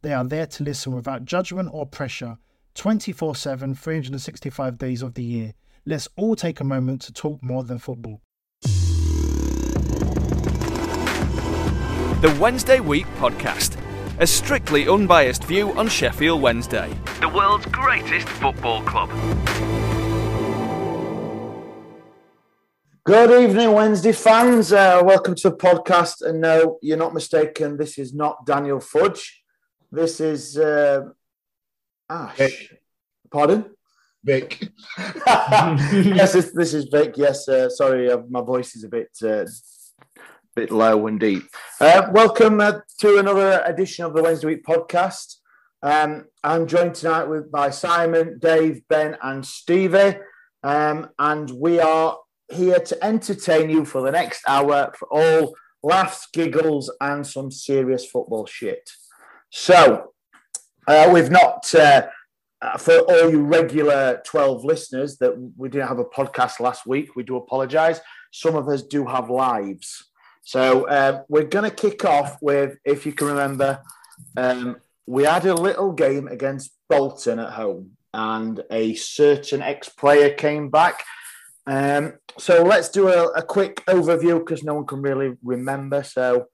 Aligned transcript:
They 0.00 0.12
are 0.12 0.22
there 0.22 0.46
to 0.46 0.62
listen 0.62 0.94
without 0.94 1.24
judgment 1.24 1.70
or 1.72 1.84
pressure 1.84 2.38
24 2.76 3.34
7, 3.34 3.74
365 3.74 4.78
days 4.78 5.02
of 5.02 5.14
the 5.14 5.24
year. 5.24 5.54
Let's 5.84 6.08
all 6.16 6.36
take 6.36 6.60
a 6.60 6.64
moment 6.64 7.02
to 7.02 7.12
talk 7.12 7.42
more 7.42 7.64
than 7.64 7.80
football. 7.80 8.20
The 12.20 12.36
Wednesday 12.40 12.78
Week 12.78 13.06
Podcast, 13.18 13.76
a 14.20 14.26
strictly 14.26 14.86
unbiased 14.88 15.42
view 15.42 15.72
on 15.72 15.88
Sheffield 15.88 16.40
Wednesday, 16.42 16.96
the 17.20 17.28
world's 17.28 17.66
greatest 17.66 18.28
football 18.28 18.82
club. 18.82 19.10
Good 23.04 23.42
evening, 23.42 23.72
Wednesday 23.72 24.12
fans. 24.12 24.72
Uh, 24.72 25.00
welcome 25.02 25.34
to 25.36 25.50
the 25.50 25.56
podcast. 25.56 26.20
And 26.20 26.40
no, 26.40 26.78
you're 26.82 26.98
not 26.98 27.14
mistaken. 27.14 27.78
This 27.78 27.98
is 27.98 28.14
not 28.14 28.44
Daniel 28.46 28.80
Fudge. 28.80 29.37
This 29.90 30.20
is 30.20 30.58
uh, 30.58 31.00
Ash. 32.10 32.36
Vic. 32.36 32.82
Pardon? 33.32 33.64
Vic. 34.22 34.68
yes, 35.26 36.34
this, 36.34 36.52
this 36.52 36.74
is 36.74 36.88
Vic. 36.92 37.14
Yes, 37.16 37.48
uh, 37.48 37.70
sorry, 37.70 38.10
uh, 38.10 38.18
my 38.28 38.42
voice 38.42 38.76
is 38.76 38.84
a 38.84 38.88
bit 38.88 39.08
uh, 39.24 39.46
bit 40.54 40.70
low 40.70 41.06
and 41.06 41.18
deep. 41.18 41.44
Uh, 41.80 42.06
welcome 42.12 42.60
uh, 42.60 42.80
to 42.98 43.16
another 43.16 43.62
edition 43.64 44.04
of 44.04 44.12
the 44.12 44.22
Wednesday 44.22 44.48
Week 44.48 44.62
podcast. 44.62 45.36
Um, 45.82 46.26
I'm 46.44 46.66
joined 46.66 46.94
tonight 46.94 47.24
with 47.24 47.50
by 47.50 47.70
Simon, 47.70 48.38
Dave, 48.38 48.82
Ben, 48.90 49.16
and 49.22 49.46
Stevie, 49.46 50.18
um, 50.62 51.08
and 51.18 51.50
we 51.50 51.80
are 51.80 52.18
here 52.52 52.80
to 52.80 53.02
entertain 53.02 53.70
you 53.70 53.86
for 53.86 54.02
the 54.02 54.12
next 54.12 54.42
hour 54.46 54.92
for 54.98 55.08
all 55.10 55.54
laughs, 55.82 56.28
giggles, 56.30 56.94
and 57.00 57.26
some 57.26 57.50
serious 57.50 58.04
football 58.04 58.44
shit. 58.44 58.90
So, 59.50 60.12
uh, 60.86 61.10
we've 61.12 61.30
not, 61.30 61.74
uh, 61.74 62.06
uh, 62.60 62.76
for 62.76 62.98
all 62.98 63.30
you 63.30 63.42
regular 63.42 64.20
12 64.24 64.64
listeners, 64.64 65.16
that 65.18 65.34
we 65.56 65.68
didn't 65.68 65.88
have 65.88 65.98
a 65.98 66.04
podcast 66.04 66.60
last 66.60 66.86
week. 66.86 67.16
We 67.16 67.22
do 67.22 67.36
apologise. 67.36 68.00
Some 68.30 68.56
of 68.56 68.68
us 68.68 68.82
do 68.82 69.06
have 69.06 69.30
lives. 69.30 70.10
So, 70.42 70.86
uh, 70.86 71.22
we're 71.28 71.44
going 71.44 71.68
to 71.68 71.74
kick 71.74 72.04
off 72.04 72.36
with, 72.42 72.76
if 72.84 73.06
you 73.06 73.12
can 73.12 73.28
remember, 73.28 73.80
um, 74.36 74.76
we 75.06 75.24
had 75.24 75.46
a 75.46 75.54
little 75.54 75.92
game 75.92 76.28
against 76.28 76.72
Bolton 76.90 77.38
at 77.38 77.52
home, 77.52 77.92
and 78.12 78.62
a 78.70 78.94
certain 78.94 79.62
ex 79.62 79.88
player 79.88 80.34
came 80.34 80.68
back. 80.68 81.04
Um, 81.66 82.14
so, 82.38 82.62
let's 82.64 82.90
do 82.90 83.08
a, 83.08 83.28
a 83.28 83.42
quick 83.42 83.84
overview 83.86 84.38
because 84.40 84.62
no 84.62 84.74
one 84.74 84.86
can 84.86 85.00
really 85.00 85.36
remember. 85.42 86.02
So, 86.02 86.48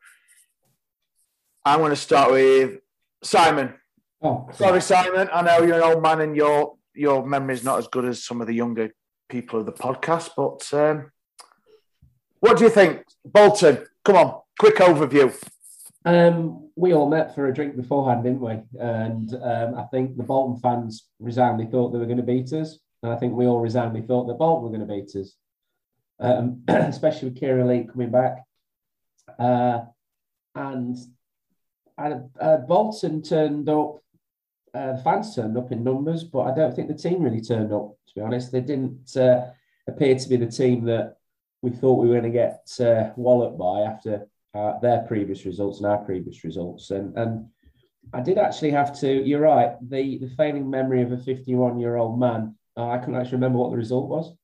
I'm 1.64 1.78
going 1.78 1.90
to 1.90 1.96
start 1.96 2.30
with 2.30 2.80
Simon. 3.24 3.74
Oh, 4.22 4.48
Sorry, 4.52 4.80
Simon. 4.80 5.28
I 5.32 5.42
know 5.42 5.62
you're 5.62 5.76
an 5.76 5.82
old 5.82 6.02
man 6.02 6.20
and 6.20 6.36
your 6.36 6.76
your 6.94 7.26
memory's 7.26 7.64
not 7.64 7.78
as 7.78 7.88
good 7.88 8.04
as 8.04 8.24
some 8.24 8.40
of 8.40 8.46
the 8.46 8.54
younger 8.54 8.90
people 9.28 9.60
of 9.60 9.66
the 9.66 9.72
podcast, 9.72 10.30
but 10.36 10.72
um, 10.72 11.10
what 12.40 12.56
do 12.56 12.64
you 12.64 12.70
think? 12.70 13.04
Bolton, 13.24 13.84
come 14.04 14.16
on, 14.16 14.40
quick 14.58 14.76
overview. 14.76 15.34
Um, 16.04 16.70
we 16.76 16.92
all 16.92 17.08
met 17.08 17.34
for 17.34 17.48
a 17.48 17.54
drink 17.54 17.76
beforehand, 17.76 18.24
didn't 18.24 18.40
we? 18.40 18.60
And 18.78 19.34
um, 19.42 19.74
I 19.76 19.84
think 19.90 20.16
the 20.16 20.22
Bolton 20.22 20.60
fans 20.60 21.08
resoundingly 21.18 21.70
thought 21.70 21.90
they 21.90 21.98
were 21.98 22.06
going 22.06 22.18
to 22.18 22.22
beat 22.22 22.52
us. 22.52 22.78
And 23.02 23.12
I 23.12 23.16
think 23.16 23.34
we 23.34 23.46
all 23.46 23.60
resoundingly 23.60 24.06
thought 24.06 24.26
that 24.26 24.38
Bolton 24.38 24.64
were 24.64 24.76
going 24.76 24.86
to 24.86 24.94
beat 24.94 25.16
us, 25.20 25.34
um, 26.20 26.62
especially 26.68 27.30
with 27.30 27.40
Kieran 27.40 27.66
Lee 27.66 27.88
coming 27.90 28.10
back. 28.10 28.44
Uh, 29.38 29.80
and 30.54 30.96
and, 31.98 32.30
uh, 32.40 32.58
Bolton 32.58 33.22
turned 33.22 33.68
up, 33.68 34.00
uh, 34.74 34.94
the 34.94 35.02
fans 35.02 35.34
turned 35.34 35.56
up 35.56 35.70
in 35.72 35.84
numbers, 35.84 36.24
but 36.24 36.42
I 36.42 36.54
don't 36.54 36.74
think 36.74 36.88
the 36.88 36.94
team 36.94 37.22
really 37.22 37.40
turned 37.40 37.72
up, 37.72 37.96
to 38.08 38.14
be 38.14 38.20
honest. 38.20 38.50
They 38.50 38.60
didn't 38.60 39.16
uh, 39.16 39.50
appear 39.86 40.16
to 40.18 40.28
be 40.28 40.36
the 40.36 40.46
team 40.46 40.84
that 40.86 41.16
we 41.62 41.70
thought 41.70 42.00
we 42.00 42.08
were 42.08 42.20
going 42.20 42.32
to 42.32 42.38
get 42.38 42.70
uh, 42.80 43.12
walloped 43.16 43.58
by 43.58 43.82
after 43.82 44.26
uh, 44.54 44.78
their 44.80 45.02
previous 45.02 45.44
results 45.44 45.78
and 45.78 45.86
our 45.86 45.98
previous 45.98 46.44
results. 46.44 46.90
And, 46.90 47.16
and 47.16 47.46
I 48.12 48.20
did 48.20 48.38
actually 48.38 48.70
have 48.70 48.98
to, 49.00 49.08
you're 49.08 49.40
right, 49.40 49.76
the, 49.80 50.18
the 50.18 50.28
failing 50.28 50.68
memory 50.68 51.02
of 51.02 51.12
a 51.12 51.18
51 51.18 51.78
year 51.78 51.96
old 51.96 52.18
man, 52.18 52.56
uh, 52.76 52.88
I 52.90 52.98
couldn't 52.98 53.16
actually 53.16 53.36
remember 53.36 53.58
what 53.58 53.70
the 53.70 53.76
result 53.76 54.08
was. 54.08 54.34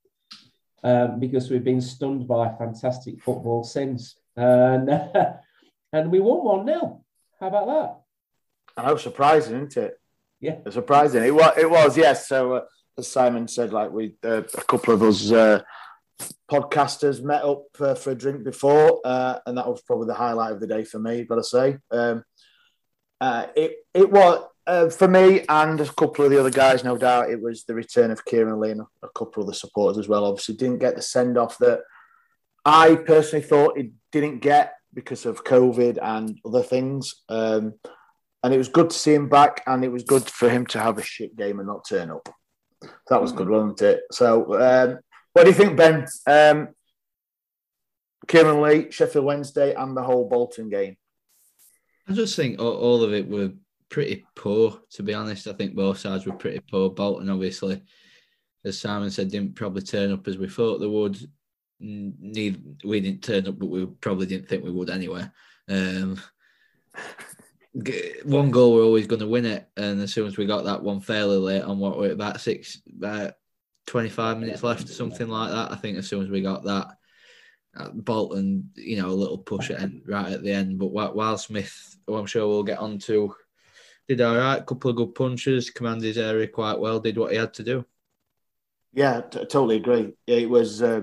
Um, 0.83 1.21
because 1.21 1.51
we've 1.51 1.63
been 1.63 1.83
stunned 1.83 2.27
by 2.27 2.55
fantastic 2.57 3.21
football 3.21 3.65
since. 3.65 4.17
And, 4.37 4.89
and 5.93 6.11
we 6.11 6.21
won 6.21 6.65
1 6.65 6.67
0. 6.67 7.05
How 7.41 7.49
about 7.49 7.67
that? 7.67 8.83
I 8.83 8.87
know, 8.87 8.97
surprising, 8.97 9.57
isn't 9.57 9.77
it? 9.77 9.99
Yeah. 10.41 10.59
Surprising. 10.69 11.25
It 11.25 11.35
was, 11.35 11.53
it 11.57 11.71
was 11.71 11.97
yes. 11.97 12.29
So, 12.29 12.53
uh, 12.53 12.65
as 12.99 13.09
Simon 13.09 13.49
said, 13.49 13.73
like 13.73 13.91
we, 13.91 14.15
uh, 14.23 14.43
a 14.43 14.65
couple 14.65 14.93
of 14.93 15.03
us 15.03 15.31
uh, 15.33 15.63
podcasters 16.51 17.23
met 17.23 17.43
up 17.43 17.65
uh, 17.81 17.95
for 17.95 18.11
a 18.11 18.15
drink 18.15 18.45
before, 18.45 19.01
uh, 19.05 19.39
and 19.47 19.57
that 19.57 19.67
was 19.67 19.83
probably 19.83 20.07
the 20.07 20.15
highlight 20.15 20.53
of 20.53 20.61
the 20.61 20.67
day 20.67 20.85
for 20.85 20.99
me, 20.99 21.25
got 21.25 21.37
to 21.37 21.45
say. 21.45 21.79
Um, 21.91 22.25
uh, 23.21 23.47
it, 23.57 23.77
it 23.95 24.11
was, 24.11 24.47
uh, 24.67 24.89
for 24.91 25.09
me 25.09 25.45
and 25.49 25.81
a 25.81 25.87
couple 25.87 26.25
of 26.25 26.31
the 26.31 26.39
other 26.39 26.51
guys, 26.51 26.85
no 26.85 26.97
doubt, 26.97 27.31
it 27.31 27.41
was 27.41 27.65
the 27.65 27.75
return 27.75 28.11
of 28.11 28.25
Kieran 28.25 28.61
Lee 28.61 28.73
and 28.73 28.83
a 29.03 29.09
couple 29.15 29.43
of 29.43 29.47
the 29.47 29.55
supporters 29.55 29.99
as 29.99 30.09
well. 30.09 30.25
Obviously, 30.25 30.57
didn't 30.57 30.79
get 30.79 30.95
the 30.95 31.03
send 31.03 31.39
off 31.39 31.57
that 31.59 31.81
I 32.65 32.97
personally 32.97 33.45
thought 33.45 33.79
it 33.79 33.93
didn't 34.13 34.41
get 34.41 34.75
because 34.93 35.27
of 35.27 35.45
COVID 35.45 35.99
and 36.01 36.39
other 36.45 36.63
things. 36.63 37.23
Um, 37.29 37.75
and 38.43 38.55
it 38.55 38.59
was 38.59 38.69
good 38.69 38.91
to 38.91 38.99
see 38.99 39.15
him 39.15 39.29
back, 39.29 39.63
and 39.67 39.85
it 39.85 39.93
was 39.93 40.03
good 40.03 40.29
for 40.29 40.49
him 40.49 40.67
to 40.67 40.79
have 40.79 40.99
a 40.99 41.03
shit 41.03 41.37
game 41.37 41.59
and 41.59 41.69
not 41.69 41.87
turn 41.87 42.11
up. 42.11 42.29
That 43.09 43.21
was 43.21 43.33
good, 43.33 43.49
wasn't 43.49 43.83
it? 43.83 44.03
So, 44.13 44.61
um, 44.61 44.99
what 45.33 45.45
do 45.45 45.51
you 45.51 45.55
think, 45.55 45.77
Ben? 45.77 46.07
Um, 46.27 46.69
Kieran 48.27 48.63
Lee, 48.63 48.91
Sheffield 48.91 49.25
Wednesday, 49.25 49.75
and 49.75 49.97
the 49.97 50.03
whole 50.03 50.29
Bolton 50.29 50.71
game. 50.71 50.97
I 52.09 52.13
just 52.13 52.35
think 52.35 52.59
all, 52.59 52.77
all 52.77 53.05
of 53.05 53.13
it 53.13 53.29
were 53.29 53.53
pretty 53.91 54.25
poor, 54.35 54.81
to 54.93 55.03
be 55.03 55.13
honest. 55.13 55.47
I 55.47 55.53
think 55.53 55.75
both 55.75 55.99
sides 55.99 56.25
were 56.25 56.33
pretty 56.33 56.61
poor. 56.71 56.91
Bolton, 56.91 57.29
obviously, 57.29 57.83
as 58.65 58.81
Simon 58.81 59.11
said, 59.11 59.31
didn't 59.31 59.57
probably 59.57 59.83
turn 59.83 60.13
up 60.13 60.27
as 60.27 60.39
we 60.39 60.49
thought 60.49 60.79
they 60.79 60.87
would. 60.87 61.19
Neither, 61.81 62.59
we 62.85 63.01
didn't 63.01 63.23
turn 63.23 63.49
up, 63.49 63.59
but 63.59 63.67
we 63.67 63.87
probably 63.87 64.27
didn't 64.27 64.49
think 64.49 64.63
we 64.63 64.71
would 64.71 64.91
anyway. 64.91 65.25
Um, 65.69 66.21
one 68.25 68.51
goal, 68.51 68.75
we're 68.75 68.85
always 68.85 69.07
going 69.07 69.21
to 69.21 69.29
win 69.29 69.47
it. 69.47 69.69
And 69.77 70.01
as 70.01 70.13
soon 70.13 70.27
as 70.27 70.37
we 70.37 70.47
got 70.47 70.65
that 70.65 70.83
one 70.83 71.01
fairly 71.01 71.39
late 71.39 71.63
on 71.63 71.79
what 71.79 71.99
we're 71.99 72.13
about 72.13 72.41
six, 72.41 72.81
about 72.97 73.35
25 73.87 74.39
minutes 74.39 74.63
left 74.63 74.89
something 74.89 75.29
like 75.29 75.51
that. 75.51 75.73
I 75.73 75.77
think 75.77 75.99
as 75.99 76.09
soon 76.09 76.23
as 76.23 76.31
we 76.31 76.43
got 76.43 76.65
that, 76.65 76.97
Bolton, 77.95 78.71
you 78.77 79.01
know, 79.01 79.09
a 79.09 79.11
little 79.11 79.39
push 79.39 79.71
at 79.71 79.81
end, 79.81 80.03
right 80.07 80.33
at 80.33 80.43
the 80.43 80.53
end. 80.53 80.79
But 80.79 80.93
Wildsmith, 80.93 81.97
who 82.07 82.17
I'm 82.17 82.27
sure 82.27 82.47
we'll 82.47 82.63
get 82.63 82.79
on 82.79 82.99
to, 83.01 83.35
did 84.09 84.21
all 84.21 84.37
right, 84.37 84.65
couple 84.65 84.91
of 84.91 84.97
good 84.97 85.15
punches, 85.15 85.71
commanded 85.71 86.07
his 86.07 86.19
area 86.19 86.47
quite 86.49 86.79
well, 86.79 87.01
did 87.01 87.19
what 87.19 87.33
he 87.33 87.39
had 87.39 87.55
to 87.55 87.63
do. 87.63 87.85
Yeah, 88.93 89.21
t- 89.23 89.39
totally 89.41 89.77
agree. 89.77 90.15
It 90.27 90.51
was 90.51 90.83
uh, 90.83 91.03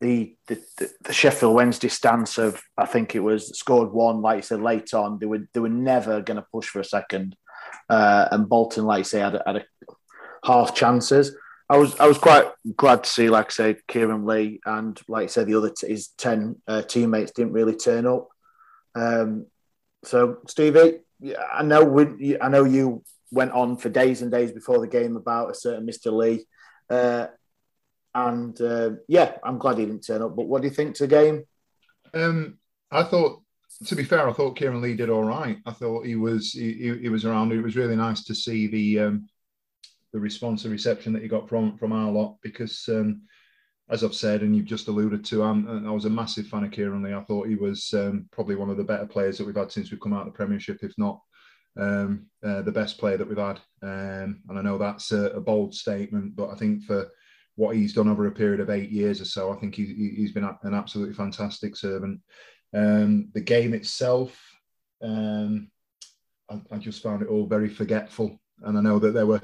the, 0.00 0.34
the, 0.46 0.62
the 1.02 1.12
Sheffield 1.12 1.54
Wednesday 1.54 1.88
stance 1.88 2.38
of 2.38 2.62
I 2.76 2.86
think 2.86 3.14
it 3.14 3.20
was 3.20 3.58
scored 3.58 3.92
one, 3.92 4.22
like 4.22 4.36
you 4.36 4.42
said, 4.42 4.62
late 4.62 4.94
on. 4.94 5.18
They 5.18 5.26
were 5.26 5.46
they 5.52 5.60
were 5.60 5.68
never 5.68 6.22
going 6.22 6.36
to 6.36 6.46
push 6.52 6.68
for 6.68 6.80
a 6.80 6.84
second, 6.84 7.36
uh, 7.88 8.28
and 8.32 8.48
Bolton, 8.48 8.84
like 8.84 8.98
you 8.98 9.04
say, 9.04 9.20
had, 9.20 9.40
had 9.46 9.56
a 9.56 9.64
half 10.44 10.74
chances. 10.74 11.36
I 11.68 11.76
was 11.76 11.94
I 12.00 12.06
was 12.08 12.18
quite 12.18 12.46
glad 12.76 13.04
to 13.04 13.10
see, 13.10 13.28
like 13.30 13.46
I 13.46 13.50
say, 13.50 13.76
Kieran 13.86 14.26
Lee 14.26 14.60
and 14.64 15.00
like 15.06 15.24
I 15.24 15.26
said, 15.26 15.46
the 15.46 15.54
other 15.54 15.70
t- 15.70 15.88
his 15.88 16.08
ten 16.16 16.56
uh, 16.66 16.82
teammates 16.82 17.30
didn't 17.30 17.52
really 17.52 17.76
turn 17.76 18.06
up. 18.06 18.28
Um, 18.94 19.46
so 20.02 20.38
Stevie, 20.48 21.00
I 21.52 21.62
know 21.62 21.84
we, 21.84 22.40
I 22.40 22.48
know 22.48 22.64
you 22.64 23.04
went 23.30 23.52
on 23.52 23.76
for 23.76 23.88
days 23.88 24.22
and 24.22 24.32
days 24.32 24.50
before 24.50 24.80
the 24.80 24.88
game 24.88 25.16
about 25.16 25.50
a 25.50 25.54
certain 25.54 25.86
Mister 25.86 26.10
Lee. 26.10 26.44
Uh, 26.88 27.28
and 28.14 28.60
uh, 28.60 28.90
yeah, 29.08 29.36
I'm 29.44 29.58
glad 29.58 29.78
he 29.78 29.86
didn't 29.86 30.06
turn 30.06 30.22
up. 30.22 30.36
But 30.36 30.46
what 30.46 30.62
do 30.62 30.68
you 30.68 30.74
think 30.74 30.96
to 30.96 31.06
the 31.06 31.08
game? 31.08 31.44
Um, 32.14 32.58
I 32.90 33.02
thought, 33.04 33.42
to 33.86 33.94
be 33.94 34.04
fair, 34.04 34.28
I 34.28 34.32
thought 34.32 34.56
Kieran 34.56 34.80
Lee 34.80 34.94
did 34.94 35.10
all 35.10 35.24
right. 35.24 35.58
I 35.66 35.72
thought 35.72 36.06
he 36.06 36.16
was 36.16 36.52
he, 36.52 36.98
he 37.00 37.08
was 37.08 37.24
around. 37.24 37.52
It 37.52 37.62
was 37.62 37.76
really 37.76 37.96
nice 37.96 38.24
to 38.24 38.34
see 38.34 38.66
the 38.66 39.00
um, 39.00 39.28
the 40.12 40.20
response, 40.20 40.62
the 40.62 40.70
reception 40.70 41.12
that 41.12 41.22
he 41.22 41.28
got 41.28 41.48
from 41.48 41.76
from 41.76 41.92
our 41.92 42.10
lot 42.10 42.36
because. 42.42 42.88
Um, 42.88 43.22
as 43.92 44.04
I've 44.04 44.14
said, 44.14 44.42
and 44.42 44.54
you've 44.54 44.66
just 44.66 44.86
alluded 44.86 45.24
to, 45.24 45.42
I'm, 45.42 45.84
I 45.84 45.90
was 45.90 46.04
a 46.04 46.10
massive 46.10 46.46
fan 46.46 46.62
of 46.62 46.70
Kieran 46.70 47.02
Lee. 47.02 47.12
I 47.12 47.24
thought 47.24 47.48
he 47.48 47.56
was 47.56 47.92
um, 47.92 48.28
probably 48.30 48.54
one 48.54 48.70
of 48.70 48.76
the 48.76 48.84
better 48.84 49.04
players 49.04 49.36
that 49.36 49.44
we've 49.48 49.56
had 49.56 49.72
since 49.72 49.90
we've 49.90 50.00
come 50.00 50.12
out 50.12 50.28
of 50.28 50.32
the 50.32 50.36
Premiership, 50.36 50.78
if 50.82 50.92
not 50.96 51.20
um, 51.78 52.26
uh, 52.44 52.62
the 52.62 52.72
best 52.72 52.98
player 52.98 53.16
that 53.16 53.28
we've 53.28 53.38
had. 53.38 53.60
Um, 53.82 54.42
and 54.48 54.58
I 54.58 54.62
know 54.62 54.78
that's 54.78 55.12
a, 55.12 55.30
a, 55.30 55.40
bold 55.40 55.74
statement, 55.74 56.36
but 56.36 56.50
I 56.50 56.54
think 56.54 56.84
for 56.84 57.08
what 57.56 57.76
he's 57.76 57.92
done 57.92 58.08
over 58.08 58.26
a 58.26 58.32
period 58.32 58.60
of 58.60 58.70
eight 58.70 58.90
years 58.90 59.20
or 59.20 59.24
so. 59.24 59.52
I 59.52 59.56
think 59.56 59.74
he, 59.74 60.12
he's 60.16 60.32
been 60.32 60.48
an 60.62 60.74
absolutely 60.74 61.14
fantastic 61.14 61.76
servant. 61.76 62.20
Um, 62.74 63.28
the 63.34 63.40
game 63.40 63.74
itself, 63.74 64.40
um, 65.02 65.70
I, 66.48 66.60
I, 66.70 66.78
just 66.78 67.02
found 67.02 67.22
it 67.22 67.28
all 67.28 67.46
very 67.46 67.68
forgetful, 67.68 68.40
and 68.62 68.78
I 68.78 68.80
know 68.80 68.98
that 69.00 69.12
there 69.12 69.26
were 69.26 69.42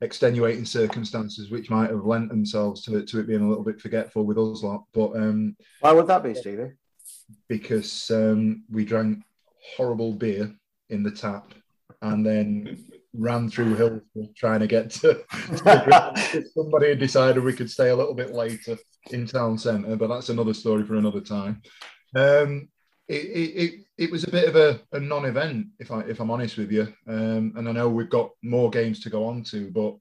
extenuating 0.00 0.64
circumstances 0.64 1.50
which 1.50 1.70
might 1.70 1.90
have 1.90 2.04
lent 2.04 2.28
themselves 2.28 2.82
to 2.82 2.96
it 2.96 3.06
to 3.08 3.20
it 3.20 3.28
being 3.28 3.42
a 3.42 3.48
little 3.48 3.64
bit 3.64 3.80
forgetful 3.80 4.24
with 4.24 4.38
us 4.38 4.62
lot. 4.62 4.84
But 4.92 5.16
um, 5.16 5.56
why 5.80 5.92
would 5.92 6.06
that 6.06 6.22
be, 6.22 6.34
Stevie? 6.34 6.72
Because 7.48 8.10
um, 8.10 8.64
we 8.70 8.84
drank 8.84 9.22
horrible 9.76 10.12
beer 10.12 10.52
in 10.88 11.02
the 11.02 11.10
tap, 11.10 11.52
and 12.00 12.24
then 12.24 12.84
ran 13.14 13.48
through 13.48 13.74
hills 13.74 14.02
trying 14.36 14.60
to 14.60 14.66
get 14.66 14.90
to, 14.90 15.22
to 15.56 16.44
somebody 16.54 16.88
had 16.88 16.98
decided 16.98 17.42
we 17.42 17.52
could 17.52 17.70
stay 17.70 17.90
a 17.90 17.96
little 17.96 18.14
bit 18.14 18.30
later 18.30 18.76
in 19.10 19.26
town 19.26 19.58
centre, 19.58 19.96
but 19.96 20.08
that's 20.08 20.28
another 20.28 20.54
story 20.54 20.84
for 20.84 20.96
another 20.96 21.20
time. 21.20 21.62
Um, 22.14 22.68
it, 23.08 23.14
it, 23.14 23.80
it, 23.98 24.10
was 24.10 24.24
a 24.24 24.30
bit 24.30 24.48
of 24.48 24.56
a, 24.56 24.80
a, 24.92 25.00
non-event, 25.00 25.66
if 25.78 25.90
I 25.90 26.00
if 26.00 26.20
I'm 26.20 26.30
honest 26.30 26.56
with 26.56 26.70
you. 26.70 26.92
Um, 27.06 27.52
and 27.56 27.68
I 27.68 27.72
know 27.72 27.88
we've 27.88 28.08
got 28.08 28.30
more 28.42 28.70
games 28.70 29.00
to 29.00 29.10
go 29.10 29.26
on 29.26 29.42
to, 29.44 29.70
but 29.70 29.96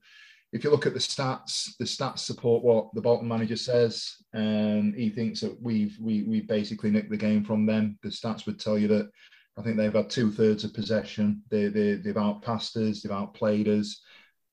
if 0.54 0.64
you 0.64 0.70
look 0.70 0.86
at 0.86 0.94
the 0.94 1.00
stats, 1.00 1.76
the 1.78 1.86
stats 1.86 2.20
support 2.20 2.64
what 2.64 2.94
the 2.94 3.02
Bolton 3.02 3.28
manager 3.28 3.56
says. 3.56 4.18
and 4.34 4.94
he 4.96 5.10
thinks 5.10 5.40
that 5.42 5.62
we've 5.62 5.98
we 6.00 6.24
we 6.24 6.42
basically 6.42 6.92
nicked 6.92 7.10
the 7.10 7.18
game 7.18 7.44
from 7.44 7.66
them. 7.66 7.98
The 8.04 8.10
stats 8.10 8.46
would 8.46 8.60
tell 8.60 8.78
you 8.78 8.88
that 8.90 9.10
I 9.58 9.62
think 9.62 9.78
they've 9.78 9.94
had 9.94 10.10
two 10.10 10.32
thirds 10.32 10.64
of 10.64 10.74
possession. 10.74 11.44
They, 11.50 11.68
they, 11.68 11.96
they've 11.96 12.18
outpassed 12.18 12.78
us, 12.78 13.02
they've 13.02 13.12
outplayed 13.12 13.68
us. 13.68 14.02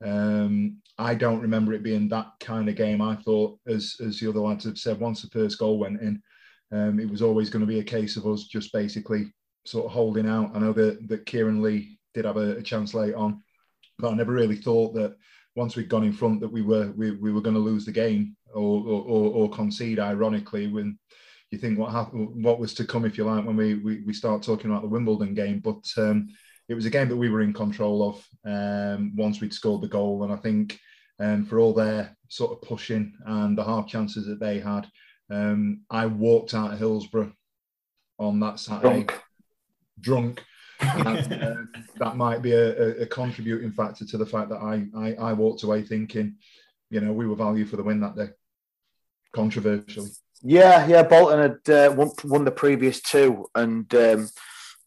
Um, 0.05 0.79
I 0.99 1.15
don't 1.15 1.41
remember 1.41 1.73
it 1.73 1.83
being 1.83 2.09
that 2.09 2.33
kind 2.41 2.69
of 2.69 2.77
game. 2.77 3.00
I 3.00 3.17
thought, 3.17 3.59
as, 3.67 3.97
as 4.05 4.19
the 4.19 4.29
other 4.29 4.41
lads 4.41 4.65
have 4.65 4.79
said, 4.79 4.99
once 4.99 5.23
the 5.23 5.29
first 5.29 5.59
goal 5.59 5.79
went 5.79 6.00
in, 6.00 6.21
um, 6.73 7.00
it 7.00 7.09
was 7.09 7.23
always 7.23 7.50
going 7.50 7.61
to 7.61 7.67
be 7.67 7.79
a 7.79 7.85
case 7.85 8.17
of 8.17 8.27
us 8.27 8.45
just 8.45 8.73
basically 8.73 9.33
sort 9.65 9.87
of 9.87 9.93
holding 9.93 10.29
out. 10.29 10.50
I 10.55 10.59
know 10.59 10.73
that, 10.73 11.09
that 11.09 11.27
Kieran 11.27 11.62
Lee 11.62 11.99
did 12.15 12.25
have 12.25 12.37
a, 12.37 12.56
a 12.56 12.62
chance 12.62 12.94
late 12.94 13.15
on, 13.15 13.43
but 13.99 14.12
I 14.12 14.15
never 14.15 14.33
really 14.33 14.56
thought 14.56 14.94
that 14.94 15.17
once 15.56 15.77
we'd 15.77 15.89
gone 15.89 16.05
in 16.05 16.12
front 16.12 16.41
that 16.41 16.53
we 16.53 16.62
were 16.62 16.93
we, 16.97 17.12
we 17.12 17.33
were 17.33 17.41
going 17.41 17.55
to 17.55 17.61
lose 17.61 17.85
the 17.85 17.93
game 17.93 18.37
or, 18.55 18.87
or, 18.87 19.33
or 19.35 19.51
concede. 19.51 19.99
Ironically, 19.99 20.69
when 20.69 20.99
you 21.50 21.59
think 21.59 21.79
what 21.79 21.93
happened, 21.93 22.45
what 22.45 22.59
was 22.59 22.75
to 22.75 22.85
come, 22.85 23.05
if 23.05 23.17
you 23.17 23.25
like, 23.25 23.45
when 23.45 23.56
we 23.56 23.75
we, 23.75 24.03
we 24.03 24.12
start 24.12 24.43
talking 24.43 24.71
about 24.71 24.83
the 24.83 24.89
Wimbledon 24.89 25.35
game. 25.35 25.61
But 25.61 25.91
um, 25.97 26.29
it 26.69 26.75
was 26.75 26.87
a 26.87 26.91
game 26.91 27.09
that 27.09 27.17
we 27.17 27.31
were 27.31 27.41
in 27.41 27.53
control 27.53 28.09
of 28.11 28.29
um, 28.45 29.17
once 29.17 29.41
we'd 29.41 29.55
scored 29.55 29.83
the 29.83 29.89
goal, 29.89 30.25
and 30.25 30.33
I 30.33 30.37
think 30.37 30.79
um, 31.19 31.45
for 31.47 31.59
all 31.59 31.73
their 31.73 32.17
sort 32.29 32.53
of 32.53 32.62
pushing 32.62 33.15
and 33.27 33.56
the 33.56 33.65
half 33.65 33.87
chances 33.87 34.27
that 34.27 34.41
they 34.41 34.61
had, 34.61 34.87
um, 35.31 35.83
I 35.91 36.06
walked 36.06 36.55
out 36.55 36.73
of 36.73 36.79
Hillsborough 36.79 37.33
on 38.19 38.41
that 38.41 38.61
Saturday 38.61 39.05
drunk. 39.05 39.23
drunk. 40.01 40.44
and, 40.81 41.33
uh, 41.43 41.81
that 41.97 42.17
might 42.17 42.43
be 42.43 42.53
a, 42.53 43.03
a, 43.03 43.06
contributing 43.06 43.73
factor 43.73 44.05
to 44.05 44.17
the 44.17 44.27
fact 44.27 44.49
that 44.49 44.59
I, 44.59 44.87
I, 44.97 45.15
I 45.15 45.33
walked 45.33 45.65
away 45.65 45.83
thinking, 45.83 46.37
you 46.91 47.01
know, 47.01 47.12
we 47.12 47.27
were 47.27 47.35
value 47.35 47.65
for 47.65 47.77
the 47.77 47.83
win 47.83 48.01
that 48.01 48.17
day. 48.17 48.29
Controversially. 49.35 50.11
Yeah, 50.43 50.87
yeah. 50.87 51.02
Bolton 51.02 51.40
had 51.40 51.75
uh, 51.75 51.94
won, 51.94 52.11
won, 52.25 52.44
the 52.44 52.50
previous 52.50 53.00
two, 53.00 53.46
and 53.55 53.93
um, 53.94 54.29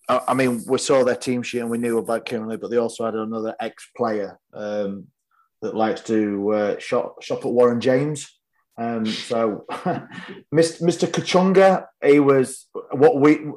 I, 0.07 0.21
I, 0.29 0.33
mean, 0.33 0.63
we 0.67 0.77
saw 0.77 1.03
their 1.03 1.15
team 1.15 1.43
sheet 1.43 1.59
and 1.59 1.69
we 1.69 1.77
knew 1.77 1.97
about 1.97 2.25
Kieran 2.25 2.47
Lee, 2.47 2.57
but 2.57 2.71
they 2.71 2.77
also 2.77 3.05
had 3.05 3.15
another 3.15 3.55
ex-player 3.59 4.39
um, 4.53 5.07
that 5.61 5.75
likes 5.75 6.01
to 6.01 6.51
uh, 6.51 6.79
shop 6.79 7.21
shop 7.21 7.45
at 7.45 7.51
Warren 7.51 7.81
James. 7.81 8.29
Um, 8.77 9.05
so, 9.05 9.65
Mr. 9.69 11.07
Kachunga, 11.07 11.85
he 12.03 12.19
was 12.19 12.67
what 12.91 13.19
we 13.19 13.51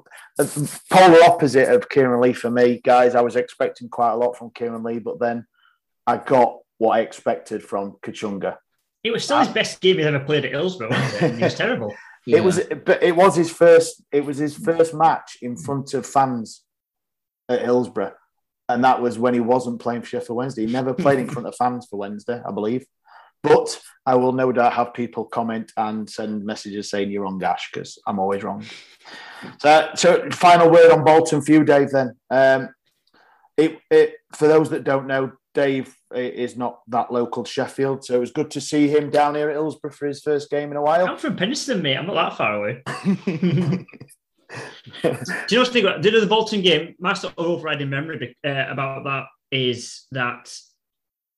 polar 0.90 1.22
opposite 1.24 1.72
of 1.72 1.88
Kieran 1.88 2.20
Lee 2.20 2.32
for 2.32 2.50
me, 2.50 2.80
guys. 2.82 3.14
I 3.14 3.20
was 3.20 3.36
expecting 3.36 3.88
quite 3.88 4.12
a 4.12 4.16
lot 4.16 4.36
from 4.36 4.50
Kieran 4.50 4.82
Lee, 4.82 4.98
but 4.98 5.20
then 5.20 5.46
I 6.06 6.16
got 6.16 6.58
what 6.78 6.98
I 6.98 7.00
expected 7.00 7.62
from 7.62 7.96
Kachunga. 8.02 8.56
It 9.04 9.12
was 9.12 9.22
still 9.22 9.38
his 9.38 9.48
best 9.48 9.80
game 9.80 9.98
he's 9.98 10.06
ever 10.06 10.20
played 10.20 10.46
at 10.46 10.50
Hillsborough. 10.50 10.88
It? 11.20 11.40
was 11.40 11.54
terrible. 11.54 11.94
Yeah. 12.26 12.38
It 12.38 12.44
was, 12.44 12.60
but 12.86 13.02
it 13.02 13.14
was 13.14 13.36
his 13.36 13.50
first. 13.52 14.02
It 14.10 14.24
was 14.24 14.38
his 14.38 14.56
first 14.56 14.94
match 14.94 15.36
in 15.42 15.56
front 15.58 15.92
of 15.92 16.06
fans 16.06 16.62
at 17.50 17.60
Hillsborough, 17.60 18.14
and 18.70 18.82
that 18.82 19.02
was 19.02 19.18
when 19.18 19.34
he 19.34 19.40
wasn't 19.40 19.80
playing 19.80 20.02
for 20.02 20.08
Sheffield 20.08 20.38
Wednesday. 20.38 20.64
He 20.66 20.72
never 20.72 20.94
played 20.94 21.18
in 21.18 21.28
front 21.28 21.46
of 21.46 21.54
fans 21.54 21.86
for 21.88 21.98
Wednesday, 21.98 22.40
I 22.44 22.50
believe. 22.50 22.86
But 23.42 23.78
I 24.06 24.14
will 24.14 24.32
no 24.32 24.50
doubt 24.52 24.72
have 24.72 24.94
people 24.94 25.26
comment 25.26 25.70
and 25.76 26.08
send 26.08 26.46
messages 26.46 26.88
saying 26.88 27.10
you're 27.10 27.24
wrong, 27.24 27.38
Gash, 27.38 27.68
because 27.70 27.98
I'm 28.06 28.18
always 28.18 28.42
wrong. 28.42 28.64
So, 29.58 29.90
so 29.94 30.30
final 30.30 30.70
word 30.70 30.90
on 30.90 31.04
Bolton 31.04 31.42
for 31.42 31.52
you, 31.52 31.62
Dave. 31.62 31.90
Then, 31.90 32.16
um, 32.30 32.70
it, 33.58 33.78
it 33.90 34.14
for 34.32 34.48
those 34.48 34.70
that 34.70 34.84
don't 34.84 35.06
know, 35.06 35.32
Dave 35.54 35.96
is 36.14 36.56
not 36.56 36.80
that 36.88 37.12
local 37.12 37.44
to 37.44 37.50
Sheffield, 37.50 38.04
so 38.04 38.14
it 38.14 38.20
was 38.20 38.32
good 38.32 38.50
to 38.52 38.60
see 38.60 38.88
him 38.88 39.10
down 39.10 39.36
here 39.36 39.48
at 39.48 39.54
Hillsborough 39.54 39.92
for 39.92 40.06
his 40.06 40.20
first 40.20 40.50
game 40.50 40.72
in 40.72 40.76
a 40.76 40.82
while. 40.82 41.06
I'm 41.06 41.16
from 41.16 41.36
Penistone, 41.36 41.80
mate. 41.80 41.96
I'm 41.96 42.06
not 42.06 42.14
that 42.14 42.36
far 42.36 42.56
away. 42.56 42.82
Do 45.02 45.08
you 45.08 45.56
know 45.56 45.60
what's 45.60 45.70
big? 45.70 45.84
Did 46.02 46.20
the 46.20 46.26
Bolton 46.26 46.60
game? 46.60 46.94
My 46.98 47.14
sort 47.14 47.34
of 47.38 47.46
overriding 47.46 47.88
memory 47.88 48.36
uh, 48.44 48.66
about 48.68 49.04
that 49.04 49.24
is 49.50 50.06
that 50.10 50.52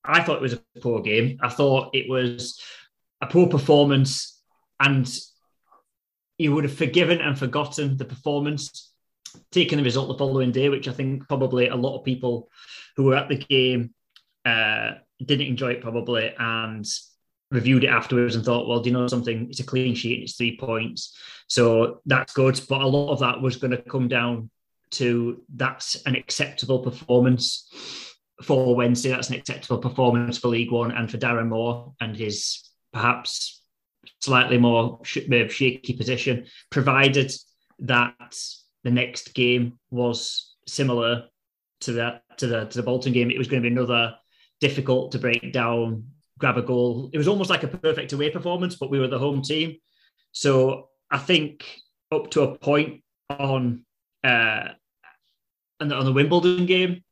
I 0.04 0.22
thought 0.22 0.36
it 0.36 0.42
was 0.42 0.54
a 0.54 0.80
poor 0.80 1.02
game. 1.02 1.38
I 1.42 1.48
thought 1.48 1.94
it 1.94 2.08
was 2.08 2.60
a 3.20 3.26
poor 3.26 3.48
performance, 3.48 4.40
and 4.80 5.08
you 6.38 6.54
would 6.54 6.64
have 6.64 6.74
forgiven 6.74 7.20
and 7.20 7.38
forgotten 7.38 7.96
the 7.96 8.04
performance, 8.04 8.92
taking 9.50 9.78
the 9.78 9.84
result 9.84 10.08
the 10.08 10.18
following 10.18 10.52
day, 10.52 10.68
which 10.68 10.88
I 10.88 10.92
think 10.92 11.28
probably 11.28 11.68
a 11.68 11.76
lot 11.76 11.98
of 11.98 12.04
people 12.04 12.48
who 12.96 13.04
were 13.04 13.16
at 13.16 13.28
the 13.28 13.36
game 13.36 13.94
uh, 14.46 14.98
didn't 15.24 15.48
enjoy 15.48 15.72
it 15.72 15.82
probably 15.82 16.32
and 16.38 16.86
reviewed 17.50 17.84
it 17.84 17.88
afterwards 17.88 18.34
and 18.34 18.44
thought, 18.44 18.68
well, 18.68 18.80
do 18.80 18.90
you 18.90 18.96
know 18.96 19.06
something? 19.08 19.48
It's 19.50 19.60
a 19.60 19.64
clean 19.64 19.94
sheet, 19.94 20.14
and 20.14 20.22
it's 20.24 20.36
three 20.36 20.56
points. 20.56 21.16
So 21.48 22.00
that's 22.06 22.32
good. 22.32 22.60
But 22.68 22.82
a 22.82 22.86
lot 22.86 23.12
of 23.12 23.20
that 23.20 23.40
was 23.40 23.56
going 23.56 23.70
to 23.72 23.82
come 23.82 24.08
down 24.08 24.50
to 24.92 25.42
that's 25.54 25.96
an 26.06 26.14
acceptable 26.14 26.80
performance 26.80 27.68
for 28.42 28.74
Wednesday. 28.74 29.10
That's 29.10 29.30
an 29.30 29.36
acceptable 29.36 29.78
performance 29.78 30.38
for 30.38 30.48
League 30.48 30.72
One 30.72 30.92
and 30.92 31.10
for 31.10 31.18
Darren 31.18 31.48
Moore 31.48 31.92
and 32.00 32.16
his 32.16 32.68
perhaps 32.92 33.62
slightly 34.20 34.58
more 34.58 35.00
shaky 35.04 35.92
position, 35.94 36.46
provided 36.70 37.32
that 37.80 38.36
the 38.84 38.90
next 38.90 39.34
game 39.34 39.78
was 39.90 40.54
similar 40.66 41.24
to 41.80 41.92
that 41.92 42.22
to 42.38 42.46
the 42.46 42.64
to 42.66 42.78
the 42.78 42.82
Bolton 42.82 43.12
game. 43.12 43.30
It 43.30 43.38
was 43.38 43.48
going 43.48 43.62
to 43.62 43.68
be 43.68 43.72
another 43.72 44.14
difficult 44.60 45.12
to 45.12 45.18
break 45.18 45.52
down 45.52 46.04
grab 46.38 46.58
a 46.58 46.62
goal. 46.62 47.10
It 47.12 47.18
was 47.18 47.28
almost 47.28 47.50
like 47.50 47.62
a 47.62 47.68
perfect 47.68 48.12
away 48.12 48.30
performance, 48.30 48.76
but 48.76 48.90
we 48.90 48.98
were 48.98 49.08
the 49.08 49.18
home 49.18 49.42
team. 49.42 49.76
So 50.32 50.88
I 51.10 51.18
think 51.18 51.64
up 52.12 52.30
to 52.32 52.42
a 52.42 52.58
point 52.58 53.02
on 53.30 53.84
uh, 54.22 54.68
on 55.80 55.88
the, 55.88 55.94
on 55.94 56.04
the 56.04 56.12
Wimbledon 56.12 56.66
game, 56.66 57.02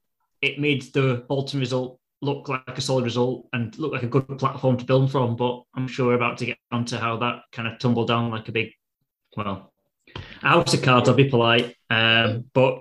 it 0.41 0.59
made 0.59 0.83
the 0.93 1.25
Bolton 1.29 1.61
result 1.61 1.99
look 2.23 2.49
like 2.49 2.63
a 2.67 2.81
solid 2.81 3.05
result 3.05 3.47
and 3.53 3.79
look 3.79 3.93
like 3.93 4.03
a 4.03 4.09
good 4.09 4.39
platform 4.39 4.77
to 4.79 4.85
build 4.85 5.13
from. 5.13 5.37
But 5.37 5.63
I'm 5.75 5.87
sure 5.87 6.07
we're 6.07 6.15
about 6.15 6.39
to 6.39 6.47
get 6.47 6.59
onto 6.73 6.97
how 6.97 7.19
that 7.19 7.43
kind 7.53 7.69
of 7.69 7.79
tumbled 7.79 8.09
down 8.09 8.31
like 8.31 8.49
a 8.49 8.53
big, 8.53 8.73
well, 9.37 9.73
house 10.41 10.75
of 10.75 10.83
cards. 10.83 11.09
I'll 11.09 11.15
be 11.15 11.29
polite, 11.29 11.77
um, 11.91 12.45
but 12.53 12.81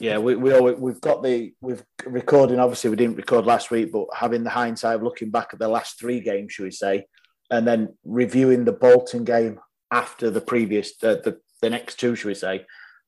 Yeah, 0.00 0.16
we 0.16 0.34
we 0.34 0.54
always, 0.54 0.76
we've 0.78 1.00
got 1.00 1.22
the 1.22 1.52
we've 1.60 1.84
recording. 2.06 2.58
Obviously, 2.58 2.88
we 2.88 2.96
didn't 2.96 3.16
record 3.16 3.44
last 3.44 3.70
week, 3.70 3.92
but 3.92 4.06
having 4.14 4.42
the 4.44 4.50
hindsight 4.50 4.96
of 4.96 5.02
looking 5.02 5.30
back 5.30 5.50
at 5.52 5.58
the 5.58 5.68
last 5.68 6.00
three 6.00 6.20
games, 6.20 6.54
should 6.54 6.64
we 6.64 6.70
say, 6.70 7.06
and 7.50 7.68
then 7.68 7.94
reviewing 8.02 8.64
the 8.64 8.72
Bolton 8.72 9.24
game 9.24 9.60
after 9.90 10.30
the 10.30 10.40
previous 10.40 10.96
the 10.96 11.20
the, 11.22 11.38
the 11.60 11.68
next 11.68 12.00
two, 12.00 12.16
should 12.16 12.28
we 12.28 12.34
say? 12.34 12.64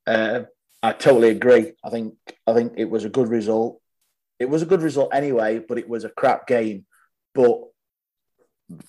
Uh, 0.07 0.43
I 0.83 0.93
totally 0.93 1.31
agree. 1.31 1.73
I 1.83 1.89
think 1.89 2.15
I 2.47 2.53
think 2.53 2.75
it 2.77 2.91
was 2.91 3.07
a 3.07 3.11
good 3.11 3.29
result. 3.29 3.81
It 4.39 4.51
was 4.51 4.61
a 4.61 4.67
good 4.67 4.83
result 4.83 5.15
anyway, 5.15 5.61
but 5.61 5.79
it 5.79 5.89
was 5.89 6.05
a 6.05 6.11
crap 6.11 6.47
game. 6.47 6.85
But 7.35 7.59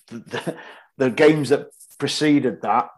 the, 0.09 0.57
the 0.97 1.09
games 1.09 1.49
that 1.49 1.67
preceded 1.99 2.63
that 2.63 2.89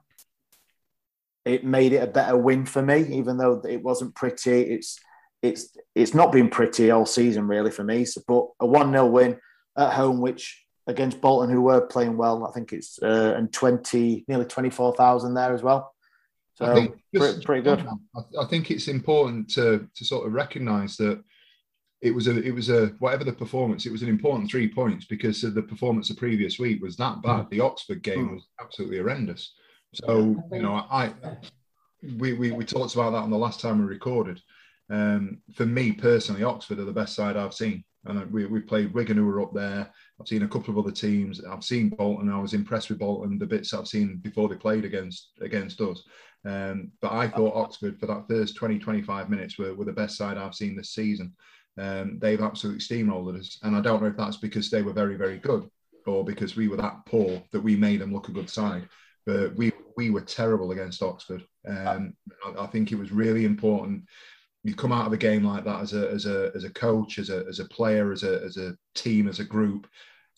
it 1.46 1.64
made 1.64 1.94
it 1.94 2.04
a 2.04 2.08
better 2.08 2.36
win 2.36 2.66
for 2.66 2.82
me, 2.82 3.04
even 3.18 3.38
though 3.38 3.62
it 3.68 3.82
wasn't 3.82 4.16
pretty. 4.16 4.62
It's 4.62 5.00
it's 5.42 5.78
it's 5.94 6.14
not 6.14 6.32
been 6.32 6.50
pretty 6.50 6.92
all 6.92 7.06
season 7.06 7.48
really 7.48 7.72
for 7.72 7.84
me. 7.84 8.06
So, 8.06 8.22
but 8.28 8.48
a 8.60 8.66
one 8.66 8.92
0 8.92 9.06
win 9.08 9.38
at 9.78 9.94
home, 9.94 10.20
which 10.20 10.66
against 10.88 11.22
Bolton, 11.22 11.50
who 11.50 11.62
were 11.62 11.82
playing 11.82 12.18
well, 12.18 12.46
I 12.46 12.52
think 12.52 12.74
it's 12.74 13.00
uh, 13.02 13.36
and 13.38 13.54
twenty 13.54 14.26
nearly 14.28 14.46
twenty 14.46 14.70
four 14.70 14.94
thousand 14.96 15.36
there 15.36 15.54
as 15.54 15.62
well. 15.62 15.94
So 16.56 16.66
I 16.66 16.74
think 16.74 16.96
pretty, 17.14 17.42
pretty 17.42 17.64
good. 17.64 17.86
I, 18.40 18.46
think 18.46 18.72
it's 18.72 18.88
important 18.88 19.50
to 19.52 19.88
to 19.94 20.06
sort 20.06 20.26
of 20.26 20.34
recognise 20.34 20.96
that 20.98 21.22
it 22.02 22.12
was 22.12 22.28
a 22.28 22.42
it 22.42 22.56
was 22.56 22.70
a 22.70 22.88
whatever 23.00 23.24
the 23.24 23.34
performance, 23.34 23.86
it 23.86 23.92
was 23.92 24.04
an 24.04 24.10
important 24.10 24.50
three 24.50 24.68
points 24.68 25.06
because 25.06 25.42
the 25.42 25.62
performance 25.62 26.08
the 26.08 26.16
previous 26.16 26.58
week 26.58 26.82
was 26.82 26.96
that 26.96 27.22
bad. 27.22 27.50
The 27.50 27.60
Oxford 27.60 28.02
game 28.02 28.34
was 28.34 28.48
absolutely 28.62 28.98
horrendous. 29.00 29.54
So 29.94 30.44
you 30.52 30.62
know, 30.62 30.86
I 30.90 31.14
we, 32.18 32.34
we 32.34 32.52
we 32.52 32.66
talked 32.66 32.96
about 32.96 33.12
that 33.12 33.24
on 33.24 33.32
the 33.32 33.38
last 33.38 33.60
time 33.60 33.80
we 33.80 33.86
recorded. 33.86 34.42
Um, 34.90 35.42
for 35.56 35.66
me 35.66 35.92
personally, 35.92 36.44
Oxford 36.44 36.80
are 36.80 36.86
the 36.86 36.92
best 36.94 37.16
side 37.16 37.38
I've 37.38 37.54
seen, 37.54 37.84
and 38.06 38.32
we 38.32 38.46
we 38.46 38.60
played 38.60 38.94
Wigan 38.94 39.18
who 39.18 39.26
were 39.26 39.42
up 39.42 39.54
there. 39.54 39.90
I've 40.20 40.28
seen 40.28 40.44
a 40.44 40.48
couple 40.48 40.72
of 40.72 40.78
other 40.78 40.94
teams. 40.94 41.44
I've 41.44 41.64
seen 41.64 41.90
Bolton. 41.90 42.32
I 42.32 42.40
was 42.40 42.54
impressed 42.54 42.90
with 42.90 43.00
Bolton. 43.00 43.40
The 43.40 43.46
bits 43.46 43.74
I've 43.74 43.88
seen 43.88 44.18
before 44.18 44.50
they 44.50 44.56
played 44.56 44.86
against 44.86 45.32
against 45.42 45.82
us. 45.82 46.04
Um, 46.46 46.92
but 47.02 47.12
I 47.12 47.28
thought 47.28 47.56
Oxford 47.56 48.00
for 48.00 48.06
that 48.06 48.28
first 48.30 48.56
20, 48.56 48.78
25 48.78 49.30
minutes 49.30 49.58
were, 49.58 49.74
were 49.74 49.86
the 49.86 49.92
best 49.92 50.16
side 50.16 50.38
I've 50.38 50.54
seen 50.54 50.76
this 50.76 50.92
season. 50.92 51.34
Um, 51.78 52.20
they've 52.20 52.42
absolutely 52.42 52.82
steamrolled 52.82 53.38
us. 53.38 53.58
And 53.64 53.76
I 53.76 53.82
don't 53.82 54.02
know 54.02 54.10
if 54.10 54.18
that's 54.18 54.38
because 54.38 54.70
they 54.70 54.84
were 54.84 54.94
very, 54.94 55.16
very 55.16 55.40
good 55.40 55.68
or 56.06 56.24
because 56.24 56.56
we 56.56 56.68
were 56.68 56.78
that 56.78 57.06
poor 57.08 57.42
that 57.52 57.62
we 57.62 57.76
made 57.76 58.00
them 58.00 58.14
look 58.14 58.30
a 58.30 58.32
good 58.32 58.50
side. 58.50 58.88
But 59.26 59.56
we, 59.56 59.72
we 59.98 60.10
were 60.10 60.22
terrible 60.22 60.72
against 60.72 61.02
Oxford. 61.02 61.44
Um, 61.68 62.14
I, 62.46 62.64
I 62.64 62.68
think 62.68 62.92
it 62.92 63.00
was 63.00 63.12
really 63.12 63.46
important. 63.46 64.04
You 64.64 64.76
come 64.76 64.92
out 64.92 65.08
of 65.08 65.14
a 65.14 65.18
game 65.18 65.44
like 65.44 65.64
that 65.66 65.82
as 65.82 65.94
a, 65.94 66.10
as 66.10 66.26
a, 66.26 66.52
as 66.56 66.64
a 66.64 66.70
coach, 66.72 67.20
as 67.20 67.30
a, 67.30 67.46
as 67.48 67.60
a 67.60 67.66
player, 67.66 68.12
as 68.12 68.24
a, 68.24 68.42
as 68.44 68.58
a 68.58 68.76
team, 68.96 69.28
as 69.28 69.40
a 69.40 69.46
group, 69.46 69.88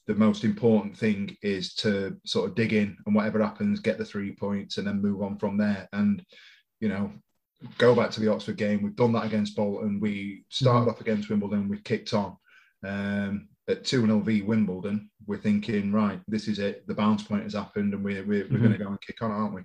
the 0.08 0.16
most 0.16 0.46
important 0.46 0.98
thing 0.98 1.36
is 1.42 1.74
to 1.76 2.18
sort 2.26 2.50
of 2.50 2.56
dig 2.56 2.74
in 2.74 2.98
and 3.06 3.14
whatever 3.14 3.44
happens, 3.44 3.82
get 3.82 3.98
the 3.98 4.06
three 4.06 4.34
points 4.34 4.78
and 4.78 4.88
then 4.88 5.02
move 5.02 5.22
on 5.22 5.38
from 5.38 5.58
there. 5.58 5.88
And, 5.92 6.26
you 6.80 6.88
know, 6.88 7.12
go 7.78 7.94
back 7.94 8.12
to 8.12 8.22
the 8.22 8.32
Oxford 8.32 8.56
game. 8.56 8.82
We've 8.82 8.96
done 8.96 9.12
that 9.14 9.26
against 9.26 9.56
Bolton. 9.56 10.00
We 10.00 10.46
started 10.50 10.90
off 10.90 11.02
against 11.02 11.30
Wimbledon. 11.30 11.68
We 11.68 11.80
kicked 11.82 12.14
on. 12.14 12.38
Um, 12.86 13.50
at 13.68 13.86
2 13.86 14.06
0 14.06 14.20
v 14.20 14.42
Wimbledon, 14.42 15.10
we're 15.26 15.38
thinking, 15.38 15.92
right, 15.92 16.20
this 16.28 16.48
is 16.48 16.60
it. 16.60 16.88
The 16.88 16.94
bounce 16.94 17.24
point 17.24 17.44
has 17.44 17.54
happened 17.54 17.94
and 17.94 18.04
we're, 18.04 18.24
we're, 18.24 18.48
we're 18.50 18.60
going 18.60 18.72
to 18.72 18.78
go 18.78 18.88
and 18.88 19.02
kick 19.02 19.22
on, 19.22 19.32
aren't 19.32 19.54
we? 19.54 19.62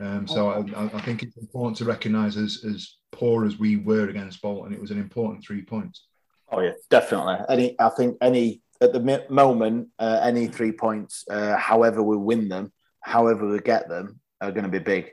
Um, 0.00 0.26
so 0.26 0.48
I, 0.48 0.84
I 0.96 1.00
think 1.02 1.22
it's 1.22 1.36
important 1.36 1.76
to 1.78 1.84
recognise 1.84 2.36
as, 2.36 2.64
as 2.64 2.96
poor 3.12 3.44
as 3.44 3.58
we 3.58 3.76
were 3.76 4.08
against 4.08 4.40
Bolton, 4.40 4.72
it 4.72 4.80
was 4.80 4.90
an 4.90 4.98
important 4.98 5.44
three 5.44 5.62
points. 5.62 6.06
Oh 6.50 6.60
yeah, 6.60 6.72
definitely. 6.88 7.36
Any, 7.48 7.78
I 7.78 7.90
think 7.90 8.16
any 8.20 8.62
at 8.80 8.92
the 8.92 9.24
moment, 9.28 9.88
uh, 9.98 10.20
any 10.22 10.46
three 10.46 10.72
points, 10.72 11.24
uh, 11.30 11.56
however 11.56 12.02
we 12.02 12.16
win 12.16 12.48
them, 12.48 12.72
however 13.00 13.46
we 13.46 13.60
get 13.60 13.88
them, 13.88 14.20
are 14.40 14.52
going 14.52 14.64
to 14.64 14.70
be 14.70 14.78
big. 14.78 15.10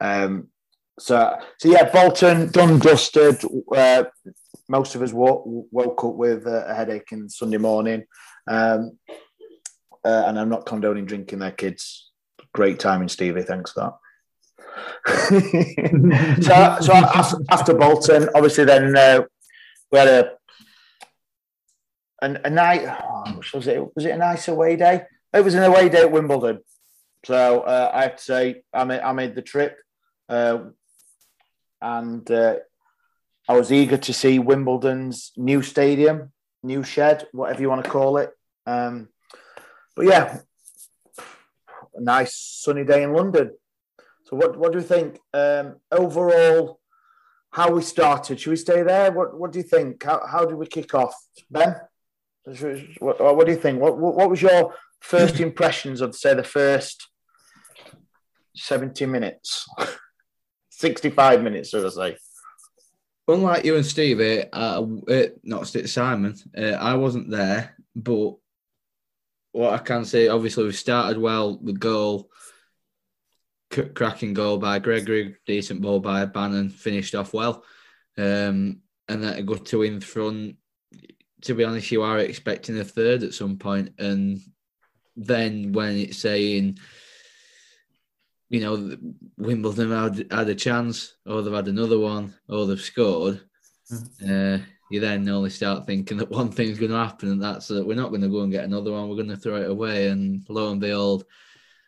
Um, 0.00 0.48
so, 0.98 1.36
so 1.58 1.68
yeah, 1.68 1.90
Bolton 1.90 2.50
done 2.50 2.78
dusted. 2.78 3.42
Uh, 3.74 4.04
most 4.68 4.94
of 4.94 5.02
us 5.02 5.12
woke, 5.12 5.44
woke 5.70 6.04
up 6.04 6.14
with 6.14 6.46
a 6.46 6.74
headache 6.74 7.12
in 7.12 7.28
Sunday 7.28 7.58
morning, 7.58 8.04
um, 8.48 8.98
uh, 10.04 10.24
and 10.26 10.38
I'm 10.38 10.48
not 10.48 10.66
condoning 10.66 11.06
drinking 11.06 11.40
their 11.40 11.52
kids. 11.52 12.10
Great 12.54 12.78
timing, 12.78 13.08
Stevie. 13.08 13.42
Thanks 13.42 13.72
for 13.72 13.80
that. 13.80 13.98
so, 16.42 16.76
so 16.80 16.92
after, 17.50 17.74
Bolton, 17.74 18.28
obviously, 18.34 18.64
then 18.64 18.96
uh, 18.96 19.22
we 19.90 19.98
had 19.98 20.08
a 20.08 20.32
a, 22.22 22.40
a 22.44 22.50
night. 22.50 22.82
Oh, 23.02 23.40
was 23.54 23.66
it? 23.66 23.94
Was 23.94 24.04
it 24.04 24.10
a 24.10 24.16
nice 24.16 24.48
away 24.48 24.76
day? 24.76 25.02
It 25.32 25.44
was 25.44 25.54
an 25.54 25.64
away 25.64 25.88
day 25.88 26.02
at 26.02 26.12
Wimbledon. 26.12 26.60
So 27.24 27.60
uh, 27.60 27.90
I 27.92 28.02
have 28.02 28.16
to 28.16 28.22
say, 28.22 28.62
I 28.72 28.84
made, 28.84 29.00
I 29.00 29.12
made 29.12 29.34
the 29.34 29.42
trip, 29.42 29.76
uh, 30.28 30.58
and 31.80 32.28
uh, 32.30 32.56
I 33.48 33.54
was 33.54 33.72
eager 33.72 33.96
to 33.96 34.12
see 34.12 34.38
Wimbledon's 34.38 35.32
new 35.36 35.62
stadium, 35.62 36.32
new 36.62 36.82
shed, 36.84 37.26
whatever 37.32 37.60
you 37.60 37.68
want 37.68 37.84
to 37.84 37.90
call 37.90 38.18
it. 38.18 38.30
Um, 38.66 39.08
but 39.96 40.06
yeah, 40.06 40.40
a 41.94 42.00
nice 42.00 42.36
sunny 42.36 42.84
day 42.84 43.02
in 43.02 43.12
London. 43.12 43.52
So 44.24 44.36
what 44.36 44.56
what 44.56 44.72
do 44.72 44.78
you 44.78 44.84
think 44.84 45.18
um, 45.34 45.76
overall? 45.90 46.78
How 47.50 47.70
we 47.70 47.82
started? 47.82 48.40
Should 48.40 48.50
we 48.50 48.56
stay 48.56 48.82
there? 48.82 49.12
What 49.12 49.38
what 49.38 49.52
do 49.52 49.58
you 49.58 49.64
think? 49.64 50.02
How 50.02 50.26
how 50.26 50.46
did 50.46 50.56
we 50.56 50.66
kick 50.66 50.94
off, 50.94 51.14
Ben? 51.50 51.76
What, 52.98 53.20
what 53.20 53.46
do 53.46 53.52
you 53.52 53.58
think? 53.58 53.80
What, 53.80 53.98
what 53.98 54.14
what 54.14 54.30
was 54.30 54.40
your 54.40 54.74
first 55.00 55.38
impressions 55.48 56.00
of 56.00 56.14
say 56.14 56.34
the 56.34 56.44
first 56.44 57.08
seventy 58.56 59.04
minutes, 59.04 59.68
sixty 60.70 61.10
five 61.10 61.42
minutes, 61.42 61.68
should 61.68 61.84
I 61.84 61.90
say? 61.90 62.16
Unlike 63.28 63.64
you 63.64 63.76
and 63.76 63.86
Stevie, 63.86 64.44
uh, 64.52 64.82
uh, 65.08 65.26
not 65.44 65.68
Steve, 65.68 65.88
Simon, 65.88 66.36
uh, 66.56 66.72
I 66.72 66.94
wasn't 66.94 67.30
there, 67.30 67.76
but 67.94 68.34
what 69.52 69.74
I 69.74 69.78
can 69.78 70.04
say, 70.04 70.28
obviously, 70.28 70.64
we 70.64 70.72
started 70.72 71.18
well 71.18 71.58
with 71.58 71.78
goal, 71.78 72.30
c- 73.72 73.84
cracking 73.94 74.34
goal 74.34 74.58
by 74.58 74.78
Gregory, 74.80 75.36
decent 75.46 75.82
ball 75.82 76.00
by 76.00 76.24
Bannon, 76.24 76.68
finished 76.68 77.14
off 77.14 77.32
well, 77.32 77.64
um, 78.18 78.80
and 79.08 79.22
then 79.22 79.46
to 79.46 79.58
two 79.58 79.82
in 79.82 80.00
front. 80.00 80.56
To 81.42 81.54
be 81.54 81.64
honest, 81.64 81.90
you 81.90 82.02
are 82.02 82.18
expecting 82.18 82.78
a 82.78 82.84
third 82.84 83.22
at 83.22 83.34
some 83.34 83.56
point, 83.56 83.90
and 83.98 84.40
then 85.16 85.72
when 85.72 85.96
it's 85.96 86.18
saying, 86.18 86.78
you 88.52 88.60
know, 88.60 88.96
Wimbledon 89.38 89.90
had, 89.90 90.30
had 90.30 90.48
a 90.50 90.54
chance, 90.54 91.16
or 91.24 91.40
they've 91.40 91.52
had 91.52 91.68
another 91.68 91.98
one, 91.98 92.34
or 92.50 92.66
they've 92.66 92.78
scored, 92.78 93.40
uh, 94.28 94.58
you 94.90 95.00
then 95.00 95.26
only 95.30 95.48
start 95.48 95.86
thinking 95.86 96.16
that 96.18 96.30
one 96.30 96.52
thing's 96.52 96.78
going 96.78 96.90
to 96.92 96.98
happen, 96.98 97.30
and 97.30 97.42
that's 97.42 97.68
that 97.68 97.86
we're 97.86 97.96
not 97.96 98.10
going 98.10 98.20
to 98.20 98.28
go 98.28 98.42
and 98.42 98.52
get 98.52 98.64
another 98.64 98.92
one. 98.92 99.08
We're 99.08 99.16
going 99.16 99.28
to 99.28 99.38
throw 99.38 99.56
it 99.56 99.70
away, 99.70 100.08
and 100.08 100.44
lo 100.50 100.70
and 100.70 100.82
behold, 100.82 101.24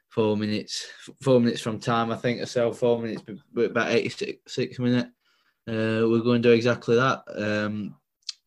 four 0.08 0.38
minutes, 0.38 0.86
four 1.22 1.38
minutes 1.38 1.60
from 1.60 1.78
time, 1.78 2.10
I 2.10 2.16
think, 2.16 2.40
or 2.40 2.46
so, 2.46 2.72
four 2.72 2.98
minutes, 2.98 3.22
but 3.52 3.66
about 3.66 3.90
eighty-six 3.90 4.78
minutes, 4.78 5.10
uh, 5.68 6.08
we're 6.08 6.20
going 6.20 6.40
to 6.40 6.48
do 6.48 6.54
exactly 6.54 6.96
that. 6.96 7.24
Um, 7.36 7.94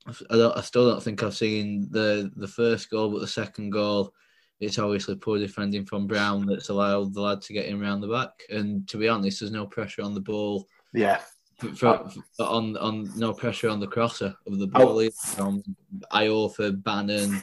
I, 0.08 0.38
don't, 0.38 0.58
I 0.58 0.62
still 0.62 0.90
don't 0.90 1.04
think 1.04 1.22
I've 1.22 1.38
seen 1.38 1.88
the 1.92 2.32
the 2.36 2.48
first 2.48 2.90
goal, 2.90 3.12
but 3.12 3.22
the 3.22 3.28
second 3.28 3.70
goal, 3.70 4.12
it's 4.60 4.80
obviously 4.80 5.16
poor 5.16 5.38
defending 5.38 5.86
from 5.86 6.08
Brown 6.08 6.46
that's 6.46 6.70
allowed 6.70 7.14
the 7.14 7.22
lad 7.22 7.42
to 7.44 7.54
get 7.54 7.68
in 7.68 7.82
around 7.82 8.02
the 8.02 8.08
back. 8.08 8.32
And 8.50 8.88
to 8.90 8.98
be 8.98 9.08
honest, 9.08 9.40
there's 9.40 9.52
no 9.52 9.68
pressure 9.68 10.02
on 10.02 10.14
the 10.14 10.22
ball. 10.22 10.68
Yeah. 10.94 11.20
For, 11.60 11.70
for, 11.70 12.12
for- 12.36 12.46
on 12.46 12.78
on 12.78 13.10
no 13.18 13.34
pressure 13.34 13.70
on 13.70 13.80
the 13.80 13.88
crosser 13.88 14.36
of 14.46 14.60
the 14.60 14.68
ball 14.68 15.02
either 15.02 15.12
from 15.26 15.64
Iorfa, 16.12 16.84
Bannon. 16.84 17.42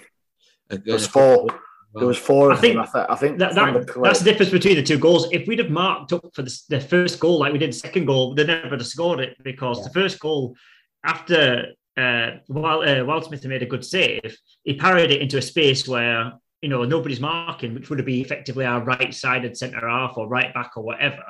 There 0.68 0.94
was 0.94 1.06
four. 1.06 1.46
There 1.94 2.08
was 2.08 2.18
four 2.18 2.52
I 2.52 2.56
think. 2.56 2.76
I, 2.76 3.14
think 3.14 3.38
That, 3.38 3.54
from 3.54 3.74
that, 3.74 3.86
the 3.86 4.00
that's 4.02 4.18
the 4.18 4.24
difference 4.24 4.50
between 4.50 4.76
the 4.76 4.82
two 4.82 4.98
goals. 4.98 5.28
If 5.30 5.46
we'd 5.46 5.60
have 5.60 5.70
marked 5.70 6.12
up 6.12 6.28
for 6.34 6.42
the, 6.42 6.60
the 6.68 6.80
first 6.80 7.20
goal 7.20 7.38
like 7.38 7.52
we 7.52 7.58
did 7.58 7.70
the 7.70 7.76
second 7.76 8.06
goal, 8.06 8.34
they 8.34 8.44
never 8.44 8.70
would 8.70 8.80
have 8.80 8.86
scored 8.88 9.20
it 9.20 9.36
because 9.44 9.84
the 9.84 9.90
first 9.90 10.18
goal, 10.18 10.56
after 11.04 11.66
uh, 11.96 12.30
while 12.48 12.80
uh, 12.80 13.04
Wildsmith 13.04 13.44
made 13.46 13.62
a 13.62 13.66
good 13.66 13.84
save, 13.84 14.36
he 14.64 14.74
parried 14.74 15.12
it 15.12 15.22
into 15.22 15.38
a 15.38 15.42
space 15.42 15.86
where 15.86 16.32
you 16.64 16.70
know, 16.70 16.82
nobody's 16.82 17.20
marking, 17.20 17.74
which 17.74 17.90
would 17.90 18.02
be 18.06 18.22
effectively 18.22 18.64
our 18.64 18.82
right-sided 18.82 19.54
centre 19.54 19.86
half 19.86 20.16
or 20.16 20.26
right 20.26 20.54
back 20.54 20.72
or 20.78 20.82
whatever. 20.82 21.22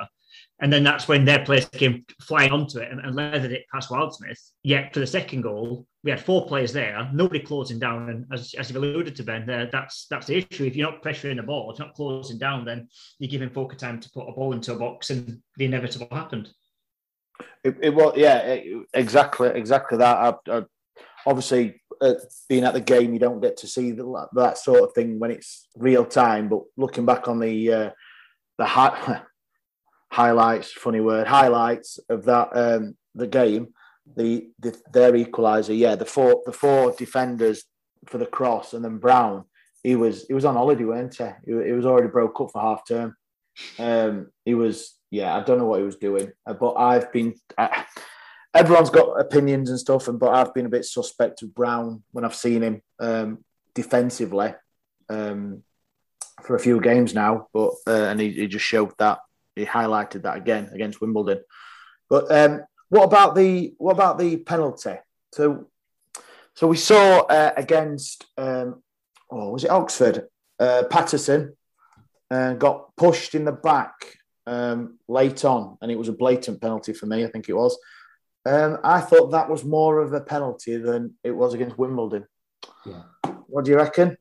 And 0.61 0.71
then 0.71 0.85
that's 0.85 1.09
when 1.09 1.25
their 1.25 1.43
players 1.43 1.65
came 1.65 2.05
flying 2.21 2.53
onto 2.53 2.79
it 2.79 2.89
and, 2.89 3.01
and 3.01 3.13
leathered 3.13 3.51
it 3.51 3.65
past 3.73 3.89
Wildsmith. 3.89 4.51
Yet 4.63 4.93
for 4.93 5.01
the 5.01 5.07
second 5.07 5.41
goal, 5.41 5.85
we 6.05 6.11
had 6.11 6.23
four 6.23 6.47
players 6.47 6.71
there, 6.71 7.09
nobody 7.13 7.41
closing 7.41 7.79
down. 7.79 8.09
And 8.09 8.25
as, 8.31 8.53
as 8.57 8.69
you've 8.69 8.81
alluded 8.81 9.13
to, 9.17 9.23
Ben, 9.23 9.49
uh, 9.49 9.67
that's 9.73 10.07
that's 10.09 10.27
the 10.27 10.37
issue. 10.37 10.63
If 10.63 10.77
you're 10.77 10.89
not 10.89 11.03
pressuring 11.03 11.35
the 11.35 11.43
ball, 11.43 11.69
if 11.69 11.79
you're 11.79 11.87
not 11.87 11.95
closing 11.95 12.37
down, 12.37 12.63
then 12.63 12.87
you're 13.19 13.29
giving 13.29 13.49
Foker 13.49 13.77
time 13.77 13.99
to 13.99 14.09
put 14.11 14.29
a 14.29 14.31
ball 14.31 14.53
into 14.53 14.71
a 14.71 14.79
box, 14.79 15.09
and 15.09 15.41
the 15.57 15.65
inevitable 15.65 16.07
happened. 16.11 16.47
It, 17.65 17.75
it 17.81 17.93
was, 17.93 18.13
yeah, 18.15 18.37
it, 18.37 18.87
exactly, 18.93 19.49
exactly 19.49 19.97
that. 19.97 20.15
I, 20.15 20.57
I, 20.57 20.63
obviously, 21.25 21.81
uh, 22.01 22.13
being 22.49 22.63
at 22.63 22.73
the 22.73 22.81
game, 22.81 23.13
you 23.13 23.19
don't 23.19 23.41
get 23.41 23.57
to 23.57 23.67
see 23.67 23.91
the, 23.91 24.27
that 24.33 24.57
sort 24.57 24.81
of 24.81 24.93
thing 24.93 25.19
when 25.19 25.31
it's 25.31 25.67
real 25.75 26.05
time. 26.05 26.49
But 26.49 26.61
looking 26.77 27.05
back 27.05 27.27
on 27.27 27.39
the 27.39 27.73
uh, 27.73 27.89
the 28.57 28.65
hi- 28.65 29.21
highlights, 30.11 30.71
funny 30.71 31.01
word, 31.01 31.27
highlights 31.27 31.99
of 32.09 32.25
that 32.25 32.49
um, 32.55 32.95
the 33.13 33.27
game, 33.27 33.73
the, 34.15 34.49
the 34.59 34.79
their 34.93 35.13
equaliser, 35.13 35.77
yeah, 35.77 35.95
the 35.95 36.05
four 36.05 36.41
the 36.45 36.53
four 36.53 36.91
defenders 36.91 37.63
for 38.07 38.17
the 38.17 38.25
cross, 38.25 38.73
and 38.73 38.83
then 38.83 38.97
Brown, 38.97 39.45
he 39.83 39.95
was 39.95 40.25
he 40.27 40.33
was 40.33 40.45
on 40.45 40.55
holiday, 40.55 40.85
weren't 40.85 41.15
he? 41.15 41.25
He, 41.45 41.65
he 41.67 41.71
was 41.71 41.85
already 41.85 42.07
broke 42.07 42.39
up 42.41 42.51
for 42.51 42.61
half 42.61 42.87
term. 42.87 43.15
Um, 43.79 44.27
he 44.43 44.53
was, 44.53 44.97
yeah, 45.11 45.35
I 45.35 45.41
don't 45.41 45.57
know 45.57 45.65
what 45.65 45.79
he 45.79 45.85
was 45.85 45.97
doing, 45.97 46.31
but 46.45 46.73
I've 46.73 47.11
been. 47.11 47.35
Uh, 47.57 47.83
everyone's 48.55 48.89
got 48.89 49.19
opinions 49.19 49.69
and 49.69 49.79
stuff, 49.79 50.07
and 50.07 50.19
but 50.19 50.33
I've 50.33 50.53
been 50.53 50.65
a 50.65 50.69
bit 50.69 50.85
suspect 50.85 51.41
of 51.41 51.53
Brown 51.53 52.03
when 52.11 52.25
I've 52.25 52.35
seen 52.35 52.63
him 52.63 52.81
um, 52.99 53.43
defensively 53.73 54.55
um, 55.09 55.63
for 56.43 56.55
a 56.55 56.59
few 56.59 56.79
games 56.79 57.13
now. 57.13 57.47
But 57.53 57.73
uh, 57.85 58.05
and 58.05 58.19
he, 58.19 58.31
he, 58.31 58.47
just 58.47 58.65
showed 58.65 58.93
that 58.97 59.19
he 59.55 59.65
highlighted 59.65 60.23
that 60.23 60.37
again 60.37 60.69
against 60.73 61.01
Wimbledon. 61.01 61.41
But 62.09 62.31
um, 62.31 62.61
what 62.89 63.03
about 63.03 63.35
the 63.35 63.73
what 63.77 63.91
about 63.91 64.17
the 64.17 64.37
penalty? 64.37 64.95
So 65.33 65.67
so 66.55 66.67
we 66.67 66.77
saw 66.77 67.19
uh, 67.21 67.51
against 67.57 68.25
um, 68.37 68.81
oh 69.29 69.51
was 69.51 69.65
it 69.65 69.71
Oxford 69.71 70.27
uh, 70.59 70.83
Paterson 70.89 71.55
uh, 72.31 72.53
got 72.53 72.95
pushed 72.95 73.35
in 73.35 73.45
the 73.45 73.51
back 73.51 74.17
um, 74.47 74.97
late 75.07 75.43
on, 75.43 75.77
and 75.81 75.91
it 75.91 75.97
was 75.97 76.07
a 76.07 76.13
blatant 76.13 76.61
penalty 76.61 76.93
for 76.93 77.05
me. 77.05 77.25
I 77.25 77.27
think 77.27 77.49
it 77.49 77.53
was. 77.53 77.77
Um, 78.45 78.77
I 78.83 79.01
thought 79.01 79.31
that 79.31 79.49
was 79.49 79.65
more 79.65 79.99
of 79.99 80.13
a 80.13 80.21
penalty 80.21 80.77
than 80.77 81.15
it 81.23 81.31
was 81.31 81.53
against 81.53 81.77
Wimbledon. 81.77 82.27
Yeah. 82.85 83.03
What 83.47 83.65
do 83.65 83.71
you 83.71 83.77
reckon? 83.77 84.17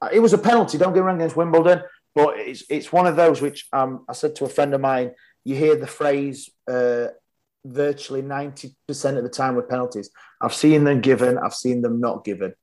Uh, 0.00 0.10
it 0.12 0.20
was 0.20 0.32
a 0.32 0.38
penalty. 0.38 0.78
Don't 0.78 0.92
get 0.92 1.00
me 1.00 1.06
wrong 1.06 1.16
against 1.16 1.36
Wimbledon, 1.36 1.82
but 2.14 2.38
it's 2.38 2.64
it's 2.68 2.92
one 2.92 3.06
of 3.06 3.16
those 3.16 3.40
which 3.40 3.66
um, 3.72 4.04
I 4.08 4.12
said 4.12 4.36
to 4.36 4.44
a 4.44 4.48
friend 4.48 4.74
of 4.74 4.80
mine. 4.80 5.12
You 5.44 5.56
hear 5.56 5.76
the 5.76 5.86
phrase 5.86 6.50
uh, 6.70 7.08
virtually 7.64 8.22
ninety 8.22 8.76
percent 8.86 9.16
of 9.16 9.24
the 9.24 9.30
time 9.30 9.56
with 9.56 9.68
penalties. 9.68 10.10
I've 10.40 10.54
seen 10.54 10.84
them 10.84 11.00
given. 11.00 11.38
I've 11.38 11.54
seen 11.54 11.82
them 11.82 12.00
not 12.00 12.24
given. 12.24 12.54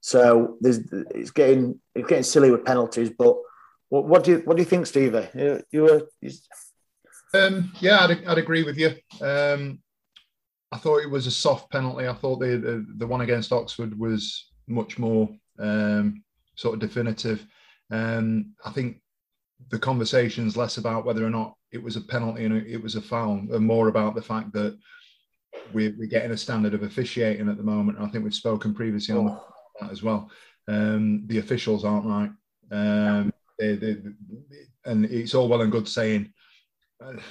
So 0.00 0.56
there's 0.60 0.80
it's 0.92 1.30
getting 1.30 1.80
it's 1.94 2.08
getting 2.08 2.24
silly 2.24 2.50
with 2.50 2.64
penalties. 2.64 3.10
But 3.10 3.36
what, 3.88 4.04
what 4.06 4.24
do 4.24 4.32
you 4.32 4.38
what 4.44 4.56
do 4.56 4.62
you 4.62 4.68
think, 4.68 4.86
Stevie? 4.86 5.28
You, 5.34 5.62
you 5.70 5.82
were. 5.82 6.08
You... 6.20 6.30
Um, 7.34 7.72
yeah, 7.80 8.04
I'd, 8.04 8.24
I'd 8.24 8.38
agree 8.38 8.62
with 8.62 8.78
you. 8.78 8.94
Um, 9.20 9.81
I 10.72 10.78
thought 10.78 11.02
it 11.02 11.10
was 11.10 11.26
a 11.26 11.30
soft 11.30 11.70
penalty. 11.70 12.08
I 12.08 12.14
thought 12.14 12.40
the 12.40 12.56
the, 12.56 12.86
the 12.96 13.06
one 13.06 13.20
against 13.20 13.52
Oxford 13.52 13.98
was 13.98 14.50
much 14.66 14.98
more 14.98 15.28
um, 15.58 16.24
sort 16.56 16.74
of 16.74 16.80
definitive. 16.80 17.46
Um, 17.90 18.54
I 18.64 18.70
think 18.70 19.00
the 19.70 19.78
conversation's 19.78 20.56
less 20.56 20.78
about 20.78 21.04
whether 21.04 21.24
or 21.24 21.30
not 21.30 21.54
it 21.72 21.82
was 21.82 21.96
a 21.96 22.00
penalty 22.00 22.44
and 22.44 22.66
it 22.66 22.82
was 22.82 22.96
a 22.96 23.02
foul, 23.02 23.44
and 23.52 23.66
more 23.66 23.88
about 23.88 24.14
the 24.14 24.22
fact 24.22 24.52
that 24.54 24.78
we're, 25.72 25.94
we're 25.98 26.06
getting 26.06 26.32
a 26.32 26.36
standard 26.36 26.74
of 26.74 26.82
officiating 26.82 27.48
at 27.48 27.58
the 27.58 27.62
moment. 27.62 27.98
I 28.00 28.08
think 28.08 28.24
we've 28.24 28.34
spoken 28.34 28.74
previously 28.74 29.14
on 29.14 29.28
oh. 29.28 29.44
that 29.80 29.90
as 29.90 30.02
well. 30.02 30.30
Um, 30.68 31.24
the 31.26 31.38
officials 31.38 31.84
aren't 31.84 32.06
right. 32.06 32.30
Um, 32.70 33.32
they, 33.58 33.74
they, 33.74 33.96
and 34.86 35.04
it's 35.04 35.34
all 35.34 35.48
well 35.48 35.60
and 35.60 35.70
good 35.70 35.88
saying 35.88 36.32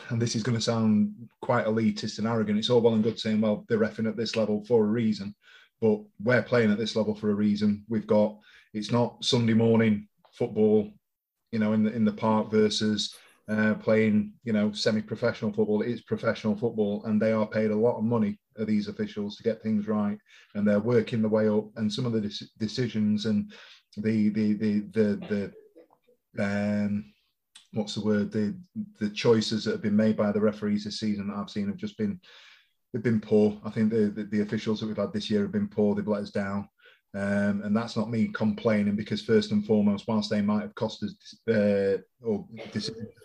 and 0.10 0.22
this 0.22 0.36
is 0.36 0.44
going 0.44 0.58
to 0.58 0.64
sound 0.64 1.14
quite 1.42 1.66
elitist 1.66 2.18
and 2.18 2.28
arrogant. 2.28 2.60
It's 2.60 2.70
all 2.70 2.82
well 2.82 2.94
and 2.94 3.04
good 3.04 3.20
saying, 3.20 3.42
well, 3.42 3.66
they're 3.68 3.80
refing 3.80 4.08
at 4.08 4.18
this 4.18 4.36
level 4.36 4.64
for 4.66 4.84
a 4.84 4.88
reason, 4.88 5.36
but 5.80 6.00
we're 6.22 6.44
playing 6.44 6.72
at 6.72 6.78
this 6.78 6.96
level 6.96 7.16
for 7.16 7.32
a 7.32 7.36
reason. 7.36 7.84
We've 7.90 8.08
got 8.08 8.38
it's 8.74 8.92
not 8.92 9.24
Sunday 9.24 9.54
morning 9.54 10.08
football, 10.34 10.90
you 11.52 11.60
know, 11.60 11.74
in 11.74 11.84
the 11.84 11.94
in 11.94 12.06
the 12.06 12.14
park 12.14 12.52
versus 12.52 13.16
uh, 13.50 13.74
playing, 13.76 14.34
you 14.44 14.54
know, 14.54 14.72
semi-professional 14.72 15.52
football. 15.52 15.82
It's 15.82 16.02
professional 16.02 16.56
football, 16.56 17.04
and 17.06 17.22
they 17.22 17.32
are 17.32 17.48
paid 17.48 17.72
a 17.72 17.76
lot 17.76 17.98
of 17.98 18.04
money 18.04 18.40
of 18.58 18.68
these 18.68 18.88
officials 18.88 19.36
to 19.38 19.44
get 19.44 19.62
things 19.62 19.88
right, 19.88 20.18
and 20.56 20.68
they're 20.68 20.80
working 20.80 21.22
the 21.22 21.30
way 21.30 21.50
up. 21.50 21.66
And 21.76 21.92
some 21.92 22.06
of 22.06 22.14
the 22.14 22.22
decisions 22.60 23.26
and 23.26 23.52
the 23.98 24.30
the 24.30 24.54
the 24.54 24.80
the 24.92 25.52
the 26.38 26.44
um, 26.44 27.12
what's 27.74 27.96
the 27.96 28.04
word 28.04 28.32
the 28.32 28.56
the 29.00 29.10
choices 29.10 29.64
that 29.64 29.72
have 29.72 29.82
been 29.82 29.96
made 29.96 30.18
by 30.18 30.32
the 30.32 30.42
referees 30.42 30.84
this 30.84 31.00
season 31.00 31.28
that 31.28 31.38
I've 31.38 31.50
seen 31.50 31.68
have 31.68 31.78
just 31.78 31.98
been 31.98 32.20
they've 32.94 33.04
been 33.04 33.22
poor. 33.22 33.58
I 33.64 33.70
think 33.70 33.90
the, 33.90 34.10
the, 34.10 34.24
the 34.26 34.42
officials 34.42 34.80
that 34.80 34.88
we've 34.88 34.98
had 34.98 35.14
this 35.14 35.30
year 35.30 35.42
have 35.42 35.52
been 35.52 35.68
poor. 35.68 35.96
They've 35.96 36.08
let 36.08 36.24
us 36.24 36.32
down. 36.32 36.68
Um, 37.14 37.62
and 37.64 37.76
that's 37.76 37.98
not 37.98 38.10
me 38.10 38.30
complaining 38.30 38.96
because 38.96 39.22
first 39.22 39.52
and 39.52 39.66
foremost, 39.66 40.08
whilst 40.08 40.30
they 40.30 40.42
might 40.42 40.62
have 40.62 40.76
cost 40.76 41.04
us 41.04 41.16
uh, 41.54 41.98
or 42.22 42.46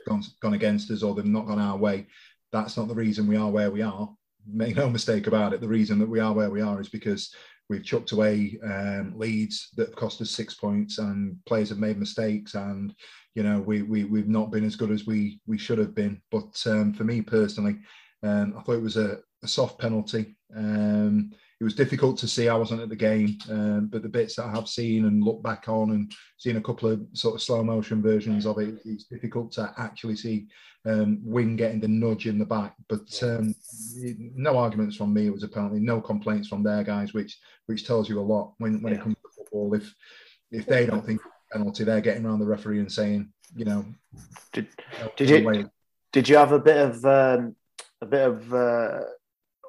gone, 0.08 0.22
gone 0.40 0.54
against 0.54 0.90
us 0.90 1.02
or 1.02 1.14
they've 1.14 1.24
not 1.24 1.46
gone 1.46 1.60
our 1.60 1.76
way, 1.76 2.06
that's 2.52 2.76
not 2.76 2.88
the 2.88 2.94
reason 2.94 3.26
we 3.26 3.36
are 3.36 3.50
where 3.50 3.70
we 3.70 3.82
are. 3.82 4.08
Make 4.48 4.76
no 4.76 4.90
mistake 4.90 5.26
about 5.28 5.52
it. 5.52 5.60
The 5.60 5.68
reason 5.68 5.98
that 6.00 6.08
we 6.08 6.20
are 6.20 6.32
where 6.32 6.50
we 6.50 6.60
are 6.60 6.80
is 6.80 6.88
because 6.88 7.32
we've 7.68 7.84
chucked 7.84 8.12
away 8.12 8.58
um, 8.64 9.14
leads 9.16 9.70
that 9.76 9.88
have 9.88 9.96
cost 9.96 10.20
us 10.20 10.30
six 10.30 10.54
points 10.54 10.98
and 10.98 11.36
players 11.46 11.68
have 11.68 11.78
made 11.78 11.98
mistakes 11.98 12.54
and 12.54 12.92
you 13.36 13.42
know 13.42 13.60
we, 13.60 13.82
we 13.82 14.04
we've 14.04 14.28
not 14.28 14.50
been 14.50 14.64
as 14.64 14.74
good 14.74 14.90
as 14.90 15.06
we 15.06 15.40
we 15.46 15.58
should 15.58 15.78
have 15.78 15.94
been. 15.94 16.20
But 16.32 16.60
um, 16.66 16.92
for 16.92 17.04
me 17.04 17.22
personally 17.22 17.76
um, 18.22 18.54
i 18.58 18.62
thought 18.62 18.76
it 18.76 18.82
was 18.82 18.96
a, 18.96 19.18
a 19.44 19.48
soft 19.48 19.78
penalty. 19.78 20.34
Um, 20.56 21.30
it 21.58 21.64
was 21.64 21.74
difficult 21.74 22.18
to 22.18 22.28
see. 22.28 22.48
I 22.48 22.56
wasn't 22.56 22.82
at 22.82 22.88
the 22.88 22.96
game 22.96 23.38
um, 23.50 23.88
but 23.92 24.02
the 24.02 24.08
bits 24.08 24.36
that 24.36 24.46
i 24.46 24.50
have 24.50 24.68
seen 24.68 25.04
and 25.04 25.22
looked 25.22 25.42
back 25.42 25.68
on 25.68 25.90
and 25.90 26.12
seen 26.38 26.56
a 26.56 26.62
couple 26.62 26.90
of 26.90 27.06
sort 27.12 27.34
of 27.34 27.42
slow 27.42 27.62
motion 27.62 28.02
versions 28.02 28.46
of 28.46 28.58
it 28.58 28.80
it's 28.84 29.04
difficult 29.04 29.52
to 29.52 29.72
actually 29.76 30.16
see 30.16 30.48
um, 30.86 31.20
wing 31.22 31.56
getting 31.56 31.80
the 31.80 31.88
nudge 31.88 32.26
in 32.26 32.38
the 32.38 32.46
back. 32.46 32.74
But 32.88 33.22
um, 33.22 33.54
no 34.34 34.56
arguments 34.56 34.96
from 34.96 35.12
me. 35.12 35.26
It 35.26 35.32
was 35.32 35.42
apparently 35.42 35.80
no 35.80 36.00
complaints 36.00 36.48
from 36.48 36.62
their 36.62 36.84
guys 36.84 37.12
which 37.12 37.38
which 37.66 37.86
tells 37.86 38.08
you 38.08 38.20
a 38.20 38.22
lot 38.22 38.54
when 38.58 38.80
when 38.82 38.94
yeah. 38.94 39.00
it 39.00 39.02
comes 39.02 39.16
to 39.16 39.30
football. 39.36 39.74
If 39.74 39.92
if 40.52 40.64
they 40.64 40.86
don't 40.86 41.04
think 41.04 41.20
penalty. 41.52 41.84
They're 41.84 42.00
getting 42.00 42.24
around 42.24 42.40
the 42.40 42.46
referee 42.46 42.80
and 42.80 42.90
saying, 42.90 43.32
you 43.54 43.64
know, 43.64 43.84
did, 44.52 44.68
did 45.16 45.30
you 45.30 45.70
did 46.12 46.28
you 46.28 46.36
have 46.36 46.52
a 46.52 46.58
bit 46.58 46.76
of 46.76 47.04
um, 47.04 47.56
a 48.00 48.06
bit 48.06 48.26
of 48.26 48.54
uh, 48.54 49.00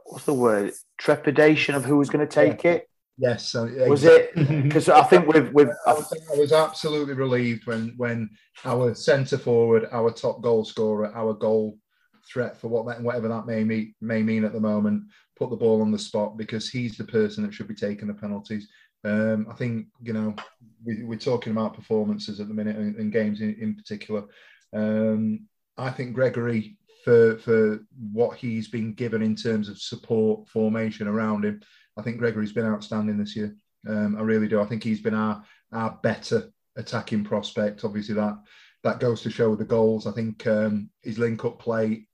what's 0.06 0.26
the 0.26 0.34
word 0.34 0.74
trepidation 0.98 1.76
of 1.76 1.86
who 1.86 1.98
was 1.98 2.10
going 2.10 2.26
to 2.26 2.34
take 2.34 2.63
yeah. 2.63 2.72
it? 2.72 2.90
Yes, 3.20 3.50
so, 3.50 3.66
was 3.88 4.04
it 4.04 4.36
because 4.36 4.90
I 4.90 5.02
think 5.04 5.28
we've 5.28 5.52
we've 5.52 5.70
I, 5.88 5.92
I 5.92 6.38
was 6.38 6.54
absolutely 6.54 7.16
relieved 7.16 7.66
when 7.66 7.94
when 7.98 8.30
our 8.63 8.94
centre 8.94 9.40
forward, 9.40 9.88
our 9.92 10.12
top 10.12 10.42
goal 10.42 10.63
scorer, 10.63 11.12
our 11.16 11.34
goal 11.34 11.80
threat 12.32 12.58
for 12.58 12.68
what 12.68 12.86
that 12.88 13.02
whatever 13.02 13.28
that 13.28 13.48
may 13.48 13.63
mean 13.63 13.96
may 14.02 14.22
mean 14.22 14.44
at 14.44 14.54
the 14.54 14.60
moment, 14.60 15.04
put 15.36 15.50
the 15.50 15.56
ball 15.56 15.82
on 15.82 15.92
the 15.92 15.98
spot 15.98 16.38
because 16.38 16.70
he's 16.70 16.96
the 16.96 17.06
person 17.06 17.44
that 17.44 17.54
should 17.54 17.68
be 17.68 17.76
taking 17.76 18.08
the 18.08 18.13
penalties. 18.13 18.68
Um, 19.03 19.47
I 19.49 19.53
think 19.53 19.88
you 20.01 20.13
know 20.13 20.36
we, 20.83 21.15
are 21.15 21.19
talking 21.19 21.51
about 21.51 21.75
performances 21.75 22.39
at 22.39 22.47
the 22.47 22.53
minute 22.53 22.75
and, 22.75 22.95
and 22.95 23.12
games 23.12 23.41
in, 23.41 23.55
in 23.60 23.75
particular. 23.75 24.23
Um, 24.73 25.47
I 25.77 25.91
think 25.91 26.13
Gregory 26.13 26.77
for 27.03 27.38
for 27.38 27.79
what 28.12 28.38
he's 28.38 28.67
been 28.67 28.93
given 28.93 29.21
in 29.21 29.36
terms 29.36 29.69
of 29.69 29.79
support 29.79 30.47
formation 30.49 31.07
around 31.07 31.45
him. 31.45 31.62
I 31.97 32.01
think 32.01 32.17
Gregory's 32.17 32.53
been 32.53 32.65
outstanding 32.65 33.17
this 33.17 33.36
year. 33.36 33.55
Um, 33.88 34.17
I 34.17 34.21
really 34.21 34.47
do. 34.47 34.62
I 34.62 34.65
think 34.65 34.83
he's 34.83 35.01
been 35.01 35.13
our 35.13 35.43
our 35.71 35.99
better 36.03 36.51
attacking 36.75 37.23
prospect. 37.23 37.83
Obviously 37.83 38.15
that 38.15 38.38
that 38.83 38.99
goes 38.99 39.21
to 39.21 39.29
show 39.29 39.55
the 39.55 39.65
goals. 39.65 40.07
I 40.07 40.12
think 40.12 40.45
um, 40.47 40.89
his 41.01 41.19
link 41.19 41.43
up 41.45 41.60
play 41.60 42.07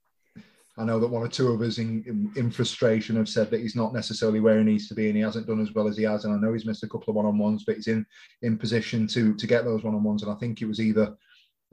I 0.77 0.83
know 0.86 0.99
that 0.99 1.07
one 1.07 1.21
or 1.21 1.27
two 1.27 1.51
of 1.51 1.62
us 1.62 1.77
in, 1.77 2.03
in, 2.07 2.31
in, 2.36 2.49
frustration 2.49 3.15
have 3.17 3.29
said 3.29 3.51
that 3.51 3.62
he's 3.62 3.75
not 3.75 3.93
necessarily 3.93 4.39
where 4.39 4.57
he 4.57 4.63
needs 4.63 4.88
to 4.88 4.95
be 4.95 5.07
and 5.07 5.15
he 5.15 5.21
hasn't 5.21 5.45
done 5.45 5.62
as 5.62 5.71
well 5.71 5.88
as 5.88 5.97
he 5.97 6.03
has. 6.03 6.25
And 6.25 6.33
I 6.33 6.38
know 6.38 6.51
he's 6.51 6.65
missed 6.65 6.83
a 6.83 6.88
couple 6.88 7.09
of 7.09 7.15
one-on-ones, 7.15 7.63
but 7.63 7.75
he's 7.75 7.88
in 7.88 8.05
in 8.41 8.57
position 8.57 9.05
to 9.07 9.36
to 9.36 9.47
get 9.47 9.65
those 9.65 9.83
one-on-ones. 9.83 10.23
And 10.23 10.31
I 10.31 10.36
think 10.36 10.62
it 10.62 10.65
was 10.65 10.79
either 10.81 11.15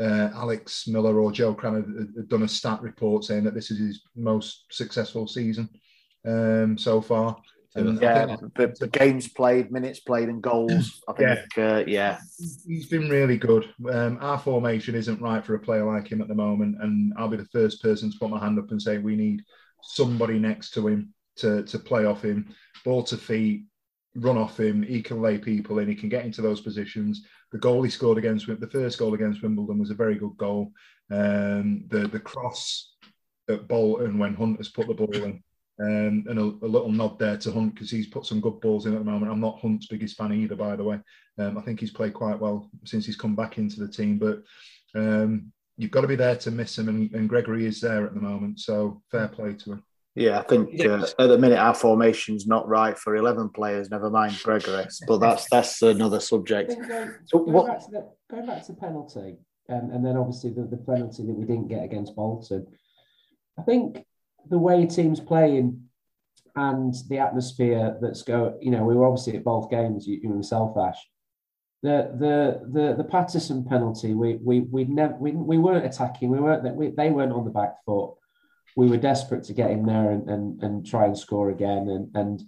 uh, 0.00 0.30
Alex 0.34 0.86
Miller 0.86 1.18
or 1.20 1.32
Joe 1.32 1.54
Crann 1.54 2.12
had, 2.16 2.28
done 2.28 2.42
a 2.42 2.48
stat 2.48 2.82
report 2.82 3.24
saying 3.24 3.44
that 3.44 3.54
this 3.54 3.70
is 3.70 3.78
his 3.78 4.02
most 4.16 4.64
successful 4.70 5.26
season 5.26 5.68
um, 6.26 6.76
so 6.76 7.00
far. 7.00 7.36
And 7.74 8.00
Yeah, 8.00 8.36
think 8.56 8.78
the 8.78 8.88
games 8.88 9.28
played, 9.28 9.70
minutes 9.70 10.00
played, 10.00 10.28
and 10.28 10.42
goals. 10.42 11.00
I 11.08 11.12
think, 11.12 11.58
uh, 11.58 11.84
yeah. 11.86 12.18
he's 12.66 12.86
been 12.86 13.08
really 13.08 13.36
good. 13.36 13.72
Um, 13.90 14.18
our 14.20 14.38
formation 14.38 14.94
isn't 14.96 15.20
right 15.20 15.44
for 15.44 15.54
a 15.54 15.60
player 15.60 15.84
like 15.84 16.10
him 16.10 16.20
at 16.20 16.28
the 16.28 16.34
moment, 16.34 16.76
and 16.80 17.12
I'll 17.16 17.28
be 17.28 17.36
the 17.36 17.44
first 17.46 17.82
person 17.82 18.10
to 18.10 18.18
put 18.18 18.30
my 18.30 18.40
hand 18.40 18.58
up 18.58 18.70
and 18.70 18.82
say 18.82 18.98
we 18.98 19.14
need 19.14 19.42
somebody 19.82 20.38
next 20.38 20.70
to 20.72 20.88
him 20.88 21.14
to 21.36 21.62
to 21.64 21.78
play 21.78 22.04
off 22.04 22.24
him, 22.24 22.54
ball 22.84 23.04
to 23.04 23.16
feet, 23.16 23.64
run 24.16 24.36
off 24.36 24.58
him. 24.58 24.82
He 24.82 25.00
can 25.00 25.22
lay 25.22 25.38
people 25.38 25.78
in. 25.78 25.88
He 25.88 25.94
can 25.94 26.08
get 26.08 26.24
into 26.24 26.42
those 26.42 26.60
positions. 26.60 27.24
The 27.52 27.58
goal 27.58 27.82
he 27.82 27.90
scored 27.90 28.18
against 28.18 28.46
the 28.46 28.70
first 28.70 28.98
goal 28.98 29.14
against 29.14 29.42
Wimbledon 29.42 29.78
was 29.78 29.90
a 29.90 29.94
very 29.94 30.16
good 30.16 30.36
goal. 30.36 30.72
Um, 31.10 31.84
the 31.88 32.08
the 32.08 32.20
cross 32.20 32.94
at 33.48 33.68
Bolton 33.68 34.18
when 34.18 34.34
Hunt 34.34 34.58
has 34.58 34.68
put 34.68 34.86
the 34.86 34.94
ball 34.94 35.14
in. 35.14 35.42
Um, 35.80 36.24
and 36.28 36.38
a, 36.38 36.42
a 36.42 36.68
little 36.68 36.92
nod 36.92 37.18
there 37.18 37.38
to 37.38 37.52
Hunt 37.52 37.74
because 37.74 37.90
he's 37.90 38.08
put 38.08 38.26
some 38.26 38.40
good 38.40 38.60
balls 38.60 38.84
in 38.84 38.92
at 38.92 38.98
the 38.98 39.10
moment. 39.10 39.32
I'm 39.32 39.40
not 39.40 39.60
Hunt's 39.60 39.86
biggest 39.86 40.16
fan 40.16 40.32
either, 40.32 40.54
by 40.54 40.76
the 40.76 40.84
way. 40.84 41.00
Um, 41.38 41.56
I 41.56 41.62
think 41.62 41.80
he's 41.80 41.90
played 41.90 42.12
quite 42.12 42.38
well 42.38 42.68
since 42.84 43.06
he's 43.06 43.16
come 43.16 43.34
back 43.34 43.56
into 43.56 43.80
the 43.80 43.88
team, 43.88 44.18
but 44.18 44.42
um, 44.94 45.50
you've 45.78 45.90
got 45.90 46.02
to 46.02 46.06
be 46.06 46.16
there 46.16 46.36
to 46.36 46.50
miss 46.50 46.76
him, 46.76 46.90
and, 46.90 47.10
and 47.14 47.28
Gregory 47.28 47.64
is 47.64 47.80
there 47.80 48.04
at 48.04 48.12
the 48.12 48.20
moment. 48.20 48.60
So 48.60 49.00
fair 49.10 49.28
play 49.28 49.54
to 49.54 49.72
him. 49.72 49.84
Yeah, 50.14 50.40
I 50.40 50.42
think 50.42 50.78
uh, 50.84 51.06
at 51.18 51.28
the 51.28 51.38
minute 51.38 51.58
our 51.58 51.74
formation's 51.74 52.46
not 52.46 52.68
right 52.68 52.98
for 52.98 53.16
eleven 53.16 53.48
players. 53.48 53.90
Never 53.90 54.10
mind 54.10 54.38
Gregory, 54.42 54.84
but 55.06 55.18
that's 55.18 55.48
that's 55.48 55.80
another 55.80 56.20
subject. 56.20 56.76
Going, 56.76 57.14
So 57.26 57.38
going 57.38 57.52
what? 57.52 57.66
back 57.68 57.84
to 57.86 57.90
the 57.90 58.10
going 58.30 58.46
back 58.46 58.66
to 58.66 58.72
the 58.72 58.78
penalty, 58.78 59.38
um, 59.70 59.90
and 59.92 60.04
then 60.04 60.16
obviously 60.16 60.50
the, 60.50 60.64
the 60.64 60.76
penalty 60.76 61.24
that 61.24 61.32
we 61.32 61.46
didn't 61.46 61.68
get 61.68 61.84
against 61.84 62.16
Bolton. 62.16 62.66
I 63.58 63.62
think 63.62 64.04
the 64.48 64.58
way 64.58 64.86
teams 64.86 65.20
playing 65.20 65.84
and 66.56 66.94
the 67.08 67.18
atmosphere 67.18 67.96
that's 68.00 68.22
go, 68.22 68.58
you 68.60 68.70
know, 68.70 68.84
we 68.84 68.94
were 68.94 69.06
obviously 69.06 69.36
at 69.36 69.44
both 69.44 69.70
games, 69.70 70.06
you, 70.06 70.20
you 70.22 70.36
yourself, 70.36 70.76
Ash. 70.76 70.98
The 71.82 72.14
the 72.18 72.60
the 72.70 72.94
the 72.96 73.04
Paterson 73.04 73.64
penalty, 73.64 74.12
we 74.12 74.38
we 74.42 74.60
we 74.60 74.84
never 74.84 75.14
we, 75.14 75.32
we 75.32 75.56
weren't 75.56 75.86
attacking, 75.86 76.28
we 76.28 76.38
weren't 76.38 76.76
we, 76.76 76.90
they 76.90 77.10
weren't 77.10 77.32
on 77.32 77.44
the 77.44 77.50
back 77.50 77.76
foot. 77.86 78.14
We 78.76 78.88
were 78.88 78.98
desperate 78.98 79.44
to 79.44 79.54
get 79.54 79.70
in 79.70 79.86
there 79.86 80.10
and 80.10 80.28
and, 80.28 80.62
and 80.62 80.86
try 80.86 81.06
and 81.06 81.16
score 81.16 81.48
again, 81.48 81.88
and 81.88 82.14
and 82.14 82.42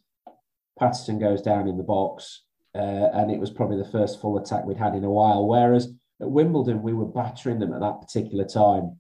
Paterson 0.79 1.19
goes 1.19 1.41
down 1.41 1.67
in 1.67 1.79
the 1.79 1.83
box, 1.83 2.43
uh, 2.75 3.09
and 3.15 3.31
it 3.31 3.41
was 3.41 3.51
probably 3.51 3.79
the 3.79 3.89
first 3.89 4.21
full 4.21 4.37
attack 4.37 4.67
we'd 4.67 4.77
had 4.77 4.95
in 4.95 5.05
a 5.05 5.11
while. 5.11 5.47
Whereas 5.47 5.87
at 6.21 6.31
Wimbledon, 6.31 6.83
we 6.83 6.93
were 6.93 7.07
battering 7.07 7.59
them 7.59 7.73
at 7.73 7.81
that 7.81 8.01
particular 8.01 8.45
time. 8.45 8.99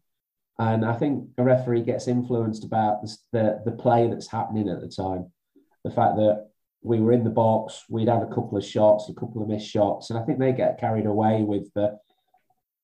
And 0.62 0.84
I 0.84 0.94
think 0.94 1.28
a 1.38 1.42
referee 1.42 1.82
gets 1.82 2.06
influenced 2.06 2.64
about 2.64 3.02
the, 3.02 3.16
the, 3.32 3.62
the 3.64 3.72
play 3.72 4.08
that's 4.08 4.28
happening 4.28 4.68
at 4.68 4.80
the 4.80 4.88
time. 4.88 5.32
The 5.82 5.90
fact 5.90 6.16
that 6.16 6.50
we 6.82 7.00
were 7.00 7.12
in 7.12 7.24
the 7.24 7.30
box, 7.30 7.84
we'd 7.88 8.08
had 8.08 8.22
a 8.22 8.28
couple 8.28 8.56
of 8.56 8.64
shots, 8.64 9.08
a 9.08 9.14
couple 9.14 9.42
of 9.42 9.48
missed 9.48 9.68
shots, 9.68 10.10
and 10.10 10.18
I 10.18 10.22
think 10.22 10.38
they 10.38 10.52
get 10.52 10.78
carried 10.78 11.06
away 11.06 11.42
with 11.42 11.72
the 11.74 11.98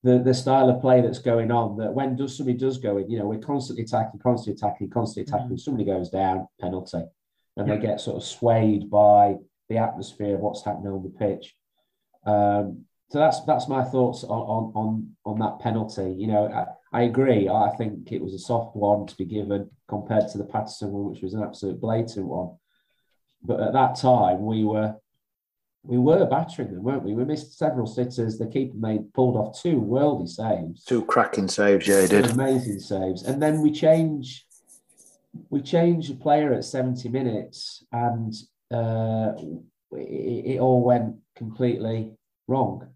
the, 0.04 0.20
the 0.20 0.32
style 0.32 0.70
of 0.70 0.80
play 0.80 1.00
that's 1.00 1.18
going 1.18 1.50
on. 1.50 1.76
That 1.78 1.92
when 1.92 2.14
does 2.14 2.36
somebody 2.36 2.56
does 2.56 2.78
go 2.78 2.98
in, 2.98 3.10
you 3.10 3.18
know, 3.18 3.26
we're 3.26 3.40
constantly 3.40 3.84
attacking, 3.84 4.20
constantly 4.20 4.56
attacking, 4.56 4.90
constantly 4.90 5.28
attacking. 5.28 5.58
Somebody 5.58 5.84
goes 5.84 6.08
down, 6.08 6.46
penalty, 6.60 7.02
and 7.56 7.68
they 7.68 7.78
get 7.78 8.00
sort 8.00 8.16
of 8.16 8.24
swayed 8.24 8.88
by 8.90 9.36
the 9.68 9.78
atmosphere 9.78 10.36
of 10.36 10.40
what's 10.40 10.64
happening 10.64 10.92
on 10.92 11.02
the 11.02 11.10
pitch. 11.10 11.54
Um, 12.24 12.84
so 13.10 13.18
that's 13.18 13.40
that's 13.44 13.68
my 13.68 13.82
thoughts 13.84 14.22
on 14.24 14.30
on 14.30 14.72
on, 14.74 15.16
on 15.24 15.38
that 15.40 15.58
penalty. 15.60 16.14
You 16.16 16.28
know, 16.28 16.76
I, 16.92 17.02
agree. 17.02 17.48
I 17.48 17.70
think 17.76 18.12
it 18.12 18.22
was 18.22 18.34
a 18.34 18.38
soft 18.38 18.76
one 18.76 19.06
to 19.06 19.16
be 19.16 19.24
given 19.24 19.70
compared 19.88 20.28
to 20.28 20.38
the 20.38 20.44
Paterson 20.44 20.90
one, 20.90 21.10
which 21.10 21.22
was 21.22 21.34
an 21.34 21.42
absolute 21.42 21.80
blatant 21.80 22.26
one. 22.26 22.56
But 23.42 23.60
at 23.60 23.72
that 23.72 23.96
time, 23.96 24.44
we 24.44 24.64
were 24.64 24.96
we 25.84 25.96
were 25.96 26.26
battering 26.26 26.72
them, 26.74 26.82
weren't 26.82 27.04
we? 27.04 27.14
We 27.14 27.24
missed 27.24 27.56
several 27.56 27.86
sitters. 27.86 28.36
The 28.36 28.46
keeper 28.46 28.76
made 28.76 29.12
pulled 29.14 29.36
off 29.36 29.60
two 29.62 29.80
worldy 29.80 30.28
saves, 30.28 30.84
Two 30.84 31.04
cracking 31.04 31.48
saves, 31.48 31.86
yeah, 31.86 32.02
he 32.02 32.08
did. 32.08 32.30
amazing 32.30 32.80
saves, 32.80 33.22
and 33.22 33.40
then 33.40 33.60
we 33.62 33.70
change 33.70 34.44
we 35.50 35.60
change 35.60 36.10
a 36.10 36.14
player 36.14 36.52
at 36.52 36.64
seventy 36.64 37.08
minutes, 37.08 37.84
and 37.92 38.34
uh, 38.72 39.32
it, 39.92 40.54
it 40.54 40.58
all 40.60 40.82
went 40.82 41.16
completely 41.36 42.12
wrong. 42.48 42.88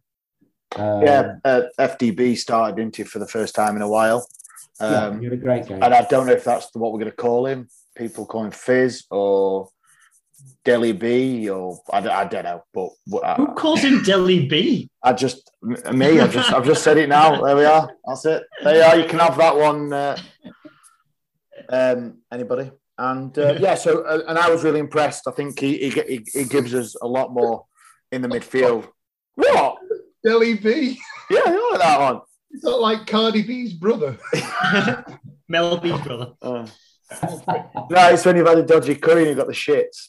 Um, 0.76 1.02
yeah, 1.02 1.34
uh, 1.44 1.62
FDB 1.78 2.36
started, 2.36 2.76
didn't 2.76 3.08
for 3.08 3.18
the 3.18 3.28
first 3.28 3.54
time 3.54 3.76
in 3.76 3.82
a 3.82 3.88
while. 3.88 4.26
yeah, 4.80 5.06
Um, 5.06 5.22
you 5.22 5.30
had 5.30 5.38
a 5.38 5.42
great 5.42 5.66
game. 5.66 5.82
and 5.82 5.92
I 5.94 6.02
don't 6.02 6.26
know 6.26 6.32
if 6.32 6.44
that's 6.44 6.68
what 6.74 6.92
we're 6.92 6.98
going 6.98 7.10
to 7.10 7.16
call 7.16 7.46
him. 7.46 7.68
People 7.96 8.24
call 8.26 8.44
him 8.44 8.50
Fizz 8.52 9.04
or 9.10 9.68
Delhi 10.64 10.92
B 10.92 11.48
or 11.50 11.78
I, 11.92 12.00
don't- 12.00 12.12
I 12.12 12.24
don't 12.24 12.44
know. 12.44 12.62
But 12.72 12.90
Who 13.08 13.22
I, 13.22 13.52
calls 13.54 13.80
him 13.80 14.02
Delhi 14.02 14.46
B? 14.48 14.88
I 15.02 15.12
just 15.12 15.50
me. 15.62 16.20
I 16.20 16.26
just 16.26 16.52
I've 16.52 16.64
just 16.64 16.82
said 16.82 16.96
it 16.98 17.08
now. 17.08 17.42
There 17.44 17.56
we 17.56 17.64
are. 17.64 17.90
That's 18.06 18.24
it. 18.24 18.42
There 18.64 18.76
you 18.76 18.82
are. 18.82 18.96
You 18.96 19.06
can 19.08 19.18
have 19.18 19.36
that 19.36 19.56
one. 19.56 19.92
Uh, 19.92 20.16
um, 21.68 22.18
anybody? 22.32 22.70
And 22.98 23.36
uh, 23.38 23.54
yeah, 23.58 23.74
so 23.74 24.02
uh, 24.02 24.22
and 24.28 24.38
I 24.38 24.48
was 24.50 24.64
really 24.64 24.80
impressed. 24.80 25.26
I 25.26 25.32
think 25.32 25.58
he, 25.58 25.78
he 25.78 25.90
he 25.90 26.24
he 26.32 26.44
gives 26.44 26.74
us 26.74 26.94
a 27.02 27.06
lot 27.06 27.32
more 27.32 27.64
in 28.10 28.22
the 28.22 28.28
midfield. 28.28 28.88
What? 29.34 29.71
Delhi 30.24 30.54
B. 30.54 30.98
Yeah, 31.30 31.40
I 31.46 31.70
like 31.72 31.80
that 31.80 32.00
one. 32.00 32.20
Is 32.52 32.62
that 32.62 32.76
like 32.76 33.06
Cardi 33.06 33.42
B's 33.42 33.72
brother? 33.72 34.18
Mel 35.48 35.78
B's 35.78 36.00
brother. 36.00 36.32
Uh, 36.40 36.66
no, 37.90 38.08
it's 38.08 38.24
when 38.24 38.36
you've 38.36 38.46
had 38.46 38.58
a 38.58 38.62
dodgy 38.62 38.94
curry 38.94 39.22
and 39.22 39.28
you've 39.28 39.38
got 39.38 39.46
the 39.46 39.52
shits. 39.52 40.08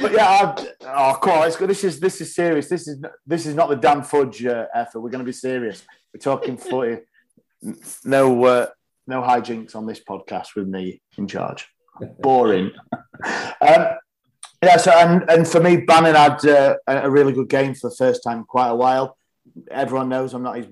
But 0.00 0.12
yeah, 0.12 0.26
I, 0.26 0.66
oh, 0.82 1.18
come 1.20 1.32
on, 1.32 1.40
let's 1.40 1.56
go. 1.56 1.66
This 1.66 1.82
is 1.82 1.98
this 1.98 2.20
is 2.20 2.34
serious. 2.34 2.68
This 2.68 2.86
is 2.86 3.02
this 3.26 3.46
is 3.46 3.54
not 3.54 3.68
the 3.68 3.76
Dan 3.76 4.02
Fudge 4.02 4.44
uh, 4.44 4.66
effort. 4.74 5.00
We're 5.00 5.10
going 5.10 5.24
to 5.24 5.24
be 5.24 5.32
serious. 5.32 5.84
We're 6.12 6.20
talking 6.20 6.56
footy. 6.56 7.02
No, 8.04 8.44
uh, 8.44 8.66
no 9.06 9.22
hijinks 9.22 9.74
on 9.74 9.86
this 9.86 10.00
podcast 10.00 10.54
with 10.54 10.68
me 10.68 11.02
in 11.16 11.26
charge. 11.26 11.66
Boring. 12.20 12.70
um, 13.60 13.86
yeah. 14.62 14.76
So 14.76 14.90
and 14.92 15.28
and 15.30 15.46
for 15.46 15.60
me, 15.60 15.78
Bannon 15.78 16.14
had 16.14 16.44
uh, 16.46 16.76
a 16.86 17.10
really 17.10 17.32
good 17.32 17.48
game 17.48 17.74
for 17.74 17.90
the 17.90 17.96
first 17.96 18.22
time 18.22 18.38
in 18.38 18.44
quite 18.44 18.68
a 18.68 18.76
while. 18.76 19.16
Everyone 19.70 20.08
knows 20.08 20.34
I'm 20.34 20.42
not 20.42 20.56
his 20.56 20.66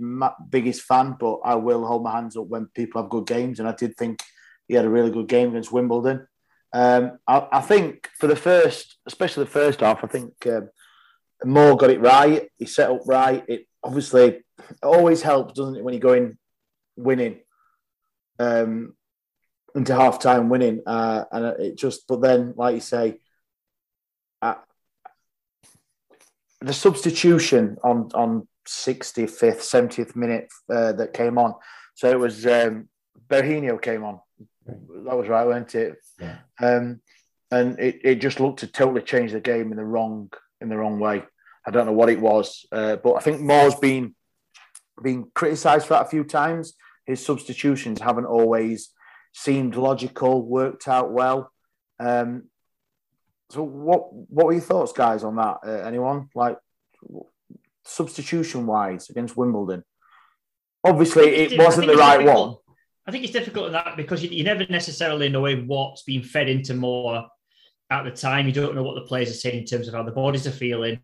biggest 0.51 0.83
fan, 0.83 1.17
but 1.19 1.41
I 1.45 1.55
will 1.55 1.87
hold 1.87 2.05
my 2.05 2.13
hands 2.13 2.37
up 2.37 2.47
when 2.47 2.67
people 2.67 3.03
have 3.03 3.11
good 3.11 3.27
games, 3.27 3.59
and 3.59 3.69
I 3.69 3.73
did 3.73 3.97
think 3.97 4.23
he 4.69 4.75
had 4.75 4.85
a 4.85 4.91
really 4.91 5.11
good 5.11 5.29
game 5.29 5.51
against 5.51 5.73
Wimbledon. 5.73 6.27
Um, 6.73 7.19
I, 7.27 7.47
I 7.53 7.61
think 7.61 8.11
for 8.19 8.27
the 8.27 8.37
first, 8.37 8.99
especially 9.07 9.45
the 9.45 9.51
first 9.51 9.81
half, 9.81 10.05
I 10.05 10.09
think 10.09 10.35
um, 10.47 10.69
Moore 11.45 11.77
got 11.77 11.91
it 11.91 12.01
right. 12.01 12.51
He 12.59 12.67
set 12.67 12.91
up 12.91 13.03
right. 13.07 13.45
It 13.49 13.67
obviously 13.83 14.25
it 14.25 14.45
always 14.83 15.23
helps, 15.23 15.55
doesn't 15.55 15.77
it, 15.77 15.85
when 15.85 15.95
you're 15.95 16.01
going 16.01 16.37
winning 16.97 17.41
um, 18.39 18.95
into 19.75 19.95
half 19.95 20.19
time 20.19 20.49
winning, 20.49 20.83
uh, 20.87 21.25
and 21.31 21.45
it 21.61 21.79
just. 21.79 22.07
But 22.09 22.21
then, 22.21 22.55
like 22.57 22.75
you 22.75 22.81
say, 22.81 23.21
uh, 24.43 24.55
the 26.61 26.73
substitution 26.73 27.77
on 27.83 28.11
on 28.15 28.49
65th, 28.67 29.61
70th 29.61 30.17
minute 30.17 30.49
uh, 30.69 30.93
that 30.93 31.13
came 31.13 31.39
on. 31.39 31.55
So 31.95 32.11
it 32.11 32.19
was 32.19 32.47
um, 32.47 32.89
came 33.31 34.05
on. 34.05 34.21
That 34.67 35.17
was 35.17 35.29
right, 35.29 35.47
wasn't 35.47 35.75
it? 35.75 35.97
Yeah. 36.21 36.39
Um, 36.61 37.01
and 37.51 37.79
it, 37.79 38.01
it 38.03 38.15
just 38.17 38.41
looked 38.41 38.61
to 38.61 38.67
totally 38.67 39.03
change 39.03 39.33
the 39.33 39.41
game 39.41 39.71
in 39.71 39.77
the 39.77 39.85
wrong 39.85 40.31
in 40.61 40.69
the 40.69 40.77
wrong 40.77 40.99
way. 40.99 41.23
I 41.67 41.71
don't 41.71 41.87
know 41.87 41.93
what 41.93 42.11
it 42.11 42.21
was, 42.21 42.67
uh, 42.73 42.97
but 42.97 43.15
I 43.15 43.21
think 43.21 43.41
Moore's 43.41 43.75
been 43.77 44.15
been 45.03 45.31
criticised 45.35 45.87
for 45.87 45.95
that 45.95 46.07
a 46.07 46.11
few 46.11 46.25
times. 46.25 46.75
His 47.05 47.25
substitutions 47.25 48.01
haven't 48.01 48.27
always 48.27 48.91
seemed 49.33 49.77
logical, 49.77 50.43
worked 50.43 50.89
out 50.89 51.13
well. 51.13 51.53
Um, 52.01 52.45
so, 53.51 53.63
what 53.63 54.13
what 54.13 54.47
were 54.47 54.53
your 54.53 54.63
thoughts, 54.63 54.93
guys, 54.93 55.23
on 55.23 55.37
that? 55.37 55.59
Uh, 55.65 55.71
anyone 55.87 56.29
like 56.35 56.59
substitution 57.85 58.67
wise 58.67 59.09
against 59.11 59.37
Wimbledon? 59.37 59.85
Obviously, 60.85 61.25
it 61.25 61.59
wasn't 61.59 61.87
the 61.87 61.97
right 61.97 62.19
difficult. 62.19 62.49
one. 62.49 62.75
I 63.07 63.13
think 63.13 63.23
it's 63.23 63.33
difficult 63.33 63.67
in 63.67 63.73
that 63.73 63.97
because 63.97 64.23
you, 64.23 64.31
you 64.31 64.43
never 64.43 64.67
necessarily 64.69 65.29
know 65.29 65.55
what's 65.67 66.03
being 66.03 66.23
fed 66.23 66.49
into 66.49 66.75
Moore 66.75 67.25
at 67.91 68.03
the 68.03 68.11
time. 68.11 68.47
You 68.47 68.53
don't 68.53 68.75
know 68.75 68.83
what 68.83 68.97
the 68.97 69.03
players 69.03 69.31
are 69.31 69.35
saying 69.35 69.61
in 69.61 69.65
terms 69.65 69.87
of 69.87 69.95
how 69.95 70.03
the 70.03 70.11
bodies 70.11 70.47
are 70.47 70.53
feeling, 70.53 70.99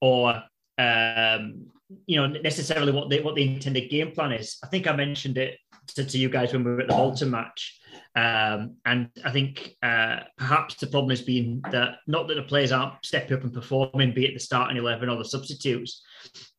or 0.00 0.40
um, 0.78 1.66
you 2.06 2.16
know 2.16 2.26
necessarily 2.28 2.92
what 2.92 3.10
they 3.10 3.20
what 3.20 3.34
the 3.34 3.42
intended 3.42 3.90
game 3.90 4.12
plan 4.12 4.32
is. 4.32 4.58
I 4.62 4.68
think 4.68 4.86
I 4.86 4.94
mentioned 4.94 5.36
it 5.36 5.58
to, 5.94 6.04
to 6.04 6.18
you 6.18 6.28
guys 6.28 6.52
when 6.52 6.62
we 6.62 6.70
were 6.70 6.80
at 6.80 6.88
the 6.88 6.94
Bolton 6.94 7.30
match. 7.30 7.80
Um, 8.16 8.76
and 8.84 9.10
I 9.24 9.30
think 9.30 9.76
uh, 9.82 10.20
perhaps 10.36 10.74
the 10.74 10.88
problem 10.88 11.10
has 11.10 11.22
been 11.22 11.60
that 11.70 11.98
not 12.06 12.26
that 12.28 12.34
the 12.34 12.42
players 12.42 12.72
aren't 12.72 13.04
stepping 13.04 13.36
up 13.36 13.44
and 13.44 13.52
performing, 13.52 14.12
be 14.12 14.26
it 14.26 14.34
the 14.34 14.40
starting 14.40 14.76
eleven 14.76 15.08
or 15.08 15.16
the 15.16 15.24
substitutes. 15.24 16.02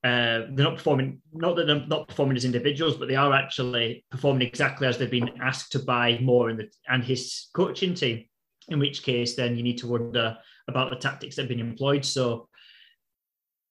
Uh, 0.03 0.47
they're 0.53 0.69
not 0.69 0.77
performing. 0.77 1.21
Not 1.33 1.55
that 1.57 1.67
they're 1.67 1.85
not 1.87 2.07
performing 2.07 2.37
as 2.37 2.45
individuals, 2.45 2.95
but 2.95 3.07
they 3.07 3.15
are 3.15 3.33
actually 3.33 4.05
performing 4.09 4.47
exactly 4.47 4.87
as 4.87 4.97
they've 4.97 5.11
been 5.11 5.41
asked 5.41 5.73
to 5.73 5.79
by 5.79 6.17
Moore 6.19 6.49
in 6.49 6.57
the 6.57 6.69
and 6.87 7.03
his 7.03 7.47
coaching 7.53 7.93
team. 7.93 8.25
In 8.69 8.79
which 8.79 9.01
case, 9.01 9.35
then 9.35 9.57
you 9.57 9.63
need 9.63 9.79
to 9.79 9.87
wonder 9.87 10.37
about 10.67 10.91
the 10.91 10.95
tactics 10.95 11.35
that 11.35 11.43
have 11.43 11.49
been 11.49 11.59
employed. 11.59 12.05
So 12.05 12.47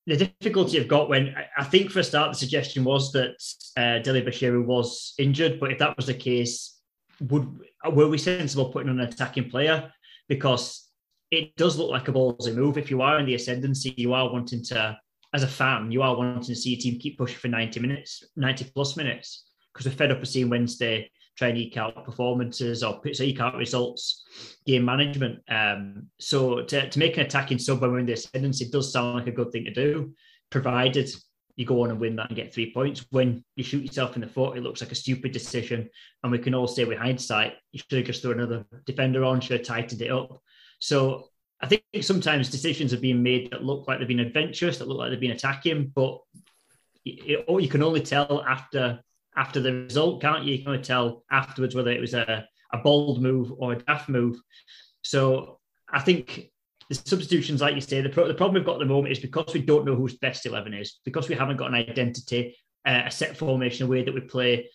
the 0.08 0.16
difficulty 0.16 0.80
I've 0.80 0.88
got 0.88 1.08
when 1.08 1.34
I 1.56 1.64
think 1.64 1.90
for 1.90 2.00
a 2.00 2.04
start 2.04 2.32
the 2.32 2.38
suggestion 2.38 2.82
was 2.82 3.12
that 3.12 3.36
uh, 3.76 4.02
Dele-Bashiru 4.02 4.64
was 4.64 5.14
injured, 5.18 5.60
but 5.60 5.70
if 5.70 5.78
that 5.78 5.96
was 5.96 6.06
the 6.06 6.14
case, 6.14 6.77
would 7.20 7.46
were 7.92 8.08
we 8.08 8.18
sensible 8.18 8.72
putting 8.72 8.90
on 8.90 9.00
an 9.00 9.08
attacking 9.08 9.50
player 9.50 9.92
because 10.28 10.88
it 11.30 11.54
does 11.56 11.76
look 11.76 11.90
like 11.90 12.08
a 12.08 12.12
ballsy 12.12 12.54
move. 12.54 12.78
If 12.78 12.90
you 12.90 13.02
are 13.02 13.18
in 13.18 13.26
the 13.26 13.34
ascendancy, 13.34 13.94
you 13.96 14.14
are 14.14 14.32
wanting 14.32 14.64
to, 14.66 14.96
as 15.34 15.42
a 15.42 15.48
fan, 15.48 15.90
you 15.90 16.02
are 16.02 16.16
wanting 16.16 16.42
to 16.42 16.56
see 16.56 16.74
a 16.74 16.76
team 16.76 16.98
keep 16.98 17.18
pushing 17.18 17.38
for 17.38 17.48
ninety 17.48 17.80
minutes, 17.80 18.24
ninety 18.36 18.64
plus 18.64 18.96
minutes, 18.96 19.44
because 19.72 19.86
we're 19.86 19.96
fed 19.96 20.12
up 20.12 20.22
of 20.22 20.28
seeing 20.28 20.48
Wednesday 20.48 21.10
try 21.36 21.48
and 21.48 21.58
eke 21.58 21.76
out 21.76 22.04
performances 22.04 22.82
or 22.82 23.00
eke 23.06 23.40
out 23.40 23.54
results, 23.54 24.24
game 24.66 24.84
management. 24.84 25.38
Um, 25.48 26.08
so 26.18 26.62
to, 26.62 26.90
to 26.90 26.98
make 26.98 27.16
an 27.16 27.26
attacking 27.26 27.60
sub 27.60 27.80
when 27.80 27.92
we're 27.92 28.00
in 28.00 28.06
the 28.06 28.14
ascendancy 28.14 28.68
does 28.68 28.92
sound 28.92 29.14
like 29.14 29.28
a 29.28 29.32
good 29.32 29.52
thing 29.52 29.64
to 29.64 29.72
do, 29.72 30.14
provided 30.50 31.08
you 31.58 31.66
go 31.66 31.82
on 31.82 31.90
and 31.90 31.98
win 31.98 32.14
that 32.14 32.28
and 32.28 32.36
get 32.36 32.54
three 32.54 32.72
points. 32.72 33.04
When 33.10 33.44
you 33.56 33.64
shoot 33.64 33.82
yourself 33.82 34.14
in 34.14 34.20
the 34.20 34.28
foot, 34.28 34.56
it 34.56 34.62
looks 34.62 34.80
like 34.80 34.92
a 34.92 34.94
stupid 34.94 35.32
decision. 35.32 35.90
And 36.22 36.30
we 36.30 36.38
can 36.38 36.54
all 36.54 36.68
say 36.68 36.84
with 36.84 36.98
hindsight, 36.98 37.54
you 37.72 37.80
should 37.80 37.98
have 37.98 38.06
just 38.06 38.22
thrown 38.22 38.38
another 38.38 38.64
defender 38.86 39.24
on, 39.24 39.40
should 39.40 39.58
have 39.58 39.66
tightened 39.66 40.00
it 40.00 40.12
up. 40.12 40.40
So 40.78 41.30
I 41.60 41.66
think 41.66 41.82
sometimes 42.02 42.48
decisions 42.48 42.94
are 42.94 43.00
being 43.00 43.24
made 43.24 43.50
that 43.50 43.64
look 43.64 43.88
like 43.88 43.98
they've 43.98 44.06
been 44.06 44.20
adventurous, 44.20 44.78
that 44.78 44.86
look 44.86 44.98
like 44.98 45.10
they've 45.10 45.18
been 45.18 45.32
attacking, 45.32 45.90
but 45.96 46.20
it, 47.04 47.44
or 47.48 47.56
oh, 47.56 47.58
you 47.58 47.68
can 47.68 47.82
only 47.82 48.02
tell 48.02 48.44
after 48.46 49.00
after 49.36 49.60
the 49.60 49.72
result, 49.72 50.20
can't 50.22 50.44
you? 50.44 50.52
You 50.52 50.58
can 50.58 50.68
only 50.68 50.82
tell 50.82 51.24
afterwards 51.28 51.74
whether 51.74 51.90
it 51.90 52.00
was 52.00 52.14
a, 52.14 52.46
a 52.72 52.78
bold 52.78 53.20
move 53.20 53.52
or 53.58 53.72
a 53.72 53.78
daft 53.78 54.08
move. 54.08 54.40
So 55.02 55.58
I 55.92 55.98
think 56.00 56.52
the 56.88 56.94
substitutions, 56.94 57.60
like 57.60 57.74
you 57.74 57.80
say, 57.80 58.00
the, 58.00 58.08
pro- 58.08 58.28
the 58.28 58.34
problem 58.34 58.54
we've 58.54 58.64
got 58.64 58.74
at 58.74 58.80
the 58.80 58.86
moment 58.86 59.12
is 59.12 59.18
because 59.18 59.52
we 59.52 59.60
don't 59.60 59.84
know 59.84 59.94
whose 59.94 60.16
best 60.16 60.46
11 60.46 60.72
is, 60.74 61.00
because 61.04 61.28
we 61.28 61.34
haven't 61.34 61.58
got 61.58 61.68
an 61.68 61.74
identity, 61.74 62.56
uh, 62.86 63.02
a 63.06 63.10
set 63.10 63.36
formation, 63.36 63.86
a 63.86 63.88
way 63.88 64.02
that 64.02 64.14
we 64.14 64.20
play. 64.20 64.70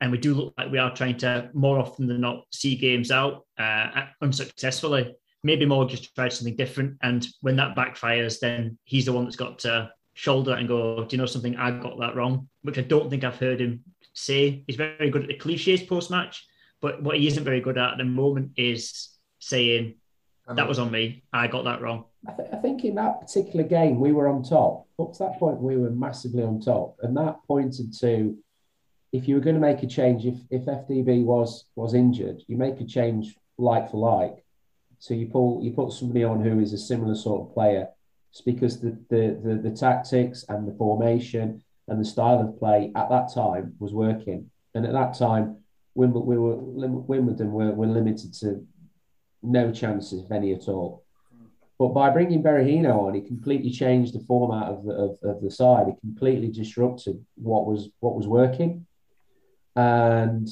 And 0.00 0.10
we 0.10 0.18
do 0.18 0.34
look 0.34 0.54
like 0.58 0.72
we 0.72 0.78
are 0.78 0.92
trying 0.92 1.18
to 1.18 1.50
Moore 1.54 1.78
often 1.78 2.08
than 2.08 2.20
not 2.20 2.44
see 2.52 2.74
games 2.74 3.12
out 3.12 3.46
uh, 3.58 4.06
unsuccessfully. 4.20 5.14
Maybe 5.44 5.64
more 5.64 5.84
just 5.84 6.12
try 6.16 6.28
something 6.28 6.56
different. 6.56 6.98
And 7.02 7.24
when 7.40 7.56
that 7.56 7.76
backfires, 7.76 8.40
then 8.40 8.78
he's 8.84 9.04
the 9.04 9.12
one 9.12 9.24
that's 9.24 9.36
got 9.36 9.60
to 9.60 9.92
shoulder 10.14 10.54
and 10.54 10.66
go, 10.66 11.04
Do 11.04 11.14
you 11.14 11.20
know 11.20 11.26
something? 11.26 11.56
I 11.56 11.70
got 11.70 12.00
that 12.00 12.16
wrong, 12.16 12.48
which 12.62 12.78
I 12.78 12.82
don't 12.82 13.10
think 13.10 13.22
I've 13.22 13.38
heard 13.38 13.60
him 13.60 13.84
say. 14.12 14.64
He's 14.66 14.76
very 14.76 15.10
good 15.10 15.22
at 15.22 15.28
the 15.28 15.36
cliches 15.36 15.82
post 15.82 16.10
match, 16.10 16.44
but 16.80 17.00
what 17.00 17.16
he 17.16 17.28
isn't 17.28 17.44
very 17.44 17.60
good 17.60 17.78
at 17.78 17.92
at 17.92 17.98
the 17.98 18.04
moment 18.04 18.52
is 18.56 19.08
saying, 19.38 19.94
That 20.56 20.68
was 20.68 20.78
on 20.78 20.90
me. 20.90 21.22
I 21.32 21.46
got 21.46 21.64
that 21.64 21.80
wrong. 21.80 22.04
I, 22.28 22.32
th- 22.32 22.48
I, 22.52 22.56
think 22.56 22.84
in 22.84 22.94
that 22.96 23.20
particular 23.20 23.64
game, 23.64 23.98
we 23.98 24.12
were 24.12 24.28
on 24.28 24.42
top. 24.42 24.86
Up 24.98 25.12
to 25.14 25.18
that 25.20 25.38
point, 25.38 25.60
we 25.60 25.76
were 25.76 25.90
massively 25.90 26.42
on 26.42 26.60
top. 26.60 26.96
And 27.02 27.16
that 27.16 27.38
pointed 27.46 27.92
to 28.00 28.36
if 29.12 29.28
you 29.28 29.34
were 29.34 29.40
going 29.40 29.56
to 29.56 29.60
make 29.60 29.82
a 29.82 29.86
change, 29.86 30.24
if, 30.24 30.38
if 30.50 30.64
FDB 30.64 31.22
was 31.22 31.64
was 31.76 31.94
injured, 31.94 32.42
you 32.46 32.56
make 32.56 32.80
a 32.80 32.86
change 32.86 33.36
like 33.58 33.90
for 33.90 33.98
like. 33.98 34.44
So 34.98 35.14
you 35.14 35.26
pull 35.26 35.60
you 35.62 35.72
put 35.72 35.92
somebody 35.92 36.24
on 36.24 36.42
who 36.42 36.60
is 36.60 36.72
a 36.72 36.78
similar 36.78 37.14
sort 37.14 37.42
of 37.42 37.54
player. 37.54 37.88
It's 38.30 38.40
because 38.40 38.80
the 38.80 38.98
the 39.10 39.38
the, 39.44 39.70
the 39.70 39.76
tactics 39.76 40.44
and 40.48 40.66
the 40.66 40.74
formation 40.74 41.62
and 41.88 42.00
the 42.00 42.04
style 42.04 42.40
of 42.40 42.58
play 42.58 42.92
at 42.94 43.10
that 43.10 43.32
time 43.34 43.74
was 43.78 43.92
working. 43.92 44.50
And 44.74 44.86
at 44.86 44.92
that 44.92 45.18
time, 45.18 45.58
Wimbledon, 45.94 46.26
we 46.26 46.38
were, 46.38 46.56
Wimbledon 46.56 47.52
were, 47.52 47.72
were 47.72 47.86
limited 47.86 48.32
to 48.34 48.66
no 49.42 49.72
chances, 49.72 50.22
if 50.24 50.30
any 50.30 50.52
at 50.52 50.68
all. 50.68 51.04
But 51.78 51.88
by 51.88 52.10
bringing 52.10 52.42
Berahino 52.42 53.06
on, 53.06 53.14
he 53.14 53.22
completely 53.22 53.70
changed 53.70 54.14
the 54.14 54.24
format 54.24 54.68
of 54.68 54.84
the 54.84 54.92
of, 54.92 55.18
of 55.22 55.42
the 55.42 55.50
side. 55.50 55.86
He 55.88 55.94
completely 56.00 56.48
disrupted 56.48 57.24
what 57.34 57.66
was 57.66 57.88
what 58.00 58.14
was 58.14 58.26
working, 58.26 58.86
and 59.74 60.48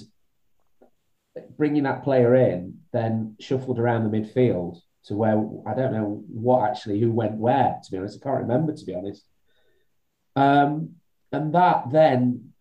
bringing 1.57 1.85
that 1.85 2.03
player 2.03 2.35
in 2.35 2.81
then 2.93 3.37
shuffled 3.39 3.79
around 3.79 4.03
the 4.03 4.19
midfield 4.19 4.81
to 5.05 5.15
where 5.15 5.39
I 5.67 5.75
don't 5.75 5.93
know 5.93 6.25
what 6.29 6.69
actually 6.69 6.99
who 7.01 7.13
went 7.13 7.35
where. 7.37 7.79
To 7.83 7.91
be 7.91 7.99
honest, 7.99 8.19
I 8.21 8.25
can't 8.25 8.43
remember. 8.43 8.75
To 8.75 8.85
be 8.85 8.95
honest, 8.95 9.25
um, 10.35 10.97
and 11.33 11.55
that 11.55 11.93
then 11.93 12.53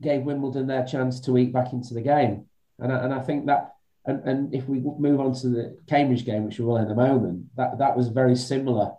gave 0.00 0.22
Wimbledon 0.22 0.66
their 0.66 0.84
chance 0.84 1.20
to 1.20 1.36
eat 1.38 1.52
back 1.52 1.72
into 1.72 1.94
the 1.94 2.02
game. 2.02 2.46
And 2.78 2.92
I, 2.92 3.04
and 3.04 3.14
I 3.14 3.20
think 3.20 3.46
that, 3.46 3.74
and, 4.08 4.24
and 4.24 4.54
if 4.54 4.66
we 4.66 4.80
move 4.80 5.20
on 5.20 5.34
to 5.34 5.48
the 5.48 5.78
Cambridge 5.86 6.24
game, 6.24 6.44
which 6.44 6.58
we 6.58 6.64
will 6.64 6.78
in 6.78 6.90
a 6.90 6.94
moment, 6.94 7.44
that, 7.56 7.78
that 7.78 7.94
was 7.94 8.08
very 8.08 8.34
similar, 8.34 8.92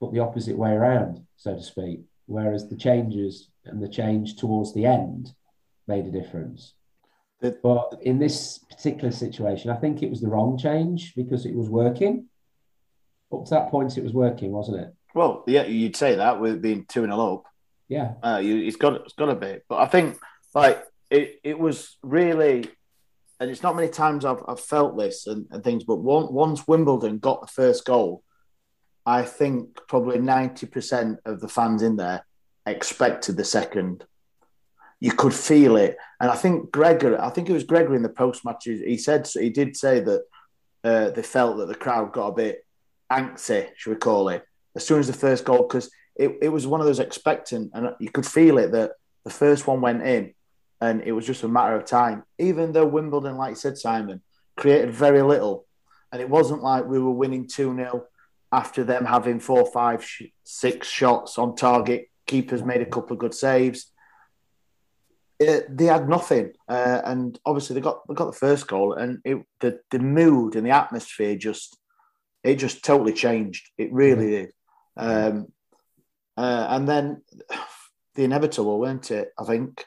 but 0.00 0.12
the 0.12 0.18
opposite 0.18 0.56
way 0.56 0.72
around, 0.72 1.24
so 1.36 1.54
to 1.54 1.62
speak. 1.62 2.00
Whereas 2.26 2.68
the 2.68 2.76
changes 2.76 3.48
and 3.64 3.80
the 3.80 3.88
change 3.88 4.36
towards 4.36 4.74
the 4.74 4.86
end 4.86 5.32
made 5.86 6.04
a 6.06 6.10
difference. 6.10 6.74
but 7.40 7.94
in 8.02 8.18
this 8.18 8.58
particular 8.58 9.12
situation, 9.12 9.70
I 9.70 9.76
think 9.76 10.02
it 10.02 10.10
was 10.10 10.20
the 10.20 10.28
wrong 10.28 10.58
change 10.58 11.14
because 11.14 11.46
it 11.46 11.54
was 11.54 11.68
working. 11.68 12.26
Up 13.32 13.44
to 13.44 13.50
that 13.50 13.70
point, 13.70 13.96
it 13.96 14.02
was 14.02 14.12
working, 14.12 14.50
wasn't 14.50 14.80
it? 14.80 14.94
Well, 15.14 15.44
yeah, 15.46 15.62
you'd 15.62 15.96
say 15.96 16.16
that 16.16 16.40
with 16.40 16.60
being 16.60 16.86
2 16.88 17.04
and 17.04 17.12
a 17.12 17.16
up. 17.16 17.44
Yeah, 17.88 18.14
uh, 18.22 18.40
you, 18.42 18.58
it's 18.58 18.76
got 18.76 18.94
it's 19.02 19.14
got 19.14 19.28
a 19.28 19.34
bit, 19.34 19.64
but 19.68 19.78
I 19.78 19.86
think 19.86 20.18
like 20.54 20.84
it, 21.10 21.40
it 21.42 21.58
was 21.58 21.96
really, 22.02 22.68
and 23.40 23.50
it's 23.50 23.62
not 23.62 23.74
many 23.74 23.88
times 23.88 24.24
I've, 24.24 24.42
I've 24.46 24.60
felt 24.60 24.98
this 24.98 25.26
and, 25.26 25.46
and 25.50 25.64
things, 25.64 25.84
but 25.84 25.96
one, 25.96 26.32
once 26.32 26.68
Wimbledon 26.68 27.18
got 27.18 27.40
the 27.40 27.46
first 27.46 27.86
goal, 27.86 28.22
I 29.06 29.22
think 29.22 29.80
probably 29.88 30.18
ninety 30.18 30.66
percent 30.66 31.18
of 31.24 31.40
the 31.40 31.48
fans 31.48 31.82
in 31.82 31.96
there 31.96 32.24
expected 32.66 33.36
the 33.36 33.44
second. 33.44 34.04
You 35.00 35.12
could 35.12 35.32
feel 35.32 35.76
it, 35.76 35.96
and 36.20 36.30
I 36.30 36.36
think 36.36 36.70
Gregor, 36.70 37.18
I 37.20 37.30
think 37.30 37.48
it 37.48 37.54
was 37.54 37.64
Gregor 37.64 37.96
in 37.96 38.02
the 38.02 38.10
post 38.10 38.44
match. 38.44 38.64
He 38.64 38.98
said 38.98 39.26
he 39.26 39.48
did 39.48 39.74
say 39.74 40.00
that 40.00 40.22
uh, 40.84 41.10
they 41.10 41.22
felt 41.22 41.56
that 41.56 41.68
the 41.68 41.74
crowd 41.74 42.12
got 42.12 42.28
a 42.28 42.34
bit 42.34 42.66
antsy, 43.10 43.70
should 43.76 43.90
we 43.90 43.96
call 43.96 44.28
it, 44.28 44.44
as 44.76 44.86
soon 44.86 45.00
as 45.00 45.06
the 45.06 45.14
first 45.14 45.46
goal 45.46 45.62
because 45.66 45.90
it, 46.14 46.36
it 46.42 46.48
was 46.50 46.66
one 46.66 46.80
of 46.80 46.86
those 46.86 47.00
expectant, 47.00 47.70
and 47.72 47.94
you 47.98 48.10
could 48.10 48.26
feel 48.26 48.58
it 48.58 48.72
that 48.72 48.92
the 49.24 49.30
first 49.30 49.66
one 49.66 49.80
went 49.80 50.02
in, 50.02 50.34
and 50.80 51.02
it 51.02 51.12
was 51.12 51.26
just 51.26 51.42
a 51.42 51.48
matter 51.48 51.76
of 51.76 51.84
time. 51.84 52.24
Even 52.38 52.72
though 52.72 52.86
Wimbledon, 52.86 53.36
like 53.36 53.50
you 53.50 53.56
said, 53.56 53.76
Simon, 53.76 54.22
created 54.56 54.90
very 54.90 55.22
little, 55.22 55.66
and 56.12 56.20
it 56.20 56.28
wasn't 56.28 56.62
like 56.62 56.86
we 56.86 56.98
were 56.98 57.10
winning 57.10 57.46
2 57.46 57.74
0 57.76 58.06
after 58.52 58.84
them 58.84 59.04
having 59.04 59.40
four, 59.40 59.70
five, 59.70 60.06
six 60.44 60.88
shots 60.88 61.38
on 61.38 61.54
target. 61.54 62.08
Keepers 62.26 62.64
made 62.64 62.80
a 62.80 62.86
couple 62.86 63.12
of 63.12 63.18
good 63.18 63.34
saves. 63.34 63.92
It, 65.38 65.74
they 65.74 65.86
had 65.86 66.08
nothing, 66.08 66.52
uh, 66.68 67.00
and 67.04 67.38
obviously 67.46 67.74
they 67.74 67.80
got 67.80 68.06
they 68.06 68.14
got 68.14 68.26
the 68.26 68.38
first 68.38 68.66
goal, 68.66 68.92
and 68.92 69.20
it, 69.24 69.38
the 69.60 69.80
the 69.90 69.98
mood 69.98 70.54
and 70.54 70.66
the 70.66 70.70
atmosphere 70.70 71.34
just 71.36 71.78
it 72.44 72.56
just 72.56 72.84
totally 72.84 73.14
changed. 73.14 73.70
It 73.78 73.92
really 73.92 74.30
did. 74.30 74.52
Um, 74.96 75.52
uh, 76.36 76.66
and 76.70 76.88
then 76.88 77.22
the 78.14 78.24
inevitable, 78.24 78.78
weren't 78.78 79.10
it? 79.10 79.32
I 79.38 79.44
think. 79.44 79.84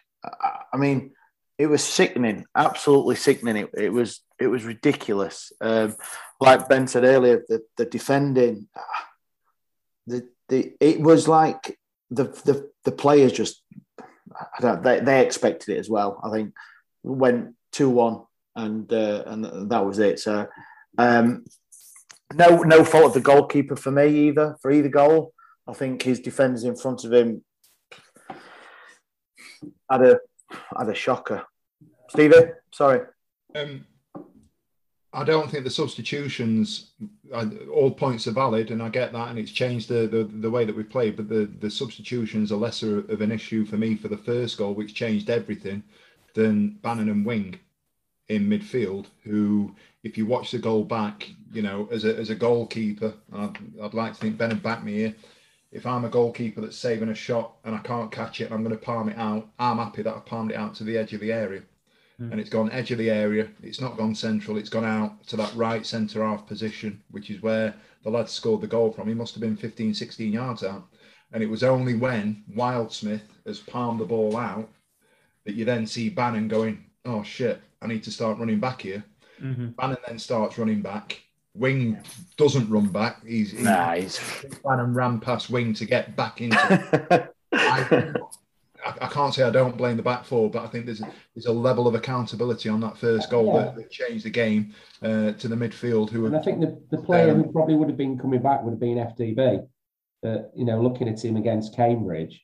I, 0.73 0.77
mean, 0.77 1.11
it 1.57 1.67
was 1.67 1.83
sickening, 1.83 2.45
absolutely 2.55 3.15
sickening. 3.15 3.57
It, 3.57 3.69
it 3.75 3.89
was 3.89 4.21
it 4.39 4.47
was 4.47 4.63
ridiculous. 4.63 5.51
Um, 5.61 5.95
like 6.39 6.67
Ben 6.67 6.87
said 6.87 7.03
earlier, 7.03 7.43
the, 7.47 7.61
the 7.77 7.85
defending, 7.85 8.67
the 10.07 10.27
the 10.49 10.73
it 10.79 10.99
was 10.99 11.27
like 11.27 11.77
the 12.09 12.25
the 12.25 12.69
the 12.83 12.91
players 12.91 13.31
just 13.31 13.61
they, 14.61 14.99
they 14.99 15.25
expected 15.25 15.75
it 15.75 15.79
as 15.79 15.89
well. 15.89 16.19
I 16.23 16.31
think 16.31 16.53
went 17.03 17.55
two 17.71 17.89
one 17.89 18.21
and 18.55 18.91
uh, 18.91 19.23
and 19.27 19.69
that 19.71 19.85
was 19.85 19.99
it. 19.99 20.19
So 20.19 20.47
um, 20.97 21.45
no 22.33 22.63
no 22.63 22.83
fault 22.83 23.05
of 23.05 23.13
the 23.13 23.21
goalkeeper 23.21 23.75
for 23.75 23.91
me 23.91 24.27
either 24.27 24.57
for 24.61 24.71
either 24.71 24.89
goal. 24.89 25.33
I 25.67 25.73
think 25.73 26.01
his 26.01 26.19
defenders 26.19 26.63
in 26.63 26.75
front 26.75 27.05
of 27.05 27.13
him 27.13 27.43
had 29.93 30.03
a 30.09 30.19
had 30.77 30.89
a 30.89 30.95
shocker. 30.95 31.39
Stevie, 32.09 32.51
sorry. 32.71 33.01
Um, 33.55 33.85
I 35.21 35.23
don't 35.23 35.49
think 35.49 35.63
the 35.63 35.69
substitutions, 35.69 36.91
all 37.77 37.91
points 37.91 38.27
are 38.27 38.31
valid, 38.43 38.71
and 38.71 38.81
I 38.81 38.89
get 38.89 39.13
that, 39.13 39.29
and 39.29 39.37
it's 39.37 39.51
changed 39.51 39.87
the, 39.87 40.07
the, 40.07 40.23
the 40.45 40.49
way 40.55 40.65
that 40.65 40.75
we 40.75 40.83
played. 40.83 41.15
But 41.17 41.29
the, 41.29 41.43
the 41.59 41.69
substitutions 41.69 42.51
are 42.51 42.55
lesser 42.67 42.93
of 43.13 43.21
an 43.21 43.31
issue 43.31 43.63
for 43.63 43.77
me 43.77 43.95
for 43.95 44.09
the 44.09 44.17
first 44.17 44.57
goal, 44.57 44.73
which 44.73 44.95
changed 45.03 45.29
everything, 45.29 45.83
than 46.33 46.79
Bannon 46.81 47.09
and 47.09 47.25
Wing. 47.25 47.59
in 48.29 48.49
midfield 48.49 49.07
who, 49.23 49.75
if 50.03 50.17
you 50.17 50.25
watch 50.25 50.51
the 50.51 50.59
goal 50.59 50.83
back, 50.83 51.29
you 51.51 51.61
know, 51.61 51.87
as 51.91 52.05
a, 52.05 52.17
as 52.17 52.29
a 52.29 52.35
goalkeeper, 52.35 53.13
I'd, 53.33 53.57
I'd 53.81 53.93
like 53.93 54.13
to 54.13 54.19
think 54.19 54.37
Ben 54.37 54.49
would 54.49 54.63
back 54.63 54.83
me 54.83 54.93
here. 54.93 55.15
If 55.73 55.85
I'm 55.87 56.05
a 56.05 56.09
goalkeeper 56.09 56.61
that's 56.61 56.77
saving 56.77 57.09
a 57.09 57.15
shot 57.15 57.55
and 57.65 57.73
I 57.75 57.79
can't 57.79 58.11
catch 58.11 58.39
it 58.39 58.45
and 58.45 58.53
I'm 58.53 58.63
going 58.63 58.77
to 58.77 58.85
palm 58.85 59.09
it 59.09 59.17
out, 59.17 59.49
I'm 59.57 59.77
happy 59.77 60.03
that 60.03 60.15
I 60.15 60.19
palmed 60.19 60.51
it 60.51 60.57
out 60.57 60.75
to 60.75 60.83
the 60.83 60.97
edge 60.97 61.13
of 61.13 61.19
the 61.19 61.31
area. 61.31 61.63
And 62.19 62.39
it's 62.39 62.49
gone 62.49 62.71
edge 62.71 62.91
of 62.91 62.99
the 62.99 63.09
area. 63.09 63.49
It's 63.63 63.81
not 63.81 63.97
gone 63.97 64.13
central. 64.13 64.57
It's 64.57 64.69
gone 64.69 64.85
out 64.85 65.25
to 65.27 65.35
that 65.37 65.53
right 65.55 65.83
centre 65.85 66.23
half 66.23 66.45
position, 66.47 67.01
which 67.09 67.31
is 67.31 67.41
where 67.41 67.73
the 68.03 68.11
lad 68.11 68.29
scored 68.29 68.61
the 68.61 68.67
goal 68.67 68.91
from. 68.93 69.07
He 69.07 69.15
must 69.15 69.33
have 69.33 69.41
been 69.41 69.57
15, 69.57 69.95
16 69.95 70.31
yards 70.31 70.63
out. 70.63 70.83
And 71.31 71.41
it 71.41 71.49
was 71.49 71.63
only 71.63 71.95
when 71.95 72.43
Wildsmith 72.55 73.23
has 73.47 73.59
palmed 73.59 73.99
the 73.99 74.05
ball 74.05 74.37
out 74.37 74.69
that 75.45 75.55
you 75.55 75.65
then 75.65 75.87
see 75.87 76.09
Bannon 76.09 76.47
going, 76.47 76.85
oh 77.03 77.23
shit, 77.23 77.59
I 77.81 77.87
need 77.87 78.03
to 78.03 78.11
start 78.11 78.37
running 78.37 78.59
back 78.59 78.83
here. 78.83 79.03
Mhm. 79.41 79.75
Bannon 79.75 79.97
then 80.07 80.19
starts 80.19 80.57
running 80.59 80.81
back. 80.81 81.22
Wing 81.55 81.99
doesn't 82.37 82.69
run 82.69 82.87
back. 82.87 83.23
He's, 83.25 83.51
he's 83.51 83.61
Nah, 83.61 83.95
he's- 83.95 84.45
Bannon 84.63 84.93
ran 84.93 85.19
past 85.19 85.49
Wing 85.49 85.73
to 85.75 85.85
get 85.85 86.15
back 86.15 86.41
into. 86.41 87.29
I, 87.53 88.13
I, 88.85 88.93
I 89.01 89.07
can't 89.07 89.33
say 89.33 89.43
I 89.43 89.49
don't 89.51 89.77
blame 89.77 89.95
the 89.97 90.03
back 90.03 90.25
four, 90.25 90.49
but 90.49 90.63
I 90.63 90.67
think 90.67 90.85
there's 90.85 91.01
a, 91.01 91.11
there's 91.35 91.45
a 91.45 91.51
level 91.53 91.87
of 91.87 91.95
accountability 91.95 92.69
on 92.69 92.79
that 92.81 92.97
first 92.97 93.29
goal 93.29 93.53
Yeah. 93.53 93.65
that, 93.65 93.75
that 93.75 93.91
changed 93.91 94.25
the 94.25 94.29
game 94.31 94.73
uh, 95.01 95.33
to 95.33 95.47
the 95.47 95.55
midfield. 95.55 96.09
Who 96.09 96.25
And 96.25 96.35
I 96.35 96.41
think 96.41 96.59
the, 96.59 96.81
the 96.89 97.01
player 97.01 97.31
Um, 97.31 97.43
who 97.43 97.51
probably 97.51 97.75
would 97.75 97.87
have 97.87 97.97
been 97.97 98.17
coming 98.17 98.41
back 98.41 98.63
would 98.63 98.71
have 98.71 98.79
been 98.79 98.97
FDB. 98.97 99.67
But, 100.21 100.51
you 100.55 100.65
know, 100.65 100.81
looking 100.81 101.07
at 101.09 101.23
him 101.23 101.35
against 101.37 101.75
Cambridge, 101.75 102.43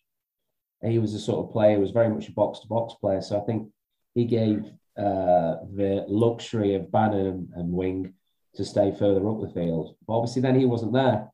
he 0.83 0.99
was 0.99 1.13
a 1.13 1.19
sort 1.19 1.45
of 1.45 1.51
player 1.51 1.75
who 1.75 1.81
was 1.81 1.91
very 1.91 2.09
much 2.09 2.27
a 2.27 2.31
box 2.33 2.59
to 2.59 2.67
box 2.67 2.93
player. 3.01 3.21
So 3.21 3.37
I 3.41 3.45
think 3.45 3.69
he 4.15 4.25
gave 4.25 4.65
uh, 4.97 5.63
the 5.75 6.05
luxury 6.07 6.75
of 6.75 6.91
Bannon 6.91 7.49
and 7.55 7.71
Wing 7.71 8.13
to 8.55 8.65
stay 8.65 8.91
further 8.97 9.27
up 9.29 9.41
the 9.41 9.49
field. 9.49 9.95
But 10.07 10.13
obviously, 10.17 10.41
then 10.41 10.59
he 10.59 10.65
wasn't 10.65 10.93
there. 10.93 11.29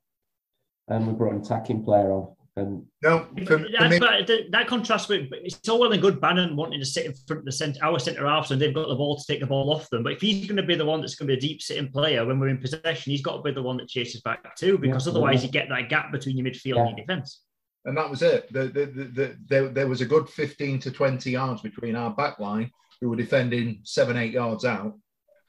And 0.87 1.07
we 1.07 1.13
brought 1.13 1.33
an 1.33 1.41
attacking 1.41 1.83
player 1.83 2.11
on. 2.11 2.27
And 2.57 2.85
no, 3.03 3.27
That's, 3.35 3.99
but 3.99 4.27
th- 4.27 4.49
that 4.51 4.67
contrasts 4.67 5.09
with 5.09 5.27
it's 5.33 5.67
all 5.67 5.77
well 5.77 5.91
and 5.91 6.01
good 6.01 6.21
Bannon 6.21 6.55
wanting 6.55 6.79
to 6.79 6.85
sit 6.85 7.05
in 7.05 7.13
front 7.27 7.39
of 7.39 7.45
the 7.45 7.51
centre, 7.51 7.83
our 7.83 7.99
centre 7.99 8.25
half, 8.25 8.49
and 8.49 8.61
they've 8.61 8.73
got 8.73 8.87
the 8.87 8.95
ball 8.95 9.17
to 9.17 9.23
take 9.27 9.41
the 9.41 9.45
ball 9.45 9.73
off 9.73 9.89
them. 9.89 10.03
But 10.03 10.13
if 10.13 10.21
he's 10.21 10.47
going 10.47 10.55
to 10.55 10.63
be 10.63 10.75
the 10.75 10.85
one 10.85 11.01
that's 11.01 11.15
going 11.15 11.27
to 11.27 11.33
be 11.33 11.37
a 11.37 11.41
deep 11.41 11.61
sitting 11.61 11.91
player 11.91 12.25
when 12.25 12.39
we're 12.39 12.47
in 12.47 12.59
possession, 12.59 13.11
he's 13.11 13.21
got 13.21 13.35
to 13.37 13.41
be 13.43 13.51
the 13.51 13.61
one 13.61 13.75
that 13.77 13.89
chases 13.89 14.21
back 14.21 14.55
too, 14.55 14.77
because 14.77 15.05
Yeah. 15.05 15.11
otherwise 15.11 15.43
you 15.43 15.49
get 15.51 15.67
that 15.67 15.89
gap 15.89 16.13
between 16.13 16.37
your 16.37 16.47
midfield 16.47 16.77
and 16.87 16.97
your 16.97 17.05
defence. 17.05 17.41
and 17.83 17.97
that 17.97 18.09
was 18.09 18.21
it. 18.21 18.51
The, 18.53 18.67
the, 18.69 18.85
the, 18.85 19.03
the, 19.03 19.37
there, 19.49 19.67
there 19.67 19.87
was 19.87 19.99
a 19.99 20.05
good 20.05 20.29
15 20.29 20.79
to 20.79 20.91
20 20.91 21.31
yards 21.31 21.61
between 21.61 21.97
our 21.97 22.11
back 22.11 22.39
line, 22.39 22.71
who 23.01 23.09
were 23.09 23.17
defending 23.17 23.81
seven, 23.83 24.15
eight 24.15 24.31
yards 24.31 24.63
out, 24.63 24.97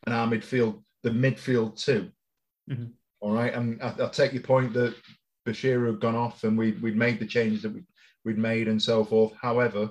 and 0.06 0.14
our 0.14 0.26
midfield, 0.26 0.82
the 1.06 1.12
midfield 1.12 1.78
2 1.78 2.10
Mhm. 2.68 2.90
All 3.20 3.32
right. 3.32 3.54
And 3.54 3.80
I, 3.80 3.94
I 4.04 4.08
take 4.08 4.32
your 4.32 4.42
point 4.42 4.72
that 4.72 4.92
Bashir 5.46 5.86
had 5.86 6.00
gone 6.00 6.16
off 6.16 6.42
and 6.42 6.58
we, 6.58 6.72
we'd 6.82 6.96
made 6.96 7.20
the 7.20 7.26
changes 7.26 7.62
that 7.62 7.72
we, 7.72 7.84
we'd 8.24 8.38
made 8.38 8.66
and 8.66 8.82
so 8.82 9.04
forth. 9.04 9.32
However, 9.40 9.90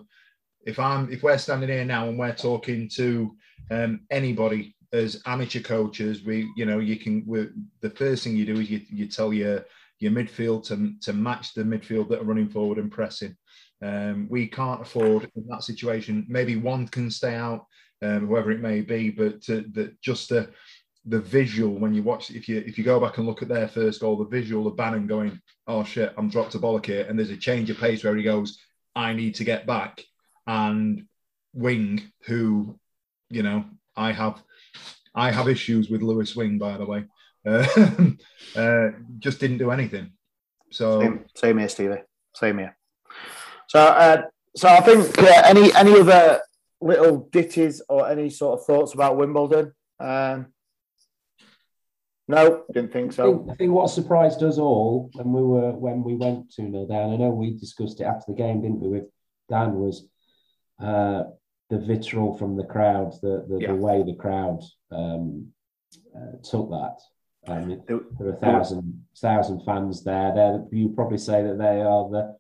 if 0.66 0.78
I'm 0.78 1.10
if 1.10 1.24
we're 1.24 1.38
standing 1.38 1.70
here 1.70 1.86
now 1.86 2.10
and 2.10 2.20
we're 2.20 2.36
talking 2.36 2.90
to 2.96 3.34
um, 3.72 4.02
anybody 4.12 4.76
as 4.92 5.22
amateur 5.26 5.62
coaches, 5.62 6.26
we 6.26 6.52
you 6.58 6.66
know 6.66 6.80
you 6.80 6.98
can 6.98 7.24
the 7.80 7.90
first 7.92 8.24
thing 8.24 8.36
you 8.36 8.46
do 8.46 8.60
is 8.60 8.70
you, 8.70 8.82
you 8.90 9.08
tell 9.08 9.32
your 9.32 9.64
your 10.00 10.12
midfield 10.12 10.66
to 10.68 10.76
to 11.06 11.14
match 11.14 11.54
the 11.54 11.64
midfield 11.64 12.10
that 12.10 12.20
are 12.20 12.26
running 12.32 12.50
forward 12.50 12.78
and 12.78 12.92
pressing. 12.92 13.38
Um, 13.82 14.28
we 14.30 14.48
can't 14.48 14.82
afford 14.82 15.32
in 15.36 15.48
that 15.48 15.64
situation. 15.64 16.26
Maybe 16.28 16.58
one 16.58 16.88
can 16.88 17.10
stay 17.10 17.36
out, 17.36 17.68
um, 18.02 18.28
whoever 18.28 18.52
it 18.52 18.62
may 18.62 18.82
be, 18.82 19.10
but 19.10 19.42
to, 19.44 19.66
the, 19.72 19.94
just 20.02 20.30
the 20.30 20.50
the 21.08 21.20
visual 21.20 21.76
when 21.76 21.94
you 21.94 22.02
watch 22.02 22.32
if 22.32 22.50
you 22.50 22.58
if 22.66 22.78
you 22.78 22.84
go 22.84 23.00
back 23.00 23.18
and 23.18 23.28
look 23.28 23.42
at 23.42 23.48
their 23.48 23.68
first 23.68 24.02
goal, 24.02 24.18
the 24.18 24.26
visual 24.26 24.68
of 24.68 24.76
Bannon 24.76 25.08
going, 25.08 25.40
oh 25.68 25.84
shit, 25.84 26.14
I'm 26.18 26.30
dropped 26.30 26.56
a 26.56 26.60
bollock 26.60 26.86
here, 26.86 27.06
and 27.08 27.18
there's 27.18 27.30
a 27.30 27.38
change 27.38 27.70
of 27.70 27.78
pace 27.78 28.04
where 28.04 28.16
he 28.16 28.24
goes, 28.24 28.60
I 28.96 29.14
need 29.14 29.36
to 29.36 29.44
get 29.44 29.68
back, 29.68 30.04
and 30.48 31.06
Wing, 31.54 32.12
who, 32.26 32.80
you 33.30 33.44
know, 33.44 33.66
I 33.96 34.12
have 34.12 34.42
I 35.14 35.32
have 35.32 35.48
issues 35.48 35.90
with 35.90 36.02
Lewis 36.02 36.36
Wing, 36.36 36.58
by 36.58 36.78
the 36.78 36.86
way, 36.86 37.06
uh, 37.46 37.66
uh, 38.56 38.92
just 39.20 39.40
didn't 39.40 39.60
do 39.60 39.72
anything. 39.72 40.12
So 40.72 41.02
Same, 41.02 41.26
same 41.36 41.58
here, 41.60 41.70
Stevie. 41.70 42.04
Same 42.34 42.58
here. 42.58 42.78
So, 43.68 43.80
uh, 43.80 44.24
so 44.56 44.68
I 44.68 44.82
think 44.82 45.18
any 45.20 45.74
any 45.76 46.00
other 46.00 46.42
little 46.82 47.30
ditties 47.32 47.82
or 47.88 48.10
any 48.10 48.30
sort 48.30 48.60
of 48.60 48.66
thoughts 48.66 48.94
about 48.94 49.18
Wimbledon? 49.18 49.74
Um, 50.00 50.48
no, 52.28 52.64
didn't 52.74 52.92
think 52.92 53.12
I 53.12 53.16
so. 53.16 53.38
think, 53.38 53.52
I 53.52 53.56
think 53.56 53.72
what 53.72 53.90
surprised 53.90 54.42
us 54.44 54.58
all 54.58 55.10
when 55.14 55.32
we 55.32 55.44
were 55.44 55.72
when 55.72 56.04
we 56.04 56.16
went 56.16 56.52
2 56.54 56.72
0 56.72 56.86
down, 56.88 57.14
I 57.14 57.18
know 57.18 57.30
we 57.30 57.52
discussed 57.58 58.02
it 58.02 58.06
after 58.06 58.26
the 58.32 58.38
game, 58.38 58.62
didn't 58.62 58.80
we, 58.82 58.90
with 58.90 59.06
Dan, 59.50 59.76
was 59.76 60.08
uh, 60.82 61.24
the 61.70 61.78
vitriol 61.80 62.38
from 62.38 62.56
the 62.58 62.64
crowd, 62.64 63.14
the, 63.22 63.46
the, 63.50 63.58
Yeah. 63.62 63.68
the 63.74 63.76
way 63.76 64.04
the 64.04 64.16
crowd 64.16 64.62
um, 64.92 65.48
uh, 66.16 66.38
took 66.44 66.70
that. 66.70 66.98
Um, 67.48 67.70
There- 67.70 68.00
there 68.18 68.28
were 68.28 68.34
a 68.34 68.38
thousand, 68.38 69.06
thousand 69.18 69.62
fans 69.64 70.04
there. 70.04 70.34
They're, 70.34 70.66
you 70.72 70.90
probably 70.90 71.20
say 71.20 71.44
that 71.44 71.58
they 71.58 71.82
are 71.82 72.10
the 72.10 72.36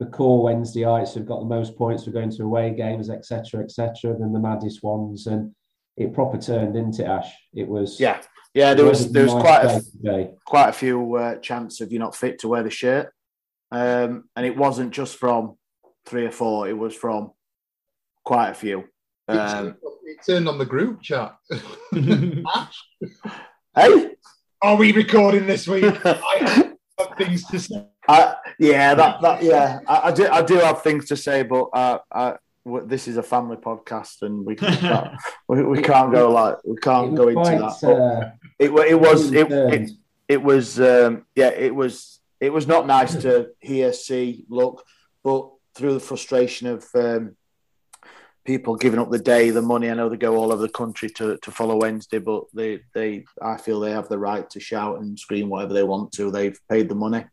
the 0.00 0.06
core 0.06 0.42
Wednesdayites 0.50 1.12
who've 1.12 1.26
got 1.26 1.40
the 1.40 1.44
most 1.44 1.76
points 1.76 2.04
for 2.04 2.10
going 2.10 2.30
to 2.30 2.42
away 2.42 2.70
games, 2.74 3.10
etc., 3.10 3.62
etc., 3.62 4.16
than 4.18 4.32
the 4.32 4.40
maddest 4.40 4.82
ones. 4.82 5.26
And 5.26 5.54
it 5.98 6.14
proper 6.14 6.38
turned, 6.38 6.72
didn't 6.72 6.98
it, 6.98 7.04
Ash? 7.04 7.30
It 7.52 7.68
was 7.68 8.00
Yeah, 8.00 8.22
yeah. 8.54 8.74
There 8.74 8.84
was 8.84 9.10
there 9.12 9.24
was 9.24 9.32
quite 9.32 9.64
a 9.64 10.34
quite 10.44 10.68
a 10.68 10.72
few 10.72 11.16
uh, 11.16 11.36
chants 11.36 11.80
of 11.80 11.92
you're 11.92 12.00
not 12.00 12.16
fit 12.16 12.38
to 12.40 12.48
wear 12.48 12.62
the 12.62 12.70
shirt, 12.70 13.12
um, 13.70 14.24
and 14.36 14.46
it 14.46 14.56
wasn't 14.56 14.92
just 14.92 15.16
from 15.16 15.56
three 16.06 16.26
or 16.26 16.30
four. 16.30 16.68
It 16.68 16.76
was 16.76 16.94
from 16.94 17.32
quite 18.24 18.50
a 18.50 18.54
few. 18.54 18.84
Um, 19.28 19.76
it 20.04 20.18
turned 20.26 20.48
on 20.48 20.58
the 20.58 20.66
group 20.66 21.02
chat. 21.02 21.36
hey, 23.76 24.10
are 24.62 24.76
we 24.76 24.92
recording 24.92 25.46
this 25.46 25.68
week? 25.68 25.84
I 26.04 26.74
have 26.98 27.16
things 27.16 27.46
to 27.46 27.60
say. 27.60 27.86
I, 28.08 28.34
yeah, 28.58 28.94
that 28.94 29.22
that 29.22 29.42
yeah, 29.42 29.78
I, 29.86 30.08
I 30.08 30.12
do 30.12 30.28
I 30.28 30.42
do 30.42 30.54
have 30.56 30.82
things 30.82 31.06
to 31.08 31.16
say, 31.16 31.42
but 31.44 31.68
uh, 31.72 31.98
I, 32.10 32.24
w- 32.24 32.38
this 32.64 33.08
is 33.08 33.16
a 33.16 33.22
family 33.22 33.56
podcast, 33.56 34.22
and 34.22 34.44
we 34.44 34.56
can't, 34.56 35.14
we, 35.48 35.62
we 35.62 35.82
can't 35.82 36.12
go 36.12 36.30
like 36.30 36.56
we 36.64 36.76
can't 36.76 37.14
go 37.14 37.28
into 37.28 37.40
quite, 37.40 37.58
that. 37.58 37.84
Uh, 37.84 38.30
it 38.58 38.72
wa- 38.72 38.82
it 38.82 39.00
was 39.00 39.32
it, 39.32 39.50
it 39.50 39.90
it 40.28 40.42
was 40.42 40.80
um, 40.80 41.24
yeah 41.34 41.48
it 41.48 41.74
was 41.74 42.20
it 42.40 42.52
was 42.52 42.66
not 42.66 42.86
nice 42.86 43.14
to 43.22 43.50
hear, 43.60 43.92
see, 43.92 44.46
look, 44.48 44.84
but 45.22 45.50
through 45.74 45.94
the 45.94 46.00
frustration 46.00 46.66
of 46.68 46.86
um, 46.94 47.36
people 48.46 48.76
giving 48.76 48.98
up 48.98 49.10
the 49.10 49.18
day, 49.18 49.50
the 49.50 49.60
money. 49.60 49.90
I 49.90 49.94
know 49.94 50.08
they 50.08 50.16
go 50.16 50.36
all 50.36 50.52
over 50.52 50.62
the 50.62 50.68
country 50.68 51.10
to, 51.10 51.36
to 51.36 51.50
follow 51.50 51.76
Wednesday, 51.76 52.18
but 52.18 52.44
they 52.54 52.80
they 52.94 53.24
I 53.40 53.58
feel 53.58 53.80
they 53.80 53.92
have 53.92 54.08
the 54.08 54.18
right 54.18 54.48
to 54.50 54.60
shout 54.60 55.00
and 55.00 55.18
scream 55.18 55.50
whatever 55.50 55.74
they 55.74 55.82
want 55.82 56.12
to. 56.12 56.30
They've 56.30 56.58
paid 56.68 56.88
the 56.88 56.94
money. 56.94 57.24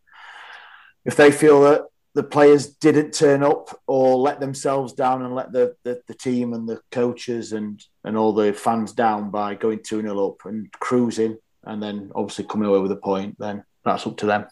If 1.06 1.16
they 1.16 1.32
feel 1.32 1.62
that 1.62 1.84
the 2.18 2.24
players 2.24 2.70
didn't 2.70 3.14
turn 3.14 3.44
up 3.44 3.80
or 3.86 4.18
let 4.18 4.40
themselves 4.40 4.92
down 4.92 5.22
and 5.22 5.36
let 5.36 5.52
the, 5.52 5.76
the, 5.84 6.02
the 6.08 6.16
team 6.16 6.52
and 6.54 6.68
the 6.68 6.82
coaches 6.92 7.54
and, 7.54 7.86
and 8.04 8.18
all 8.18 8.34
the 8.34 8.52
fans 8.52 8.92
down 8.92 9.30
by 9.30 9.54
going 9.54 9.80
2 9.84 10.02
0 10.02 10.28
up 10.28 10.46
and 10.46 10.72
cruising 10.80 11.38
and 11.66 11.84
then 11.84 12.12
obviously 12.16 12.44
coming 12.46 12.68
away 12.68 12.80
with 12.80 12.92
a 12.92 12.96
point, 12.96 13.36
then 13.38 13.64
that's 13.86 14.08
up 14.08 14.18
to 14.18 14.26
them. 14.26 14.48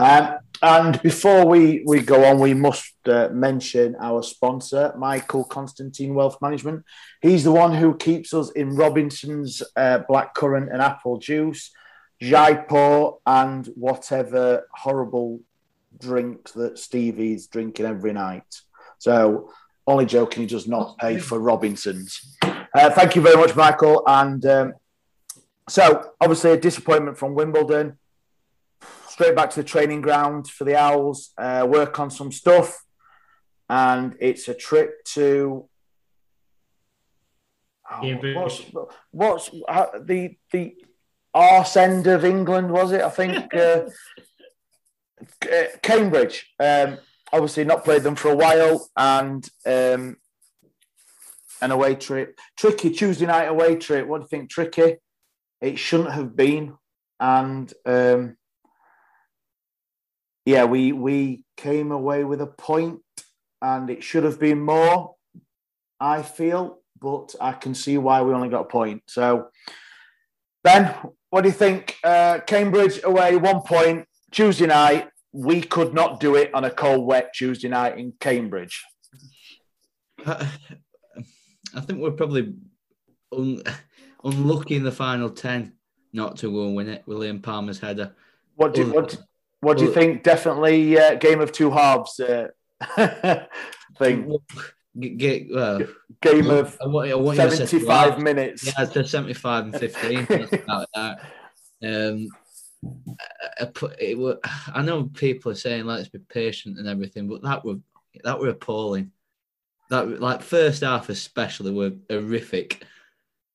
Um, 0.00 0.38
and 0.62 1.00
before 1.00 1.46
we, 1.46 1.84
we 1.86 2.00
go 2.00 2.24
on, 2.24 2.40
we 2.40 2.54
must 2.54 2.94
uh, 3.06 3.28
mention 3.30 3.94
our 4.00 4.24
sponsor, 4.24 4.92
Michael 4.98 5.44
Constantine 5.44 6.12
Wealth 6.12 6.38
Management. 6.42 6.84
He's 7.22 7.44
the 7.44 7.52
one 7.52 7.72
who 7.72 7.96
keeps 7.96 8.34
us 8.34 8.50
in 8.50 8.74
Robinson's 8.74 9.62
uh, 9.76 10.00
blackcurrant 10.10 10.72
and 10.72 10.82
apple 10.82 11.18
juice, 11.18 11.70
Jaipur, 12.20 13.12
and 13.26 13.64
whatever 13.76 14.66
horrible 14.72 15.38
drink 15.98 16.52
that 16.52 16.78
Stevie's 16.78 17.46
drinking 17.46 17.86
every 17.86 18.12
night. 18.12 18.60
So, 18.98 19.50
only 19.86 20.06
joking, 20.06 20.42
he 20.42 20.46
does 20.46 20.66
not 20.66 20.98
pay 20.98 21.18
for 21.18 21.38
Robinson's. 21.38 22.36
Uh, 22.42 22.90
thank 22.90 23.14
you 23.14 23.22
very 23.22 23.36
much, 23.36 23.54
Michael. 23.54 24.02
And 24.06 24.44
um, 24.46 24.74
so, 25.68 26.12
obviously, 26.20 26.52
a 26.52 26.56
disappointment 26.56 27.18
from 27.18 27.34
Wimbledon. 27.34 27.98
Straight 29.08 29.36
back 29.36 29.50
to 29.50 29.62
the 29.62 29.68
training 29.68 30.00
ground 30.00 30.48
for 30.48 30.64
the 30.64 30.76
Owls, 30.76 31.32
uh, 31.38 31.66
work 31.68 32.00
on 32.00 32.10
some 32.10 32.32
stuff. 32.32 32.82
And 33.68 34.16
it's 34.20 34.48
a 34.48 34.54
trip 34.54 35.04
to. 35.14 35.68
Oh, 37.90 38.14
what's 38.34 38.62
what's 39.10 39.50
uh, 39.68 39.86
the 40.00 40.36
the 40.50 40.74
arse 41.32 41.76
end 41.76 42.06
of 42.06 42.24
England? 42.24 42.70
Was 42.70 42.92
it? 42.92 43.02
I 43.02 43.10
think 43.10 43.54
uh, 43.54 43.58
uh, 43.58 43.88
Cambridge. 45.82 46.52
Um, 46.58 46.98
obviously, 47.32 47.64
not 47.64 47.84
played 47.84 48.02
them 48.02 48.16
for 48.16 48.30
a 48.30 48.36
while, 48.36 48.88
and 48.96 49.48
um, 49.66 50.16
an 51.60 51.70
away 51.70 51.94
trip. 51.94 52.38
Tricky 52.56 52.90
Tuesday 52.90 53.26
night 53.26 53.46
away 53.46 53.76
trip. 53.76 54.06
What 54.06 54.18
do 54.18 54.22
you 54.24 54.28
think? 54.28 54.50
Tricky. 54.50 54.96
It 55.60 55.78
shouldn't 55.78 56.12
have 56.12 56.36
been, 56.36 56.74
and 57.20 57.72
um, 57.86 58.36
yeah, 60.44 60.64
we 60.64 60.92
we 60.92 61.44
came 61.56 61.90
away 61.90 62.24
with 62.24 62.40
a 62.40 62.46
point, 62.46 63.00
and 63.62 63.88
it 63.88 64.04
should 64.04 64.24
have 64.24 64.38
been 64.38 64.60
more. 64.60 65.14
I 66.00 66.22
feel, 66.22 66.80
but 67.00 67.34
I 67.40 67.52
can 67.52 67.74
see 67.74 67.96
why 67.96 68.20
we 68.22 68.34
only 68.34 68.50
got 68.50 68.62
a 68.62 68.68
point. 68.68 69.04
So, 69.06 69.48
Ben, 70.62 70.94
what 71.30 71.42
do 71.42 71.48
you 71.48 71.54
think? 71.54 71.96
Uh, 72.04 72.40
Cambridge 72.46 73.00
away, 73.04 73.36
one 73.36 73.62
point. 73.62 74.06
Tuesday 74.34 74.66
night, 74.66 75.08
we 75.32 75.60
could 75.60 75.94
not 75.94 76.18
do 76.18 76.34
it 76.34 76.52
on 76.52 76.64
a 76.64 76.70
cold, 76.70 77.06
wet 77.06 77.32
Tuesday 77.32 77.68
night 77.68 77.96
in 77.98 78.12
Cambridge. 78.18 78.84
I, 80.26 80.48
I 81.72 81.80
think 81.80 82.00
we're 82.00 82.10
probably 82.10 82.52
un, 83.32 83.62
unlucky 84.24 84.74
in 84.74 84.82
the 84.82 84.90
final 84.90 85.30
10 85.30 85.72
not 86.12 86.36
to 86.38 86.50
go 86.50 86.66
and 86.66 86.74
win 86.74 86.88
it. 86.88 87.04
William 87.06 87.40
Palmer's 87.40 87.78
header. 87.78 88.12
What 88.56 88.74
do 88.74 88.82
you, 88.82 88.92
what, 88.92 89.16
what 89.60 89.78
do 89.78 89.84
you 89.84 89.92
think? 89.92 90.24
Definitely 90.24 90.98
uh, 90.98 91.14
game 91.14 91.40
of 91.40 91.52
two 91.52 91.70
halves 91.70 92.18
uh, 92.18 92.48
thing. 93.98 94.36
Get, 94.98 95.46
well, 95.52 95.80
game 96.20 96.50
of 96.50 96.76
I 96.82 96.88
want, 96.88 97.10
I 97.10 97.14
want 97.14 97.36
75 97.36 98.20
minutes. 98.20 98.66
Yeah, 98.66 98.72
it's 98.78 99.10
75 99.10 99.64
and 99.64 99.78
15. 99.78 100.48
about 100.64 100.88
that. 100.94 101.20
Um, 101.82 102.28
I, 103.60 103.68
it 104.00 104.38
I 104.74 104.82
know 104.82 105.04
people 105.04 105.52
are 105.52 105.56
saying 105.56 105.84
let's 105.84 106.08
be 106.08 106.18
patient 106.18 106.78
and 106.78 106.88
everything, 106.88 107.28
but 107.28 107.42
that 107.42 107.64
were 107.64 107.76
that 108.22 108.38
were 108.38 108.48
appalling. 108.48 109.10
That 109.90 110.20
like 110.20 110.42
first 110.42 110.82
half 110.82 111.08
especially 111.08 111.72
were 111.72 111.92
horrific 112.08 112.84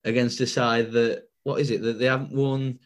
against 0.03 0.41
a 0.41 0.47
side 0.47 0.91
that 0.91 1.23
what 1.43 1.59
is 1.59 1.71
it 1.71 1.81
that 1.81 1.99
they 1.99 2.05
haven't 2.05 2.31
won 2.31 2.79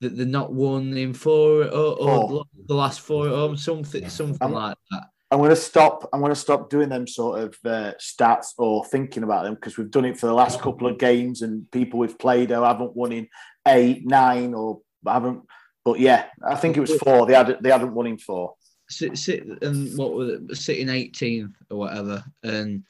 that 0.00 0.16
they're 0.16 0.26
not 0.26 0.52
won 0.52 0.96
in 0.96 1.14
four 1.14 1.64
or, 1.64 1.98
or 1.98 2.28
four. 2.28 2.44
the 2.66 2.74
last 2.74 3.00
four 3.00 3.28
or 3.28 3.56
something 3.56 4.08
something 4.08 4.38
I'm, 4.40 4.52
like 4.52 4.76
that. 4.90 5.04
I'm 5.30 5.38
going 5.38 5.50
to 5.50 5.56
stop. 5.56 6.08
I'm 6.12 6.20
going 6.20 6.30
to 6.30 6.36
stop 6.36 6.70
doing 6.70 6.88
them 6.88 7.06
sort 7.06 7.40
of 7.40 7.58
uh, 7.64 7.94
stats 7.98 8.52
or 8.58 8.84
thinking 8.84 9.24
about 9.24 9.44
them 9.44 9.54
because 9.54 9.76
we've 9.76 9.90
done 9.90 10.04
it 10.04 10.18
for 10.18 10.26
the 10.26 10.34
last 10.34 10.60
couple 10.60 10.86
of 10.86 10.98
games 10.98 11.42
and 11.42 11.68
people 11.72 11.98
we've 11.98 12.18
played 12.18 12.50
who 12.50 12.62
haven't 12.62 12.94
won 12.94 13.12
in 13.12 13.28
eight, 13.66 14.06
nine, 14.06 14.54
or 14.54 14.80
haven't 15.04 15.42
but 15.86 16.00
yeah, 16.00 16.24
I 16.44 16.56
think 16.56 16.76
it 16.76 16.80
was 16.80 16.96
four. 16.96 17.26
They 17.26 17.34
had 17.34 17.58
they 17.60 17.70
hadn't 17.70 17.94
won 17.94 18.08
in 18.08 18.18
four. 18.18 18.56
Sit, 18.88 19.16
sit 19.16 19.46
and 19.62 19.96
what 19.96 20.14
was 20.14 20.30
it? 20.30 20.56
Sitting 20.56 20.88
18th 20.88 21.54
or 21.70 21.78
whatever. 21.78 22.24
And 22.42 22.82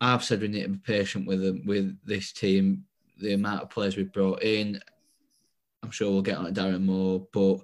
I've 0.00 0.22
said 0.22 0.40
we 0.40 0.46
need 0.46 0.62
to 0.62 0.68
be 0.68 0.78
patient 0.78 1.26
with 1.26 1.42
them 1.42 1.66
with 1.66 1.98
this 2.04 2.32
team. 2.32 2.84
The 3.20 3.32
amount 3.32 3.64
of 3.64 3.70
players 3.70 3.96
we've 3.96 4.12
brought 4.12 4.44
in. 4.44 4.80
I'm 5.82 5.90
sure 5.90 6.08
we'll 6.08 6.22
get 6.22 6.38
on 6.38 6.46
it, 6.46 6.54
Darren 6.54 6.84
Moore, 6.84 7.26
but 7.32 7.58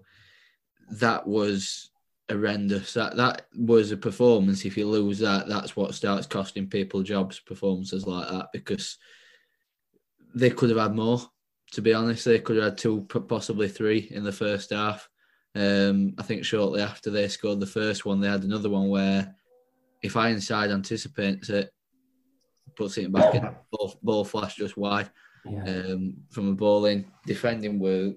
that 0.90 1.24
was 1.24 1.90
horrendous. 2.28 2.94
That 2.94 3.16
that 3.18 3.46
was 3.56 3.92
a 3.92 3.96
performance. 3.96 4.64
If 4.64 4.76
you 4.76 4.88
lose 4.88 5.20
that, 5.20 5.46
that's 5.46 5.76
what 5.76 5.94
starts 5.94 6.26
costing 6.26 6.66
people 6.66 7.04
jobs. 7.04 7.38
Performances 7.38 8.04
like 8.04 8.28
that 8.30 8.48
because 8.52 8.98
they 10.34 10.50
could 10.50 10.70
have 10.70 10.78
had 10.80 10.96
more 10.96 11.20
to 11.72 11.82
be 11.82 11.94
honest. 11.94 12.24
They 12.24 12.38
could 12.38 12.56
have 12.56 12.64
had 12.64 12.78
two, 12.78 13.02
possibly 13.28 13.68
three 13.68 14.08
in 14.10 14.24
the 14.24 14.32
first 14.32 14.70
half. 14.70 15.08
Um, 15.54 16.14
I 16.18 16.22
think 16.22 16.44
shortly 16.44 16.80
after 16.82 17.10
they 17.10 17.28
scored 17.28 17.60
the 17.60 17.66
first 17.66 18.04
one, 18.04 18.20
they 18.20 18.28
had 18.28 18.44
another 18.44 18.70
one 18.70 18.88
where 18.88 19.34
if 20.02 20.16
Ironside 20.16 20.70
anticipates 20.70 21.48
it, 21.50 21.70
puts 22.76 22.98
it 22.98 23.12
back 23.12 23.34
in, 23.34 23.48
ball, 23.72 23.98
ball 24.02 24.24
flash 24.24 24.54
just 24.56 24.76
wide 24.76 25.10
yeah. 25.44 25.64
um, 25.64 26.14
from 26.30 26.48
a 26.48 26.54
ball 26.54 26.86
in. 26.86 27.06
Defending 27.26 27.78
were 27.78 28.12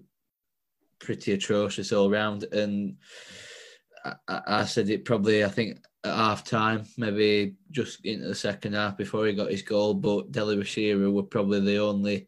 pretty 0.99 1.33
atrocious 1.33 1.91
all 1.91 2.09
round. 2.09 2.43
And 2.51 2.97
I, 4.05 4.41
I, 4.47 4.65
said 4.65 4.89
it 4.89 5.05
probably, 5.05 5.43
I 5.43 5.49
think, 5.49 5.79
at 6.03 6.13
half 6.13 6.43
time, 6.43 6.83
maybe 6.97 7.55
just 7.71 8.05
into 8.05 8.27
the 8.27 8.35
second 8.35 8.73
half 8.73 8.97
before 8.97 9.25
he 9.25 9.33
got 9.33 9.51
his 9.51 9.63
goal. 9.63 9.95
But 9.95 10.31
Dele-Bashiru 10.31 11.11
were 11.11 11.23
probably 11.23 11.61
the 11.61 11.77
only 11.77 12.27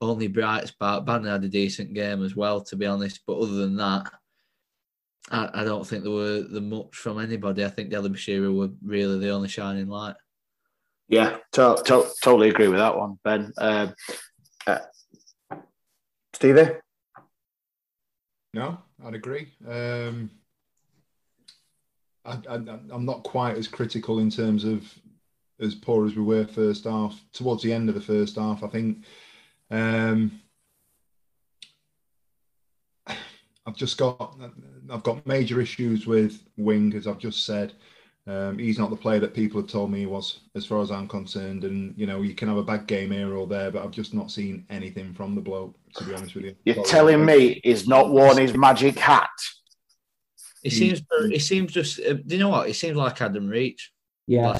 only 0.00 0.28
bright 0.28 0.68
spot. 0.68 1.04
Banner 1.04 1.30
had 1.30 1.44
a 1.44 1.48
decent 1.48 1.94
game 1.94 2.24
as 2.24 2.34
well, 2.34 2.60
to 2.62 2.76
be 2.76 2.86
honest. 2.86 3.20
But 3.26 3.38
other 3.38 3.54
than 3.54 3.76
that, 3.76 4.10
I, 5.30 5.50
I 5.54 5.64
don't 5.64 5.86
think 5.86 6.02
there 6.02 6.12
were 6.12 6.42
the 6.42 6.60
much 6.60 6.96
from 6.96 7.20
anybody. 7.20 7.64
I 7.64 7.68
think 7.68 7.90
Dele-Bashiru 7.90 8.56
were 8.56 8.70
really 8.84 9.18
the 9.18 9.30
only 9.30 9.48
shining 9.48 9.88
light. 9.88 10.16
Yeah, 11.08 11.38
to, 11.52 11.80
to, 11.86 12.06
totally 12.22 12.50
agree 12.50 12.68
with 12.68 12.78
that 12.78 12.96
one, 12.96 13.18
Ben. 13.24 13.52
Um, 13.58 13.94
uh, 14.66 14.78
Stevie? 16.32 16.70
No, 18.54 18.78
I'd 19.04 19.14
agree. 19.14 19.48
Um, 19.66 20.30
I, 22.24 22.38
I, 22.48 22.54
I'm 22.54 23.04
not 23.04 23.24
quite 23.24 23.56
as 23.56 23.66
critical 23.66 24.20
in 24.20 24.30
terms 24.30 24.64
of 24.64 24.84
as 25.60 25.74
poor 25.74 26.06
as 26.06 26.14
we 26.14 26.22
were 26.22 26.46
first 26.46 26.84
half. 26.84 27.20
Towards 27.32 27.62
the 27.62 27.72
end 27.72 27.88
of 27.88 27.94
the 27.94 28.00
first 28.00 28.36
half, 28.36 28.62
I 28.62 28.68
think 28.68 29.04
um, 29.70 30.40
I've 33.66 33.76
just 33.76 33.98
got 33.98 34.36
I've 34.90 35.02
got 35.02 35.26
major 35.26 35.60
issues 35.60 36.06
with 36.06 36.42
Wing, 36.56 36.94
as 36.94 37.06
I've 37.06 37.18
just 37.18 37.44
said. 37.44 37.72
Um, 38.26 38.58
he's 38.58 38.78
not 38.78 38.90
the 38.90 38.96
player 38.96 39.18
that 39.20 39.34
people 39.34 39.60
have 39.60 39.70
told 39.70 39.90
me 39.90 40.00
he 40.00 40.06
was, 40.06 40.40
as 40.54 40.66
far 40.66 40.80
as 40.82 40.90
I'm 40.90 41.08
concerned. 41.08 41.64
And 41.64 41.94
you 41.96 42.06
know, 42.06 42.22
you 42.22 42.34
can 42.34 42.48
have 42.48 42.58
a 42.58 42.62
bad 42.62 42.86
game 42.86 43.10
here 43.10 43.34
or 43.34 43.46
there, 43.46 43.70
but 43.70 43.82
I've 43.82 43.90
just 43.90 44.14
not 44.14 44.30
seen 44.30 44.66
anything 44.70 45.14
from 45.14 45.34
the 45.34 45.40
bloke. 45.40 45.74
To 45.96 46.04
be 46.04 46.14
honest 46.14 46.34
with 46.34 46.44
you, 46.44 46.56
you're 46.64 46.84
telling 46.84 47.24
me 47.24 47.60
he's 47.64 47.88
not 47.88 48.10
worn 48.10 48.38
his 48.38 48.56
magic 48.56 48.98
hat. 48.98 49.30
It 50.62 50.70
seems. 50.70 51.02
It 51.10 51.42
seems 51.42 51.72
just. 51.72 52.00
Uh, 52.00 52.14
do 52.14 52.36
you 52.36 52.38
know 52.38 52.50
what? 52.50 52.68
It 52.68 52.74
seems 52.74 52.96
like 52.96 53.20
Adam 53.20 53.48
Reach. 53.48 53.92
Yeah, 54.30 54.56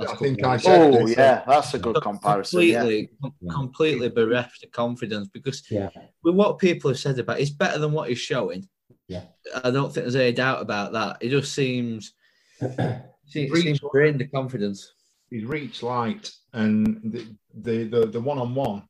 I 0.00 0.14
think 0.14 0.44
I 0.44 0.58
said. 0.58 0.94
Oh, 0.94 1.06
yeah, 1.08 1.42
that's 1.44 1.74
a 1.74 1.78
good 1.80 2.00
comparison. 2.00 2.60
Completely, 2.60 3.10
yeah. 3.20 3.52
completely 3.52 4.08
bereft 4.10 4.62
of 4.62 4.70
confidence 4.70 5.26
because 5.26 5.68
yeah. 5.72 5.88
with 6.22 6.36
what 6.36 6.60
people 6.60 6.88
have 6.88 7.00
said 7.00 7.18
about, 7.18 7.40
it's 7.40 7.50
better 7.50 7.80
than 7.80 7.90
what 7.90 8.08
he's 8.08 8.20
showing. 8.20 8.68
Yeah, 9.08 9.24
I 9.64 9.72
don't 9.72 9.92
think 9.92 10.04
there's 10.04 10.14
any 10.14 10.30
doubt 10.30 10.62
about 10.62 10.92
that. 10.92 11.16
It 11.20 11.30
just 11.30 11.52
seems, 11.52 12.12
seems, 13.26 13.60
seems 13.60 13.80
drained 13.92 14.20
the 14.20 14.28
confidence. 14.28 14.92
He's 15.30 15.44
reached 15.44 15.82
light, 15.82 16.30
and 16.52 17.00
the 17.02 17.26
the 17.60 17.88
the, 17.88 18.06
the 18.06 18.20
one 18.20 18.38
on 18.38 18.54
one, 18.54 18.84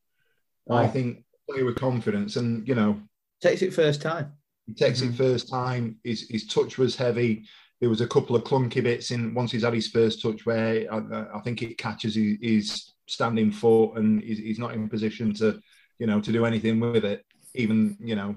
I 0.68 0.88
think 0.88 1.24
play 1.50 1.62
with 1.62 1.76
confidence, 1.76 2.36
and 2.36 2.68
you 2.68 2.74
know, 2.74 3.00
takes 3.40 3.62
it 3.62 3.72
first 3.72 4.02
time. 4.02 4.34
He 4.66 4.74
takes 4.74 5.00
mm-hmm. 5.00 5.14
it 5.14 5.16
first 5.16 5.48
time. 5.48 5.96
His 6.04 6.28
his 6.28 6.46
touch 6.46 6.76
was 6.76 6.96
heavy 6.96 7.46
there 7.80 7.90
was 7.90 8.00
a 8.00 8.06
couple 8.06 8.34
of 8.34 8.44
clunky 8.44 8.82
bits 8.82 9.10
in 9.10 9.34
once 9.34 9.52
he's 9.52 9.62
had 9.62 9.74
his 9.74 9.88
first 9.88 10.20
touch 10.20 10.44
where 10.44 10.92
I, 10.92 11.36
I 11.36 11.40
think 11.40 11.62
it 11.62 11.78
catches 11.78 12.14
his, 12.14 12.36
his 12.40 12.92
standing 13.06 13.52
foot 13.52 13.96
and 13.96 14.22
he's, 14.22 14.38
he's, 14.38 14.58
not 14.58 14.74
in 14.74 14.88
position 14.88 15.32
to, 15.34 15.60
you 15.98 16.06
know, 16.06 16.20
to 16.20 16.32
do 16.32 16.44
anything 16.44 16.80
with 16.80 17.04
it. 17.04 17.24
Even 17.54 17.96
you 18.00 18.14
know, 18.14 18.36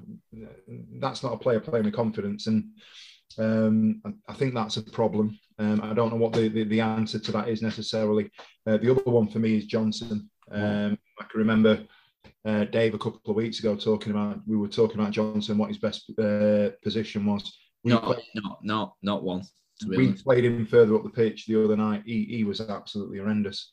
that's 1.00 1.22
not 1.22 1.34
a 1.34 1.38
player 1.38 1.60
playing 1.60 1.86
with 1.86 1.94
confidence, 1.94 2.48
and 2.48 2.70
um, 3.38 4.02
I 4.28 4.34
think 4.34 4.54
that's 4.54 4.78
a 4.78 4.84
problem. 4.84 5.38
Um, 5.60 5.82
I 5.84 5.94
don't 5.94 6.12
know 6.12 6.16
what 6.16 6.34
the, 6.34 6.48
the, 6.48 6.64
the, 6.64 6.80
answer 6.80 7.20
to 7.20 7.32
that 7.34 7.50
is 7.50 7.62
necessarily. 7.62 8.32
Uh, 8.66 8.78
the 8.78 8.90
other 8.90 9.04
one 9.04 9.28
for 9.28 9.40
me 9.40 9.58
is 9.58 9.66
Johnson. 9.66 10.30
Um, 10.50 10.98
I 11.20 11.26
can 11.26 11.40
remember 11.40 11.84
uh, 12.46 12.64
Dave 12.66 12.94
a 12.94 12.98
couple 12.98 13.20
of 13.28 13.36
weeks 13.36 13.60
ago 13.60 13.76
talking 13.76 14.12
about 14.12 14.40
we 14.48 14.58
were 14.58 14.70
talking 14.70 15.00
about 15.00 15.12
Johnson, 15.12 15.58
what 15.58 15.70
his 15.70 15.78
best 15.78 16.10
uh, 16.18 16.70
position 16.82 17.26
was 17.26 17.54
we 17.84 17.92
no, 17.92 18.00
played, 18.00 18.24
no, 18.36 18.58
no, 18.62 18.96
not 19.02 19.24
one. 19.24 19.44
We 19.88 20.08
honest. 20.08 20.24
played 20.24 20.46
him 20.46 20.66
further 20.66 20.96
up 20.96 21.04
the 21.04 21.10
pitch 21.10 21.46
the 21.48 21.64
other 21.64 21.76
night. 21.76 22.04
He, 22.06 22.26
he 22.26 22.44
was 22.44 22.62
absolutely 22.62 23.18
horrendous. 23.18 23.72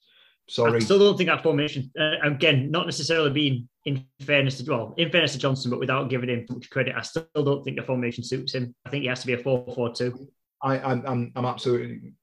Sorry. 0.48 0.76
I 0.76 0.78
still 0.78 0.98
don't 0.98 1.16
think 1.16 1.28
that 1.28 1.42
formation, 1.42 1.90
uh, 2.00 2.16
again, 2.22 2.70
not 2.70 2.86
necessarily 2.86 3.30
being 3.30 3.68
in 3.84 4.06
fairness 4.20 4.56
to, 4.58 4.70
well, 4.70 4.94
in 4.96 5.10
fairness 5.10 5.32
to 5.32 5.38
Johnson, 5.38 5.70
but 5.70 5.78
without 5.78 6.08
giving 6.08 6.30
him 6.30 6.46
much 6.48 6.70
credit, 6.70 6.94
I 6.96 7.02
still 7.02 7.26
don't 7.34 7.62
think 7.64 7.76
the 7.76 7.82
formation 7.82 8.24
suits 8.24 8.54
him. 8.54 8.74
I 8.86 8.90
think 8.90 9.02
he 9.02 9.08
has 9.08 9.20
to 9.20 9.26
be 9.26 9.34
a 9.34 9.38
4 9.38 9.66
4 9.74 9.92
2. 9.92 10.28
I, 10.62 10.78
I'm, 10.78 11.32
I'm 11.36 11.44
absolutely, 11.44 12.14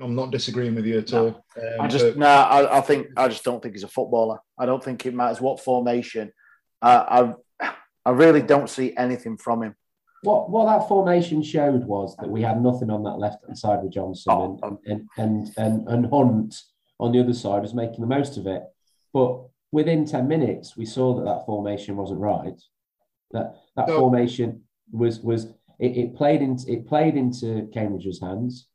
I'm 0.00 0.14
not 0.14 0.30
disagreeing 0.30 0.76
with 0.76 0.86
you 0.86 0.98
at 0.98 1.10
no. 1.10 1.24
all. 1.24 1.44
Um, 1.56 1.80
I 1.80 1.88
just, 1.88 2.04
but... 2.04 2.18
no, 2.18 2.26
I, 2.26 2.78
I 2.78 2.80
think, 2.82 3.08
I 3.16 3.26
just 3.26 3.42
don't 3.42 3.60
think 3.60 3.74
he's 3.74 3.82
a 3.82 3.88
footballer. 3.88 4.38
I 4.56 4.64
don't 4.64 4.82
think 4.82 5.04
it 5.04 5.14
matters 5.14 5.40
what 5.40 5.58
formation. 5.58 6.32
Uh, 6.80 7.34
I, 7.60 7.72
I 8.04 8.10
really 8.10 8.42
don't 8.42 8.70
see 8.70 8.96
anything 8.96 9.36
from 9.36 9.64
him 9.64 9.74
what 10.22 10.50
what 10.50 10.66
that 10.66 10.88
formation 10.88 11.42
showed 11.42 11.84
was 11.84 12.16
that 12.16 12.28
we 12.28 12.42
had 12.42 12.62
nothing 12.62 12.90
on 12.90 13.02
that 13.02 13.18
left 13.18 13.44
hand 13.44 13.58
side 13.58 13.82
with 13.82 13.92
Johnson 13.92 14.32
oh. 14.32 14.58
and, 14.62 14.78
and, 14.86 15.08
and 15.16 15.50
and 15.56 15.88
and 15.88 16.06
Hunt 16.12 16.54
on 17.00 17.12
the 17.12 17.20
other 17.20 17.34
side 17.34 17.62
was 17.62 17.74
making 17.74 18.00
the 18.00 18.06
most 18.06 18.36
of 18.36 18.46
it. 18.46 18.62
But 19.12 19.42
within 19.72 20.06
ten 20.06 20.28
minutes, 20.28 20.76
we 20.76 20.86
saw 20.86 21.14
that 21.16 21.24
that 21.24 21.44
formation 21.44 21.96
wasn't 21.96 22.20
right. 22.20 22.60
That 23.32 23.56
that 23.76 23.88
no. 23.88 23.98
formation 23.98 24.62
was 24.92 25.20
was 25.20 25.46
it, 25.78 25.96
it, 25.96 26.14
played 26.14 26.40
into 26.40 26.70
it 26.70 26.86
played 26.86 27.16
into 27.16 27.68
Cambridge's 27.74 28.20
hands. 28.20 28.68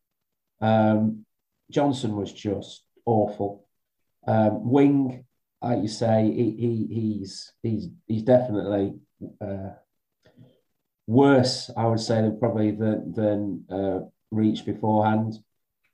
Um, 0.60 1.26
Johnson 1.72 2.16
was 2.16 2.34
just 2.34 2.84
awful. 3.06 3.66
Um, 4.28 4.70
wing, 4.70 5.24
like 5.62 5.82
you 5.82 5.88
say, 5.88 6.26
he, 6.26 6.52
he 6.52 6.88
he's 6.94 7.54
he's 7.64 7.88
he's 8.06 8.24
definitely 8.24 8.96
uh, 9.40 9.70
worse, 11.08 11.72
I 11.76 11.86
would 11.88 12.00
say, 12.00 12.22
than 12.22 12.38
probably 12.38 12.72
than 12.72 13.14
than 13.14 13.66
uh, 13.72 14.00
Reach 14.32 14.66
beforehand. 14.66 15.40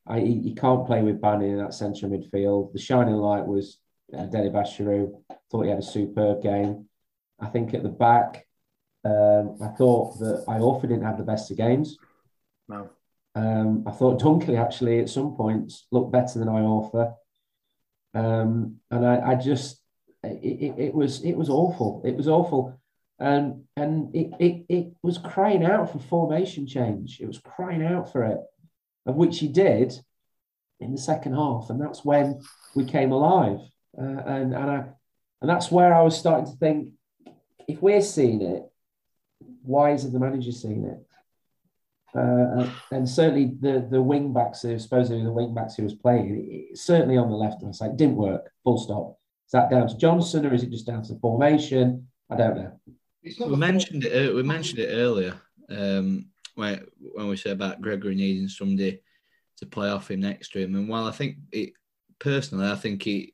I, 0.06 0.20
he, 0.20 0.42
he 0.42 0.56
can't 0.56 0.86
play 0.86 1.02
with 1.02 1.22
Bannon 1.22 1.52
in 1.52 1.58
that 1.60 1.74
central 1.74 2.12
midfield. 2.12 2.74
The 2.74 2.80
shining 2.80 3.16
light 3.16 3.46
was 3.46 3.78
uh, 4.18 4.26
Dele-Bashiru. 4.26 5.14
Thought 5.50 5.62
he 5.62 5.70
had 5.70 5.80
a 5.80 5.84
superb 5.84 6.42
game. 6.42 6.90
I 7.40 7.48
think 7.48 7.74
at 7.74 7.84
the 7.84 7.90
back, 7.90 8.46
um, 9.06 9.58
I 9.62 9.68
thought 9.68 10.20
that 10.20 10.46
Iorfa 10.48 10.82
didn't 10.82 11.06
have 11.06 11.18
the 11.18 11.24
best 11.24 11.52
of 11.52 11.58
games. 11.58 11.98
No. 12.68 12.90
Um, 13.36 13.84
I 13.88 13.92
thought 13.92 14.22
Dunkley 14.22 14.60
actually 14.60 15.00
at 15.00 15.10
some 15.10 15.36
points 15.36 15.88
looked 15.92 16.12
better 16.12 16.40
than 16.40 16.50
Iorfa. 16.50 17.14
Um, 18.14 18.78
and 18.92 19.06
I, 19.06 19.32
I 19.32 19.36
just, 19.36 19.82
it, 20.24 20.38
it, 20.44 20.76
it, 20.78 20.94
was 20.94 21.24
it 21.24 21.34
was 21.34 21.50
awful. 21.50 22.02
It 22.06 22.16
was 22.16 22.28
awful. 22.28 22.80
And, 23.24 23.64
and 23.78 24.14
it, 24.14 24.32
it, 24.40 24.66
it 24.68 24.88
was 25.02 25.18
crying 25.18 25.64
out 25.64 25.92
for 25.92 26.00
formation 26.00 26.68
change. 26.68 27.20
It 27.22 27.26
was 27.26 27.40
crying 27.40 27.86
out 27.86 28.12
for 28.12 28.24
it, 28.26 28.40
of 29.06 29.16
which 29.16 29.40
he 29.40 29.48
did 29.48 29.94
in 30.82 30.92
the 30.92 30.98
second 30.98 31.34
half. 31.34 31.70
And 31.70 31.80
that's 31.80 32.04
when 32.04 32.42
we 32.76 32.84
came 32.86 33.12
alive. 33.12 33.60
Uh, 33.98 34.22
and, 34.26 34.54
and, 34.54 34.70
I, 34.70 34.84
and 35.42 35.50
that's 35.50 35.72
where 35.72 35.94
I 35.94 36.02
was 36.02 36.18
starting 36.18 36.52
to 36.52 36.58
think 36.58 36.90
if 37.68 37.82
we're 37.82 38.02
seeing 38.02 38.42
it, 38.42 38.64
why 39.62 39.92
isn't 39.92 40.12
the 40.12 40.20
manager 40.20 40.52
seeing 40.52 40.84
it? 40.84 41.00
Uh, 42.16 42.70
and 42.92 43.10
certainly 43.10 43.54
the 43.60 43.88
the 43.90 44.02
wing 44.02 44.34
backs, 44.34 44.62
supposedly 44.62 45.24
the 45.24 45.32
wing 45.32 45.54
backs 45.54 45.76
who 45.76 45.84
was 45.84 45.96
playing, 45.96 46.68
certainly 46.76 47.18
on 47.18 47.30
the 47.30 47.36
left 47.36 47.62
hand 47.62 47.76
side, 47.76 47.98
didn't 47.98 48.18
work. 48.18 48.52
Full 48.64 48.78
stop. 48.78 49.18
Is 49.48 49.52
that 49.54 49.72
down 49.72 49.88
to 49.88 49.98
Johnson 49.98 50.46
or 50.46 50.54
is 50.54 50.62
it 50.62 50.70
just 50.70 50.86
down 50.86 51.02
to 51.04 51.14
the 51.14 51.20
formation? 51.20 52.08
I 52.30 52.36
don't 52.36 52.56
know. 52.56 52.80
We 53.24 53.56
mentioned 53.56 54.04
it. 54.04 54.34
We 54.34 54.44
mentioned 54.44 54.80
it 54.80 54.94
earlier 54.94 55.40
um, 55.70 56.26
when 56.56 56.86
when 57.00 57.28
we 57.28 57.38
said 57.38 57.54
about 57.54 57.82
Gregory 57.82 58.16
needing 58.16 58.48
somebody 58.48 59.00
to 59.58 59.66
play 59.66 59.90
off 59.90 60.12
him 60.12 60.22
next 60.22 60.50
to 60.52 60.60
him. 60.60 60.76
And 60.76 60.90
while 60.90 61.06
I 61.06 61.12
think 61.12 61.38
it 61.52 61.74
personally, 62.20 62.70
I 62.70 62.76
think 62.76 63.08
it 63.08 63.32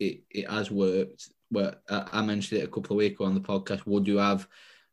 it, 0.00 0.22
it 0.30 0.50
has 0.50 0.70
worked. 0.70 1.28
Well, 1.50 1.74
I 1.88 2.22
mentioned 2.22 2.60
it 2.60 2.64
a 2.64 2.68
couple 2.70 2.92
of 2.92 2.98
weeks 2.98 3.14
ago 3.14 3.24
on 3.24 3.34
the 3.34 3.40
podcast. 3.40 3.86
Would 3.86 4.06
you 4.06 4.18
have 4.18 4.46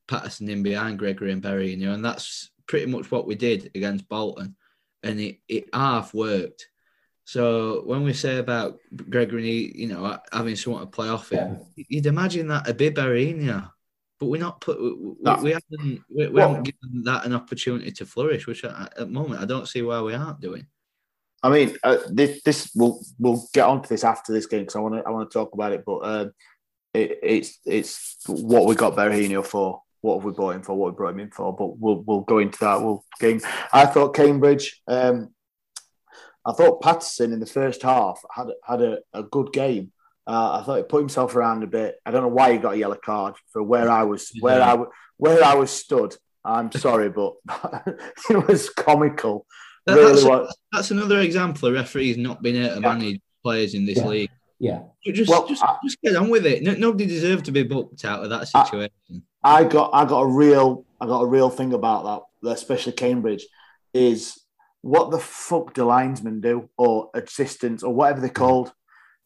Paterson 0.08 0.50
in 0.50 0.64
behind 0.64 1.00
Gregory 1.00 1.32
and 1.32 1.44
Berahino? 1.44 1.94
And 1.94 2.04
that's 2.04 2.50
pretty 2.68 2.86
much 2.86 3.12
what 3.12 3.28
we 3.28 3.36
did 3.36 3.72
against 3.76 4.08
Bolton, 4.08 4.56
and 5.04 5.20
it, 5.20 5.40
it 5.48 5.70
half 5.74 6.14
worked. 6.14 6.68
So 7.26 7.82
when 7.86 8.04
we 8.04 8.14
say 8.14 8.38
about 8.38 8.78
Gregory, 9.10 9.72
you 9.76 9.88
know, 9.88 10.18
having 10.32 10.56
someone 10.56 10.82
to 10.82 10.88
play 10.88 11.10
off 11.10 11.32
him, 11.32 11.60
yeah. 11.76 11.86
you'd 11.90 12.06
imagine 12.06 12.48
that 12.50 12.70
a 12.70 12.74
bit 12.74 12.96
Berahino, 12.96 13.72
but 14.20 14.28
we're 14.28 14.42
not 14.42 14.62
put. 14.62 14.80
We, 14.80 15.16
no. 15.22 15.40
we 15.42 15.52
haven't 15.52 15.82
we, 15.82 16.00
we 16.10 16.30
well, 16.30 16.50
haven't 16.50 16.64
given 16.64 17.04
that 17.04 17.26
an 17.26 17.34
opportunity 17.34 17.92
to 17.92 18.06
flourish, 18.06 18.48
which 18.48 18.64
at 18.64 18.96
the 18.96 19.06
moment 19.06 19.42
I 19.42 19.46
don't 19.46 19.68
see 19.68 19.82
why 19.82 20.02
we 20.02 20.14
aren't 20.14 20.40
doing. 20.40 20.68
I 21.44 21.50
mean, 21.50 21.78
uh, 21.84 21.98
this 22.10 22.42
this 22.44 22.72
we'll 22.76 23.02
we'll 23.20 23.48
get 23.54 23.68
onto 23.68 23.88
this 23.88 24.04
after 24.04 24.34
this 24.34 24.46
game 24.46 24.62
because 24.62 24.76
I 24.76 24.80
want 24.80 24.96
to 24.96 25.04
I 25.06 25.12
want 25.12 25.30
to 25.30 25.34
talk 25.34 25.54
about 25.54 25.74
it, 25.74 25.84
but 25.86 25.98
um, 26.00 26.32
it, 26.94 27.20
it's 27.22 27.60
it's 27.66 28.18
what 28.28 28.66
we 28.66 28.76
got 28.76 28.96
Berahino 28.96 29.46
for 29.46 29.82
what 30.02 30.16
have 30.16 30.24
we 30.24 30.32
brought 30.32 30.56
him 30.56 30.64
for, 30.64 30.76
what 30.76 30.94
we 30.94 30.98
brought 30.98 31.14
him 31.14 31.20
in 31.20 31.32
for. 31.32 31.56
But 31.56 31.78
we'll 31.78 32.04
we'll 32.06 32.22
go 32.22 32.40
into 32.40 32.60
that. 32.60 32.82
We'll 32.82 33.04
game. 33.20 33.42
I 33.74 33.86
thought 33.86 34.16
Cambridge. 34.16 34.82
Um, 34.88 35.32
I 36.46 36.54
thought 36.54 36.82
Paterson 36.82 37.34
in 37.34 37.40
the 37.40 37.46
first 37.46 37.82
half 37.82 38.22
had 38.32 38.48
had 38.64 38.82
a, 38.82 39.00
a 39.14 39.24
good 39.24 39.52
game. 39.52 39.92
Uh, 40.28 40.60
I 40.60 40.64
thought 40.64 40.78
he 40.78 40.84
put 40.84 41.00
himself 41.00 41.36
around 41.36 41.64
a 41.64 41.68
bit. 41.68 42.00
I 42.06 42.12
don't 42.12 42.24
know 42.24 42.30
why 42.30 42.52
he 42.52 42.58
got 42.58 42.74
a 42.74 42.78
yellow 42.78 42.96
card 42.96 43.36
for 43.52 43.62
where 43.62 43.90
I 43.90 44.04
was 44.04 44.32
where 44.40 44.62
I 44.62 44.78
where 45.18 45.44
I 45.44 45.56
was 45.56 45.72
stood. 45.72 46.16
I'm 46.44 46.72
sorry, 46.72 47.10
but 47.10 47.34
it 48.30 48.48
was 48.48 48.70
comical. 48.70 49.46
That, 49.86 49.96
really 49.96 50.14
that's, 50.14 50.26
was. 50.26 50.58
that's 50.72 50.92
another 50.92 51.20
example 51.20 51.68
of 51.68 51.76
referees 51.76 52.18
not 52.18 52.42
being 52.42 52.64
able 52.64 52.76
to 52.76 52.82
manage 52.82 53.22
players 53.44 53.76
in 53.76 53.86
this 53.86 53.98
yeah. 53.98 54.08
league. 54.08 54.32
Yeah, 54.58 54.82
just 55.06 55.30
well, 55.30 55.48
just, 55.48 55.62
I, 55.62 55.76
just 55.84 56.02
get 56.02 56.16
on 56.16 56.30
with 56.30 56.46
it. 56.46 56.64
No, 56.64 56.74
nobody 56.74 57.06
deserved 57.06 57.46
to 57.46 57.52
be 57.52 57.64
booked 57.64 58.06
out 58.06 58.24
of 58.24 58.30
that 58.30 58.48
situation. 58.48 59.24
I 59.44 59.64
got 59.64 59.92
I 59.94 60.06
got 60.06 60.22
a 60.22 60.28
real 60.28 60.86
I 61.00 61.06
got 61.06 61.22
a 61.22 61.28
real 61.28 61.50
thing 61.50 61.74
about 61.74 62.26
that, 62.42 62.50
especially 62.52 62.94
Cambridge, 62.94 63.46
is 63.94 64.40
what 64.82 65.12
the 65.12 65.20
fuck 65.20 65.74
do 65.74 65.86
linesmen 65.86 66.42
do 66.42 66.70
or 66.78 67.10
assistants 67.14 67.84
or 67.84 67.94
whatever 67.94 68.22
they're 68.22 68.30
called? 68.30 68.72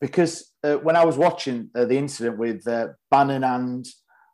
Because 0.02 0.52
uh, 0.64 0.76
when 0.76 0.96
I 0.96 1.06
was 1.06 1.18
watching 1.18 1.70
uh, 1.76 1.86
the 1.86 1.98
incident 1.98 2.38
with 2.38 2.68
uh, 2.68 2.90
Bannon 3.12 3.44
and 3.44 3.86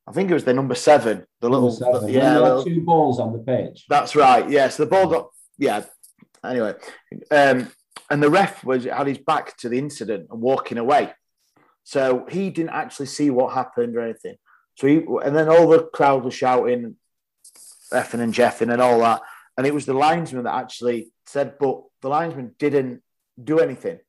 I 0.08 0.12
think 0.12 0.30
it 0.30 0.34
was 0.36 0.44
the 0.44 0.54
number 0.54 0.76
seven, 0.76 1.26
the 1.42 1.50
little 1.50 1.72
seven. 1.72 2.10
yeah, 2.10 2.38
little, 2.40 2.64
two 2.64 2.82
balls 2.82 3.20
on 3.20 3.34
the 3.34 3.40
pitch. 3.40 3.86
That's 3.90 4.16
right. 4.16 4.44
Yes, 4.44 4.52
yeah, 4.52 4.68
so 4.70 4.84
the 4.84 4.90
ball 4.90 5.08
got 5.08 5.30
yeah. 5.58 5.84
Anyway, 6.44 6.76
um, 7.32 7.72
and 8.12 8.22
the 8.22 8.30
ref 8.30 8.64
was 8.64 8.86
had 8.86 9.08
his 9.08 9.18
back 9.18 9.58
to 9.58 9.70
the 9.70 9.80
incident 9.80 10.28
and 10.30 10.42
walking 10.42 10.78
away, 10.78 11.12
so 11.84 12.28
he 12.30 12.52
didn't 12.52 12.70
actually 12.70 13.08
see 13.08 13.32
what 13.32 13.56
happened 13.56 13.96
or 13.96 14.02
anything. 14.02 14.36
So 14.76 14.88
he, 14.88 14.98
and 15.24 15.36
then 15.36 15.50
all 15.50 15.68
the 15.68 15.86
crowd 15.86 16.24
was 16.24 16.36
shouting, 16.36 16.98
effing 17.92 18.20
and 18.20 18.34
jeffing 18.34 18.72
and 18.72 18.82
all 18.82 19.00
that. 19.00 19.22
And 19.58 19.66
it 19.66 19.74
was 19.74 19.86
the 19.86 19.94
linesman 19.94 20.44
that 20.44 20.54
actually 20.54 21.12
said, 21.26 21.58
but 21.60 21.82
the 22.02 22.10
linesman 22.10 22.54
didn't 22.60 23.02
do 23.42 23.60
anything. 23.60 24.00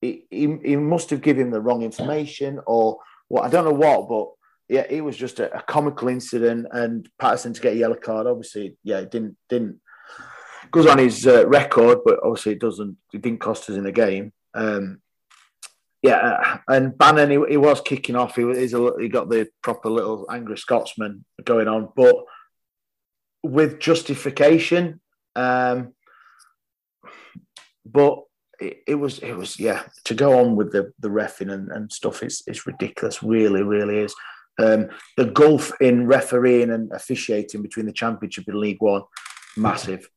He, 0.00 0.24
he, 0.30 0.58
he 0.64 0.76
must 0.76 1.10
have 1.10 1.20
given 1.20 1.46
him 1.46 1.50
the 1.50 1.60
wrong 1.60 1.82
information 1.82 2.60
or 2.66 2.98
what, 3.28 3.44
I 3.44 3.48
don't 3.48 3.64
know 3.64 3.72
what, 3.72 4.08
but 4.08 4.28
yeah, 4.68 4.86
it 4.88 5.02
was 5.02 5.16
just 5.16 5.40
a, 5.40 5.54
a 5.56 5.62
comical 5.62 6.08
incident. 6.08 6.66
And 6.72 7.08
Paterson 7.18 7.52
to 7.52 7.60
get 7.60 7.74
a 7.74 7.76
yellow 7.76 7.96
card, 7.96 8.26
obviously, 8.26 8.76
yeah, 8.82 8.98
it 8.98 9.10
didn't, 9.10 9.36
didn't, 9.48 9.80
goes 10.70 10.86
on 10.86 10.98
his 10.98 11.26
uh, 11.26 11.46
record, 11.48 11.98
but 12.04 12.20
obviously 12.22 12.52
it 12.52 12.60
doesn't, 12.60 12.96
it 13.12 13.20
didn't 13.22 13.40
cost 13.40 13.68
us 13.68 13.76
in 13.76 13.84
the 13.84 13.92
game. 13.92 14.32
Um, 14.54 15.00
yeah, 16.02 16.60
and 16.66 16.96
Bannon, 16.96 17.30
he, 17.30 17.38
he 17.50 17.56
was 17.58 17.80
kicking 17.82 18.16
off. 18.16 18.36
He, 18.36 18.42
he's 18.42 18.72
a, 18.72 18.92
he 18.98 19.08
got 19.08 19.28
the 19.28 19.48
proper 19.62 19.90
little 19.90 20.26
angry 20.30 20.56
Scotsman 20.56 21.24
going 21.44 21.68
on, 21.68 21.90
but 21.94 22.14
with 23.42 23.80
justification. 23.80 25.00
Um, 25.36 25.94
but 27.84 28.20
it, 28.60 28.82
it, 28.86 28.94
was, 28.94 29.18
it 29.20 29.32
was, 29.32 29.58
yeah, 29.58 29.82
to 30.04 30.14
go 30.14 30.38
on 30.38 30.56
with 30.56 30.72
the 30.72 30.92
the 30.98 31.08
refing 31.08 31.52
and, 31.52 31.70
and 31.70 31.92
stuff 31.92 32.22
it's 32.22 32.46
is 32.46 32.66
ridiculous. 32.66 33.22
Really, 33.22 33.62
really 33.62 33.98
is. 33.98 34.14
Um, 34.58 34.88
the 35.16 35.26
gulf 35.26 35.72
in 35.80 36.06
refereeing 36.06 36.70
and 36.70 36.92
officiating 36.92 37.62
between 37.62 37.86
the 37.86 37.92
Championship 37.92 38.44
and 38.48 38.58
League 38.58 38.80
One, 38.80 39.02
massive. 39.56 40.08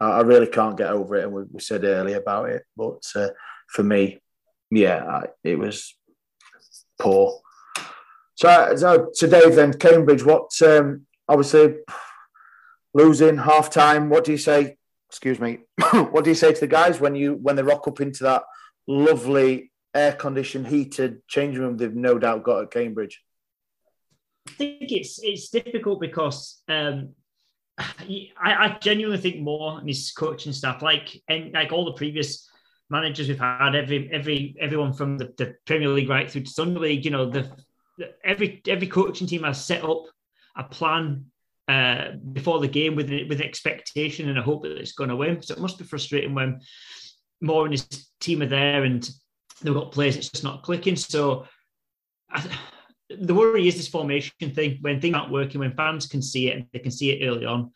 I, 0.00 0.18
I 0.18 0.20
really 0.22 0.48
can't 0.48 0.76
get 0.76 0.90
over 0.90 1.16
it, 1.16 1.24
and 1.24 1.32
we, 1.32 1.42
we 1.50 1.60
said 1.60 1.84
earlier 1.84 2.16
about 2.16 2.50
it. 2.50 2.64
But 2.76 3.02
uh, 3.14 3.28
for 3.68 3.82
me, 3.82 4.20
yeah, 4.70 5.22
it 5.44 5.58
was 5.58 5.94
poor. 6.98 7.40
So, 8.34 8.74
so 8.76 9.10
today 9.14 9.48
then, 9.50 9.74
Cambridge, 9.74 10.24
what 10.24 10.50
um, 10.62 11.06
obviously 11.28 11.76
losing 12.92 13.36
half 13.38 13.70
time. 13.70 14.08
What 14.08 14.24
do 14.24 14.32
you 14.32 14.38
say? 14.38 14.76
Excuse 15.14 15.38
me. 15.38 15.60
what 16.10 16.24
do 16.24 16.30
you 16.30 16.34
say 16.34 16.52
to 16.52 16.60
the 16.60 16.66
guys 16.66 16.98
when 16.98 17.14
you 17.14 17.34
when 17.34 17.54
they 17.54 17.62
rock 17.62 17.86
up 17.86 18.00
into 18.00 18.24
that 18.24 18.42
lovely 18.88 19.70
air 19.94 20.10
conditioned, 20.10 20.66
heated 20.66 21.22
changing 21.28 21.62
room 21.62 21.76
they've 21.76 21.94
no 21.94 22.18
doubt 22.18 22.42
got 22.42 22.64
at 22.64 22.72
Cambridge? 22.72 23.22
I 24.48 24.50
think 24.54 24.90
it's 24.90 25.20
it's 25.22 25.50
difficult 25.50 26.00
because 26.00 26.60
um, 26.66 27.10
I, 27.78 28.28
I 28.42 28.76
genuinely 28.80 29.22
think 29.22 29.40
Moore 29.40 29.78
and 29.78 29.86
his 29.86 30.10
coaching 30.10 30.52
staff, 30.52 30.82
like 30.82 31.22
and 31.28 31.52
like 31.52 31.70
all 31.70 31.84
the 31.84 31.92
previous 31.92 32.50
managers 32.90 33.28
we've 33.28 33.38
had, 33.38 33.76
every 33.76 34.10
every 34.12 34.56
everyone 34.60 34.94
from 34.94 35.16
the, 35.16 35.32
the 35.38 35.54
Premier 35.64 35.90
League 35.90 36.10
right 36.10 36.28
through 36.28 36.42
to 36.42 36.50
Sunday 36.50 36.80
League, 36.80 37.04
you 37.04 37.12
know, 37.12 37.30
the, 37.30 37.48
the 37.98 38.14
every 38.24 38.60
every 38.66 38.88
coaching 38.88 39.28
team 39.28 39.44
has 39.44 39.64
set 39.64 39.84
up 39.84 40.06
a 40.56 40.64
plan 40.64 41.26
uh, 41.68 42.12
before 42.32 42.60
the 42.60 42.68
game 42.68 42.94
with 42.94 43.10
with 43.28 43.40
expectation 43.40 44.28
and 44.28 44.38
a 44.38 44.42
hope 44.42 44.62
that 44.62 44.78
it's 44.78 44.92
going 44.92 45.10
to 45.10 45.16
win. 45.16 45.42
So 45.42 45.54
it 45.54 45.60
must 45.60 45.78
be 45.78 45.84
frustrating 45.84 46.34
when 46.34 46.60
Moore 47.40 47.64
and 47.64 47.72
his 47.72 48.08
team 48.20 48.42
are 48.42 48.46
there 48.46 48.84
and 48.84 49.08
they've 49.62 49.74
got 49.74 49.92
players 49.92 50.16
it's 50.16 50.28
just 50.28 50.44
not 50.44 50.62
clicking. 50.62 50.96
So 50.96 51.46
I, 52.30 52.44
the 53.10 53.34
worry 53.34 53.68
is 53.68 53.76
this 53.76 53.88
formation 53.88 54.50
thing 54.54 54.78
when 54.80 55.00
things 55.00 55.14
aren't 55.14 55.32
working, 55.32 55.60
when 55.60 55.76
fans 55.76 56.06
can 56.06 56.22
see 56.22 56.50
it 56.50 56.56
and 56.56 56.66
they 56.72 56.78
can 56.78 56.90
see 56.90 57.10
it 57.10 57.26
early 57.26 57.46
on, 57.46 57.70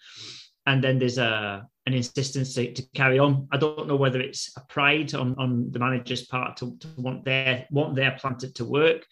and 0.66 0.82
then 0.82 0.98
there's 0.98 1.18
a 1.18 1.66
an 1.86 1.94
insistence 1.94 2.52
to, 2.54 2.70
to, 2.74 2.82
carry 2.94 3.18
on. 3.18 3.48
I 3.50 3.56
don't 3.56 3.88
know 3.88 3.96
whether 3.96 4.20
it's 4.20 4.54
a 4.58 4.60
pride 4.68 5.14
on, 5.14 5.34
on 5.38 5.70
the 5.70 5.78
manager's 5.78 6.26
part 6.26 6.58
to, 6.58 6.76
to 6.80 6.88
want 6.98 7.24
their 7.24 7.66
want 7.70 7.94
their 7.94 8.12
plan 8.12 8.36
to, 8.38 8.52
to, 8.52 8.64
work, 8.66 9.06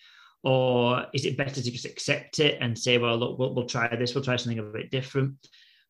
or 0.47 1.05
is 1.13 1.25
it 1.25 1.37
better 1.37 1.61
to 1.61 1.71
just 1.73 1.85
accept 1.85 2.39
it 2.39 2.57
and 2.61 2.79
say, 2.79 2.99
well, 2.99 3.19
look, 3.19 3.37
we'll, 3.37 3.53
we'll 3.53 3.67
try 3.67 3.89
this, 3.97 4.15
we'll 4.15 4.23
try 4.23 4.37
something 4.37 4.61
a 4.61 4.63
bit 4.63 4.93
different. 4.93 5.35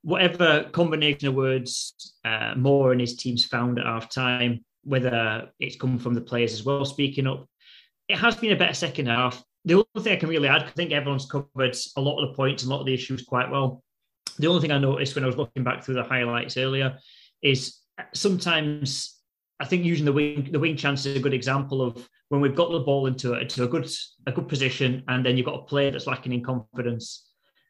Whatever 0.00 0.64
combination 0.72 1.28
of 1.28 1.34
words 1.34 2.14
uh, 2.24 2.54
Moore 2.56 2.92
and 2.92 3.00
his 3.02 3.16
teams 3.16 3.44
found 3.44 3.78
at 3.78 3.84
half 3.84 4.08
time, 4.08 4.64
whether 4.82 5.50
it's 5.60 5.76
come 5.76 5.98
from 5.98 6.14
the 6.14 6.22
players 6.22 6.54
as 6.54 6.64
well 6.64 6.86
speaking 6.86 7.26
up. 7.26 7.46
It 8.08 8.16
has 8.16 8.34
been 8.34 8.52
a 8.52 8.56
better 8.56 8.72
second 8.72 9.08
half. 9.08 9.44
The 9.66 9.74
only 9.74 10.02
thing 10.02 10.14
I 10.14 10.16
can 10.16 10.30
really 10.30 10.48
add, 10.48 10.62
I 10.62 10.70
think 10.70 10.90
everyone's 10.90 11.30
covered 11.30 11.76
a 11.98 12.00
lot 12.00 12.22
of 12.22 12.30
the 12.30 12.34
points 12.34 12.62
and 12.62 12.72
a 12.72 12.74
lot 12.74 12.80
of 12.80 12.86
the 12.86 12.94
issues 12.94 13.24
quite 13.24 13.50
well. 13.50 13.82
The 14.38 14.46
only 14.46 14.62
thing 14.62 14.72
I 14.72 14.78
noticed 14.78 15.14
when 15.14 15.24
I 15.24 15.26
was 15.26 15.36
looking 15.36 15.64
back 15.64 15.84
through 15.84 15.96
the 15.96 16.04
highlights 16.04 16.56
earlier 16.56 16.96
is 17.42 17.76
sometimes 18.14 19.15
I 19.58 19.64
think 19.64 19.84
using 19.84 20.04
the 20.04 20.12
wing 20.12 20.48
the 20.50 20.58
wing 20.58 20.76
chance 20.76 21.06
is 21.06 21.16
a 21.16 21.20
good 21.20 21.34
example 21.34 21.82
of 21.82 22.08
when 22.28 22.40
we've 22.40 22.54
got 22.54 22.70
the 22.70 22.80
ball 22.80 23.06
into 23.06 23.34
a, 23.34 23.38
into 23.38 23.64
a 23.64 23.68
good 23.68 23.90
a 24.26 24.32
good 24.32 24.48
position 24.48 25.02
and 25.08 25.24
then 25.24 25.36
you've 25.36 25.46
got 25.46 25.60
a 25.60 25.64
player 25.64 25.90
that's 25.90 26.06
lacking 26.06 26.32
in 26.32 26.42
confidence 26.42 27.26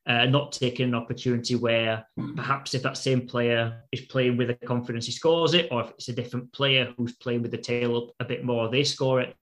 uh, 0.06 0.24
not 0.26 0.52
taking 0.52 0.86
an 0.86 0.94
opportunity 0.94 1.56
where 1.56 2.06
perhaps 2.36 2.74
if 2.74 2.82
that 2.82 2.96
same 2.96 3.26
player 3.26 3.82
is 3.90 4.02
playing 4.02 4.36
with 4.36 4.50
a 4.50 4.54
confidence, 4.54 5.06
he 5.06 5.12
scores 5.12 5.52
it, 5.52 5.68
or 5.72 5.82
if 5.82 5.90
it's 5.90 6.08
a 6.08 6.12
different 6.12 6.52
player 6.52 6.92
who's 6.96 7.16
playing 7.16 7.42
with 7.42 7.50
the 7.50 7.58
tail 7.58 7.96
up 7.96 8.14
a 8.20 8.24
bit 8.24 8.44
more, 8.44 8.68
they 8.68 8.84
score 8.84 9.20
it. 9.20 9.34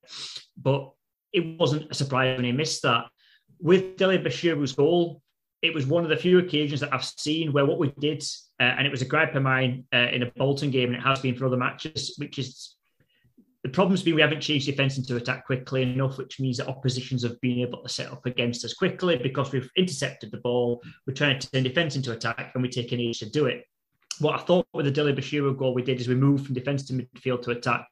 But 0.57 0.91
it 1.33 1.59
wasn't 1.59 1.91
a 1.91 1.95
surprise 1.95 2.37
when 2.37 2.47
he 2.47 2.53
missed 2.53 2.83
that. 2.83 3.07
With 3.61 3.97
Dele 3.97 4.19
Bashiru's 4.19 4.73
goal, 4.73 5.21
it 5.65 5.73
was 5.73 5.87
one 5.87 6.05
of 6.05 6.11
the 6.11 6.17
few 6.17 6.39
occasions 6.39 6.81
that 6.81 6.93
I've 6.93 7.05
seen 7.05 7.51
where 7.51 7.65
what 7.65 7.79
we 7.79 7.91
did, 7.99 8.23
uh, 8.61 8.65
and 8.65 8.87
it 8.87 8.91
was 8.91 9.01
a 9.01 9.07
gripe 9.07 9.35
of 9.35 9.43
mine 9.43 9.85
uh, 9.95 10.09
in 10.12 10.23
a 10.23 10.31
Bolton 10.37 10.71
game, 10.71 10.89
and 10.89 10.97
it 10.97 11.03
has 11.03 11.21
been 11.21 11.35
for 11.35 11.47
other 11.47 11.57
matches, 11.57 12.15
which 12.19 12.39
is 12.39 12.77
the 13.62 13.71
problem's 13.71 14.03
been 14.03 14.15
we 14.15 14.21
haven't 14.21 14.43
changed 14.43 14.67
defence 14.67 14.99
into 14.99 15.17
attack 15.17 15.47
quickly 15.47 15.83
enough, 15.83 16.19
which 16.19 16.39
means 16.39 16.59
that 16.59 16.69
oppositions 16.69 17.23
have 17.23 17.41
been 17.41 17.61
able 17.61 17.83
to 17.83 17.89
set 17.89 18.12
up 18.12 18.27
against 18.27 18.62
us 18.67 18.75
quickly 18.75 19.17
because 19.17 19.53
we've 19.53 19.71
intercepted 19.75 20.31
the 20.31 20.37
ball. 20.37 20.83
We're 21.07 21.15
trying 21.15 21.39
to 21.39 21.51
turn 21.51 21.62
defence 21.62 21.97
into 21.97 22.12
attack 22.12 22.51
and 22.53 22.62
we 22.62 22.69
take 22.69 22.93
an 22.93 23.01
age 23.01 23.21
to 23.21 23.31
do 23.31 23.47
it. 23.47 23.65
What 24.19 24.39
I 24.39 24.45
thought 24.45 24.67
with 24.75 24.85
the 24.85 24.91
Dele 24.91 25.15
Bashiru 25.15 25.57
goal 25.57 25.73
we 25.73 25.83
did 25.83 25.99
is 25.99 26.09
we 26.09 26.15
moved 26.15 26.45
from 26.45 26.55
defence 26.55 26.85
to 26.89 26.93
midfield 26.93 27.41
to 27.45 27.53
attack 27.53 27.89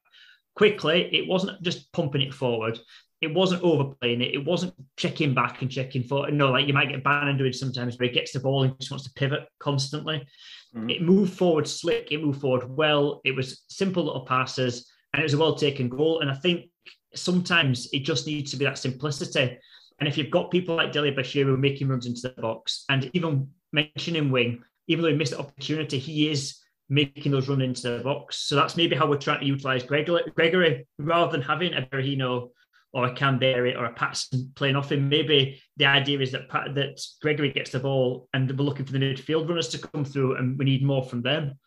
quickly. 0.54 1.08
It 1.10 1.26
wasn't 1.26 1.62
just 1.62 1.90
pumping 1.92 2.20
it 2.20 2.34
forward. 2.34 2.78
It 3.22 3.32
wasn't 3.32 3.62
overplaying 3.62 4.20
it. 4.20 4.34
It 4.34 4.44
wasn't 4.44 4.74
checking 4.96 5.32
back 5.32 5.62
and 5.62 5.70
checking 5.70 6.02
forward. 6.02 6.34
No, 6.34 6.50
like 6.50 6.66
you 6.66 6.74
might 6.74 6.88
get 6.88 7.04
Bannon 7.04 7.38
doing 7.38 7.52
sometimes 7.52 7.96
where 7.96 8.08
he 8.08 8.14
gets 8.14 8.32
the 8.32 8.40
ball 8.40 8.64
and 8.64 8.78
just 8.78 8.90
wants 8.90 9.04
to 9.04 9.12
pivot 9.14 9.46
constantly. 9.60 10.26
Mm-hmm. 10.74 10.90
It 10.90 11.02
moved 11.02 11.32
forward 11.32 11.68
slick. 11.68 12.08
It 12.10 12.22
moved 12.22 12.40
forward 12.40 12.68
well. 12.68 13.20
It 13.24 13.36
was 13.36 13.62
simple 13.68 14.04
little 14.04 14.26
passes 14.26 14.90
and 15.12 15.20
it 15.20 15.24
was 15.24 15.34
a 15.34 15.38
well 15.38 15.54
taken 15.54 15.88
goal. 15.88 16.20
And 16.20 16.30
I 16.30 16.34
think 16.34 16.66
sometimes 17.14 17.88
it 17.92 18.00
just 18.00 18.26
needs 18.26 18.50
to 18.50 18.56
be 18.56 18.64
that 18.64 18.78
simplicity. 18.78 19.58
And 20.00 20.08
if 20.08 20.18
you've 20.18 20.30
got 20.30 20.50
people 20.50 20.74
like 20.74 20.92
Dele 20.92 21.14
Bashiru 21.14 21.58
making 21.58 21.88
runs 21.88 22.06
into 22.06 22.22
the 22.22 22.42
box, 22.42 22.84
and 22.88 23.10
even 23.12 23.48
mentioning 23.72 24.30
Wing, 24.30 24.64
even 24.88 25.02
though 25.02 25.10
he 25.10 25.16
missed 25.16 25.32
the 25.32 25.38
opportunity, 25.38 25.98
he 25.98 26.28
is 26.28 26.58
making 26.88 27.32
those 27.32 27.48
run 27.48 27.62
into 27.62 27.98
the 27.98 28.02
box. 28.02 28.38
So 28.38 28.56
that's 28.56 28.76
maybe 28.76 28.96
how 28.96 29.06
we're 29.06 29.16
trying 29.16 29.40
to 29.40 29.46
utilize 29.46 29.82
Gregory, 29.82 30.22
Gregory 30.34 30.86
rather 30.98 31.30
than 31.30 31.42
having 31.42 31.74
a 31.74 31.82
Berahino 31.82 32.50
or 32.92 33.06
a 33.06 33.14
Kamberi 33.14 33.76
or 33.76 33.86
a 33.86 33.92
Paterson 33.92 34.52
playing 34.54 34.76
off 34.76 34.92
him. 34.92 35.08
Maybe 35.08 35.60
the 35.76 35.86
idea 35.86 36.20
is 36.20 36.32
that 36.32 36.48
that 36.50 37.00
Gregory 37.20 37.52
gets 37.52 37.70
the 37.70 37.80
ball 37.80 38.28
and 38.34 38.50
we're 38.50 38.64
looking 38.64 38.84
for 38.84 38.92
the 38.92 38.98
midfield 38.98 39.48
runners 39.48 39.68
to 39.68 39.78
come 39.78 40.04
through, 40.04 40.36
and 40.36 40.58
we 40.58 40.64
need 40.64 40.84
more 40.84 41.02
from 41.02 41.22
them. 41.22 41.58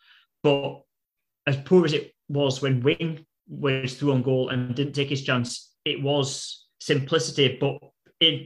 But 0.42 0.82
as 1.46 1.56
poor 1.56 1.84
as 1.84 1.92
it 1.92 2.12
was 2.28 2.62
when 2.62 2.80
Wing 2.80 3.24
was 3.48 3.94
through 3.94 4.12
on 4.12 4.22
goal 4.22 4.48
and 4.48 4.74
didn't 4.74 4.94
take 4.94 5.08
his 5.08 5.22
chance. 5.22 5.72
It 5.84 6.02
was 6.02 6.66
simplicity, 6.80 7.58
but 7.60 7.78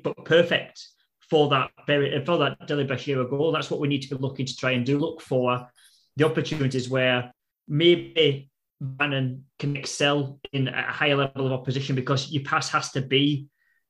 but 0.02 0.24
perfect 0.24 0.86
for 1.28 1.48
that 1.48 1.70
very 1.86 2.24
for 2.24 2.38
that 2.38 2.66
Dele 2.66 2.86
Bashiru 2.86 3.28
goal. 3.28 3.52
That's 3.52 3.70
what 3.70 3.80
we 3.80 3.88
need 3.88 4.02
to 4.02 4.14
be 4.14 4.20
looking 4.20 4.46
to 4.46 4.56
try 4.56 4.72
and 4.72 4.84
do. 4.84 4.98
Look 4.98 5.20
for 5.20 5.68
the 6.16 6.24
opportunities 6.24 6.88
where 6.88 7.32
maybe 7.68 8.49
Bannon 8.80 9.44
can 9.58 9.76
excel 9.76 10.40
in 10.52 10.68
a 10.68 10.82
higher 10.82 11.16
level 11.16 11.46
of 11.46 11.52
opposition 11.52 11.94
because 11.94 12.30
your 12.30 12.44
pass 12.44 12.70
has 12.70 12.90
to 12.92 13.02
be 13.02 13.46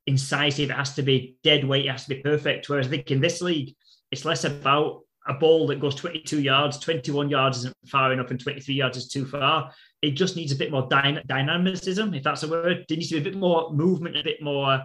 incisive, 0.07 0.71
it 0.71 0.77
has 0.77 0.95
to 0.95 1.03
be 1.03 1.37
dead 1.45 1.65
weight, 1.65 1.87
it 1.87 1.91
has 1.91 2.05
to 2.05 2.15
be 2.15 2.23
perfect. 2.23 2.69
Whereas 2.69 2.87
I 2.87 2.91
think 2.91 3.11
in 3.11 3.21
this 3.21 3.41
league, 3.41 3.75
it's 4.11 4.25
less 4.25 4.45
about 4.45 5.03
a 5.27 5.35
ball 5.35 5.67
that 5.69 5.81
goes 5.81 5.95
22 5.95 6.41
yards, 6.41 6.79
21 6.79 7.31
yards 7.31 7.59
isn't 7.59 7.77
far 7.87 8.13
enough, 8.13 8.31
and 8.31 8.41
23 8.41 8.75
yards 8.75 8.97
is 8.97 9.09
too 9.09 9.27
far. 9.27 9.73
It 10.03 10.13
just 10.13 10.35
needs 10.35 10.53
a 10.53 10.57
bit 10.57 10.73
more 10.73 10.89
dyna- 10.89 11.23
dynamicism, 11.25 12.15
if 12.15 12.23
that's 12.23 12.43
a 12.43 12.49
word. 12.49 12.85
There 12.89 12.97
needs 12.97 13.11
to 13.11 13.21
be 13.21 13.29
a 13.29 13.31
bit 13.31 13.39
more 13.39 13.73
movement, 13.73 14.17
a 14.17 14.25
bit 14.25 14.43
more 14.43 14.83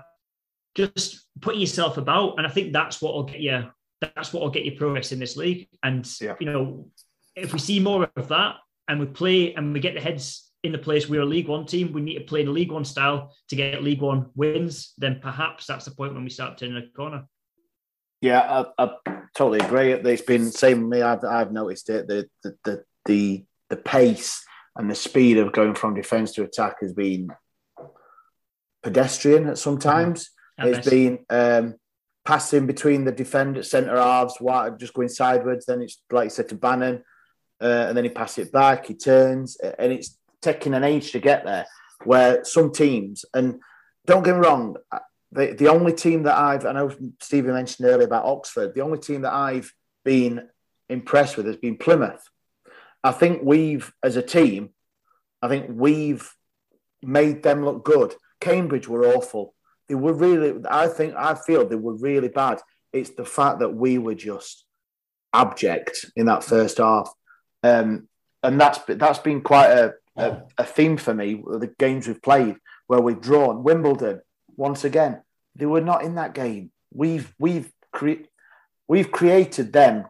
just 0.76 1.26
putting 1.42 1.62
yourself 1.62 1.98
about. 1.98 2.36
And 2.38 2.46
I 2.46 2.50
think 2.50 2.74
that's 2.74 3.02
what 3.02 3.14
will 3.14 3.24
get 3.24 3.40
you. 3.40 3.72
That's 4.02 4.34
what 4.34 4.44
will 4.44 4.50
get 4.50 4.66
you 4.66 4.74
progress 4.74 5.14
in 5.14 5.20
this 5.20 5.38
league. 5.38 5.70
And 5.82 6.08
yeah. 6.22 6.36
you 6.40 6.46
know, 6.46 6.90
if 7.36 7.54
we 7.54 7.60
see 7.60 7.80
more 7.80 8.10
of 8.16 8.28
that, 8.28 8.56
and 8.88 9.00
we 9.00 9.06
play 9.06 9.54
and 9.54 9.74
we 9.74 9.80
get 9.80 9.96
the 9.96 10.02
heads 10.02 10.52
in 10.64 10.72
the 10.72 10.78
place 10.78 11.08
we're 11.08 11.22
a 11.22 11.26
League 11.26 11.48
One 11.48 11.66
team, 11.66 11.94
we 11.94 12.02
need 12.02 12.16
to 12.16 12.26
play 12.26 12.42
in 12.42 12.48
the 12.48 12.52
League 12.52 12.72
One 12.72 12.86
style 12.86 13.34
to 13.50 13.56
get 13.56 13.84
League 13.84 14.02
One 14.02 14.32
wins. 14.36 14.94
Then 14.98 15.20
perhaps 15.22 15.68
that's 15.68 15.86
the 15.86 15.92
point 15.92 16.14
when 16.14 16.24
we 16.24 16.30
start 16.30 16.58
turning 16.58 16.78
a 16.78 16.88
corner. 16.96 17.26
Yeah, 18.22 18.66
I, 18.78 18.84
I 18.84 18.92
totally 19.36 19.60
agree. 19.60 19.92
It's 19.92 20.22
been 20.24 20.52
same 20.52 20.82
with 20.82 20.90
me. 20.90 21.02
I've 21.04 21.24
I've 21.24 21.52
noticed 21.52 21.90
it. 21.90 22.08
The 22.08 22.28
the 22.44 22.56
the 22.64 22.84
the, 23.06 23.46
the 23.70 23.78
pace 23.78 24.44
and 24.76 24.90
the 24.90 24.96
speed 24.96 25.38
of 25.38 25.54
going 25.54 25.76
from 25.76 25.94
defence 25.94 26.32
to 26.34 26.44
attack 26.44 26.78
has 26.82 26.94
been 26.94 27.30
pedestrian 28.82 29.48
at 29.48 29.58
sometimes. 29.58 30.32
Mm-hmm. 30.60 30.74
It's 30.74 30.90
been 30.90 31.20
um, 31.30 31.76
passing 32.26 32.66
between 32.66 33.06
the 33.06 33.12
defender, 33.12 33.62
centre 33.62 33.98
halves, 33.98 34.40
just 34.80 34.94
going 34.94 35.10
sideways. 35.10 35.66
Then 35.66 35.82
it's 35.82 36.02
like 36.12 36.26
you 36.26 36.30
said 36.32 36.50
to 36.50 36.56
Bannon, 36.56 37.04
uh, 37.62 37.86
and 37.88 37.98
then 37.98 38.04
he 38.04 38.10
passes 38.10 38.48
it 38.48 38.54
back. 38.54 38.86
He 38.88 38.94
turns, 38.94 39.58
and 39.58 39.92
it's 39.92 40.18
taking 40.42 40.74
an 40.74 40.84
age 40.84 41.12
to 41.12 41.20
get 41.20 41.46
there. 41.46 41.66
Where 42.04 42.44
some 42.44 42.72
teams, 42.72 43.26
and 43.34 43.60
don't 44.06 44.24
get 44.24 44.36
me 44.36 44.42
wrong, 44.42 44.76
the, 45.32 45.56
the 45.58 45.70
only 45.70 45.94
team 45.94 46.24
that 46.24 46.38
I've, 46.38 46.66
I 46.66 46.74
know 46.74 46.92
Stephen 47.22 47.54
mentioned 47.54 47.88
earlier 47.88 48.06
about 48.06 48.26
Oxford, 48.26 48.76
the 48.76 48.82
only 48.82 49.00
team 49.00 49.22
that 49.22 49.34
I've 49.34 49.74
been 50.04 50.50
impressed 50.90 51.38
with 51.38 51.48
has 51.48 51.56
been 51.58 51.78
Plymouth. 51.78 52.22
I 53.04 53.12
think 53.12 53.42
we've, 53.44 53.92
as 54.04 54.18
a 54.18 54.22
team, 54.22 54.72
I 55.42 55.48
think 55.48 55.68
we've 55.70 56.30
made 57.02 57.44
them 57.44 57.64
look 57.64 57.86
good. 57.86 58.14
Cambridge 58.40 58.88
were 58.88 59.08
awful. 59.08 59.54
They 59.88 59.96
were 59.96 60.14
really, 60.14 60.62
I 60.70 60.88
think, 60.88 61.16
I 61.16 61.36
feel 61.36 61.66
they 61.66 61.76
were 61.76 61.96
really 61.96 62.30
bad. 62.30 62.60
It's 62.92 63.12
the 63.12 63.26
fact 63.26 63.60
that 63.60 63.74
we 63.74 63.98
were 63.98 64.16
just 64.16 64.66
abject 65.34 66.06
in 66.16 66.26
that 66.28 66.44
first 66.44 66.78
half. 66.78 67.12
Um, 67.66 68.08
and 68.44 68.62
that's 68.62 68.80
that's 68.88 69.20
been 69.20 69.42
quite 69.42 69.72
a, 69.72 69.94
a, 70.16 70.42
a 70.60 70.64
theme 70.64 70.98
for 70.98 71.14
me, 71.14 71.44
the 71.46 71.74
games 71.80 72.08
we've 72.08 72.22
played, 72.22 72.58
where 72.88 73.02
we've 73.02 73.22
drawn. 73.22 73.64
Wimbledon, 73.64 74.22
once 74.56 74.84
again, 74.84 75.22
they 75.56 75.66
were 75.66 75.82
not 75.82 76.04
in 76.04 76.16
that 76.16 76.34
game. 76.34 76.72
We've 76.94 77.34
we've 77.40 77.72
cre- 77.92 78.28
we've 78.88 79.12
created 79.12 79.74
them 79.74 80.06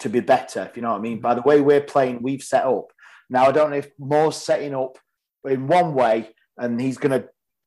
to 0.00 0.08
be 0.08 0.20
better, 0.20 0.62
if 0.62 0.76
you 0.76 0.82
know 0.82 0.92
what 0.92 0.98
I 0.98 1.02
mean. 1.02 1.20
By 1.20 1.34
the 1.34 1.42
way 1.42 1.60
we're 1.60 1.80
playing, 1.80 2.22
we've 2.22 2.42
set 2.42 2.64
up. 2.64 2.92
Now 3.28 3.46
I 3.46 3.52
don't 3.52 3.70
know 3.70 3.76
if 3.76 3.90
Moore's 3.98 4.36
setting 4.36 4.74
up 4.74 4.98
in 5.44 5.66
one 5.66 5.94
way 5.94 6.30
and 6.56 6.80
he's 6.80 6.98
gonna 6.98 7.24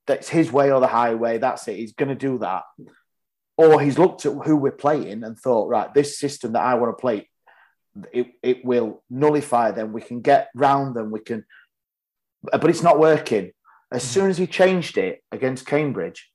that's 0.07 0.29
his 0.29 0.51
way 0.51 0.71
or 0.71 0.79
the 0.79 0.87
highway, 0.87 1.39
that's 1.39 1.67
it. 1.67 1.77
He's 1.77 1.93
gonna 1.93 2.15
do 2.15 2.37
that. 2.39 2.63
Or 3.57 3.81
he's 3.81 3.97
looked 3.97 4.25
at 4.25 4.33
who 4.45 4.55
we're 4.57 4.71
playing 4.71 5.23
and 5.23 5.37
thought, 5.37 5.69
right, 5.69 5.93
this 5.93 6.19
system 6.19 6.53
that 6.53 6.63
I 6.63 6.75
want 6.75 6.95
to 6.95 7.01
play, 7.01 7.29
it, 8.11 8.27
it 8.43 8.65
will 8.65 9.03
nullify 9.09 9.71
them. 9.71 9.93
We 9.93 10.01
can 10.01 10.21
get 10.21 10.49
round 10.55 10.95
them, 10.95 11.11
we 11.11 11.19
can 11.19 11.45
but 12.51 12.69
it's 12.69 12.83
not 12.83 12.99
working. 12.99 13.51
As 13.91 14.03
soon 14.03 14.29
as 14.29 14.37
he 14.37 14.47
changed 14.47 14.97
it 14.97 15.23
against 15.31 15.65
Cambridge, 15.65 16.29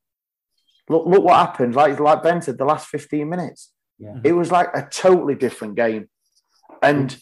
look 0.89 1.07
look 1.07 1.25
what 1.25 1.37
happened. 1.37 1.75
Like 1.75 1.99
like 2.01 2.23
Ben 2.23 2.43
said, 2.43 2.59
the 2.59 2.65
last 2.65 2.89
fifteen 2.89 3.29
minutes, 3.29 3.73
yeah. 3.99 4.17
it 4.25 4.33
was 4.33 4.51
like 4.51 4.69
a 4.75 4.89
totally 4.91 5.35
different 5.35 5.75
game, 5.75 6.09
and 6.83 7.17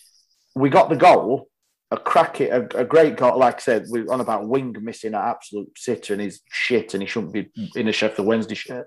we 0.54 0.68
got 0.68 0.90
the 0.90 0.96
goal, 0.96 1.48
a 1.90 1.96
crack 1.96 2.40
it, 2.40 2.50
a, 2.50 2.80
a, 2.80 2.84
great 2.84 3.16
goal. 3.16 3.38
Like 3.38 3.56
I 3.56 3.60
said, 3.60 3.84
we're 3.88 4.10
on 4.12 4.20
about 4.20 4.48
Wing 4.48 4.76
missing 4.80 5.14
an 5.14 5.20
absolute 5.20 5.70
sitter 5.76 6.12
and 6.12 6.22
he's 6.22 6.40
shit, 6.50 6.94
and 6.94 7.02
he 7.02 7.08
shouldn't 7.08 7.32
be 7.32 7.50
in 7.74 7.88
a 7.88 7.92
Sheffield 7.92 8.28
Wednesday 8.28 8.54
shirt. 8.54 8.86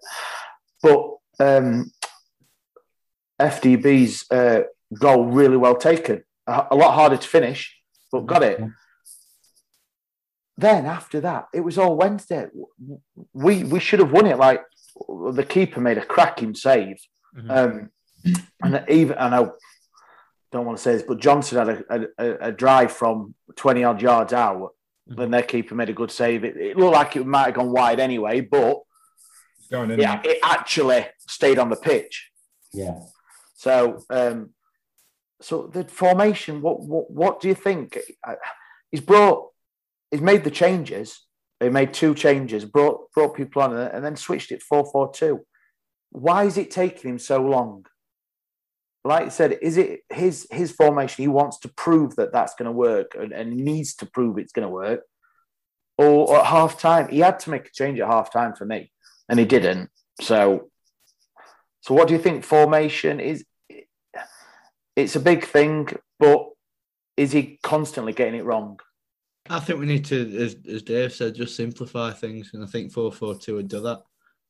But 0.81 1.17
um, 1.39 1.91
FDB's 3.41 4.25
uh, 4.31 4.63
goal 4.99 5.25
really 5.25 5.57
well 5.57 5.75
taken, 5.75 6.23
a, 6.47 6.67
a, 6.71 6.75
lot 6.75 6.93
harder 6.93 7.17
to 7.17 7.27
finish, 7.27 7.77
but 8.11 8.25
got 8.25 8.43
it. 8.43 8.59
Then 10.57 10.85
after 10.85 11.21
that, 11.21 11.47
it 11.53 11.61
was 11.61 11.77
all 11.77 11.95
Wednesday. 11.95 12.47
We 13.33 13.63
we 13.63 13.79
should 13.79 13.99
have 13.99 14.11
won 14.11 14.27
it. 14.27 14.37
Like 14.37 14.63
the 15.07 15.45
keeper 15.47 15.81
made 15.81 15.97
a 15.97 16.05
cracking 16.05 16.53
save, 16.53 16.97
mm-hmm. 17.35 17.49
um, 17.49 17.89
and 18.61 18.83
even 18.89 19.17
and 19.17 19.33
I 19.33 19.47
don't 20.51 20.65
want 20.65 20.77
to 20.77 20.83
say 20.83 20.93
this, 20.93 21.03
but 21.03 21.19
Johnson 21.19 21.57
had 21.57 21.83
a, 21.89 22.07
a, 22.17 22.47
a 22.47 22.51
drive 22.51 22.91
from 22.91 23.33
twenty 23.55 23.83
odd 23.83 24.01
yards 24.01 24.33
out. 24.33 24.75
Mm-hmm. 25.09 25.19
Then 25.19 25.31
their 25.31 25.43
keeper 25.43 25.73
made 25.73 25.89
a 25.89 25.93
good 25.93 26.11
save. 26.11 26.43
It, 26.43 26.57
it, 26.57 26.77
looked 26.77 26.93
like 26.93 27.15
it 27.15 27.25
might 27.25 27.45
have 27.45 27.55
gone 27.55 27.71
wide 27.71 27.99
anyway, 27.99 28.41
but 28.41 28.81
yeah, 29.71 30.21
it 30.23 30.39
actually 30.43 31.07
stayed 31.27 31.57
on 31.57 31.69
the 31.69 31.75
pitch. 31.75 32.29
Yeah. 32.73 32.99
So, 33.55 34.03
um, 34.09 34.51
so 35.41 35.67
the 35.67 35.83
formation. 35.83 36.61
What 36.61 36.81
what 36.81 37.11
what 37.11 37.41
do 37.41 37.47
you 37.47 37.55
think? 37.55 37.99
Uh, 38.25 38.35
he's 38.91 39.01
brought 39.01 39.49
he's 40.09 40.21
made 40.21 40.43
the 40.43 40.51
changes. 40.51 41.25
He 41.59 41.69
made 41.69 41.93
two 41.93 42.15
changes, 42.15 42.65
brought 42.65 43.11
brought 43.11 43.35
people 43.35 43.61
on, 43.61 43.75
and 43.75 44.03
then 44.03 44.15
switched 44.15 44.51
it 44.51 44.63
four 44.63 44.89
four 44.91 45.11
two. 45.11 45.41
Why 46.11 46.45
is 46.45 46.57
it 46.57 46.71
taking 46.71 47.11
him 47.11 47.19
so 47.19 47.41
long? 47.41 47.85
Like 49.03 49.25
I 49.25 49.29
said, 49.29 49.57
is 49.61 49.77
it 49.77 50.01
his 50.11 50.47
his 50.51 50.71
formation? 50.71 51.23
He 51.23 51.27
wants 51.27 51.59
to 51.59 51.69
prove 51.69 52.15
that 52.17 52.31
that's 52.31 52.55
going 52.55 52.67
to 52.67 52.71
work, 52.71 53.15
and, 53.19 53.31
and 53.31 53.55
needs 53.55 53.95
to 53.95 54.05
prove 54.05 54.37
it's 54.37 54.53
going 54.53 54.67
to 54.67 54.73
work. 54.73 55.01
Or, 55.97 56.29
or 56.29 56.39
at 56.39 56.45
half 56.47 56.79
time, 56.79 57.09
he 57.09 57.19
had 57.19 57.39
to 57.39 57.49
make 57.51 57.67
a 57.67 57.71
change 57.71 57.99
at 57.99 58.07
half 58.07 58.31
time 58.31 58.55
for 58.55 58.65
me, 58.65 58.91
and 59.29 59.39
he 59.39 59.45
didn't. 59.45 59.89
So, 60.19 60.71
so 61.81 61.93
what 61.93 62.07
do 62.07 62.13
you 62.15 62.19
think? 62.19 62.43
Formation 62.43 63.19
is 63.19 63.45
it's 64.95 65.15
a 65.15 65.19
big 65.19 65.45
thing, 65.45 65.87
but 66.19 66.47
is 67.17 67.31
he 67.31 67.59
constantly 67.63 68.13
getting 68.13 68.39
it 68.39 68.45
wrong? 68.45 68.79
I 69.49 69.59
think 69.59 69.79
we 69.79 69.85
need 69.85 70.05
to, 70.05 70.37
as, 70.37 70.55
as 70.71 70.83
Dave 70.83 71.13
said, 71.13 71.35
just 71.35 71.55
simplify 71.55 72.11
things, 72.11 72.51
and 72.53 72.63
I 72.63 72.67
think 72.67 72.91
four 72.91 73.11
four 73.11 73.35
two 73.35 73.55
would 73.55 73.67
do 73.67 73.81
that. 73.81 74.01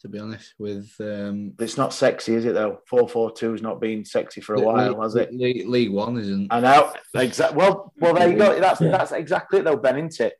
To 0.02 0.10
be 0.10 0.18
honest, 0.18 0.56
with 0.58 0.92
um, 1.00 1.54
it's 1.60 1.78
not 1.78 1.94
sexy, 1.94 2.34
is 2.34 2.46
it? 2.46 2.54
Though 2.56 2.80
four 2.90 3.08
four 3.08 3.32
two 3.32 3.52
has 3.52 3.62
not 3.62 3.80
been 3.80 4.04
sexy 4.04 4.42
for 4.42 4.56
a 4.56 4.60
while, 4.60 4.90
League, 4.90 5.00
has 5.00 5.16
it? 5.16 5.32
League, 5.34 5.68
League 5.68 5.92
One 5.92 6.18
isn't. 6.18 6.48
I 6.52 6.60
know 6.60 6.92
exactly. 7.14 7.58
Well, 7.58 7.94
well, 8.00 8.16
there 8.16 8.32
you 8.32 8.38
go. 8.38 8.60
That's 8.60 8.80
that's 8.80 9.12
exactly 9.12 9.60
it, 9.60 9.64
though, 9.64 9.78
Ben, 9.78 9.98
isn't 9.98 10.26
it? 10.26 10.34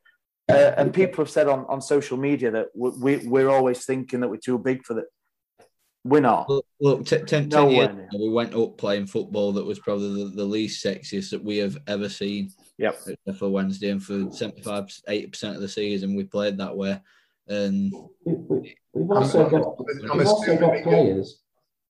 Uh, 0.50 0.74
and 0.76 0.92
people 0.92 1.24
have 1.24 1.30
said 1.30 1.46
on, 1.46 1.64
on 1.68 1.80
social 1.80 2.16
media 2.16 2.50
that 2.50 2.66
we, 2.74 3.18
we're 3.18 3.48
always 3.48 3.84
thinking 3.84 4.18
that 4.20 4.28
we're 4.28 4.36
too 4.36 4.58
big 4.58 4.84
for 4.84 4.94
the. 4.94 5.04
We're 6.04 6.20
not. 6.20 6.48
Look, 6.48 6.66
look 6.80 7.06
t- 7.06 7.18
ten, 7.20 7.48
No 7.48 7.62
10 7.66 7.70
years 7.70 7.88
ago, 7.90 8.06
we 8.18 8.28
went 8.28 8.54
up 8.54 8.76
playing 8.76 9.06
football 9.06 9.52
that 9.52 9.64
was 9.64 9.78
probably 9.78 10.24
the, 10.24 10.30
the 10.30 10.44
least 10.44 10.84
sexiest 10.84 11.30
that 11.30 11.44
we 11.44 11.58
have 11.58 11.78
ever 11.86 12.08
seen. 12.08 12.50
Yep. 12.78 12.98
For 13.38 13.48
Wednesday 13.48 13.90
and 13.90 14.02
for 14.02 14.30
75, 14.32 14.86
80% 15.08 15.54
of 15.54 15.60
the 15.60 15.68
season, 15.68 16.16
we 16.16 16.24
played 16.24 16.58
that 16.58 16.76
way. 16.76 17.00
And 17.46 17.92
We've 18.24 19.10
also 19.10 19.48
got, 19.48 19.76
I'm 20.10 20.18
we've 20.18 20.26
also 20.26 20.56
got 20.58 20.72
that 20.72 20.78
you- 20.78 20.84
players. 20.84 21.38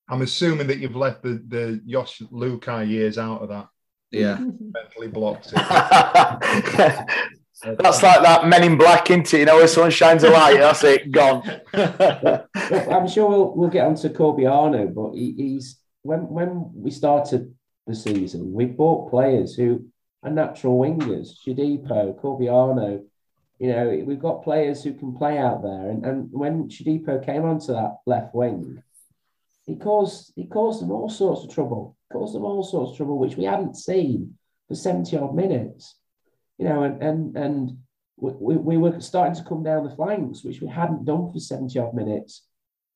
I'm 0.09 0.21
assuming 0.23 0.67
that 0.67 0.79
you've 0.79 0.97
left 0.97 1.23
the, 1.23 1.43
the 1.49 1.81
Jos 1.87 2.19
Luhukay 2.31 2.87
years 2.89 3.17
out 3.17 3.41
of 3.41 3.49
that. 3.49 3.69
yeah, 4.11 4.37
Mentally 4.39 5.09
blocked 5.09 5.53
it. 5.57 5.59
That's 7.61 8.03
like 8.03 8.23
that 8.23 8.47
Men 8.47 8.65
in 8.65 8.77
Black, 8.77 9.11
isn't 9.11 9.33
it? 9.35 9.39
You 9.41 9.45
know, 9.45 9.59
when 9.59 9.69
someone 9.69 9.91
shines 9.91 10.25
a 10.25 10.31
light, 10.31 10.59
that's 10.59 10.83
it, 10.85 11.13
gone. 11.13 11.43
I'm 11.75 13.09
sure 13.09 13.29
we'll 13.29 13.55
we'll 13.55 13.71
get 13.71 13.87
onto 13.87 14.09
Corbeanu, 14.09 14.95
but 14.95 15.13
he, 15.13 15.33
he's 15.37 15.79
when 16.03 16.29
when 16.29 16.71
we 16.75 16.91
started 16.91 17.55
the 17.87 17.95
season, 17.95 18.53
we 18.53 18.67
bought 18.67 19.11
players 19.11 19.55
who 19.55 19.87
are 20.23 20.31
natural 20.31 20.79
wingers, 20.79 21.31
Shodipo, 21.47 22.21
Corbeanu. 22.21 23.05
You 23.59 23.69
know, 23.69 24.03
we've 24.05 24.19
got 24.19 24.43
players 24.43 24.83
who 24.83 24.95
can 24.95 25.15
play 25.15 25.39
out 25.39 25.63
there, 25.63 25.91
and, 25.91 26.05
and 26.05 26.29
when 26.33 26.69
Shodipo 26.69 27.25
came 27.25 27.45
onto 27.45 27.73
that 27.73 27.99
left 28.07 28.35
wing, 28.35 28.83
he 29.67 29.77
caused 29.77 30.33
he 30.35 30.47
caused 30.47 30.83
them 30.83 30.91
all 30.91 31.09
sorts 31.09 31.45
of 31.45 31.55
trouble, 31.55 31.97
caused 32.13 32.35
them 32.35 32.45
all 32.45 32.65
sorts 32.65 32.93
of 32.93 32.97
trouble, 32.97 33.19
which 33.19 33.37
we 33.37 33.45
hadn't 33.45 33.77
seen 33.77 34.37
for 34.69 34.75
seventy 34.75 35.17
odd 35.17 35.35
minutes. 35.35 35.97
You 36.59 36.67
know, 36.67 36.83
and 36.83 37.03
and 37.03 37.37
and 37.37 37.79
we, 38.17 38.33
we, 38.33 38.57
we 38.57 38.79
were 38.79 39.01
starting 39.01 39.35
to 39.35 39.45
come 39.45 39.63
down 39.63 39.85
the 39.85 39.95
flanks, 39.95 40.45
which 40.45 40.61
we 40.61 40.69
hadn't 40.69 41.05
done 41.05 41.33
for 41.33 41.39
70 41.39 41.79
odd 41.79 41.95
minutes. 41.95 42.47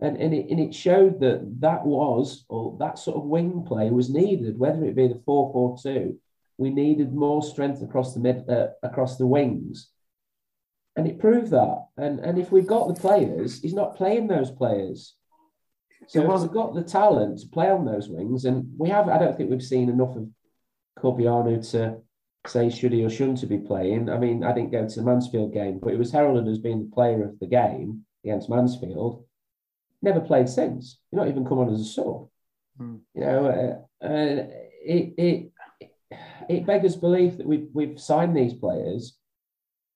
And, 0.01 0.17
and, 0.19 0.35
it, 0.35 0.51
and 0.51 0.61
it 0.61 0.75
showed 0.75 1.21
that 1.21 1.61
that 1.61 1.85
was, 1.85 2.45
or 2.49 2.77
that 2.79 2.99
sort 2.99 3.17
of 3.17 3.25
wing 3.25 3.65
play 3.67 3.91
was 3.91 4.11
needed, 4.11 4.59
whether 4.59 4.85
it 4.85 4.95
be 4.95 5.09
the 5.09 5.23
4 5.25 5.53
4 5.53 5.79
2. 5.83 6.19
We 6.59 6.71
needed 6.71 7.13
more 7.13 7.43
strength 7.43 7.83
across 7.83 8.15
the 8.15 8.21
mid, 8.21 8.49
uh, 8.49 8.69
across 8.83 9.19
the 9.19 9.27
wings. 9.27 9.91
And 10.97 11.07
it 11.07 11.19
proved 11.19 11.51
that. 11.51 11.87
And, 11.97 12.21
and 12.21 12.39
if 12.39 12.53
we've 12.53 12.67
got 12.67 12.89
the 12.89 13.01
players, 13.01 13.61
he's 13.61 13.75
not 13.75 13.97
playing 13.97 14.29
those 14.29 14.51
players. 14.51 15.15
So 16.09 16.23
It 16.23 16.41
we've 16.41 16.53
got 16.53 16.75
the 16.75 16.83
talent 16.83 17.41
to 17.41 17.49
play 17.49 17.69
on 17.71 17.85
those 17.85 18.09
wings. 18.09 18.45
And 18.45 18.71
we 18.79 18.89
have, 18.91 19.09
I 19.09 19.19
don't 19.19 19.37
think 19.37 19.51
we've 19.51 19.63
seen 19.63 19.89
enough 19.89 20.17
of 20.17 20.29
Corbeanu 20.99 21.71
to 21.73 22.01
say 22.49 22.71
should 22.71 22.93
he 22.93 23.05
or 23.05 23.11
shouldn't 23.11 23.41
he 23.41 23.47
be 23.47 23.59
playing. 23.59 24.09
I 24.11 24.19
mean, 24.19 24.45
I 24.45 24.53
didn't 24.53 24.73
go 24.73 24.87
to 24.89 24.95
the 24.95 25.07
Mansfield 25.07 25.53
game, 25.53 25.79
but 25.83 25.93
it 25.93 25.99
was 25.99 26.13
heralded 26.13 26.49
as 26.49 26.59
being 26.59 26.85
the 26.85 26.95
player 26.95 27.25
of 27.25 27.39
the 27.39 27.47
game 27.47 28.05
against 28.25 28.49
Mansfield. 28.51 29.25
Never 30.03 30.21
played 30.21 30.49
since. 30.49 30.99
You're 31.11 31.23
not 31.23 31.29
even 31.31 31.45
come 31.47 31.59
on 31.59 31.73
as 31.73 31.81
a 31.81 31.85
sub. 31.85 32.29
Hmm. 32.79 32.97
You 33.15 33.21
know, 33.21 33.47
uh, 34.03 34.05
uh, 34.07 34.47
it 34.85 35.15
it 35.17 35.51
it 36.49 36.67
beggars 36.67 36.97
belief 36.97 37.39
that 37.39 37.47
we've 37.47 37.69
we've 37.73 37.99
signed 38.01 38.37
these 38.37 38.55
players 38.55 39.17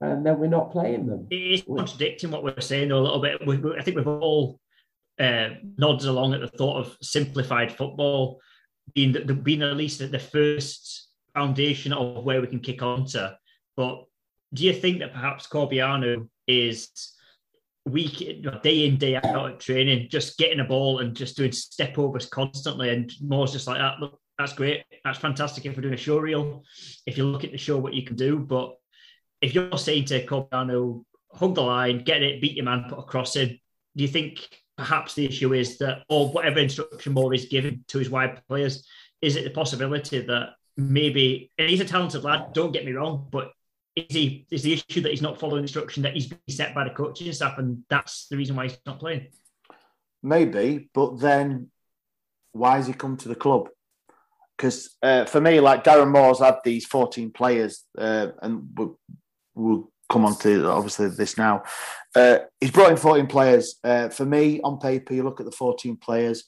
and 0.01 0.25
then 0.25 0.39
we're 0.39 0.47
not 0.47 0.73
playing 0.73 1.07
them. 1.07 1.27
It 1.31 1.37
is 1.37 1.63
contradicting 1.63 2.31
what 2.31 2.43
we're 2.43 2.61
saying 2.61 2.89
though, 2.89 2.99
a 2.99 3.03
little 3.05 3.21
bit. 3.21 3.47
We, 3.47 3.59
we- 3.59 3.77
I 3.77 3.83
think 3.83 3.97
we've 3.97 4.07
all 4.07 4.59
uh, 5.19 5.51
nodded 5.77 6.09
along 6.09 6.35
at 6.35 6.41
the 6.41 6.49
thought 6.49 6.79
of 6.79 6.97
simplified 7.03 7.77
football 7.77 8.41
being 8.95 9.13
the, 9.13 9.21
the, 9.21 9.35
being 9.35 9.63
at 9.63 9.77
least 9.77 10.01
at 10.01 10.11
the 10.11 10.19
first 10.19 11.09
foundation 11.35 11.93
of 11.93 12.25
where 12.25 12.41
we 12.41 12.47
can 12.47 12.61
kick 12.61 12.83
on 12.83 13.07
to. 13.07 13.37
But 13.77 14.05
do 14.53 14.65
you 14.65 14.73
think 14.73 14.99
that 14.99 15.13
perhaps 15.13 15.47
Corbeanu 15.47 16.29
is 16.47 16.89
week 17.87 18.19
day 18.63 18.87
in 18.87 18.99
day 18.99 19.17
out 19.17 19.51
at 19.51 19.61
training, 19.61 20.09
just 20.11 20.39
getting 20.39 20.61
a 20.61 20.65
ball 20.65 20.99
and 20.99 21.17
just 21.17 21.37
doing 21.37 21.53
step 21.53 21.99
overs 21.99 22.27
constantly, 22.27 22.91
and 22.91 23.13
Moore's 23.21 23.53
just 23.53 23.67
like 23.67 23.79
that. 23.79 24.01
Look, 24.01 24.21
that's 24.39 24.53
great. 24.53 24.85
That's 25.05 25.19
fantastic 25.19 25.67
if 25.67 25.77
we're 25.77 25.83
doing 25.83 25.95
a 25.95 25.99
show 25.99 26.19
reel. 26.19 26.65
If 27.07 27.17
you're 27.17 27.27
looking 27.27 27.53
to 27.53 27.59
show 27.59 27.79
what 27.79 27.95
you 27.95 28.05
can 28.05 28.17
do, 28.17 28.39
but 28.39 28.75
if 29.41 29.55
you're 29.55 29.79
saying 29.79 30.07
to 30.07 30.27
Corbeanu, 30.27 31.05
hug 31.33 31.55
the 31.55 31.63
line, 31.63 32.05
get 32.05 32.23
it, 32.23 32.41
beat 32.41 32.57
your 32.57 32.65
man, 32.65 32.87
put 32.89 32.99
a 32.99 33.03
cross 33.03 33.37
in, 33.37 33.59
do 33.97 34.03
you 34.03 34.09
think 34.09 34.49
perhaps 34.77 35.15
the 35.15 35.27
issue 35.27 35.55
is 35.55 35.79
that, 35.79 36.03
or 36.09 36.29
whatever 36.31 36.59
instruction 36.59 37.13
Moore 37.13 37.35
is 37.35 37.47
given 37.47 37.85
to 37.89 37.99
his 37.99 38.11
wide 38.11 38.41
players, 38.49 38.87
is 39.21 39.37
it 39.37 39.45
the 39.45 39.51
possibility 39.51 40.21
that 40.21 40.51
maybe, 40.77 41.51
and 41.59 41.69
he's 41.69 41.81
a 41.81 41.85
talented 41.85 42.25
lad, 42.25 42.53
don't 42.53 42.73
get 42.73 42.85
me 42.85 42.93
wrong, 42.93 43.27
but 43.31 43.53
is 43.97 44.07
he 44.15 44.47
is 44.51 44.63
the 44.63 44.73
issue 44.73 45.01
that 45.01 45.11
he's 45.11 45.23
not 45.23 45.39
following 45.39 45.63
instruction 45.63 46.03
that 46.05 46.15
he's 46.15 46.29
being 46.29 46.41
set 46.49 46.75
by 46.75 46.85
the 46.85 46.91
coaching 46.91 47.33
staff, 47.33 47.59
and 47.59 47.83
that's 47.89 48.27
the 48.29 48.37
reason 48.37 48.57
why 48.57 48.69
he's 48.69 48.79
not 48.87 48.99
playing? 48.99 49.27
Maybe, 50.23 50.89
but 50.93 51.19
then 51.19 51.71
why 52.53 52.77
has 52.77 52.87
he 52.87 52.93
come 52.93 53.17
to 53.19 53.29
the 53.29 53.35
club? 53.35 53.69
Because 54.57 54.97
uh, 55.03 55.25
for 55.25 55.41
me, 55.41 55.61
like 55.61 55.85
Darren 55.85 56.11
Moore's 56.11 56.41
had 56.41 56.59
these 56.65 56.85
14 56.87 57.31
players, 57.31 57.85
uh, 57.97 58.29
and 58.43 58.69
we'll, 58.77 58.99
we'll 59.55 59.91
come 60.11 60.27
on 60.27 60.37
to 60.41 60.69
obviously 60.69 61.09
this 61.09 61.39
now. 61.39 61.63
Uh, 62.15 62.41
he's 62.61 62.71
brought 62.71 62.91
in 62.91 62.97
14 62.97 63.27
players. 63.27 63.77
Uh, 63.83 64.09
for 64.11 64.27
me, 64.27 64.61
on 64.63 64.79
paper, 64.79 65.15
you 65.15 65.23
look 65.23 65.41
at 65.41 65.47
the 65.47 65.53
14 65.53 65.97
players, 65.97 66.45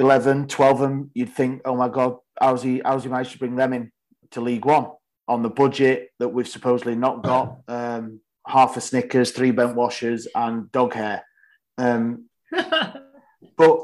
11, 0.00 0.48
12 0.48 0.72
of 0.72 0.78
them, 0.80 1.10
you'd 1.14 1.28
think, 1.34 1.62
oh 1.64 1.76
my 1.76 1.88
God, 1.88 2.16
how's 2.40 2.62
he, 2.62 2.80
how's 2.84 3.04
he 3.04 3.10
managed 3.10 3.32
to 3.32 3.38
bring 3.38 3.54
them 3.56 3.72
in 3.72 3.92
to 4.32 4.40
League 4.40 4.64
One 4.64 4.86
on 5.28 5.42
the 5.42 5.50
budget 5.50 6.10
that 6.18 6.28
we've 6.28 6.48
supposedly 6.48 6.94
not 6.96 7.22
got? 7.22 7.58
Um, 7.68 8.20
half 8.46 8.76
a 8.76 8.80
Snickers, 8.80 9.30
three 9.30 9.52
bent 9.52 9.76
washers, 9.76 10.26
and 10.34 10.72
dog 10.72 10.94
hair. 10.94 11.22
Um, 11.78 12.24
but 12.52 13.76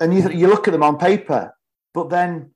and 0.00 0.14
you 0.14 0.30
you 0.30 0.46
look 0.48 0.66
at 0.68 0.72
them 0.72 0.82
on 0.82 0.96
paper, 0.96 1.54
but 1.92 2.08
then 2.08 2.52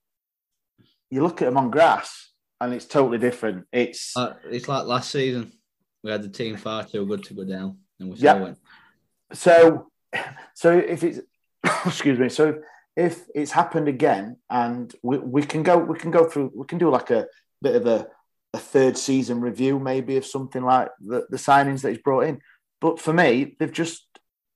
you 1.11 1.23
look 1.23 1.43
at 1.43 1.47
them 1.47 1.59
on 1.59 1.71
grass, 1.71 2.31
and 2.61 2.73
it's 2.73 2.87
totally 2.87 3.19
different. 3.19 3.67
It's 3.73 4.17
Uh, 4.17 4.35
it's 4.51 4.69
like 4.69 4.87
last 4.87 5.11
season. 5.11 5.53
We 6.03 6.11
had 6.11 6.23
the 6.23 6.29
team 6.29 6.57
far 6.57 6.85
too 6.85 7.05
good 7.07 7.25
to 7.25 7.35
go 7.35 7.45
down, 7.45 7.79
and 7.99 8.09
we 8.11 8.17
still 8.17 8.37
Yeah. 8.37 8.43
went. 8.43 8.59
so 9.33 9.91
so 10.55 10.79
if 10.79 11.03
it's 11.03 11.21
excuse 11.87 12.19
me, 12.19 12.29
so 12.29 12.61
if 12.99 13.27
it's 13.33 13.53
happened 13.53 13.87
again, 13.87 14.39
and 14.51 14.93
we, 15.05 15.19
we 15.19 15.43
can 15.43 15.63
go 15.63 15.79
we 15.79 15.97
can 15.97 16.11
go 16.11 16.29
through 16.29 16.51
we 16.55 16.67
can 16.67 16.79
do 16.79 16.91
like 16.91 17.11
a 17.11 17.27
bit 17.63 17.77
of 17.77 17.87
a, 17.87 18.09
a 18.53 18.59
third 18.59 18.99
season 18.99 19.41
review 19.41 19.79
maybe 19.79 20.17
of 20.17 20.27
something 20.27 20.65
like 20.65 20.89
the, 21.01 21.25
the 21.31 21.37
signings 21.37 21.83
that 21.83 21.91
he's 21.91 22.03
brought 22.03 22.27
in. 22.27 22.41
But 22.81 23.01
for 23.01 23.13
me, 23.13 23.55
they've 23.59 23.73
just 23.73 24.05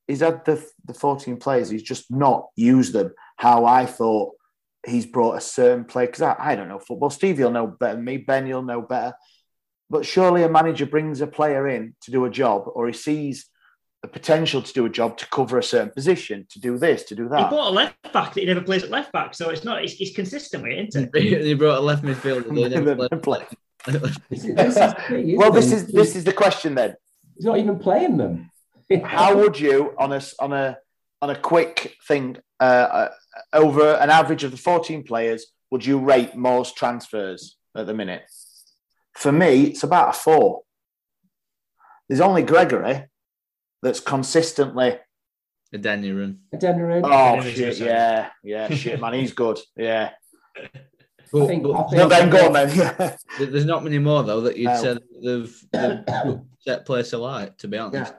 he's 0.09 0.21
had 0.21 0.45
the 0.45 0.67
the 0.85 0.93
14 0.93 1.37
players, 1.37 1.71
he's 1.71 1.85
just 1.85 2.11
not 2.11 2.49
used 2.57 2.93
them 2.93 3.15
how 3.37 3.65
I 3.65 3.87
thought 3.87 4.33
he's 4.85 5.07
brought 5.07 5.37
a 5.37 5.41
certain 5.41 5.85
play 5.85 6.07
because 6.07 6.23
I, 6.23 6.35
I 6.37 6.57
don't 6.57 6.69
know 6.69 6.81
football. 6.81 7.11
Steve, 7.11 7.39
you'll 7.39 7.53
know 7.53 7.69
better 7.69 7.95
than 7.95 8.05
me. 8.05 8.17
Ben, 8.17 8.49
you'll 8.49 8.63
know 8.63 8.83
better. 8.83 9.15
But 9.89 10.05
surely 10.05 10.43
a 10.43 10.49
manager 10.49 10.87
brings 10.87 11.21
a 11.21 11.29
player 11.29 11.69
in 11.69 11.95
to 12.03 12.11
do 12.11 12.25
a 12.25 12.31
job, 12.31 12.65
or 12.67 12.89
he 12.89 12.93
sees 12.93 13.49
the 14.03 14.09
potential 14.09 14.61
to 14.61 14.73
do 14.73 14.85
a 14.85 14.91
job 14.91 15.17
to 15.17 15.27
cover 15.29 15.59
a 15.59 15.63
certain 15.63 15.91
position, 15.91 16.45
to 16.51 16.61
do 16.61 16.77
this, 16.77 17.05
to 17.05 17.15
do 17.15 17.29
that. 17.29 17.39
He 17.39 17.51
bought 17.51 17.69
a 17.69 17.71
left 17.71 18.13
back 18.13 18.35
that 18.35 18.41
he 18.41 18.47
never 18.47 18.61
plays 18.61 18.83
at 18.83 18.91
left 18.91 19.13
back, 19.13 19.35
so 19.35 19.51
it's 19.51 19.65
not. 19.65 19.85
It's, 19.85 19.95
it's 20.01 20.15
consistent 20.15 20.65
with 20.65 20.73
it, 20.73 20.89
isn't 20.89 21.11
it? 21.15 21.43
they 21.43 21.55
brought 21.55 21.79
a 21.79 21.81
left 21.81 22.03
midfielder. 22.03 22.53
They 22.55 22.69
never 22.69 23.09
played. 23.19 23.47
This 24.31 24.45
is, 24.45 24.55
this 24.55 24.69
is 24.69 24.75
the 24.77 24.97
thing, 25.09 25.29
isn't 25.29 25.39
well, 25.39 25.51
this 25.51 25.73
is 25.73 25.87
this 25.89 26.15
is 26.15 26.23
the 26.23 26.33
question 26.33 26.77
then. 26.77 26.95
He's 27.35 27.45
not 27.45 27.59
even 27.59 27.81
playing 27.81 28.17
them. 28.17 28.51
How 29.03 29.37
would 29.37 29.59
you 29.59 29.93
on 29.99 30.13
a 30.13 30.17
s- 30.17 30.37
on 30.39 30.53
a 30.53 30.79
on 31.21 31.31
a 31.31 31.37
quick 31.37 31.97
thing 32.07 32.37
uh, 32.61 32.63
uh, 32.63 33.09
over 33.53 33.95
an 33.95 34.09
average 34.09 34.45
of 34.45 34.53
the 34.53 34.57
14 34.57 35.03
players 35.03 35.47
would 35.73 35.85
you 35.85 35.99
rate 35.99 36.37
Moore's 36.37 36.71
transfers 36.73 37.57
at 37.77 37.87
the 37.87 37.95
minute? 37.95 38.23
For 39.15 39.33
me, 39.33 39.65
it's 39.65 39.83
about 39.83 40.11
a 40.11 40.13
four. 40.13 40.63
There's 42.09 42.21
only 42.21 42.43
Gregory 42.43 43.07
that's 43.83 44.01
consistently. 44.01 44.99
Adeniran. 45.75 46.37
Adeniran. 46.55 47.03
Oh 47.05 47.41
shit! 47.49 47.79
Yeah, 47.79 48.29
yeah, 48.45 48.69
shit, 48.71 49.01
man, 49.01 49.15
he's 49.15 49.33
good. 49.33 49.59
Yeah. 49.77 50.11
I 51.35 51.47
think, 51.47 51.65
I 51.67 51.83
think 51.85 51.93
No, 51.93 52.09
then 52.09 52.29
go 52.29 52.47
on 52.47 52.53
then. 52.53 52.77
Yeah. 52.77 53.17
There's 53.39 53.65
not 53.65 53.83
many 53.83 53.99
more 53.99 54.23
though 54.23 54.43
that 54.43 54.59
you'd 54.59 54.67
No. 54.67 54.77
say 54.77 54.95
that 54.95 55.03
they've, 55.25 55.65
they've 55.73 56.39
set 56.59 56.85
place 56.85 57.15
alight. 57.15 57.57
To 57.61 57.69
be 57.69 57.79
honest, 57.79 58.13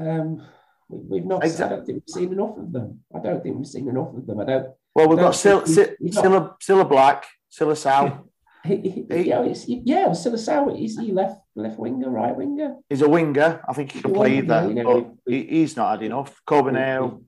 Um, 0.00 0.44
we, 0.88 0.98
we've 1.20 1.24
not. 1.26 1.44
I 1.44 1.48
don't 1.48 1.86
think 1.86 2.02
we've 2.04 2.14
seen 2.14 2.32
enough 2.32 2.56
of 2.58 2.72
them. 2.72 3.04
I 3.14 3.20
don't 3.20 3.40
think 3.40 3.56
we've 3.56 3.66
seen 3.68 3.88
enough 3.88 4.08
of 4.16 4.26
them. 4.26 4.40
I 4.40 4.44
don't. 4.44 4.66
Well, 4.96 5.08
we've 5.08 5.18
got 5.18 5.22
don't 5.26 5.34
Sil- 5.38 5.60
think 5.62 5.68
Sil- 5.70 5.84
we've- 5.84 5.96
we've 6.00 6.14
not- 6.14 6.24
Silla, 6.24 6.56
Silla 6.60 6.84
Black, 6.84 7.26
Silla 7.48 7.76
Sal. 7.76 8.26
He, 8.64 8.76
he, 8.76 9.06
yeah, 9.22 9.42
it's, 9.42 9.66
yeah, 9.66 10.06
well, 10.06 10.14
Sylla 10.14 10.36
Sow, 10.36 10.68
is 10.68 10.98
he 10.98 11.12
left 11.12 11.40
left 11.54 11.78
winger, 11.78 12.10
right 12.10 12.36
winger? 12.36 12.76
He's 12.90 13.00
a 13.00 13.08
winger. 13.08 13.62
I 13.66 13.72
think 13.72 13.92
he 13.92 14.02
can 14.02 14.12
play 14.12 14.38
either, 14.38 14.68
you 14.68 14.74
know, 14.74 15.16
but 15.24 15.32
he, 15.32 15.46
he's 15.46 15.76
not 15.76 15.92
had 15.92 16.02
enough. 16.02 16.40
Corbinale. 16.46 17.22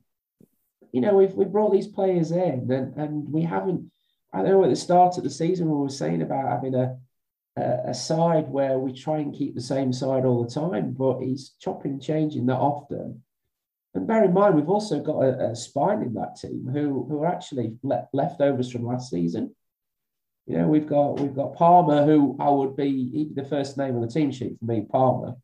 You 0.92 1.00
know, 1.00 1.14
we've 1.14 1.32
we 1.32 1.46
brought 1.46 1.72
these 1.72 1.88
players 1.88 2.32
in, 2.32 2.70
and, 2.70 2.94
and 2.96 3.32
we 3.32 3.42
haven't. 3.42 3.90
I 4.34 4.42
know 4.42 4.62
at 4.64 4.70
the 4.70 4.76
start 4.76 5.16
of 5.16 5.24
the 5.24 5.30
season 5.30 5.70
we 5.70 5.78
were 5.78 5.88
saying 5.88 6.20
about 6.20 6.50
having 6.50 6.74
a, 6.74 6.98
a 7.56 7.90
a 7.90 7.94
side 7.94 8.48
where 8.48 8.78
we 8.78 8.92
try 8.92 9.18
and 9.18 9.34
keep 9.34 9.54
the 9.54 9.62
same 9.62 9.90
side 9.92 10.26
all 10.26 10.44
the 10.44 10.50
time, 10.50 10.92
but 10.92 11.20
he's 11.20 11.54
chopping 11.58 11.92
and 11.92 12.02
changing 12.02 12.44
that 12.46 12.58
often. 12.58 13.22
And 13.94 14.06
bear 14.06 14.24
in 14.24 14.34
mind, 14.34 14.54
we've 14.54 14.68
also 14.68 15.00
got 15.00 15.22
a, 15.22 15.50
a 15.50 15.56
spine 15.56 16.02
in 16.02 16.12
that 16.14 16.36
team 16.36 16.68
who 16.70 17.06
who 17.08 17.22
are 17.22 17.26
actually 17.34 17.78
le- 17.82 18.08
leftovers 18.12 18.70
from 18.70 18.84
last 18.84 19.10
season. 19.10 19.54
You 20.46 20.58
know, 20.58 20.66
we've 20.68 20.86
got 20.88 21.20
we've 21.20 21.34
got 21.34 21.54
Palmer, 21.54 22.04
who 22.04 22.36
I 22.40 22.50
would 22.50 22.76
be 22.76 23.28
the 23.34 23.44
first 23.44 23.76
name 23.78 23.94
on 23.94 24.00
the 24.00 24.08
team 24.08 24.32
sheet 24.32 24.58
for 24.58 24.64
me, 24.64 24.84
Palmer. 24.90 25.34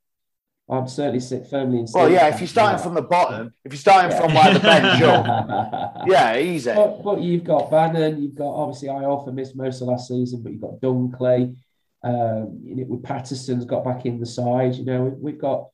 I'm 0.70 0.86
certainly 0.86 1.20
sit 1.20 1.46
firmly 1.46 1.78
in. 1.78 1.86
Well, 1.94 2.10
yeah, 2.10 2.26
if 2.28 2.40
you're 2.40 2.48
starting 2.48 2.74
well. 2.76 2.82
from 2.84 2.94
the 2.94 3.02
bottom, 3.02 3.54
if 3.64 3.72
you're 3.72 3.78
starting 3.78 4.16
from 4.18 4.34
like 4.34 4.52
the 4.52 4.60
bench 4.60 5.02
up, 5.02 6.02
yeah, 6.06 6.36
easy. 6.36 6.74
But, 6.74 7.02
but 7.02 7.22
you've 7.22 7.44
got 7.44 7.70
Bannon, 7.70 8.20
you've 8.20 8.34
got 8.34 8.52
obviously 8.52 8.88
Iorfa 8.88 9.32
missed 9.32 9.56
most 9.56 9.80
of 9.80 9.88
last 9.88 10.08
season, 10.08 10.42
but 10.42 10.52
you've 10.52 10.60
got 10.60 10.80
Dunkley. 10.80 11.56
Um, 12.04 12.60
you 12.62 12.76
know, 12.76 12.84
with 12.86 13.02
Paterson's 13.02 13.64
got 13.64 13.84
back 13.84 14.04
in 14.04 14.20
the 14.20 14.26
side. 14.26 14.74
You 14.74 14.84
know, 14.84 15.04
we- 15.04 15.32
we've 15.32 15.40
got 15.40 15.68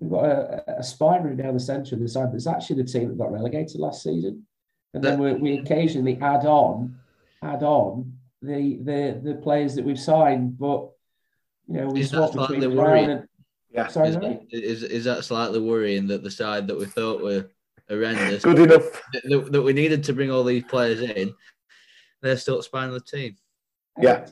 we've 0.00 0.10
got 0.10 0.24
a, 0.24 0.78
a 0.80 0.82
spine 0.82 1.22
right 1.22 1.36
down 1.36 1.54
the 1.54 1.60
centre 1.60 1.94
of 1.94 2.02
the 2.02 2.08
side. 2.08 2.32
That's 2.32 2.46
actually 2.46 2.82
the 2.82 2.88
team 2.88 3.08
that 3.08 3.18
got 3.18 3.32
relegated 3.32 3.80
last 3.80 4.02
season, 4.02 4.46
and 4.92 5.02
then 5.02 5.18
we, 5.18 5.32
we 5.34 5.58
occasionally 5.60 6.18
add 6.20 6.44
on, 6.44 6.98
add 7.42 7.62
on 7.62 8.15
the 8.42 8.78
the 8.82 9.20
the 9.22 9.34
players 9.42 9.74
that 9.74 9.84
we've 9.84 9.98
signed. 9.98 10.58
But 10.58 10.88
you 11.68 11.74
know, 11.80 11.86
we 11.88 12.00
Is 12.00 12.10
that 12.10 12.16
swap 12.18 12.32
slightly 12.32 12.60
between 12.60 12.76
Brown 12.76 12.86
worrying? 12.90 13.10
and 13.10 13.28
yeah. 13.70 13.86
Sorry, 13.88 14.08
is, 14.08 14.16
mate? 14.18 14.40
is, 14.50 14.82
is 14.82 15.04
that 15.04 15.24
slightly 15.24 15.60
worrying 15.60 16.06
that 16.08 16.22
the 16.22 16.30
side 16.30 16.66
that 16.68 16.78
we 16.78 16.86
thought 16.86 17.22
were 17.22 17.50
horrendous, 17.88 18.42
Good 18.44 18.58
enough. 18.58 19.02
that, 19.12 19.48
that 19.52 19.62
we 19.62 19.72
needed 19.72 20.04
to 20.04 20.12
bring 20.12 20.30
all 20.30 20.44
these 20.44 20.64
players 20.64 21.00
in, 21.00 21.34
they're 22.22 22.36
still 22.36 22.62
spine 22.62 22.88
of 22.88 22.94
the 22.94 23.00
team. 23.00 23.36
Yeah. 24.00 24.26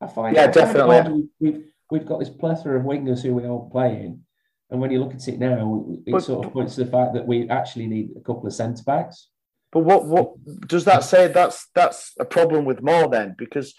I 0.00 0.06
find 0.06 0.34
Yeah, 0.36 0.44
it 0.46 0.54
definitely. 0.54 0.96
odd 0.98 1.08
we- 1.12 1.28
We've 1.40 1.64
we've 1.90 2.06
got 2.06 2.18
this 2.20 2.30
plethora 2.30 2.78
of 2.78 2.84
wingers 2.84 3.22
who 3.22 3.34
we 3.34 3.44
aren't 3.46 3.70
playing, 3.70 4.22
and 4.70 4.80
when 4.80 4.90
you 4.90 5.00
look 5.00 5.14
at 5.14 5.26
it 5.28 5.38
now, 5.38 5.84
it 6.06 6.12
But- 6.12 6.22
sort 6.24 6.46
of 6.46 6.52
points 6.52 6.74
to 6.76 6.84
the 6.84 6.90
fact 6.90 7.14
that 7.14 7.26
we 7.26 7.48
actually 7.48 7.86
need 7.86 8.10
a 8.16 8.20
couple 8.20 8.46
of 8.46 8.52
centre 8.54 8.82
backs. 8.84 9.28
But 9.72 9.80
what 9.80 10.06
what 10.06 10.34
does 10.66 10.84
that 10.84 11.04
say? 11.04 11.28
That's 11.28 11.68
that's 11.74 12.12
a 12.18 12.24
problem 12.24 12.64
with 12.64 12.82
Moore 12.82 13.08
then, 13.08 13.34
because 13.36 13.74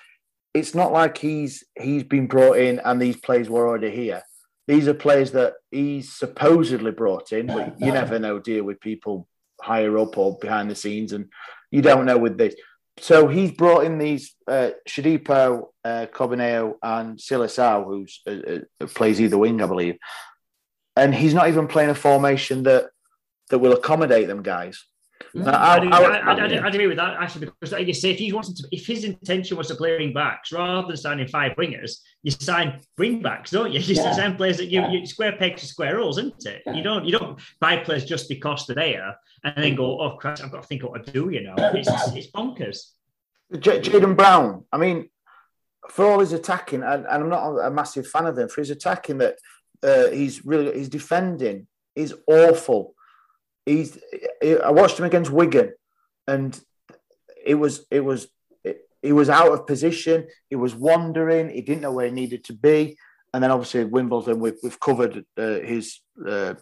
it's 0.54 0.76
not 0.76 0.92
like 0.92 1.18
he's 1.18 1.64
he's 1.80 2.04
been 2.04 2.28
brought 2.28 2.58
in 2.58 2.80
and 2.84 3.02
these 3.02 3.18
players 3.18 3.50
were 3.50 3.68
already 3.68 3.92
here. 3.92 4.22
These 4.68 4.88
are 4.88 4.94
players 4.94 5.32
that 5.32 5.54
he's 5.72 6.14
supposedly 6.14 6.92
brought 6.92 7.32
in, 7.32 7.48
but 7.48 7.80
you 7.80 7.92
never 7.92 8.20
know, 8.20 8.38
deal 8.40 8.66
with 8.66 8.82
people 8.82 9.28
higher 9.62 9.98
up 9.98 10.18
or 10.18 10.38
behind 10.40 10.70
the 10.70 10.76
scenes, 10.76 11.14
and 11.14 11.32
you 11.72 11.82
don't 11.82 12.06
know 12.06 12.18
with 12.18 12.38
this. 12.38 12.54
So 13.00 13.28
he's 13.28 13.52
brought 13.52 13.86
in 13.86 13.98
these 13.98 14.36
uh, 14.48 14.72
Shodipo, 14.90 15.68
uh, 15.86 16.08
Corbeanu, 16.12 16.74
and 16.84 17.22
Sylla 17.22 17.48
Sow, 17.48 17.86
who's 17.86 18.22
uh, 18.28 18.60
uh, 18.82 18.88
plays 18.88 19.22
either 19.22 19.38
wing, 19.38 19.62
I 19.62 19.68
believe, 19.68 19.98
and 20.96 21.16
he's 21.16 21.34
not 21.34 21.48
even 21.48 21.68
playing 21.68 21.92
a 21.92 21.96
formation 21.96 22.64
that 22.64 22.88
that 23.50 23.60
will 23.60 23.74
accommodate 23.74 24.28
them 24.28 24.44
guys. 24.44 24.84
Now, 25.34 25.62
I, 25.72 25.80
do, 25.80 25.90
I- 25.90 25.98
I, 25.98 26.02
I- 26.02 26.34
I, 26.34 26.46
I, 26.46 26.56
I 26.66 26.68
agree 26.68 26.88
with 26.88 26.98
that 26.98 27.18
actually 27.22 27.48
because, 27.48 27.72
like 27.74 27.88
you 27.88 27.94
say, 27.94 28.12
if 28.12 28.18
he 28.20 28.32
wanted 28.34 28.56
to, 28.58 28.68
if 28.72 28.86
his 28.88 29.04
intention 29.04 29.58
was 29.58 29.68
to 29.68 29.76
play 29.76 29.98
wing 29.98 30.14
backs 30.14 30.52
rather 30.52 30.88
than 30.88 30.98
signing 30.98 31.28
five 31.28 31.54
wingers, 31.58 31.98
you 32.24 32.32
sign 32.32 32.80
wing 32.98 33.22
backs, 33.22 33.52
don't 33.52 33.72
you? 33.72 33.80
You 33.88 33.96
Yeah. 33.96 34.12
sign 34.14 34.36
players 34.36 34.58
that 34.58 34.66
you, 34.68 34.82
Yeah. 34.82 34.92
you 34.92 35.06
square 35.06 35.34
pegs 35.38 35.62
to 35.62 35.68
square 35.68 35.98
holes, 36.00 36.18
isn't 36.18 36.46
it? 36.46 36.62
Yeah. 36.66 36.74
You 36.74 36.84
don't 36.84 37.06
you 37.06 37.12
don't 37.18 37.40
buy 37.60 37.78
players 37.78 38.06
just 38.06 38.30
because 38.30 38.66
they're 38.66 38.76
there 38.76 39.16
and 39.44 39.64
then 39.64 39.76
go, 39.76 40.00
oh 40.02 40.18
Christ, 40.18 40.44
I've 40.44 40.52
got 40.52 40.62
to 40.64 40.68
think 40.68 40.84
what 40.84 41.06
to 41.06 41.12
do. 41.12 41.30
You 41.30 41.42
know, 41.44 41.56
it's 41.58 41.90
it's 42.16 42.32
bonkers. 42.32 42.92
J- 43.60 43.80
Jaden 43.82 44.16
Brown. 44.18 44.66
I 44.74 44.78
mean, 44.78 45.10
for 45.90 46.06
all 46.06 46.20
his 46.20 46.34
attacking, 46.34 46.84
and, 46.84 47.06
and 47.06 47.24
I'm 47.24 47.30
not 47.30 47.58
a 47.68 47.72
massive 47.72 48.08
fan 48.08 48.26
of 48.26 48.38
him 48.38 48.50
for 48.50 48.62
his 48.62 48.72
attacking. 48.72 49.20
That 49.20 49.36
uh, 49.84 50.08
he's 50.10 50.46
really 50.46 50.78
his 50.78 50.90
defending 50.90 51.68
is 51.96 52.14
awful. 52.28 52.94
He's. 53.68 53.90
I 54.70 54.72
watched 54.72 54.98
him 55.00 55.06
against 55.06 55.32
Wigan, 55.40 55.70
and 56.26 56.52
it 57.52 57.56
was 57.56 57.86
it 57.92 58.04
was 58.10 58.28
it, 58.64 58.78
he 59.02 59.12
was 59.12 59.30
out 59.30 59.52
of 59.52 59.68
position. 59.68 60.28
He 60.50 60.56
was 60.56 60.74
wandering. 60.74 61.50
He 61.50 61.62
didn't 61.62 61.82
know 61.82 61.96
where 61.96 62.08
he 62.10 62.12
needed 62.22 62.42
to 62.46 62.54
be. 62.54 62.98
And 63.34 63.44
then 63.44 63.52
obviously 63.52 63.84
Wimbledon, 63.84 64.40
we've 64.40 64.60
we've 64.64 64.80
covered 64.80 65.26
uh, 65.38 65.60
his 65.74 66.00
uh, 66.26 66.54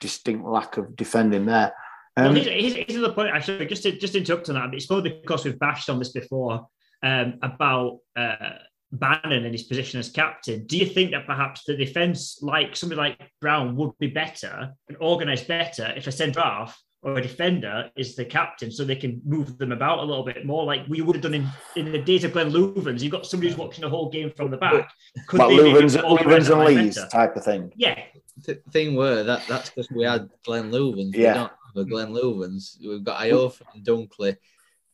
distinct 0.00 0.44
lack 0.44 0.76
of 0.76 0.96
defending 0.96 1.46
there. 1.46 1.72
Well, 2.16 2.28
Um, 2.28 2.34
here's, 2.34 2.46
here's, 2.46 2.74
here's 2.74 2.96
another 2.96 3.14
point, 3.14 3.30
actually, 3.36 3.66
just 3.66 3.84
to 3.84 3.92
just 3.92 4.14
to 4.14 4.18
interrupt 4.18 4.48
on 4.48 4.56
that. 4.56 4.74
It's 4.74 4.86
probably 4.86 5.20
because 5.22 5.44
we've 5.44 5.58
bashed 5.58 5.88
on 5.88 5.98
this 6.00 6.12
before 6.12 6.66
um, 7.02 7.38
about 7.42 7.98
uh, 8.16 8.58
Bannon 8.92 9.44
and 9.44 9.52
his 9.52 9.64
position 9.64 10.00
as 10.00 10.08
captain. 10.10 10.66
Do 10.66 10.78
you 10.78 10.86
think 10.86 11.10
that 11.10 11.26
perhaps 11.26 11.64
the 11.64 11.76
defence, 11.76 12.38
like 12.42 12.74
somebody 12.74 12.98
like 12.98 13.30
Brown, 13.40 13.76
would 13.76 13.92
be 13.98 14.06
better 14.08 14.70
and 14.88 14.96
organised 14.98 15.46
better 15.46 15.92
if 15.96 16.06
a 16.06 16.12
centre 16.12 16.40
half 16.40 16.80
or 17.02 17.16
a 17.16 17.22
defender 17.22 17.90
is 17.96 18.16
the 18.16 18.24
captain, 18.24 18.72
so 18.72 18.84
they 18.84 18.96
can 18.96 19.20
move 19.24 19.56
them 19.58 19.70
about 19.70 20.00
a 20.00 20.02
little 20.02 20.24
bit 20.24 20.44
more, 20.44 20.64
like 20.64 20.80
we 20.88 21.00
would 21.00 21.14
have 21.14 21.22
done 21.22 21.34
in, 21.34 21.46
in 21.76 21.92
the 21.92 21.98
days 21.98 22.24
of 22.24 22.32
Glenn 22.32 22.50
Loovens? 22.50 23.02
You've 23.02 23.12
got 23.12 23.24
somebody 23.24 23.50
who's 23.50 23.58
watching 23.58 23.82
the 23.82 23.88
whole 23.90 24.10
game 24.10 24.32
from 24.36 24.50
the 24.50 24.56
back. 24.56 24.90
Could 25.28 25.38
like 25.38 25.50
they 25.50 25.56
maybe 25.72 25.78
Loovens, 25.86 26.50
and 26.50 26.64
Lees 26.64 26.96
better? 26.96 27.08
type 27.08 27.36
of 27.36 27.44
thing. 27.44 27.72
Yeah, 27.76 28.02
The 28.44 28.56
thing 28.72 28.96
were 28.96 29.22
that 29.22 29.44
that's 29.48 29.70
because 29.70 29.88
we 29.90 30.04
had 30.04 30.28
Glenn 30.44 30.72
Loovens. 30.72 31.14
We 31.14 31.22
Yeah. 31.22 31.34
don't 31.34 31.52
have 31.76 31.76
a 31.76 31.84
Glenn 31.84 32.12
Loovens. 32.12 32.76
We've 32.80 33.04
got 33.04 33.20
Iorfa 33.20 33.62
and 33.74 33.84
Dunkley, 33.86 34.36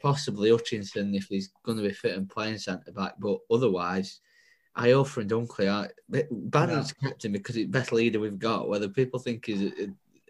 possibly 0.04 0.50
Hutchinson 0.50 1.14
if 1.14 1.28
he's 1.28 1.50
going 1.64 1.78
to 1.78 1.84
be 1.84 1.94
fit 1.94 2.14
and 2.14 2.28
playing 2.28 2.58
centre 2.58 2.92
back. 2.92 3.14
But 3.18 3.38
otherwise, 3.50 4.20
Iorfa 4.76 5.22
and 5.22 5.30
Dunkley 5.30 5.72
are 5.72 5.90
Bannon's 6.30 6.92
captain 6.92 7.32
because 7.32 7.56
it's 7.56 7.64
the 7.64 7.78
best 7.78 7.90
leader 7.90 8.20
we've 8.20 8.38
got. 8.38 8.68
Whether 8.68 8.88
people 8.88 9.18
think 9.18 9.46
he's 9.46 9.62
a, 9.62 9.66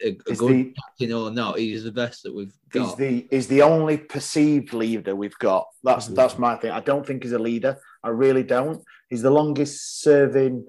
a, 0.05 0.11
a 0.11 0.16
Is 0.29 0.39
good 0.39 0.51
the- 0.51 0.75
captain 0.81 1.12
or 1.12 1.33
not, 1.33 1.59
he's 1.59 1.83
the 1.83 1.91
best 1.91 2.22
that 2.22 2.33
we've 2.33 2.55
got. 2.70 2.97
the 2.97 3.27
is 3.33 3.49
the 3.49 3.62
only 3.62 3.99
perceived 3.99 4.72
leader 4.72 5.16
we've 5.16 5.39
got. 5.39 5.66
That's 5.83 6.07
that's 6.07 6.39
my 6.39 6.55
thing. 6.55 6.70
I 6.70 6.81
don't 6.81 7.05
think 7.05 7.25
he's 7.25 7.33
a 7.33 7.39
leader. 7.41 7.77
I 8.05 8.11
really 8.11 8.45
don't. 8.45 8.81
He's 9.11 9.22
the 9.22 9.31
longest 9.31 10.03
serving 10.03 10.66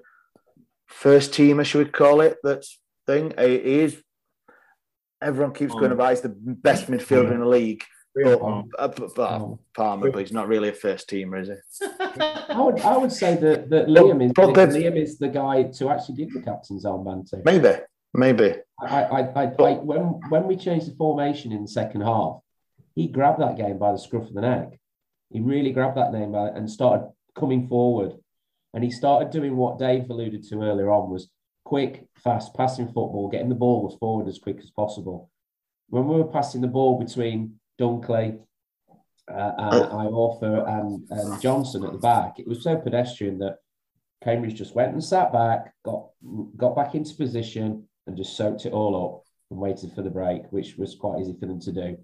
first 0.86 1.30
teamer, 1.30 1.64
should 1.64 1.86
we 1.86 1.92
call 1.92 2.22
it? 2.22 2.38
That's 2.42 2.80
thing. 3.06 3.32
He 3.38 3.58
he 3.58 3.80
is. 3.82 4.02
Everyone 5.22 5.54
keeps 5.54 5.74
going 5.74 5.92
oh. 5.92 5.94
about 5.94 6.10
he's 6.10 6.22
the 6.22 6.36
best 6.36 6.88
midfielder 6.88 7.32
in 7.32 7.40
the 7.40 7.46
league. 7.46 7.84
But, 8.16 8.40
uh, 8.42 8.88
but- 8.88 9.14
but 9.14 9.58
Palmer, 9.74 10.10
but 10.10 10.18
he's 10.20 10.32
not 10.32 10.48
really 10.48 10.70
a 10.70 10.72
first 10.72 11.08
teamer, 11.10 11.42
is 11.42 11.48
he? 11.48 11.86
I 12.20 12.60
would 12.60 12.80
I 12.80 12.96
would 12.96 13.12
say 13.12 13.36
that, 13.36 13.68
that 13.70 13.88
Liam 13.88 14.24
is 14.24 14.32
but 14.34 14.54
they've- 14.54 14.72
Liam 14.72 14.96
is 14.96 15.18
the 15.18 15.28
guy 15.28 15.64
to 15.64 15.90
actually 15.90 16.14
give 16.16 16.32
the 16.32 16.40
captain's 16.40 16.84
armband 16.84 17.28
to. 17.30 17.42
Maybe, 17.44 17.74
maybe. 18.14 18.54
I, 18.80 19.02
I, 19.04 19.20
I, 19.20 19.44
I 19.58 19.72
when 19.74 20.20
when 20.30 20.46
we 20.46 20.56
changed 20.56 20.90
the 20.90 20.96
formation 20.96 21.52
in 21.52 21.62
the 21.62 21.68
second 21.68 22.00
half, 22.02 22.40
he 22.94 23.06
grabbed 23.08 23.40
that 23.40 23.56
game 23.56 23.78
by 23.78 23.92
the 23.92 23.98
scruff 23.98 24.28
of 24.28 24.34
the 24.34 24.40
neck. 24.40 24.78
He 25.30 25.40
really 25.40 25.72
grabbed 25.72 25.96
that 25.98 26.12
name 26.12 26.32
by, 26.32 26.48
and 26.48 26.70
started 26.70 27.10
coming 27.34 27.66
forward, 27.68 28.12
and 28.72 28.82
he 28.82 28.90
started 28.90 29.30
doing 29.30 29.56
what 29.56 29.78
Dave 29.78 30.08
alluded 30.08 30.42
to 30.44 30.62
earlier 30.62 30.90
on 30.90 31.10
was 31.10 31.28
quick, 31.64 32.06
fast 32.16 32.54
passing 32.54 32.86
football, 32.86 33.28
getting 33.30 33.48
the 33.50 33.54
ball 33.54 33.94
forward 33.98 34.28
as 34.28 34.38
quick 34.38 34.58
as 34.60 34.70
possible. 34.70 35.30
When 35.90 36.06
we 36.06 36.16
were 36.16 36.24
passing 36.28 36.60
the 36.62 36.68
ball 36.68 36.98
between 36.98 37.58
Dunkley, 37.80 38.38
uh, 39.28 39.52
and 39.58 39.90
Iorfa 39.90 40.68
and, 40.68 41.06
and 41.10 41.40
Johnson 41.40 41.84
at 41.84 41.92
the 41.92 41.98
back, 41.98 42.38
it 42.38 42.46
was 42.46 42.62
so 42.62 42.76
pedestrian 42.76 43.38
that 43.38 43.58
Cambridge 44.22 44.54
just 44.54 44.74
went 44.74 44.92
and 44.92 45.02
sat 45.02 45.32
back, 45.32 45.74
got 45.84 46.06
got 46.56 46.76
back 46.76 46.94
into 46.94 47.14
position, 47.14 47.86
and 48.06 48.16
just 48.16 48.36
soaked 48.36 48.66
it 48.66 48.72
all 48.72 49.04
up 49.04 49.24
and 49.50 49.60
waited 49.60 49.92
for 49.92 50.02
the 50.02 50.10
break, 50.10 50.42
which 50.50 50.76
was 50.76 50.94
quite 50.94 51.20
easy 51.20 51.36
for 51.38 51.46
them 51.46 51.60
to 51.60 51.72
do. 51.72 51.98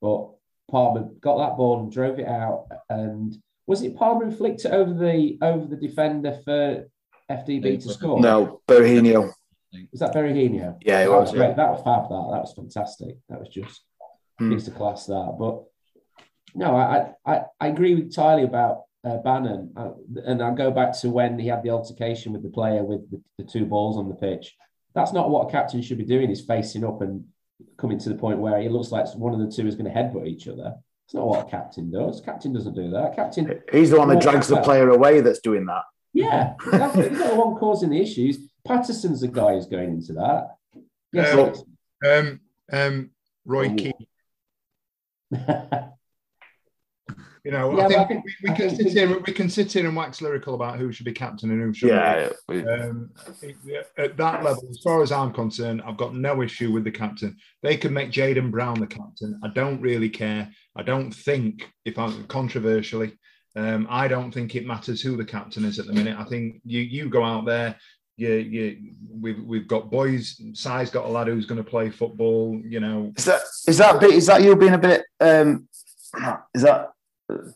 But 0.00 0.30
Palmer 0.70 1.08
got 1.20 1.38
that 1.38 1.56
ball 1.56 1.80
and 1.80 1.92
drove 1.92 2.18
it 2.18 2.28
out. 2.28 2.66
And 2.88 3.36
was 3.66 3.82
it 3.82 3.96
Palmer 3.96 4.26
who 4.26 4.36
flicked 4.36 4.64
it 4.64 4.72
over 4.72 4.92
the 4.92 5.38
over 5.42 5.66
the 5.66 5.76
defender 5.76 6.40
for 6.44 6.88
FDB 7.30 7.82
to 7.82 7.92
score? 7.92 8.20
No, 8.20 8.60
Berahino. 8.66 9.32
Was 9.92 10.00
that 10.00 10.14
Berahino? 10.14 10.76
Yeah, 10.82 11.02
it 11.02 11.04
that 11.06 11.10
was, 11.10 11.30
was 11.30 11.32
great. 11.32 11.48
yeah. 11.48 11.54
That 11.54 11.70
was 11.70 11.82
fab. 11.84 12.08
That 12.08 12.30
that 12.32 12.42
was 12.42 12.52
fantastic. 12.54 13.16
That 13.28 13.40
was 13.40 13.48
just 13.48 13.82
Hmm. 14.40 14.52
piece 14.54 14.66
of 14.66 14.74
class. 14.74 15.06
That, 15.06 15.36
but 15.38 15.64
no, 16.54 16.74
I 16.74 17.12
I, 17.24 17.42
I 17.60 17.68
agree 17.68 17.94
with 17.94 18.14
Tyler 18.14 18.44
about 18.44 18.84
uh, 19.04 19.18
Bannon, 19.18 19.72
uh, 19.76 19.90
and 20.24 20.42
I'll 20.42 20.54
go 20.54 20.70
back 20.70 20.98
to 21.00 21.10
when 21.10 21.38
he 21.38 21.48
had 21.48 21.62
the 21.62 21.70
altercation 21.70 22.32
with 22.32 22.42
the 22.42 22.48
player 22.48 22.82
with 22.82 23.10
the, 23.10 23.22
the 23.38 23.44
two 23.44 23.66
balls 23.66 23.96
on 23.96 24.08
the 24.08 24.14
pitch. 24.14 24.56
That's 24.94 25.12
not 25.12 25.30
what 25.30 25.48
a 25.48 25.50
captain 25.50 25.82
should 25.82 25.98
be 25.98 26.04
doing. 26.04 26.30
Is 26.30 26.40
facing 26.40 26.84
up 26.84 27.02
and 27.02 27.24
coming 27.76 27.98
to 27.98 28.08
the 28.08 28.14
point 28.14 28.38
where 28.38 28.58
it 28.60 28.72
looks 28.72 28.90
like 28.90 29.06
one 29.14 29.34
of 29.34 29.40
the 29.40 29.54
two 29.54 29.68
is 29.68 29.76
going 29.76 29.92
to 29.92 29.96
headbutt 29.96 30.26
each 30.26 30.48
other. 30.48 30.74
It's 31.04 31.14
not 31.14 31.26
what 31.26 31.46
a 31.46 31.50
captain 31.50 31.90
does. 31.90 32.20
Captain 32.20 32.52
doesn't 32.52 32.74
do 32.74 32.90
that. 32.90 33.14
Captain. 33.16 33.60
He's 33.72 33.90
the 33.90 33.98
one 33.98 34.08
that 34.08 34.14
walks 34.14 34.26
drags 34.26 34.48
the 34.48 34.60
player 34.62 34.88
away 34.88 35.20
that's 35.20 35.40
doing 35.40 35.66
that. 35.66 35.82
Yeah, 36.12 36.54
exactly. 36.64 37.08
He's 37.08 37.18
not 37.18 37.30
the 37.30 37.36
one 37.36 37.56
causing 37.56 37.90
the 37.90 38.00
issues. 38.00 38.38
Paterson's 38.64 39.20
the 39.20 39.28
guy 39.28 39.54
who's 39.54 39.66
going 39.66 39.90
into 39.90 40.12
that. 40.14 40.56
Yes, 41.12 41.34
Um, 41.34 41.54
Um, 42.06 42.40
um, 42.72 43.10
Roy 43.44 43.70
Ooh. 43.70 43.76
Keane. 43.76 44.06
You 47.42 47.52
know, 47.52 47.74
Yeah, 47.74 47.84
I 47.84 47.88
think, 47.88 48.00
I 48.00 48.04
think- 48.06 48.24
we, 48.24 48.34
we 48.44 48.50
I 48.50 48.54
can 48.56 48.68
think 48.68 48.82
sit 48.82 48.92
here. 48.92 49.18
We 49.26 49.32
can 49.32 49.48
sit 49.48 49.72
here 49.72 49.86
and 49.86 49.96
wax 49.96 50.20
lyrical 50.20 50.54
about 50.54 50.78
who 50.78 50.92
should 50.92 51.06
be 51.06 51.12
captain 51.12 51.50
and 51.50 51.60
who 51.62 51.72
shouldn't. 51.72 51.98
Yeah, 51.98 52.28
be. 52.48 52.66
Um, 52.68 53.10
at 53.96 54.16
that 54.18 54.44
level, 54.44 54.68
as 54.68 54.80
far 54.84 55.02
as 55.02 55.10
I'm 55.10 55.32
concerned, 55.32 55.80
I've 55.86 55.96
got 55.96 56.14
no 56.14 56.42
issue 56.42 56.70
with 56.70 56.84
the 56.84 56.90
captain. 56.90 57.36
They 57.62 57.78
can 57.78 57.94
make 57.94 58.10
Jaden 58.10 58.50
Brown 58.50 58.78
the 58.78 58.86
captain. 58.86 59.40
I 59.42 59.48
don't 59.48 59.80
really 59.80 60.10
care. 60.10 60.50
I 60.76 60.82
don't 60.82 61.12
think, 61.12 61.72
if 61.86 61.98
I'm 61.98 62.24
controversially, 62.26 63.18
um, 63.56 63.86
I 63.88 64.06
don't 64.06 64.32
think 64.32 64.54
it 64.54 64.66
matters 64.66 65.00
who 65.00 65.16
the 65.16 65.24
captain 65.24 65.64
is 65.64 65.78
at 65.78 65.86
the 65.86 65.94
minute. 65.94 66.18
I 66.18 66.24
think 66.24 66.60
you 66.64 66.80
you 66.82 67.08
go 67.08 67.24
out 67.24 67.46
there. 67.46 67.74
You, 68.20 68.34
you, 68.34 68.78
we've 69.18 69.42
we've 69.44 69.66
got 69.66 69.90
boys. 69.90 70.38
Si's 70.52 70.90
got 70.90 71.06
a 71.06 71.08
lad 71.08 71.26
who's 71.26 71.46
going 71.46 71.62
to 71.64 71.70
play 71.70 71.88
football. 71.88 72.60
You 72.62 72.78
know, 72.78 73.12
Is 73.16 73.24
that 73.24 73.40
is 73.66 73.78
that 73.78 73.98
bit? 73.98 74.10
Is 74.10 74.26
that 74.26 74.42
you 74.42 74.54
being 74.56 74.74
a 74.74 74.78
bit? 74.78 75.04
Um, 75.20 75.66
is 76.54 76.60
that 76.60 76.90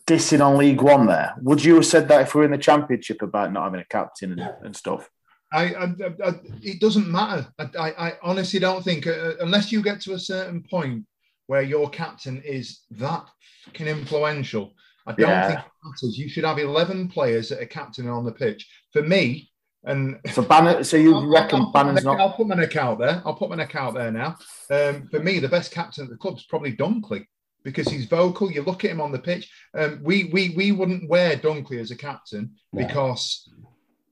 dissing 0.06 0.42
on 0.42 0.56
League 0.56 0.80
One? 0.80 1.04
There, 1.06 1.34
would 1.42 1.62
you 1.62 1.74
have 1.74 1.84
said 1.84 2.08
that 2.08 2.22
if 2.22 2.34
we 2.34 2.38
were 2.38 2.44
in 2.46 2.50
the 2.50 2.56
Championship 2.56 3.20
about 3.20 3.52
not 3.52 3.64
having 3.64 3.80
a 3.80 3.84
captain 3.84 4.32
and, 4.32 4.50
and 4.62 4.74
stuff? 4.74 5.10
I, 5.52 5.74
I, 5.74 5.84
I, 6.24 6.40
it 6.62 6.80
doesn't 6.80 7.08
matter. 7.08 7.46
I, 7.58 7.68
I, 7.78 8.06
I 8.08 8.12
honestly 8.22 8.58
don't 8.58 8.82
think 8.82 9.06
uh, 9.06 9.34
unless 9.40 9.70
you 9.70 9.82
get 9.82 10.00
to 10.02 10.14
a 10.14 10.18
certain 10.18 10.62
point 10.62 11.04
where 11.46 11.60
your 11.60 11.90
captain 11.90 12.40
is 12.42 12.80
that 12.92 13.26
fucking 13.66 13.86
influential. 13.86 14.72
I 15.06 15.12
don't 15.12 15.28
Yeah. 15.28 15.46
think 15.48 15.58
it 15.60 15.64
matters. 15.84 16.16
You 16.16 16.30
should 16.30 16.44
have 16.44 16.58
eleven 16.58 17.06
players 17.08 17.50
that 17.50 17.60
are 17.60 17.66
captain 17.66 18.08
on 18.08 18.24
the 18.24 18.32
pitch. 18.32 18.66
For 18.94 19.02
me, 19.02 19.50
and 19.85 20.18
So 20.32 20.43
Banner. 20.43 20.82
So 20.85 20.97
you 20.97 21.14
I'll- 21.14 21.26
reckon 21.28 21.61
I'll, 21.61 21.66
put 21.66 21.74
my 21.74 21.82
Bannon's 21.82 21.97
neck, 21.97 22.05
not? 22.05 22.20
I'll 22.20 22.32
put 22.32 22.47
my 22.49 22.55
neck 22.57 22.76
out 22.76 22.99
there. 22.99 23.22
I'll 23.24 23.35
put 23.35 23.51
my 23.51 23.57
neck 23.57 23.74
out 23.74 23.95
there 23.95 24.11
now. 24.11 24.37
Um, 24.70 25.09
for 25.11 25.20
me, 25.20 25.39
the 25.41 25.49
best 25.49 25.72
captain 25.72 26.05
at 26.05 26.11
the 26.11 26.16
club 26.16 26.37
is 26.37 26.45
probably 26.45 26.74
Dunkley 26.74 27.26
because 27.62 27.89
he's 27.89 28.07
vocal. 28.07 28.51
You 28.51 28.62
look 28.62 28.85
at 28.85 28.91
him 28.91 29.01
on 29.01 29.12
the 29.12 29.18
pitch. 29.18 29.51
Um, 29.76 30.01
we 30.03 30.24
we 30.32 30.51
we 30.57 30.72
wouldn't 30.72 31.09
wear 31.09 31.37
Dunkley 31.37 31.80
as 31.80 31.91
a 31.91 31.97
captain 31.97 32.53
No. 32.72 32.87
because 32.87 33.49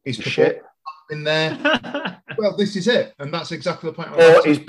he's 0.05 0.17
Shit. 0.17 0.63
In 1.13 1.25
there. 1.25 1.59
well, 2.39 2.57
this 2.57 2.75
is 2.75 2.89
it, 2.89 3.13
and 3.19 3.33
that's 3.33 3.53
exactly 3.53 3.91
the 3.91 3.95
point. 3.95 4.09
I'm 4.11 4.15
Or 4.19 4.37
making. 4.37 4.53
is 4.53 4.61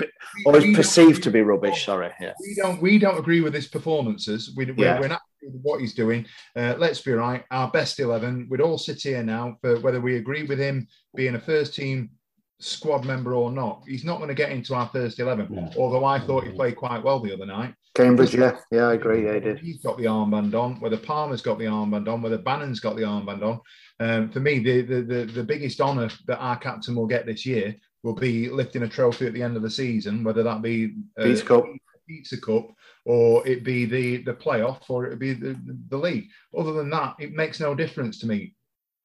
or 0.44 0.56
is 0.58 0.76
perceived 0.76 1.22
to 1.22 1.30
be 1.30 1.40
rubbish? 1.40 1.86
Sorry. 1.86 2.10
Yeah. 2.20 2.32
we 2.40 2.54
don't 2.54 2.82
we 2.82 2.98
don't 2.98 3.18
agree 3.18 3.40
with 3.40 3.54
his 3.54 3.66
performances. 3.66 4.52
We, 4.56 4.66
we're, 4.66 4.84
Yeah. 4.84 5.00
we're 5.00 5.08
not 5.08 5.22
with 5.42 5.60
what 5.62 5.80
he's 5.80 5.94
doing. 5.94 6.26
Uh, 6.54 6.74
let's 6.78 7.00
be 7.00 7.12
right. 7.12 7.44
Our 7.50 7.70
best 7.70 7.98
eleven. 7.98 8.46
We'd 8.50 8.60
all 8.60 8.78
sit 8.78 9.00
here 9.02 9.22
now 9.22 9.56
for 9.62 9.80
whether 9.80 10.00
we 10.00 10.16
agree 10.16 10.42
with 10.42 10.58
him 10.58 10.86
being 11.16 11.34
a 11.34 11.40
first 11.40 11.74
team 11.74 12.10
squad 12.60 13.04
member 13.04 13.34
or 13.34 13.50
not. 13.50 13.82
He's 13.86 14.04
not 14.04 14.18
going 14.18 14.28
to 14.28 14.34
get 14.34 14.50
into 14.52 14.74
our 14.74 14.88
first 14.88 15.18
eleven. 15.18 15.46
No. 15.50 15.70
Although 15.78 16.04
I 16.04 16.18
thought 16.18 16.44
he 16.44 16.52
played 16.52 16.76
quite 16.76 17.02
well 17.02 17.20
the 17.20 17.32
other 17.32 17.46
night. 17.46 17.74
Cambridge. 17.94 18.34
Yeah. 18.34 18.56
Yeah. 18.70 18.88
I 18.88 18.94
agree. 18.94 19.24
Yeah, 19.24 19.34
he 19.34 19.40
did. 19.40 19.58
He's 19.60 19.80
got 19.80 19.96
the 19.96 20.04
armband 20.04 20.54
on. 20.54 20.80
Whether 20.80 20.96
Palmer's 20.96 21.42
got 21.42 21.58
the 21.58 21.66
armband 21.66 22.08
on. 22.08 22.20
Whether 22.22 22.38
Bannan's 22.38 22.80
got 22.80 22.96
the 22.96 23.02
armband 23.02 23.42
on. 23.42 23.60
Um, 24.00 24.30
for 24.30 24.40
me, 24.40 24.58
the, 24.58 24.82
the 24.82 25.02
the 25.02 25.24
the 25.24 25.44
biggest 25.44 25.80
honour 25.80 26.10
that 26.26 26.38
our 26.38 26.56
captain 26.58 26.96
will 26.96 27.06
get 27.06 27.26
this 27.26 27.46
year 27.46 27.76
will 28.02 28.14
be 28.14 28.48
lifting 28.48 28.82
a 28.82 28.88
trophy 28.88 29.26
at 29.26 29.32
the 29.32 29.42
end 29.42 29.56
of 29.56 29.62
the 29.62 29.70
season, 29.70 30.24
whether 30.24 30.42
that 30.42 30.62
be 30.62 30.94
uh, 31.18 31.22
Pizza 31.22 31.44
Cup. 31.44 31.64
Pizza 32.08 32.40
Cup, 32.40 32.68
or 33.04 33.46
it 33.46 33.64
be 33.64 33.84
the 33.84 34.18
the 34.18 34.34
playoff, 34.34 34.82
or 34.88 35.06
it 35.06 35.18
be 35.18 35.32
the, 35.32 35.58
the 35.88 35.96
league. 35.96 36.28
Other 36.56 36.72
than 36.72 36.90
that, 36.90 37.14
it 37.18 37.32
makes 37.32 37.60
no 37.60 37.74
difference 37.74 38.18
to 38.20 38.26
me. 38.26 38.54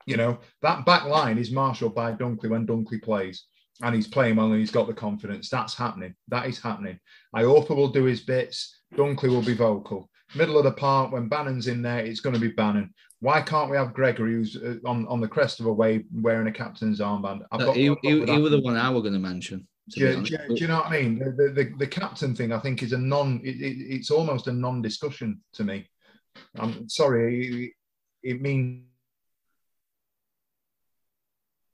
You 0.05 0.17
know 0.17 0.39
that 0.63 0.85
back 0.85 1.05
line 1.05 1.37
is 1.37 1.51
marshalled 1.51 1.93
by 1.93 2.13
Dunkley 2.13 2.49
when 2.49 2.65
Dunkley 2.65 3.01
plays, 3.01 3.45
and 3.81 3.93
he's 3.93 4.07
playing 4.07 4.37
well 4.37 4.51
and 4.51 4.59
he's 4.59 4.71
got 4.71 4.87
the 4.87 4.93
confidence. 4.93 5.49
That's 5.49 5.75
happening. 5.75 6.15
That 6.29 6.47
is 6.47 6.59
happening. 6.59 6.99
Iorfa 7.35 7.75
will 7.75 7.89
do 7.89 8.05
his 8.05 8.21
bits. 8.21 8.75
Dunkley 8.95 9.29
will 9.29 9.43
be 9.43 9.53
vocal. 9.53 10.09
Middle 10.35 10.57
of 10.57 10.63
the 10.63 10.71
park 10.71 11.11
when 11.11 11.27
Bannan's 11.27 11.67
in 11.67 11.81
there, 11.81 11.99
it's 11.99 12.19
going 12.19 12.35
to 12.35 12.39
be 12.39 12.51
Bannan. 12.51 12.93
Why 13.19 13.41
can't 13.41 13.69
we 13.69 13.77
have 13.77 13.93
Gregory, 13.93 14.33
who's 14.33 14.55
uh, 14.55 14.75
on, 14.85 15.07
on 15.07 15.19
the 15.19 15.27
crest 15.27 15.59
of 15.59 15.65
a 15.65 15.73
wave, 15.73 16.05
wearing 16.13 16.47
a 16.47 16.51
captain's 16.51 16.99
armband? 16.99 17.41
I've 17.51 17.59
No, 17.59 17.65
got 17.67 17.75
he, 17.75 17.95
he, 18.01 18.25
he 18.25 18.39
were 18.39 18.49
the 18.49 18.61
one 18.61 18.77
I 18.77 18.91
were 18.91 19.01
going 19.01 19.13
to 19.13 19.19
mention. 19.19 19.67
to 19.91 19.99
Do 19.99 20.05
you, 20.05 20.23
do 20.23 20.37
do 20.49 20.55
you 20.55 20.67
know 20.67 20.77
what 20.77 20.87
I 20.87 21.01
mean? 21.01 21.19
The, 21.19 21.31
the, 21.31 21.49
the, 21.51 21.73
the 21.79 21.87
captain 21.87 22.35
thing, 22.35 22.51
I 22.53 22.59
think, 22.59 22.83
is 22.83 22.93
a 22.93 22.97
non. 22.97 23.41
It, 23.43 23.59
it, 23.59 23.95
it's 23.95 24.11
almost 24.11 24.47
a 24.47 24.53
non-discussion 24.53 25.41
to 25.53 25.63
me. 25.63 25.89
I'm 26.57 26.87
sorry. 26.87 27.47
It, 27.47 27.71
it 28.35 28.41
means 28.41 28.83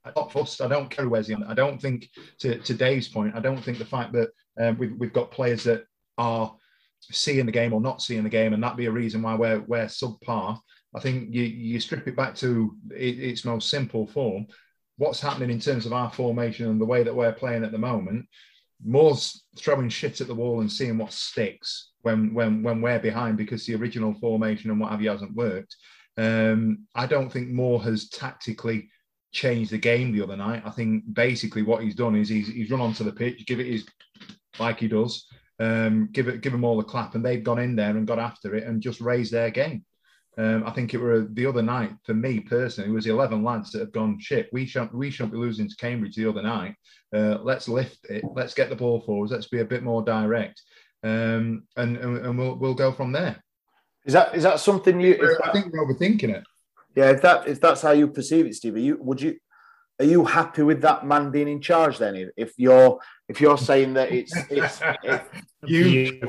I'm 0.04 0.12
not 0.16 0.32
fussed. 0.32 0.60
I 0.60 0.68
don't 0.68 0.88
care 0.88 1.04
who 1.04 1.10
wears 1.10 1.26
the. 1.26 1.36
I 1.46 1.54
don't 1.54 1.80
think 1.80 2.08
to, 2.38 2.58
to 2.58 2.74
Dave's 2.74 3.08
point. 3.08 3.34
I 3.34 3.40
don't 3.40 3.62
think 3.62 3.78
the 3.78 3.84
fact 3.84 4.12
that 4.12 4.30
um, 4.58 4.78
we've 4.78 4.96
we've 4.96 5.12
got 5.12 5.30
players 5.30 5.64
that 5.64 5.84
are 6.16 6.54
seeing 7.00 7.46
the 7.46 7.52
game 7.52 7.72
or 7.72 7.80
not 7.80 8.02
seeing 8.02 8.24
the 8.24 8.30
game, 8.30 8.52
and 8.52 8.62
that 8.62 8.76
be 8.76 8.86
a 8.86 8.90
reason 8.90 9.22
why 9.22 9.34
we're 9.34 9.60
we're 9.60 9.86
subpar. 9.86 10.58
I 10.94 11.00
think 11.00 11.34
you 11.34 11.42
you 11.42 11.80
strip 11.80 12.06
it 12.08 12.16
back 12.16 12.34
to 12.36 12.76
it, 12.90 13.18
its 13.18 13.44
most 13.44 13.68
simple 13.68 14.06
form. 14.06 14.46
What's 14.98 15.20
happening 15.20 15.50
in 15.50 15.60
terms 15.60 15.84
of 15.84 15.92
our 15.92 16.10
formation 16.10 16.68
and 16.68 16.80
the 16.80 16.86
way 16.86 17.02
that 17.02 17.14
we're 17.14 17.32
playing 17.32 17.64
at 17.64 17.72
the 17.72 17.78
moment? 17.78 18.26
Moore's 18.84 19.44
throwing 19.56 19.88
shit 19.88 20.20
at 20.20 20.26
the 20.26 20.34
wall 20.34 20.60
and 20.60 20.70
seeing 20.70 20.98
what 20.98 21.12
sticks 21.12 21.92
when 22.02 22.32
when 22.34 22.62
when 22.62 22.80
we're 22.80 22.98
behind 22.98 23.36
because 23.36 23.66
the 23.66 23.74
original 23.74 24.14
formation 24.14 24.70
and 24.70 24.80
what 24.80 24.90
have 24.90 25.02
you 25.02 25.10
hasn't 25.10 25.34
worked. 25.34 25.76
Um, 26.18 26.86
I 26.94 27.06
don't 27.06 27.30
think 27.30 27.48
Moore 27.48 27.82
has 27.82 28.08
tactically 28.08 28.88
changed 29.32 29.70
the 29.70 29.78
game 29.78 30.12
the 30.12 30.22
other 30.22 30.36
night. 30.36 30.62
I 30.64 30.70
think 30.70 31.04
basically 31.12 31.62
what 31.62 31.82
he's 31.82 31.94
done 31.94 32.16
is 32.16 32.28
he's, 32.28 32.48
he's 32.48 32.70
run 32.70 32.80
onto 32.80 33.04
the 33.04 33.12
pitch, 33.12 33.46
give 33.46 33.60
it 33.60 33.66
his 33.66 33.86
like 34.58 34.80
he 34.80 34.88
does, 34.88 35.26
um, 35.58 36.08
give 36.12 36.28
it 36.28 36.40
give 36.40 36.52
them 36.52 36.64
all 36.64 36.80
a 36.80 36.84
clap, 36.84 37.14
and 37.14 37.24
they've 37.24 37.44
gone 37.44 37.58
in 37.58 37.76
there 37.76 37.90
and 37.90 38.06
got 38.06 38.18
after 38.18 38.54
it 38.54 38.64
and 38.64 38.82
just 38.82 39.00
raised 39.00 39.32
their 39.32 39.50
game. 39.50 39.84
Um, 40.38 40.64
I 40.66 40.70
think 40.70 40.92
it 40.92 40.98
were 40.98 41.26
the 41.32 41.46
other 41.46 41.62
night 41.62 41.92
for 42.04 42.12
me 42.12 42.40
personally. 42.40 42.90
It 42.90 42.94
was 42.94 43.06
eleven 43.06 43.42
lads 43.42 43.72
that 43.72 43.80
have 43.80 43.92
gone 43.92 44.18
shit. 44.20 44.50
We 44.52 44.66
shan't 44.66 44.94
we 44.94 45.10
shan't 45.10 45.32
be 45.32 45.38
losing 45.38 45.68
to 45.68 45.76
Cambridge 45.76 46.14
the 46.14 46.28
other 46.28 46.42
night. 46.42 46.74
Uh, 47.14 47.38
let's 47.42 47.68
lift 47.68 47.98
it. 48.10 48.22
Let's 48.34 48.54
get 48.54 48.68
the 48.68 48.76
ball 48.76 49.00
forwards. 49.00 49.32
Let's 49.32 49.48
be 49.48 49.60
a 49.60 49.64
bit 49.64 49.82
more 49.82 50.02
direct, 50.02 50.60
um, 51.02 51.64
and, 51.76 51.96
and 51.96 52.18
and 52.18 52.38
we'll 52.38 52.56
we'll 52.56 52.74
go 52.74 52.92
from 52.92 53.12
there. 53.12 53.42
Is 54.04 54.12
that 54.12 54.36
is 54.36 54.42
that 54.42 54.60
something 54.60 55.00
you? 55.00 55.38
I 55.42 55.52
think 55.52 55.72
we're 55.72 55.86
overthinking 55.86 56.34
it. 56.34 56.44
Yeah, 56.94 57.10
if 57.10 57.22
that 57.22 57.48
if 57.48 57.60
that's 57.60 57.80
how 57.80 57.92
you 57.92 58.08
perceive 58.08 58.46
it, 58.46 58.54
Steve, 58.54 58.74
are 58.74 58.78
you 58.78 58.98
would 59.00 59.22
you 59.22 59.36
are 59.98 60.04
you 60.04 60.24
happy 60.24 60.62
with 60.62 60.82
that 60.82 61.06
man 61.06 61.30
being 61.30 61.48
in 61.48 61.60
charge 61.60 61.98
then? 61.98 62.30
If- 62.36 62.52
you're 62.58 62.98
if 63.28 63.40
you're 63.40 63.58
saying 63.58 63.94
that 63.94 64.12
it's 64.12 64.34
it's 64.50 64.80
it, 65.02 65.22
You 65.64 66.20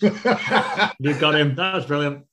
You 0.98 1.14
got 1.14 1.34
him. 1.36 1.54
That 1.54 1.74
was 1.74 1.86
brilliant. 1.86 2.24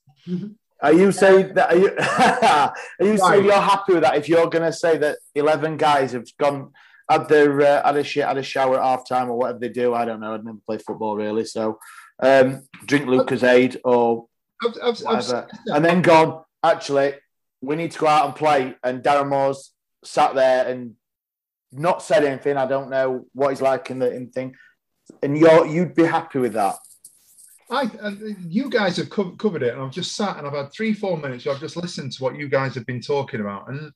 are 0.81 0.93
you 0.93 1.11
saying 1.11 1.53
that 1.55 1.73
are 1.73 1.77
you 1.77 1.91
are 1.99 3.05
you 3.05 3.17
saying 3.17 3.45
you're 3.45 3.53
happy 3.53 3.93
with 3.93 4.03
that? 4.03 4.17
If 4.17 4.29
you're 4.29 4.49
going 4.49 4.63
to 4.65 4.73
say 4.73 4.97
that 4.97 5.17
eleven 5.35 5.77
guys 5.77 6.13
have 6.13 6.27
gone 6.39 6.71
had 7.09 7.29
their 7.29 7.61
uh, 7.61 7.85
had 7.85 7.97
a 7.97 8.03
shit 8.03 8.25
had 8.25 8.37
a 8.37 8.43
shower 8.43 8.77
at 8.77 8.83
half 8.83 9.07
time 9.07 9.29
or 9.29 9.37
whatever 9.37 9.59
they 9.59 9.69
do, 9.69 9.93
I 9.93 10.05
don't 10.05 10.19
know. 10.19 10.33
I'd 10.33 10.45
never 10.45 10.57
play 10.65 10.77
football 10.77 11.15
really, 11.15 11.45
so 11.45 11.79
um, 12.19 12.63
drink 12.85 13.05
Lucozade 13.05 13.77
or 13.83 14.27
I've, 14.63 14.73
I've, 14.83 14.95
I've 15.07 15.23
whatever, 15.23 15.47
and 15.67 15.85
then 15.85 16.01
gone. 16.01 16.43
Actually, 16.63 17.13
we 17.61 17.75
need 17.75 17.91
to 17.91 17.99
go 17.99 18.07
out 18.07 18.25
and 18.25 18.35
play. 18.35 18.75
And 18.83 19.03
Darren 19.03 19.29
Moore's 19.29 19.71
sat 20.03 20.35
there 20.35 20.67
and 20.67 20.95
not 21.71 22.01
said 22.01 22.23
anything. 22.23 22.57
I 22.57 22.65
don't 22.65 22.89
know 22.89 23.25
what 23.33 23.49
he's 23.49 23.61
like 23.61 23.89
in 23.89 23.99
the 23.99 24.13
in 24.13 24.29
thing. 24.29 24.55
And 25.23 25.37
you're 25.37 25.65
you'd 25.65 25.95
be 25.95 26.03
happy 26.03 26.39
with 26.39 26.53
that. 26.53 26.75
I, 27.69 27.89
uh, 28.01 28.11
you 28.47 28.69
guys 28.69 28.95
have 28.97 29.09
co- 29.09 29.35
covered 29.35 29.61
it, 29.61 29.73
and 29.73 29.81
I've 29.81 29.91
just 29.91 30.15
sat 30.15 30.37
and 30.37 30.47
I've 30.47 30.53
had 30.53 30.71
three, 30.71 30.93
four 30.93 31.17
minutes. 31.17 31.45
I've 31.45 31.59
just 31.59 31.75
listened 31.75 32.13
to 32.13 32.23
what 32.23 32.37
you 32.37 32.47
guys 32.47 32.73
have 32.75 32.85
been 32.85 33.01
talking 33.01 33.41
about, 33.41 33.69
and 33.69 33.91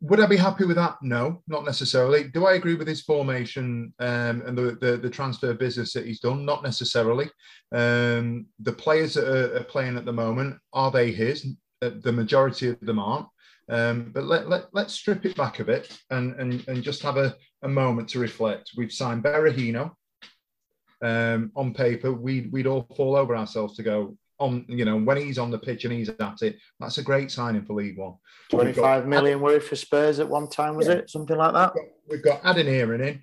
would 0.00 0.20
I 0.20 0.26
be 0.26 0.36
happy 0.36 0.64
with 0.64 0.76
that? 0.76 0.96
No, 1.00 1.42
not 1.46 1.64
necessarily. 1.64 2.24
Do 2.24 2.44
I 2.46 2.54
agree 2.54 2.74
with 2.74 2.88
his 2.88 3.02
formation 3.02 3.94
um, 4.00 4.42
and 4.46 4.58
the, 4.58 4.76
the 4.80 4.96
the 4.96 5.10
transfer 5.10 5.54
business 5.54 5.92
that 5.92 6.06
he's 6.06 6.20
done? 6.20 6.44
Not 6.44 6.62
necessarily. 6.62 7.30
Um, 7.72 8.46
the 8.60 8.72
players 8.72 9.14
that 9.14 9.28
are, 9.28 9.56
are 9.56 9.64
playing 9.64 9.96
at 9.96 10.04
the 10.04 10.12
moment 10.12 10.58
are 10.72 10.90
they 10.90 11.12
his? 11.12 11.46
Uh, 11.80 11.90
the 12.02 12.12
majority 12.12 12.68
of 12.68 12.80
them 12.80 12.98
aren't. 12.98 13.26
Um, 13.68 14.10
but 14.12 14.24
let, 14.24 14.48
let, 14.48 14.66
let's 14.72 14.94
strip 14.94 15.24
it 15.24 15.36
back 15.36 15.60
a 15.60 15.64
bit 15.64 15.96
and, 16.10 16.34
and, 16.40 16.64
and 16.68 16.82
just 16.82 17.02
have 17.02 17.16
a, 17.16 17.34
a 17.62 17.68
moment 17.68 18.08
to 18.10 18.18
reflect. 18.18 18.72
We've 18.76 18.92
signed 18.92 19.24
Berahino. 19.24 19.92
Um, 21.02 21.50
on 21.54 21.74
paper, 21.74 22.12
we'd, 22.12 22.52
we'd 22.52 22.66
all 22.66 22.86
fall 22.96 23.16
over 23.16 23.36
ourselves 23.36 23.76
to 23.76 23.82
go, 23.82 24.16
on 24.40 24.64
you 24.68 24.84
know 24.84 24.96
when 24.96 25.16
he's 25.16 25.38
on 25.38 25.50
the 25.50 25.58
pitch 25.58 25.84
and 25.84 25.92
he's 25.92 26.08
at 26.08 26.42
it, 26.42 26.58
that's 26.80 26.98
a 26.98 27.02
great 27.02 27.30
signing 27.30 27.64
for 27.64 27.74
League 27.74 27.96
One. 27.96 28.14
Twenty-five 28.50 29.06
million 29.06 29.40
worth 29.40 29.68
for 29.68 29.76
Spurs 29.76 30.18
at 30.18 30.28
one 30.28 30.48
time, 30.48 30.76
was 30.76 30.88
yeah. 30.88 30.94
it 30.94 31.10
something 31.10 31.36
like 31.36 31.52
that? 31.52 31.72
We've 32.08 32.22
got, 32.22 32.42
got 32.42 32.56
Adeniran 32.56 33.22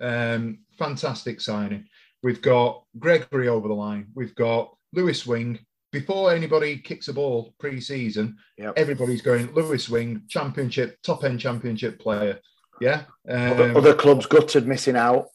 in, 0.00 0.06
um, 0.06 0.58
fantastic 0.78 1.40
signing. 1.40 1.86
We've 2.22 2.40
got 2.40 2.84
Gregory 2.98 3.48
over 3.48 3.66
the 3.66 3.74
line. 3.74 4.06
We've 4.14 4.34
got 4.34 4.76
Lewis 4.92 5.26
Wing. 5.26 5.58
Before 5.92 6.32
anybody 6.32 6.78
kicks 6.78 7.08
a 7.08 7.12
ball 7.12 7.54
pre-season, 7.58 8.38
yep. 8.56 8.72
everybody's 8.76 9.20
going 9.20 9.52
Lewis 9.52 9.90
Wing, 9.90 10.22
championship, 10.26 10.96
top 11.02 11.22
end 11.22 11.38
championship 11.38 12.00
player. 12.00 12.40
Yeah. 12.80 13.02
Um, 13.28 13.52
other, 13.52 13.76
other, 13.76 13.94
clubs 13.94 14.24
gutted, 14.24 14.66
missing 14.66 14.96
out. 14.96 15.26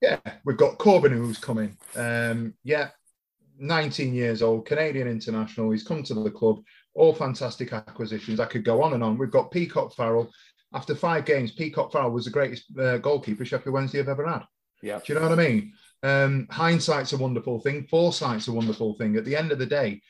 Yeah, 0.00 0.18
we've 0.44 0.56
got 0.56 0.78
Corbeanu 0.78 1.16
who's 1.18 1.38
coming. 1.38 1.76
Um, 1.94 2.54
yeah, 2.64 2.88
19 3.60 4.12
years 4.12 4.42
old, 4.42 4.66
Canadian 4.66 5.06
international. 5.06 5.70
He's 5.70 5.84
come 5.84 6.02
to 6.02 6.14
the 6.14 6.30
club. 6.30 6.60
All 6.94 7.14
fantastic 7.14 7.72
acquisitions. 7.72 8.40
I 8.40 8.46
could 8.46 8.64
go 8.64 8.82
on 8.82 8.94
and 8.94 9.04
on. 9.04 9.16
We've 9.16 9.30
got 9.30 9.52
Peacock 9.52 9.94
Farrell. 9.94 10.32
After 10.74 10.96
five 10.96 11.24
games, 11.24 11.52
Peacock 11.52 11.92
Farrell 11.92 12.10
was 12.10 12.24
the 12.24 12.30
greatest 12.30 12.64
uh, 12.76 12.98
goalkeeper 12.98 13.44
Sheffield 13.44 13.74
Wednesday 13.74 13.98
have 13.98 14.08
ever 14.08 14.28
had. 14.28 14.42
Yeah. 14.82 14.98
Do 14.98 15.12
you 15.12 15.20
know 15.20 15.28
what 15.28 15.38
I 15.38 15.48
mean? 15.48 15.72
Um, 16.02 16.48
hindsight's 16.50 17.12
a 17.12 17.16
wonderful 17.16 17.60
thing. 17.60 17.86
Foresight's 17.88 18.48
a 18.48 18.52
wonderful 18.52 18.94
thing. 18.94 19.16
At 19.16 19.24
the 19.24 19.36
end 19.36 19.52
of 19.52 19.58
the 19.58 19.66
day, 19.66 20.00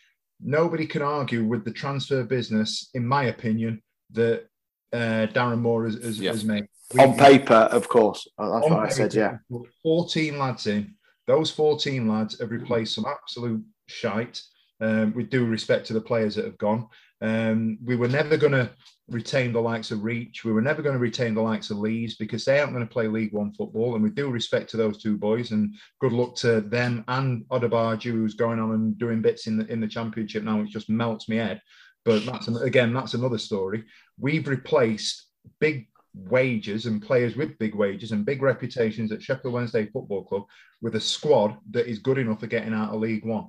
nobody 0.41 0.87
can 0.87 1.03
argue 1.03 1.45
with 1.45 1.65
the 1.65 1.73
transfer 1.73 2.25
business, 2.25 2.89
in 2.95 3.07
my 3.07 3.25
opinion, 3.25 3.83
that 4.13 4.47
uh, 4.93 5.27
Darren 5.33 5.61
Moore 5.61 5.85
has, 5.85 6.03
has, 6.03 6.19
yeah. 6.19 6.33
has 6.33 6.45
made. 6.45 6.67
We, 6.95 7.01
on 7.01 7.17
paper, 7.17 7.55
of 7.55 7.89
course. 7.89 8.27
That's 8.39 8.69
what 8.69 8.81
I 8.81 8.89
said, 8.89 9.15
yeah. 9.15 9.39
14 9.83 10.39
lads 10.39 10.67
in 10.67 10.95
those 11.27 11.51
14 11.51 12.09
lads 12.09 12.41
have 12.41 12.51
replaced 12.51 12.95
some 12.95 13.07
absolute 13.07 13.65
shite. 13.87 14.41
Um, 14.81 15.15
with 15.15 15.31
due 15.31 15.47
respect 15.47 15.87
to 15.87 15.93
the 15.93 16.01
players 16.01 16.35
that 16.35 16.45
have 16.45 16.59
gone, 16.59 16.89
um, 17.21 17.79
we 17.85 17.95
were 17.95 18.09
never 18.09 18.37
going 18.37 18.53
to 18.53 18.69
retain 19.09 19.53
the 19.53 19.61
likes 19.61 19.91
of 19.91 20.05
Reach. 20.05 20.45
We 20.45 20.53
were 20.53 20.63
never 20.63 20.83
going 20.83 20.95
to 20.95 21.01
retain 21.01 21.35
the 21.35 21.43
likes 21.43 21.71
of 21.71 21.79
Lees 21.79 22.17
because 22.17 22.45
they 22.45 22.61
aren't 22.61 22.73
going 22.73 22.87
to 22.87 22.93
play 22.93 23.09
League 23.09 23.33
One 23.33 23.53
football. 23.53 23.95
And 23.95 24.03
we 24.03 24.11
do 24.11 24.31
respect 24.31 24.71
to 24.71 24.77
those 24.77 25.03
two 25.03 25.17
boys, 25.17 25.51
and 25.51 25.75
good 26.01 26.13
luck 26.13 26.37
to 26.37 26.61
them 26.61 27.05
and 27.09 27.45
Odubajo, 27.49 28.11
who's 28.11 28.35
going 28.35 28.61
on 28.61 28.73
and 28.73 28.99
doing 28.99 29.23
bits 29.23 29.47
in 29.47 29.59
the 29.59 29.67
in 29.67 29.81
the 29.81 29.89
Championship 29.89 30.45
now, 30.45 30.61
which 30.61 30.71
just 30.71 30.89
melts 30.89 31.29
me 31.29 31.37
head. 31.37 31.61
But 32.05 32.25
that's 32.25 32.49
again, 32.49 32.93
that's 32.93 33.15
another 33.15 33.39
story. 33.39 33.85
We've 34.19 34.47
replaced 34.49 35.27
big 35.61 35.89
wages 36.15 36.87
and 36.87 37.03
players 37.03 37.37
with 37.37 37.59
big 37.59 37.75
wages 37.75 38.13
and 38.13 38.27
big 38.27 38.43
reputations 38.43 39.13
at 39.13 39.23
Sheffield 39.23 39.55
Wednesday 39.55 39.87
Football 39.87 40.25
Club 40.25 40.45
with 40.81 40.95
a 40.95 41.01
squad 41.01 41.57
that 41.71 41.87
is 41.87 41.99
good 41.99 42.19
enough 42.19 42.41
for 42.41 42.47
getting 42.47 42.75
out 42.75 42.93
of 42.93 43.01
League 43.01 43.25
One. 43.25 43.49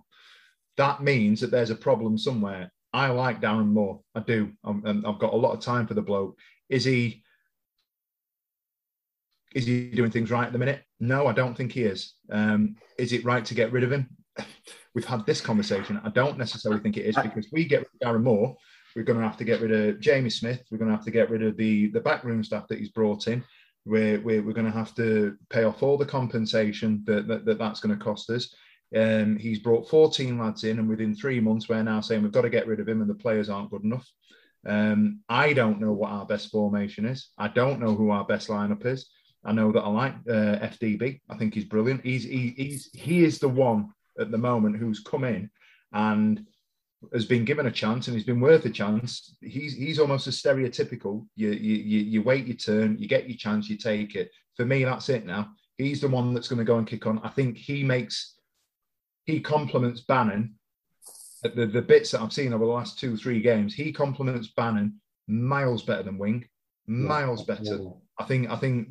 That 0.77 1.03
means 1.03 1.41
that 1.41 1.51
there's 1.51 1.69
a 1.69 1.75
problem 1.75 2.17
somewhere. 2.17 2.71
I 2.93 3.07
like 3.07 3.41
Darren 3.41 3.67
Moore. 3.67 4.01
I 4.15 4.19
do. 4.19 4.51
and 4.63 5.05
I've 5.05 5.19
got 5.19 5.33
a 5.33 5.37
lot 5.37 5.53
of 5.53 5.59
time 5.61 5.87
for 5.87 5.93
the 5.93 6.01
bloke. 6.01 6.37
Is 6.69 6.83
he? 6.83 7.23
Is 9.55 9.65
he 9.65 9.91
doing 9.91 10.11
things 10.11 10.31
right 10.31 10.47
at 10.47 10.53
the 10.53 10.59
minute? 10.59 10.83
No, 10.99 11.27
I 11.27 11.33
don't 11.33 11.55
think 11.55 11.71
he 11.71 11.83
is. 11.83 12.13
Um, 12.31 12.75
is 12.97 13.13
it 13.13 13.23
right 13.23 13.45
to 13.45 13.53
get 13.53 13.71
rid 13.71 13.83
of 13.83 13.91
him? 13.91 14.09
We've 14.95 15.05
had 15.05 15.25
this 15.25 15.41
conversation. 15.41 16.01
I 16.03 16.09
don't 16.09 16.37
necessarily 16.37 16.81
think 16.81 16.97
it 16.97 17.05
is 17.05 17.15
because 17.15 17.47
we 17.51 17.65
get 17.65 17.85
Darren 18.03 18.23
Moore 18.23 18.55
we're 18.95 19.03
going 19.03 19.19
to 19.19 19.25
have 19.25 19.37
to 19.37 19.43
get 19.43 19.61
rid 19.61 19.71
of 19.71 19.99
Jamie 19.99 20.29
Smith. 20.29 20.63
We're 20.69 20.77
going 20.77 20.89
to 20.89 20.95
have 20.95 21.05
to 21.05 21.11
get 21.11 21.29
rid 21.29 21.43
of 21.43 21.57
the 21.57 21.87
the 21.91 21.99
backroom 21.99 22.43
staff 22.43 22.67
that 22.67 22.79
he's 22.79 22.89
brought 22.89 23.27
in. 23.27 23.43
We're, 23.85 24.21
we're, 24.21 24.41
we're 24.41 24.53
going 24.53 24.71
to 24.71 24.77
have 24.77 24.95
to 24.95 25.35
pay 25.49 25.65
off 25.65 25.83
all 25.83 25.97
the 25.97 26.05
compensation 26.05 27.03
that, 27.05 27.27
that, 27.27 27.43
that 27.43 27.57
that's 27.57 27.81
going 27.81 27.97
to 27.97 28.03
cost 28.03 28.29
us. 28.29 28.55
Um, 28.95 29.37
he's 29.37 29.59
brought 29.59 29.89
14 29.89 30.37
lads 30.37 30.63
in, 30.63 30.79
and 30.79 30.87
within 30.87 31.15
three 31.15 31.39
months, 31.39 31.67
we're 31.67 31.81
now 31.83 32.01
saying 32.01 32.21
we've 32.21 32.31
got 32.31 32.41
to 32.41 32.49
get 32.49 32.67
rid 32.67 32.79
of 32.79 32.87
him, 32.87 33.01
and 33.01 33.09
the 33.09 33.15
players 33.15 33.49
aren't 33.49 33.71
good 33.71 33.83
enough. 33.83 34.07
Um, 34.65 35.19
I 35.27 35.53
don't 35.53 35.81
know 35.81 35.91
what 35.91 36.11
our 36.11 36.25
best 36.25 36.51
formation 36.51 37.05
is. 37.05 37.29
I 37.37 37.47
don't 37.47 37.79
know 37.79 37.95
who 37.95 38.11
our 38.11 38.25
best 38.25 38.47
lineup 38.47 38.85
is. 38.85 39.09
I 39.43 39.51
know 39.51 39.71
that 39.71 39.81
I 39.81 39.89
like 39.89 40.13
uh, 40.29 40.59
FDB. 40.67 41.19
I 41.29 41.37
think 41.37 41.53
he's 41.53 41.65
brilliant. 41.65 42.05
He's 42.05 42.23
he, 42.23 42.53
he's 42.55 42.89
he 42.93 43.25
is 43.25 43.39
the 43.39 43.49
one 43.49 43.89
at 44.19 44.31
the 44.31 44.37
moment 44.37 44.77
who's 44.77 45.01
come 45.01 45.25
in 45.25 45.49
and 45.91 46.45
has 47.11 47.25
been 47.25 47.43
given 47.43 47.65
a 47.65 47.71
chance 47.71 48.07
and 48.07 48.15
he's 48.15 48.25
been 48.25 48.39
worth 48.39 48.65
a 48.65 48.69
chance. 48.69 49.35
He's 49.41 49.75
he's 49.75 49.99
almost 49.99 50.27
a 50.27 50.29
stereotypical. 50.29 51.27
You 51.35 51.51
you 51.51 51.99
you 51.99 52.21
wait 52.21 52.47
your 52.47 52.55
turn, 52.55 52.97
you 52.97 53.07
get 53.07 53.27
your 53.27 53.37
chance, 53.37 53.69
you 53.69 53.77
take 53.77 54.15
it. 54.15 54.31
For 54.55 54.65
me, 54.65 54.85
that's 54.85 55.09
it 55.09 55.25
now. 55.25 55.49
He's 55.77 55.99
the 55.99 56.07
one 56.07 56.33
that's 56.33 56.47
going 56.47 56.59
to 56.59 56.65
go 56.65 56.77
and 56.77 56.87
kick 56.87 57.05
on. 57.05 57.19
I 57.19 57.29
think 57.29 57.57
he 57.57 57.83
makes 57.83 58.35
he 59.25 59.39
complements 59.39 60.01
Bannan. 60.01 60.53
The, 61.43 61.65
the 61.65 61.81
bits 61.81 62.11
that 62.11 62.21
I've 62.21 62.31
seen 62.31 62.53
over 62.53 62.65
the 62.65 62.71
last 62.71 62.97
two, 62.97 63.17
three 63.17 63.41
games, 63.41 63.73
he 63.73 63.91
complements 63.91 64.53
Bannan 64.55 64.93
miles 65.27 65.83
better 65.83 66.03
than 66.03 66.17
Wing, 66.17 66.45
miles 66.87 67.43
better. 67.43 67.79
I 68.17 68.23
think 68.23 68.49
I 68.49 68.55
think 68.55 68.87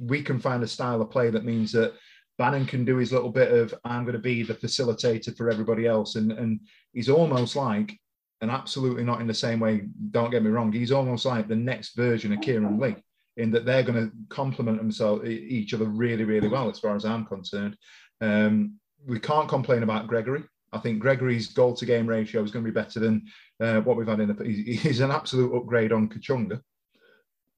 we 0.00 0.22
can 0.22 0.40
find 0.40 0.62
a 0.62 0.68
style 0.68 1.00
of 1.00 1.10
play 1.10 1.30
that 1.30 1.44
means 1.44 1.72
that 1.72 1.94
Bannan 2.38 2.66
can 2.66 2.84
do 2.84 2.96
his 2.96 3.12
little 3.12 3.30
bit 3.30 3.52
of 3.52 3.74
I'm 3.84 4.04
going 4.04 4.14
to 4.14 4.18
be 4.18 4.42
the 4.42 4.54
facilitator 4.54 5.36
for 5.36 5.50
everybody 5.50 5.86
else, 5.86 6.16
and 6.16 6.32
and 6.32 6.60
he's 6.92 7.08
almost 7.08 7.54
like, 7.54 7.96
and 8.40 8.50
absolutely 8.50 9.04
not 9.04 9.20
in 9.20 9.28
the 9.28 9.34
same 9.34 9.60
way. 9.60 9.82
Don't 10.10 10.30
get 10.30 10.42
me 10.42 10.50
wrong, 10.50 10.72
he's 10.72 10.92
almost 10.92 11.24
like 11.24 11.46
the 11.46 11.54
next 11.54 11.94
version 11.94 12.32
of 12.32 12.40
Kieran 12.40 12.80
Lee 12.80 12.96
in 13.36 13.50
that 13.52 13.64
they're 13.64 13.82
going 13.82 14.10
to 14.10 14.12
complement 14.28 14.78
themselves 14.78 15.26
each 15.26 15.72
other 15.72 15.86
really 15.86 16.24
really 16.24 16.48
well 16.48 16.68
as 16.68 16.78
far 16.78 16.96
as 16.96 17.04
I'm 17.04 17.24
concerned. 17.24 17.76
Um, 18.20 18.78
we 19.06 19.18
can't 19.18 19.48
complain 19.48 19.82
about 19.82 20.06
Gregory. 20.06 20.44
I 20.72 20.78
think 20.78 21.00
Gregory's 21.00 21.48
goal 21.48 21.74
to 21.76 21.86
game 21.86 22.06
ratio 22.06 22.42
is 22.42 22.50
going 22.50 22.64
to 22.64 22.70
be 22.70 22.74
better 22.74 22.98
than 22.98 23.26
uh, 23.60 23.80
what 23.80 23.96
we've 23.96 24.06
had 24.06 24.20
in 24.20 24.34
the. 24.34 24.44
He's 24.44 25.00
an 25.00 25.10
absolute 25.10 25.54
upgrade 25.54 25.92
on 25.92 26.08
Kachunga. 26.08 26.60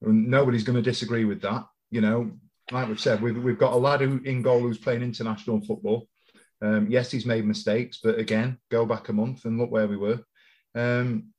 And 0.01 0.27
nobody's 0.27 0.63
going 0.63 0.75
to 0.75 0.81
disagree 0.81 1.25
with 1.25 1.41
that. 1.41 1.65
You 1.91 2.01
know, 2.01 2.31
like 2.71 2.87
we've 2.87 2.99
said, 2.99 3.21
we've, 3.21 3.41
we've 3.41 3.57
got 3.59 3.73
a 3.73 3.77
lad 3.77 4.01
who, 4.01 4.19
in 4.25 4.41
goal 4.41 4.59
who's 4.59 4.77
playing 4.77 5.01
international 5.01 5.61
football. 5.61 6.07
Um, 6.61 6.87
yes, 6.89 7.11
he's 7.11 7.25
made 7.25 7.45
mistakes, 7.45 7.99
but 8.03 8.17
again, 8.17 8.57
go 8.69 8.85
back 8.85 9.09
a 9.09 9.13
month 9.13 9.45
and 9.45 9.57
look 9.57 9.71
where 9.71 9.87
we 9.87 9.97
were. 9.97 10.19
Um, 10.73 11.31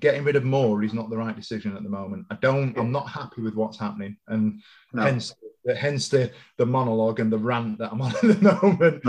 getting 0.00 0.24
rid 0.24 0.36
of 0.36 0.44
Moore 0.44 0.82
is 0.82 0.94
not 0.94 1.10
the 1.10 1.16
right 1.16 1.36
decision 1.36 1.76
at 1.76 1.82
the 1.82 1.88
moment. 1.88 2.26
I 2.30 2.36
don't. 2.40 2.76
I'm 2.76 2.92
not 2.92 3.08
happy 3.08 3.42
with 3.42 3.54
what's 3.54 3.78
happening, 3.78 4.16
and 4.28 4.60
no. 4.92 5.02
hence, 5.02 5.34
hence 5.76 6.08
the 6.08 6.30
the 6.58 6.66
monologue 6.66 7.20
and 7.20 7.32
the 7.32 7.38
rant 7.38 7.78
that 7.78 7.92
I'm 7.92 8.02
on 8.02 8.12
at 8.12 8.20
the 8.22 8.58
moment. 8.62 9.02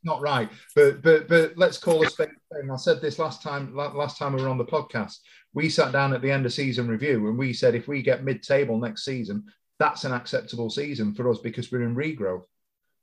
It's 0.00 0.04
not 0.04 0.20
right. 0.20 0.48
But 0.74 1.02
but 1.02 1.28
but 1.28 1.52
let's 1.56 1.78
call 1.78 2.02
a 2.02 2.10
spade 2.10 2.28
a 2.28 2.54
spade. 2.54 2.70
I 2.70 2.76
said 2.76 3.00
this 3.00 3.18
last 3.18 3.42
time. 3.42 3.74
Last 3.74 4.18
time 4.18 4.34
we 4.34 4.42
were 4.42 4.48
on 4.48 4.58
the 4.58 4.64
podcast, 4.64 5.18
we 5.52 5.68
sat 5.68 5.92
down 5.92 6.14
at 6.14 6.22
the 6.22 6.30
end 6.30 6.46
of 6.46 6.52
season 6.52 6.88
review 6.88 7.28
and 7.28 7.38
we 7.38 7.52
said 7.52 7.74
if 7.74 7.88
we 7.88 8.02
get 8.02 8.24
mid-table 8.24 8.78
next 8.78 9.04
season, 9.04 9.44
that's 9.78 10.04
an 10.04 10.12
acceptable 10.12 10.70
season 10.70 11.14
for 11.14 11.28
us 11.30 11.38
because 11.38 11.70
we're 11.70 11.82
in 11.82 11.94
regrowth. 11.94 12.44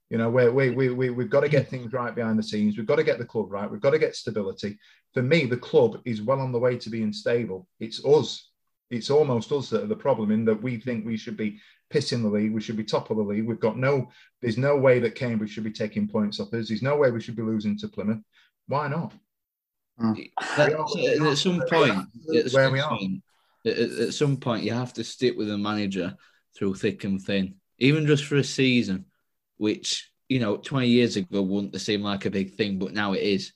You 0.10 0.18
know, 0.18 0.30
we 0.30 0.50
we, 0.50 0.70
we, 0.70 0.90
we, 0.90 1.10
we've 1.10 1.30
got 1.30 1.42
to 1.42 1.50
get 1.50 1.68
things 1.68 1.92
right 1.92 2.16
behind 2.16 2.40
the 2.40 2.44
scenes. 2.44 2.78
We've 2.78 2.88
got 2.88 2.96
to 2.96 3.04
get 3.04 3.20
the 3.20 3.26
club 3.26 3.52
right. 3.52 3.70
We've 3.70 3.82
got 3.82 3.92
to 3.92 4.00
get 4.00 4.16
stability. 4.16 4.80
For 5.14 5.22
me, 5.22 5.46
the 5.46 5.58
club 5.58 6.02
is 6.06 6.22
well 6.22 6.40
on 6.40 6.52
the 6.52 6.60
way 6.60 6.78
to 6.78 6.90
being 6.90 7.12
stable. 7.12 7.68
It's 7.80 8.04
us. 8.06 8.50
It's 8.90 9.10
almost 9.10 9.52
us 9.52 9.70
that 9.70 9.84
are 9.84 9.88
the 9.88 9.96
problem 9.96 10.32
in 10.32 10.46
that 10.46 10.62
we 10.62 10.78
think 10.78 11.06
we 11.06 11.18
should 11.18 11.38
be 11.38 11.60
pissing 11.94 12.22
the 12.22 12.30
league. 12.30 12.54
We 12.54 12.62
should 12.62 12.78
be 12.78 12.84
top 12.84 13.10
of 13.10 13.18
the 13.18 13.24
league. 13.24 13.46
We've 13.46 13.60
got 13.60 13.78
no, 13.78 14.10
there's 14.42 14.58
no 14.58 14.78
way 14.78 15.00
that 15.00 15.16
Cambridge 15.16 15.52
should 15.52 15.64
be 15.64 15.72
taking 15.72 16.08
points 16.08 16.40
off 16.40 16.54
us. 16.54 16.70
There's 16.70 16.82
no 16.82 16.96
way 16.96 17.12
we 17.12 17.22
should 17.22 17.36
be 17.36 17.44
losing 17.44 17.78
to 17.80 17.88
Plymouth. 17.88 18.22
Why 18.68 18.88
not? 18.88 19.14
Mm. 20.00 20.30
at 20.40 21.38
some 21.38 21.62
point, 21.70 22.08
at 22.36 22.52
where 22.52 22.70
we 22.70 22.80
are. 22.80 23.00
At, 23.66 23.78
at 23.78 24.14
some 24.14 24.38
point, 24.38 24.64
you 24.64 24.74
have 24.74 24.94
to 24.94 25.04
stick 25.04 25.36
with 25.36 25.50
a 25.50 25.58
manager 25.58 26.16
through 26.56 26.76
thick 26.76 27.04
and 27.04 27.22
thin, 27.22 27.56
even 27.80 28.06
just 28.06 28.26
for 28.26 28.36
a 28.36 28.44
season, 28.44 29.06
which 29.58 30.12
you 30.30 30.40
know, 30.40 30.58
20 30.58 30.88
years 30.88 31.16
ago 31.16 31.42
wouldn't 31.42 31.80
seem 31.80 32.02
like 32.02 32.26
a 32.26 32.30
big 32.30 32.56
thing, 32.56 32.80
but 32.80 32.94
now 32.94 33.14
it 33.14 33.22
is. 33.22 33.54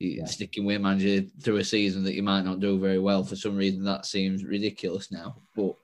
Yeah. 0.00 0.26
Sticking 0.26 0.64
with 0.64 0.80
manager 0.80 1.26
through 1.40 1.58
a 1.58 1.64
season 1.64 2.04
that 2.04 2.14
you 2.14 2.22
might 2.22 2.44
not 2.44 2.60
do 2.60 2.78
very 2.78 2.98
well 2.98 3.24
for 3.24 3.36
some 3.36 3.56
reason 3.56 3.84
that 3.84 4.06
seems 4.06 4.44
ridiculous 4.44 5.10
now. 5.12 5.36
But 5.54 5.76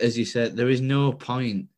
as 0.00 0.18
you 0.18 0.24
said, 0.24 0.56
there 0.56 0.70
is 0.70 0.80
no 0.80 1.12
point, 1.12 1.68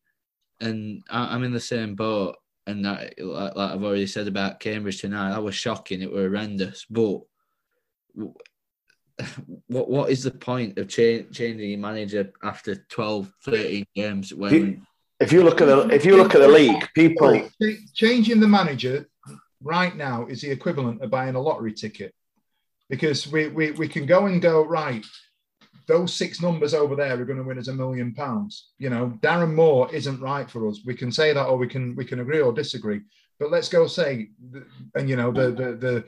and 0.60 1.02
I, 1.10 1.34
am 1.34 1.42
in 1.42 1.52
the 1.52 1.60
same 1.60 1.94
boat. 1.94 2.36
And 2.66 2.84
that, 2.84 3.14
like, 3.18 3.56
like, 3.56 3.72
I've 3.72 3.82
already 3.82 4.06
said 4.06 4.28
about 4.28 4.60
Cambridge 4.60 5.00
tonight, 5.00 5.30
that 5.30 5.42
was 5.42 5.54
shocking. 5.54 6.02
It 6.02 6.12
was 6.12 6.22
horrendous. 6.22 6.86
But 6.88 7.22
what 9.66 9.90
what 9.90 10.10
is 10.10 10.22
the 10.22 10.30
point 10.30 10.78
of 10.78 10.88
cha- 10.88 11.24
changing 11.32 11.70
your 11.70 11.78
manager 11.78 12.32
after 12.42 12.76
12, 12.76 13.32
13 13.44 13.86
games 13.94 14.34
when 14.34 14.86
if 15.20 15.32
you 15.32 15.42
look 15.42 15.60
at 15.60 15.66
the 15.66 15.94
if 15.94 16.04
you 16.04 16.16
look 16.16 16.34
at 16.34 16.40
the 16.40 16.48
league, 16.48 16.88
people 16.94 17.48
changing 17.94 18.40
the 18.40 18.48
manager 18.48 19.06
right 19.62 19.94
now 19.96 20.26
is 20.26 20.40
the 20.40 20.50
equivalent 20.50 21.02
of 21.02 21.10
buying 21.10 21.34
a 21.34 21.40
lottery 21.40 21.72
ticket. 21.72 22.14
because 22.90 23.30
we, 23.30 23.48
we 23.48 23.70
we 23.70 23.88
can 23.88 24.04
go 24.04 24.26
and 24.26 24.42
go 24.42 24.62
right. 24.64 25.06
Those 25.86 26.12
six 26.12 26.40
numbers 26.42 26.74
over 26.74 26.94
there 26.94 27.18
are 27.20 27.24
going 27.24 27.38
to 27.38 27.44
win 27.44 27.58
us 27.58 27.68
a 27.68 27.72
million 27.72 28.12
pounds. 28.14 28.70
You 28.78 28.90
know, 28.90 29.18
Darren 29.22 29.54
Moore 29.54 29.92
isn't 29.94 30.20
right 30.20 30.48
for 30.50 30.68
us. 30.68 30.80
We 30.84 30.94
can 30.94 31.10
say 31.10 31.32
that, 31.32 31.46
or 31.46 31.56
we 31.56 31.66
can 31.68 31.96
we 31.96 32.04
can 32.04 32.20
agree 32.20 32.40
or 32.40 32.52
disagree. 32.52 33.00
But 33.38 33.50
let's 33.50 33.68
go 33.68 33.86
say, 33.86 34.30
and 34.94 35.08
you 35.08 35.16
know, 35.16 35.32
the 35.32 35.50
the 35.50 35.72
the. 35.74 36.04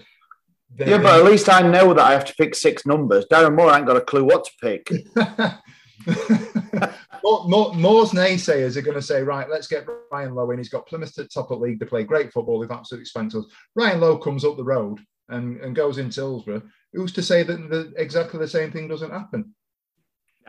the 0.77 0.91
yeah, 0.91 0.99
but 0.99 1.19
at 1.20 1.24
least 1.24 1.49
I 1.49 1.62
know 1.62 1.95
that 1.95 2.05
I 2.05 2.12
have 2.12 2.24
to 2.27 2.35
pick 2.35 2.55
six 2.55 2.85
numbers. 2.85 3.24
Darren 3.31 3.57
Moore 3.57 3.74
ain't 3.74 3.87
got 3.87 3.97
a 3.97 4.01
clue 4.01 4.24
what 4.24 4.45
to 4.45 4.53
pick. 4.61 4.91
more, 7.23 7.49
more, 7.49 7.74
Moore's 7.74 8.11
naysayers 8.11 8.77
are 8.77 8.82
going 8.82 8.97
to 8.97 9.03
say, 9.03 9.23
right, 9.23 9.49
let's 9.49 9.66
get 9.66 9.86
Ryan 10.11 10.35
Lowe 10.35 10.51
in. 10.51 10.59
He's 10.59 10.69
got 10.69 10.86
Plymouth 10.86 11.19
at 11.19 11.32
top 11.32 11.51
of 11.51 11.59
the 11.59 11.65
league. 11.65 11.78
They 11.78 11.86
play 11.86 12.05
great 12.05 12.32
football. 12.32 12.61
They've 12.61 12.70
absolutely 12.70 13.07
spanked 13.07 13.35
us. 13.35 13.47
Ryan 13.74 14.01
Lowe 14.01 14.19
comes 14.19 14.44
up 14.44 14.57
the 14.57 14.65
road 14.65 15.01
and, 15.28 15.61
and 15.61 15.77
goes 15.77 15.99
in 15.99 16.11
Hillsborough. 16.11 16.62
Who's 16.93 17.12
to 17.12 17.23
say 17.23 17.43
that 17.43 17.70
the, 17.70 17.93
exactly 17.97 18.39
the 18.39 18.49
same 18.49 18.70
thing 18.70 18.89
doesn't 18.89 19.11
happen? 19.11 19.55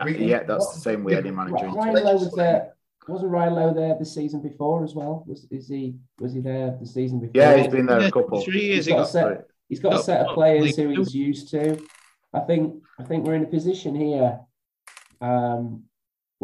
We, 0.04 0.16
yeah, 0.18 0.42
that's 0.42 0.74
the 0.74 0.80
same 0.80 1.04
way 1.04 1.16
any 1.16 1.30
manager. 1.30 1.68
Ryan 1.68 2.04
Lowe 2.04 2.14
was 2.14 2.32
there. 2.32 2.74
Wasn't 3.06 3.30
Ryan 3.30 3.54
Lowe 3.54 3.74
there 3.74 3.96
the 3.98 4.04
season 4.04 4.40
before 4.40 4.82
as 4.82 4.94
well? 4.94 5.24
Was 5.26 5.46
is 5.50 5.68
he 5.68 5.96
was 6.18 6.32
he 6.32 6.40
there 6.40 6.76
the 6.80 6.86
season 6.86 7.20
before? 7.20 7.32
Yeah, 7.34 7.56
he's 7.56 7.68
been 7.68 7.86
there 7.86 8.00
a 8.00 8.10
couple. 8.10 8.40
Three 8.42 8.64
years 8.64 8.86
He's 8.86 8.94
got, 8.94 8.94
ago. 8.94 9.02
a 9.02 9.06
set, 9.06 9.46
he's 9.68 9.80
got 9.80 9.94
a 9.94 10.02
set 10.02 10.26
of 10.26 10.34
players 10.34 10.74
who 10.74 10.88
he's 10.88 11.14
used 11.14 11.50
to. 11.50 11.78
I 12.32 12.40
think 12.40 12.82
I 12.98 13.04
think 13.04 13.24
we're 13.24 13.34
in 13.34 13.44
a 13.44 13.48
position 13.48 13.94
here 13.94 14.40
um, 15.20 15.84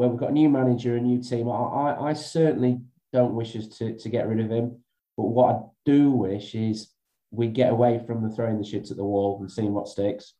where 0.00 0.08
we've 0.08 0.18
got 0.18 0.30
a 0.30 0.32
new 0.32 0.48
manager, 0.48 0.96
a 0.96 1.00
new 1.00 1.22
team. 1.22 1.46
I, 1.50 1.52
I, 1.52 2.08
I 2.08 2.12
certainly 2.14 2.80
don't 3.12 3.34
wish 3.34 3.54
us 3.54 3.68
to, 3.78 3.98
to 3.98 4.08
get 4.08 4.26
rid 4.26 4.40
of 4.40 4.50
him, 4.50 4.78
but 5.14 5.24
what 5.24 5.54
I 5.54 5.58
do 5.84 6.10
wish 6.10 6.54
is 6.54 6.88
we 7.30 7.48
get 7.48 7.70
away 7.70 8.00
from 8.06 8.22
the 8.26 8.34
throwing 8.34 8.56
the 8.56 8.64
shit 8.64 8.90
at 8.90 8.96
the 8.96 9.04
wall 9.04 9.36
and 9.40 9.52
seeing 9.52 9.74
what 9.74 9.88
sticks. 9.88 10.32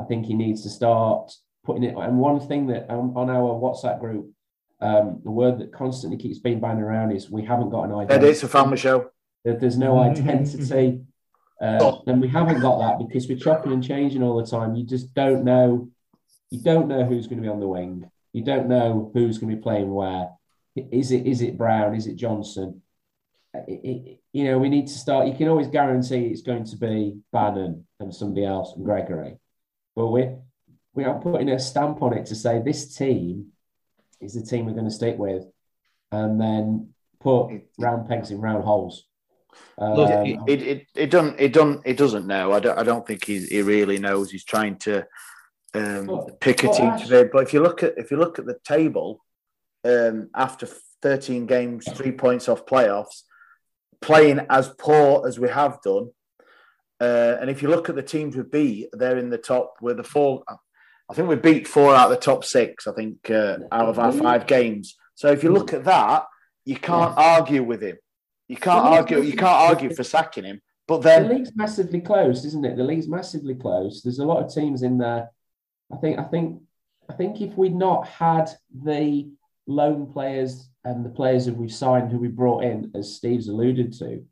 I 0.00 0.04
think 0.04 0.24
he 0.24 0.32
needs 0.32 0.62
to 0.62 0.70
start 0.70 1.30
putting 1.66 1.84
it. 1.84 1.96
And 1.98 2.18
one 2.18 2.40
thing 2.40 2.68
that 2.68 2.88
on, 2.88 3.12
on 3.14 3.28
our 3.28 3.50
WhatsApp 3.60 4.00
group, 4.00 4.30
um, 4.80 5.20
the 5.22 5.30
word 5.30 5.58
that 5.58 5.70
constantly 5.70 6.16
keeps 6.16 6.38
being 6.38 6.58
bandied 6.60 6.84
around 6.84 7.12
is 7.12 7.30
we 7.30 7.44
haven't 7.44 7.68
got 7.68 7.82
an 7.84 7.90
Ed, 7.92 7.98
identity. 8.04 8.30
it's 8.30 8.42
a 8.42 8.48
family 8.48 8.78
show. 8.78 9.10
There- 9.44 9.58
There's 9.58 9.76
no 9.76 9.98
identity. 9.98 11.02
Uh, 11.60 11.96
and 12.06 12.20
we 12.22 12.28
haven't 12.28 12.60
got 12.62 12.78
that 12.78 13.04
because 13.06 13.28
we're 13.28 13.36
chopping 13.36 13.72
and 13.72 13.84
changing 13.84 14.22
all 14.22 14.36
the 14.40 14.46
time. 14.46 14.76
You 14.76 14.84
just 14.86 15.12
don't 15.12 15.44
know. 15.44 15.90
You 16.50 16.62
don't 16.62 16.88
know 16.88 17.04
who's 17.04 17.26
going 17.26 17.38
to 17.38 17.42
be 17.42 17.48
on 17.48 17.60
the 17.60 17.68
wing. 17.68 18.08
You 18.38 18.44
don't 18.44 18.68
know 18.68 19.10
who's 19.14 19.38
going 19.38 19.50
to 19.50 19.56
be 19.56 19.62
playing 19.62 19.92
where. 19.92 20.28
Is 20.76 21.10
it 21.10 21.26
is 21.26 21.42
it 21.42 21.58
Brown? 21.58 21.96
Is 21.96 22.06
it 22.06 22.14
Johnson? 22.14 22.82
It- 23.52 23.80
it- 23.84 24.18
you 24.32 24.44
know, 24.44 24.58
we 24.60 24.68
need 24.68 24.86
to 24.86 24.92
start. 24.92 25.26
You 25.26 25.34
can 25.34 25.48
always 25.48 25.66
guarantee 25.66 26.26
it's 26.28 26.42
going 26.42 26.62
to 26.66 26.76
be 26.76 27.18
Bannan 27.32 27.82
and 27.98 28.14
somebody 28.14 28.46
else 28.46 28.74
and 28.76 28.84
Gregory, 28.84 29.38
but 29.96 30.06
we 30.08 30.28
we 30.94 31.02
are 31.04 31.18
putting 31.20 31.48
a 31.50 31.58
stamp 31.58 32.00
on 32.00 32.12
it 32.16 32.26
to 32.26 32.36
say 32.36 32.60
this 32.60 32.94
team 32.94 33.48
is 34.20 34.34
the 34.34 34.42
team 34.42 34.66
we're 34.66 34.72
going 34.80 34.84
to 34.84 34.90
stick 35.02 35.18
with, 35.18 35.44
and 36.12 36.40
then 36.40 36.90
put 37.18 37.48
round 37.76 38.08
pegs 38.08 38.30
in 38.30 38.40
round 38.40 38.62
holes. 38.62 39.04
Look, 39.80 40.10
Um, 40.10 40.26
it, 40.26 40.38
it, 40.46 40.62
it, 40.62 40.86
it 40.94 41.10
doesn't 41.10 41.40
it 41.40 41.52
doesn't 41.52 41.80
it 41.84 41.96
doesn't 41.96 42.26
know. 42.28 42.52
I 42.52 42.60
don't 42.60 42.78
I 42.78 42.84
don't 42.84 43.04
think 43.04 43.24
he, 43.24 43.38
he 43.46 43.62
really 43.62 43.98
knows. 43.98 44.30
He's 44.30 44.44
trying 44.44 44.76
to 44.86 45.08
um, 45.78 46.06
But- 46.06 46.40
pick 46.40 46.64
a 46.64 46.72
team 46.72 46.86
Ash- 46.86 47.02
today. 47.04 47.28
But 47.30 47.42
if 47.42 47.52
you 47.52 47.60
look 47.60 47.82
at 47.82 47.94
if 47.96 48.10
you 48.10 48.16
look 48.16 48.38
at 48.38 48.46
the 48.46 48.58
table, 48.64 49.24
um, 49.84 50.30
after 50.34 50.66
13 51.02 51.46
games, 51.46 51.88
three 51.92 52.12
points 52.12 52.48
off 52.48 52.66
playoffs, 52.66 53.22
playing 54.00 54.40
as 54.50 54.68
poor 54.78 55.26
as 55.26 55.38
we 55.38 55.48
have 55.48 55.80
done, 55.82 56.10
uh, 57.00 57.36
and 57.40 57.50
if 57.50 57.62
you 57.62 57.68
look 57.68 57.88
at 57.88 57.94
the 57.94 58.02
teams 58.02 58.36
we 58.36 58.42
beat, 58.42 58.88
they're 58.92 59.18
in 59.18 59.30
the 59.30 59.38
top. 59.38 59.76
We're 59.80 59.94
the 59.94 60.04
four. 60.04 60.42
I 61.10 61.14
think 61.14 61.28
we 61.28 61.36
beat 61.36 61.66
four 61.66 61.94
out 61.94 62.10
of 62.10 62.18
the 62.18 62.22
top 62.22 62.44
six. 62.44 62.86
I 62.86 62.92
think 62.92 63.30
uh, 63.30 63.58
out 63.72 63.88
of 63.88 63.98
our 63.98 64.12
five 64.12 64.46
games. 64.46 64.96
So 65.14 65.30
if 65.30 65.42
you 65.42 65.50
look 65.50 65.72
at 65.72 65.84
that, 65.84 66.26
you 66.64 66.76
can't 66.76 67.16
argue 67.16 67.62
with 67.62 67.82
him. 67.82 67.96
You 68.48 68.56
can't 68.56 68.84
argue. 68.84 69.22
You 69.22 69.32
can't 69.32 69.70
argue 69.70 69.94
for 69.94 70.04
sacking 70.04 70.44
him. 70.44 70.60
But 70.86 71.02
then 71.02 71.28
the 71.28 71.34
league's 71.34 71.52
massively 71.54 72.00
close, 72.00 72.44
isn't 72.46 72.64
it? 72.64 72.76
The 72.76 72.82
league's 72.82 73.08
massively 73.08 73.54
close. 73.54 74.02
There's 74.02 74.18
a 74.18 74.24
lot 74.24 74.42
of 74.42 74.52
teams 74.52 74.82
in 74.82 74.98
there. 74.98 75.30
I 75.92 75.96
think. 75.96 76.18
I 76.18 76.24
think. 76.24 76.62
I 77.10 77.14
think 77.14 77.40
if 77.40 77.56
we'd 77.56 77.74
not 77.74 78.06
had 78.06 78.50
the 78.84 79.30
loan 79.66 80.12
players 80.12 80.68
and 80.84 81.04
the 81.04 81.10
players 81.10 81.46
that 81.46 81.56
we've 81.56 81.72
signed, 81.72 82.10
who 82.10 82.18
we 82.18 82.28
brought 82.28 82.64
in, 82.64 82.90
as 82.94 83.16
Steve's 83.16 83.48
alluded 83.48 83.94
to, 83.94 84.24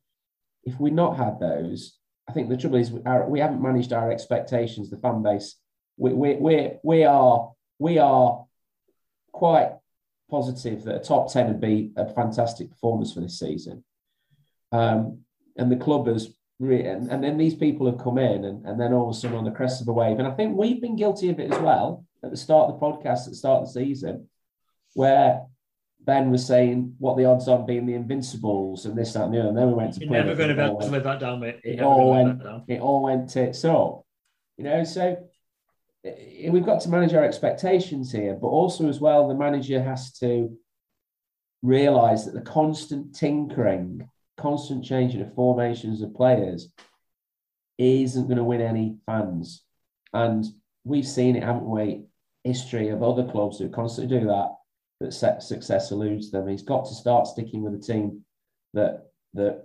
if 0.65 0.79
we'd 0.79 0.93
not 0.93 1.17
had 1.17 1.41
those, 1.41 1.99
I 2.29 2.33
think 2.33 2.49
the 2.49 2.57
trouble 2.57 2.79
is 2.79 2.91
we, 2.91 3.03
our, 3.05 3.29
we 3.29 3.41
haven't 3.41 3.63
managed 3.63 3.93
our 3.93 4.11
expectations. 4.11 4.91
The 4.91 4.99
fan 4.99 5.23
base, 5.23 5.57
we 5.97 6.13
we 6.13 6.35
we 6.35 6.73
we 6.83 7.05
are 7.05 7.53
we 7.79 7.99
are 7.99 8.45
quite 9.33 9.73
positive 10.31 10.85
that 10.85 10.97
a 10.97 10.99
top 10.99 11.33
ten 11.33 11.47
would 11.49 11.61
be 11.61 11.93
a 11.97 12.13
fantastic 12.13 12.71
performance 12.71 13.13
for 13.15 13.21
this 13.21 13.39
season. 13.39 13.85
Um, 14.73 15.21
and 15.57 15.71
the 15.71 15.77
club 15.77 16.09
has 16.09 16.35
and, 16.61 17.11
and 17.11 17.23
then 17.23 17.37
these 17.37 17.55
people 17.55 17.87
have 17.87 17.99
come 17.99 18.19
in 18.19 18.45
and, 18.45 18.65
and 18.65 18.81
then 18.81 18.93
all 18.93 19.11
of 19.11 19.15
a 19.15 19.19
sudden 19.19 19.37
on 19.37 19.45
the 19.45 19.51
crest 19.51 19.83
of 19.83 19.89
a 19.89 19.93
wave. 19.93 20.19
And 20.19 20.27
I 20.27 20.31
think 20.31 20.57
we've 20.57 20.81
been 20.81 20.97
guilty 20.97 21.29
of 21.29 21.39
it 21.39 21.53
as 21.53 21.59
well 21.61 22.05
at 22.25 22.31
the 22.31 22.37
start 22.37 22.71
of 22.71 22.81
the 22.81 22.87
podcast, 22.87 23.25
at 23.25 23.31
the 23.31 23.37
start 23.37 23.63
of 23.63 23.67
the 23.67 23.81
season, 23.81 24.29
where 24.95 25.43
Ben 26.01 26.31
was 26.31 26.47
saying 26.47 26.95
what 26.99 27.17
the 27.17 27.25
odds 27.25 27.49
on 27.49 27.67
being 27.67 27.85
the 27.85 27.95
Invincibles 27.95 28.87
and 28.87 28.97
this, 28.97 29.13
that, 29.13 29.25
and 29.25 29.35
the 29.35 29.41
other. 29.41 29.49
And 29.49 29.59
then 29.59 29.69
we 29.69 29.75
went 29.75 29.95
to 29.95 30.01
You're 30.01 30.11
never 30.11 30.35
going 30.35 30.49
to 30.49 30.55
be 30.55 30.63
able 30.63 30.81
to 30.81 30.87
live 30.87 31.05
that 31.05 31.21
down, 31.21 31.41
mate. 31.41 31.61
It 31.65 31.83
all 31.83 32.11
went 32.11 32.43
it 32.69 32.81
all 32.81 33.03
went 33.03 33.29
tits 33.31 33.65
up. 33.65 34.05
You 34.57 34.65
know, 34.65 34.85
so 34.85 35.17
eh, 36.05 36.49
we've 36.49 36.65
got 36.65 36.81
to 36.83 36.89
manage 36.89 37.13
our 37.13 37.25
expectations 37.25 38.13
here, 38.13 38.35
but 38.41 38.47
also 38.47 38.89
as 38.89 39.01
well, 39.01 39.29
the 39.29 39.35
manager 39.35 39.83
has 39.83 40.13
to 40.19 40.57
realize 41.63 42.25
that 42.25 42.35
the 42.35 42.41
constant 42.41 43.15
tinkering, 43.15 44.09
constant 44.47 44.85
changing 44.85 45.21
of 45.21 45.35
formations 45.35 46.03
of 46.03 46.15
players 46.15 46.69
isn't 47.79 48.29
going 48.29 48.37
to 48.37 48.45
win 48.45 48.61
any 48.61 48.97
fans. 49.05 49.65
And 50.13 50.45
we've 50.85 51.07
seen 51.07 51.35
it, 51.35 51.43
haven't 51.43 51.69
we? 51.69 52.05
History 52.45 52.91
of 52.91 53.03
other 53.03 53.25
clubs 53.25 53.59
who 53.59 53.69
constantly 53.69 54.21
do 54.21 54.27
that, 54.29 54.51
that 55.01 55.43
success 55.43 55.91
eludes 55.91 56.31
them. 56.31 56.47
He's 56.47 56.63
got 56.63 56.85
to 56.85 56.95
start 56.95 57.27
sticking 57.27 57.63
with 57.63 57.75
a 57.75 57.85
team 57.85 58.25
that 58.73 59.09
that 59.35 59.65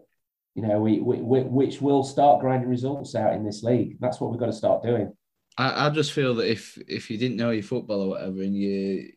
you 0.56 0.64
know 0.64 0.82
we, 0.82 1.00
we, 1.00 1.18
we 1.18 1.42
which 1.42 1.80
will 1.80 2.04
start 2.04 2.42
grinding 2.42 2.68
results 2.68 3.14
out 3.14 3.36
in 3.36 3.46
this 3.46 3.62
league. 3.62 3.98
That's 4.00 4.20
what 4.20 4.32
we've 4.32 4.40
got 4.40 4.48
to 4.48 4.54
start 4.54 4.82
doing. 4.82 5.14
I, 5.60 5.86
I 5.86 5.90
just 5.92 6.12
feel 6.12 6.34
that 6.36 6.50
if 6.50 6.80
if 6.88 7.12
you 7.12 7.20
didn't 7.20 7.38
know 7.38 7.52
your 7.52 7.62
football 7.62 8.02
or 8.02 8.10
whatever, 8.10 8.42
and 8.42 8.56
you 8.56 9.12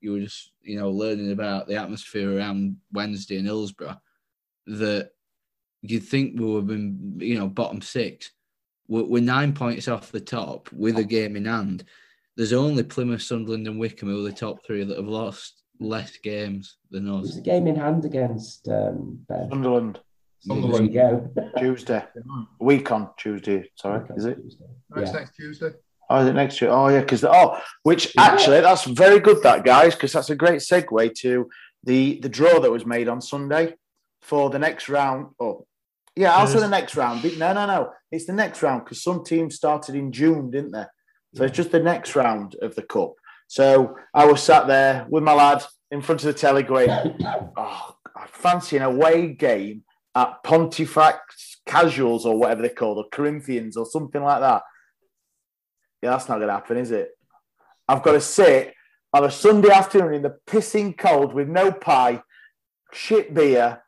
you 0.00 0.10
were 0.10 0.20
just 0.20 0.50
you 0.60 0.76
know 0.76 0.90
learning 0.90 1.30
about 1.30 1.68
the 1.68 1.76
atmosphere 1.76 2.36
around 2.36 2.78
Wednesday 2.92 3.38
in 3.38 3.44
Hillsborough, 3.44 4.00
that 4.68 5.10
you'd 5.82 6.04
think 6.04 6.38
we 6.38 6.44
would 6.46 6.58
have 6.60 6.66
been 6.66 7.16
you 7.18 7.38
know 7.38 7.48
bottom 7.48 7.80
six. 7.80 8.30
We're, 8.88 9.04
we're 9.04 9.22
nine 9.22 9.52
points 9.52 9.88
off 9.88 10.12
the 10.12 10.20
top 10.20 10.70
with 10.72 10.96
a 10.98 11.04
game 11.04 11.36
in 11.36 11.44
hand. 11.44 11.84
There's 12.36 12.52
only 12.52 12.84
Plymouth, 12.84 13.22
Sunderland, 13.22 13.66
and 13.66 13.78
Wycombe 13.78 14.08
who 14.10 14.20
are 14.24 14.30
the 14.30 14.32
top 14.36 14.64
three 14.64 14.84
that 14.84 14.96
have 14.96 15.06
lost 15.08 15.62
less 15.80 16.16
games 16.18 16.76
than 16.90 17.06
It 17.08 17.10
was 17.10 17.30
us. 17.32 17.36
a 17.36 17.40
game 17.42 17.66
in 17.66 17.76
hand 17.76 18.04
against 18.04 18.68
um, 18.68 19.18
Ben. 19.28 19.48
Sunderland 19.50 20.00
There 20.44 20.82
you 20.82 20.88
go. 20.90 21.30
Tuesday, 21.58 22.04
week 22.60 22.90
on 22.92 23.10
Tuesday. 23.18 23.68
Sorry, 23.74 24.04
is 24.16 24.24
it? 24.24 24.38
Next, 24.94 25.12
Yeah. 25.12 25.18
next 25.20 25.34
Tuesday. 25.36 25.70
Oh, 26.10 26.20
is 26.22 26.28
it 26.28 26.32
next 26.32 26.60
year? 26.62 26.70
Oh, 26.70 26.88
yeah, 26.88 27.00
because 27.00 27.22
oh, 27.24 27.60
which 27.82 28.14
actually 28.16 28.60
that's 28.60 28.84
very 28.84 29.20
good, 29.20 29.42
that 29.42 29.64
guys, 29.64 29.94
because 29.94 30.12
that's 30.12 30.30
a 30.30 30.36
great 30.36 30.60
segue 30.60 31.14
to 31.16 31.50
the 31.84 32.18
the 32.22 32.28
draw 32.28 32.58
that 32.60 32.70
was 32.70 32.86
made 32.86 33.08
on 33.08 33.20
Sunday 33.20 33.74
for 34.28 34.50
the 34.50 34.58
next 34.58 34.90
round. 34.90 35.28
Oh, 35.40 35.66
yeah, 36.14 36.34
also 36.34 36.60
the 36.60 36.68
next 36.68 36.96
round. 36.96 37.24
No, 37.38 37.52
no, 37.54 37.66
no, 37.66 37.92
it's 38.12 38.26
the 38.26 38.32
next 38.32 38.62
round 38.62 38.84
because 38.84 39.02
some 39.02 39.24
teams 39.24 39.56
started 39.56 39.94
in 39.94 40.12
June, 40.12 40.50
didn't 40.50 40.72
they? 40.72 40.84
So 41.34 41.44
it's 41.44 41.56
just 41.56 41.72
the 41.72 41.80
next 41.80 42.14
round 42.14 42.56
of 42.60 42.74
the 42.74 42.82
cup. 42.82 43.14
So 43.46 43.96
I 44.12 44.26
was 44.26 44.42
sat 44.42 44.66
there 44.66 45.06
with 45.08 45.22
my 45.22 45.32
lad 45.32 45.64
in 45.90 46.02
front 46.02 46.22
of 46.22 46.26
the 46.26 46.38
telly 46.38 46.62
going, 46.62 46.90
oh, 47.56 47.96
I 48.16 48.26
fancy 48.26 48.76
an 48.76 48.82
away 48.82 49.28
game 49.28 49.84
at 50.14 50.42
Pontefract 50.44 51.34
Casuals 51.66 52.26
or 52.26 52.36
whatever 52.38 52.62
they 52.62 52.68
call 52.68 53.00
it, 53.00 53.10
Corinthians 53.10 53.76
or 53.76 53.86
something 53.86 54.22
like 54.22 54.40
that. 54.40 54.62
Yeah, 56.02 56.10
that's 56.10 56.28
not 56.28 56.36
going 56.36 56.48
to 56.48 56.54
happen, 56.54 56.76
is 56.76 56.90
it? 56.90 57.10
I've 57.88 58.02
got 58.02 58.12
to 58.12 58.20
sit 58.20 58.74
on 59.14 59.24
a 59.24 59.30
Sunday 59.30 59.70
afternoon 59.70 60.14
in 60.14 60.22
the 60.22 60.36
pissing 60.46 60.96
cold 60.96 61.32
with 61.32 61.48
no 61.48 61.72
pie, 61.72 62.22
shit 62.92 63.32
beer, 63.32 63.82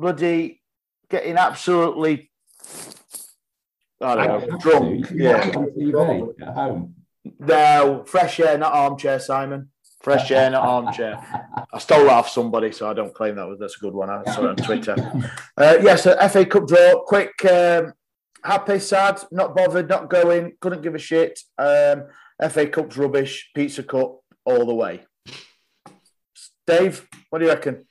bloody 0.00 0.62
getting 1.08 1.36
absolutely, 1.36 2.30
I 4.00 4.14
don't 4.16 4.50
know, 4.50 4.58
drunk. 4.58 5.10
Yeah. 5.14 5.52
on 5.54 5.70
TV 5.70 6.42
at 6.42 6.54
home. 6.54 6.94
No, 7.38 8.04
fresh 8.06 8.40
air, 8.40 8.56
not 8.56 8.72
armchair, 8.72 9.20
Simon. 9.20 9.70
Fresh 10.02 10.30
air, 10.30 10.48
not 10.48 10.66
armchair. 10.66 11.20
I 11.72 11.78
stole 11.78 12.04
that 12.04 12.12
off 12.12 12.30
somebody, 12.30 12.72
so 12.72 12.88
I 12.88 12.94
don't 12.94 13.12
claim 13.14 13.36
that 13.36 13.46
was 13.46 13.58
that's 13.60 13.76
a 13.76 13.80
good 13.80 13.92
one. 13.92 14.08
I 14.08 14.24
saw 14.32 14.44
it 14.44 14.48
on 14.48 14.56
Twitter. 14.56 14.96
Uh, 15.58 15.76
yes, 15.82 15.84
yeah, 15.84 15.96
so 15.96 16.28
FA 16.28 16.46
Cup 16.46 16.66
draw. 16.66 17.02
Quick, 17.04 17.44
um, 17.44 17.92
happy, 18.42 18.78
sad, 18.78 19.20
not 19.30 19.54
bothered, 19.54 19.90
not 19.90 20.08
going, 20.08 20.56
couldn't 20.60 20.80
give 20.80 20.94
a 20.94 20.98
shit. 20.98 21.38
Um, 21.58 22.04
FA 22.48 22.66
Cup's 22.66 22.96
rubbish, 22.96 23.50
Pizza 23.54 23.82
Cup 23.82 24.20
all 24.46 24.64
the 24.64 24.74
way. 24.74 25.02
Dave, 26.66 27.06
what 27.28 27.40
do 27.40 27.44
you 27.44 27.50
reckon? 27.50 27.86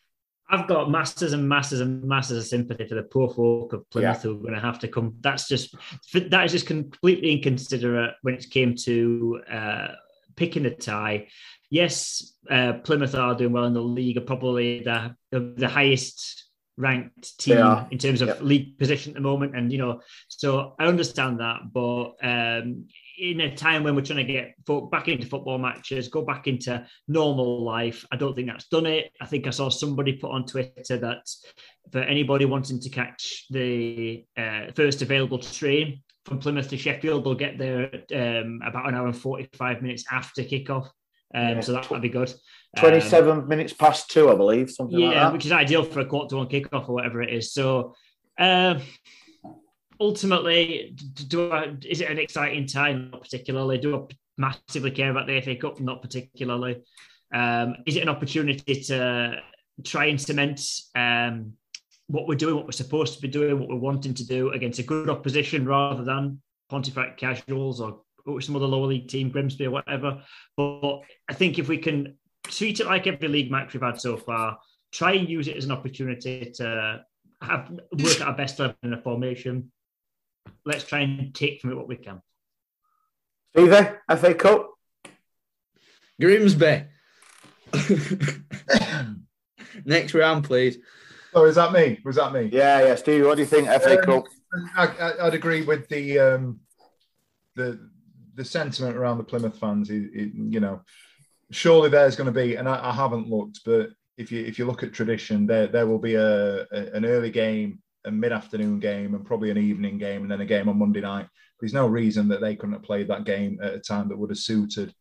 I've 0.52 0.68
got 0.68 0.90
masters 0.90 1.34
and 1.34 1.48
masters 1.48 1.80
and 1.80 2.04
masters 2.04 2.38
of 2.38 2.44
sympathy 2.46 2.88
for 2.88 2.96
the 2.96 3.04
poor 3.04 3.30
folk 3.30 3.74
of 3.74 3.90
Plymouth 3.90 4.18
Yeah. 4.18 4.22
who 4.22 4.38
are 4.38 4.42
going 4.42 4.54
to 4.56 4.60
have 4.60 4.80
to 4.80 4.88
come. 4.88 5.16
That's 5.22 5.48
just 5.48 5.76
that 6.14 6.46
is 6.46 6.52
just 6.52 6.66
completely 6.66 7.32
inconsiderate 7.34 8.16
when 8.24 8.34
it 8.36 8.50
came 8.50 8.76
to 8.86 9.42
uh, 9.52 9.88
picking 10.36 10.66
a 10.66 10.72
tie. 10.76 11.28
Yes, 11.70 12.34
uh, 12.50 12.74
Plymouth 12.84 13.14
are 13.14 13.36
doing 13.36 13.52
well 13.52 13.66
in 13.66 13.74
the 13.74 13.82
league, 13.82 14.18
are 14.18 14.22
probably 14.22 14.80
the 14.82 15.16
the 15.32 15.68
highest 15.70 16.46
ranked 16.78 17.38
team 17.40 17.58
in 17.92 17.98
terms 17.98 18.22
of 18.22 18.30
Yep. 18.30 18.42
league 18.42 18.78
position 18.80 19.12
at 19.12 19.16
the 19.16 19.22
moment, 19.22 19.56
and 19.56 19.72
you 19.72 19.78
know, 19.78 20.02
so 20.30 20.76
I 20.80 20.86
understand 20.88 21.42
that, 21.42 21.60
but 21.74 22.14
um, 22.24 22.88
in 23.20 23.42
a 23.42 23.56
time 23.56 23.84
when 23.84 23.96
we're 23.96 24.02
trying 24.02 24.26
to 24.26 24.34
get 24.34 24.56
back 24.90 25.08
into 25.08 25.28
football 25.28 25.58
matches, 25.58 26.08
go 26.08 26.22
back 26.22 26.48
into 26.48 26.86
normal 27.08 27.64
life, 27.64 28.06
I 28.12 28.16
don't 28.16 28.34
think 28.34 28.48
that's 28.48 28.68
done 28.68 28.86
it. 28.86 29.12
I 29.22 29.26
think 29.26 29.46
I 29.46 29.50
saw 29.50 29.70
somebody 29.70 30.14
put 30.14 30.32
on 30.32 30.46
Twitter 30.46 30.98
that 30.98 31.30
for 31.92 32.00
anybody 32.00 32.46
wanting 32.46 32.80
to 32.80 32.90
catch 32.90 33.46
the 33.50 34.24
uh, 34.38 34.72
first 34.74 35.02
available 35.02 35.40
train 35.40 36.02
from 36.26 36.40
Plymouth 36.40 36.70
to 36.70 36.78
Sheffield, 36.78 37.26
they'll 37.26 37.36
get 37.36 37.58
there 37.58 37.90
um, 38.16 38.62
about 38.66 38.88
an 38.88 38.96
hour 38.96 39.08
and 39.08 39.18
45 39.18 39.82
minutes 39.82 40.06
after 40.12 40.44
kickoff. 40.44 40.90
Um, 41.34 41.56
Yeah. 41.56 41.60
So 41.62 41.74
that 41.74 41.90
would 41.90 42.02
be 42.02 42.10
good. 42.10 42.30
Um, 42.78 42.82
27 42.82 43.48
minutes 43.48 43.74
past 43.74 44.10
two, 44.10 44.30
I 44.30 44.36
believe, 44.36 44.70
something 44.70 44.98
like 44.98 45.14
yeah, 45.14 45.26
that. 45.26 45.34
which 45.34 45.46
is 45.46 45.52
ideal 45.52 45.84
for 45.84 46.00
a 46.00 46.06
quarter 46.06 46.30
to 46.30 46.38
one 46.38 46.48
kickoff 46.48 46.88
or 46.88 46.94
whatever 46.94 47.22
it 47.22 47.34
is. 47.34 47.54
So 47.54 47.96
um, 48.40 48.82
ultimately, 50.00 50.96
do 51.28 51.52
I, 51.52 51.76
is 51.88 52.02
it 52.02 52.10
an 52.10 52.20
exciting 52.20 52.66
time? 52.66 53.10
Not 53.12 53.22
particularly. 53.22 53.78
Do 53.78 53.98
I 53.98 54.14
massively 54.38 54.92
care 54.92 55.12
about 55.12 55.28
the 55.28 55.42
FA 55.42 55.56
Cup? 55.56 55.80
Not 55.80 56.02
particularly. 56.02 56.82
Um, 57.34 57.76
is 57.86 57.96
it 57.96 58.04
an 58.04 58.10
opportunity 58.10 58.82
to 58.84 59.38
try 59.86 60.06
and 60.06 60.20
cement 60.20 60.62
um, 60.96 61.54
what 62.08 62.28
we're 62.28 62.36
doing, 62.36 62.56
what 62.56 62.66
we're 62.66 62.72
supposed 62.72 63.14
to 63.16 63.22
be 63.22 63.28
doing, 63.28 63.60
what 63.60 63.70
we're 63.70 63.76
wanting 63.76 64.14
to 64.16 64.26
do 64.26 64.50
against 64.52 64.80
a 64.80 64.84
good 64.84 65.10
opposition 65.10 65.66
rather 65.66 66.04
than 66.04 66.42
Pontefract 66.70 67.20
Casuals 67.20 67.80
or, 67.80 68.02
some 68.42 68.56
other 68.56 68.68
lower 68.68 68.86
league 68.86 69.08
team, 69.08 69.30
Grimsby 69.30 69.66
or 69.66 69.72
whatever? 69.72 70.22
But 70.56 71.00
I 71.28 71.34
think 71.34 71.58
if 71.58 71.68
we 71.68 71.78
can 71.80 72.18
treat 72.44 72.80
it 72.80 72.86
like 72.86 73.08
every 73.08 73.28
league 73.28 73.50
match 73.50 73.74
we've 73.74 73.82
had 73.82 74.00
so 74.00 74.18
far, 74.18 74.58
try 74.92 75.14
and 75.14 75.28
use 75.28 75.48
it 75.48 75.58
as 75.58 75.66
an 75.66 75.72
opportunity 75.72 76.52
to 76.56 77.04
have 77.42 77.72
work 77.72 78.22
at 78.22 78.28
our 78.28 78.36
best 78.36 78.60
level 78.60 78.76
in 78.84 78.94
a 78.94 79.02
formation. 79.02 79.72
Let's 80.66 80.84
try 80.84 81.00
and 81.02 81.34
take 81.34 81.62
from 81.62 81.72
it 81.72 81.76
what 81.78 81.88
we 81.88 81.96
can. 81.96 82.22
Stevie, 83.56 83.90
FA 84.18 84.34
Cup? 84.36 84.70
Grimsby. 86.22 86.84
Next 89.86 90.14
round, 90.14 90.44
please. 90.44 90.78
Oh, 91.34 91.46
is 91.46 91.56
that 91.56 91.72
me? 91.72 92.00
Was 92.04 92.16
that 92.18 92.34
me? 92.34 92.50
Yeah, 92.52 92.84
yeah. 92.86 92.96
Stevie, 92.96 93.26
what 93.26 93.36
do 93.36 93.42
you 93.42 93.48
think? 93.48 93.68
FA 93.68 93.98
Um, 94.00 94.04
Cup? 94.04 94.24
I, 94.76 94.88
I, 94.88 95.28
I'd 95.28 95.34
agree 95.34 95.62
with 95.64 95.88
the 95.90 96.20
um, 96.20 96.60
the 97.56 97.80
the 98.36 98.44
sentiment 98.46 98.98
around 98.98 99.18
the 99.18 99.24
Plymouth 99.24 99.58
fans. 99.60 99.90
It, 99.90 100.10
it- 100.14 100.34
you 100.36 100.60
know, 100.60 100.82
surely 101.52 101.90
there's 101.90 102.16
going 102.16 102.26
to 102.26 102.32
be, 102.40 102.56
and 102.56 102.68
I, 102.68 102.90
I 102.90 102.94
haven't 102.94 103.30
looked, 103.30 103.60
but 103.66 103.90
if 104.18 104.32
you 104.32 104.44
if 104.44 104.58
you 104.60 104.66
look 104.66 104.84
at 104.84 104.94
tradition, 104.94 105.46
there 105.46 105.68
there 105.68 105.88
will 105.88 106.00
be 106.00 106.16
a, 106.16 106.62
a 106.64 106.92
an 106.94 107.06
early 107.06 107.30
game, 107.32 107.80
a 108.06 108.12
mid 108.12 108.32
afternoon 108.32 108.80
game, 108.80 109.16
and 109.16 109.26
probably 109.26 109.52
an 109.52 109.58
evening 109.58 109.98
game, 109.98 110.22
and 110.22 110.32
then 110.32 110.42
a 110.42 110.46
game 110.46 110.70
on 110.70 110.80
Monday 110.80 111.02
night. 111.02 111.28
There's 111.60 111.74
no 111.74 111.88
reason 111.88 112.28
that 112.30 112.42
they 112.42 112.56
couldn't 112.56 112.74
have 112.74 112.84
played 112.84 113.08
that 113.10 113.26
game 113.26 113.60
at 113.62 113.74
a 113.74 113.80
time 113.80 114.08
that 114.10 114.18
would 114.18 114.30
have 114.30 114.40
suited 114.40 114.94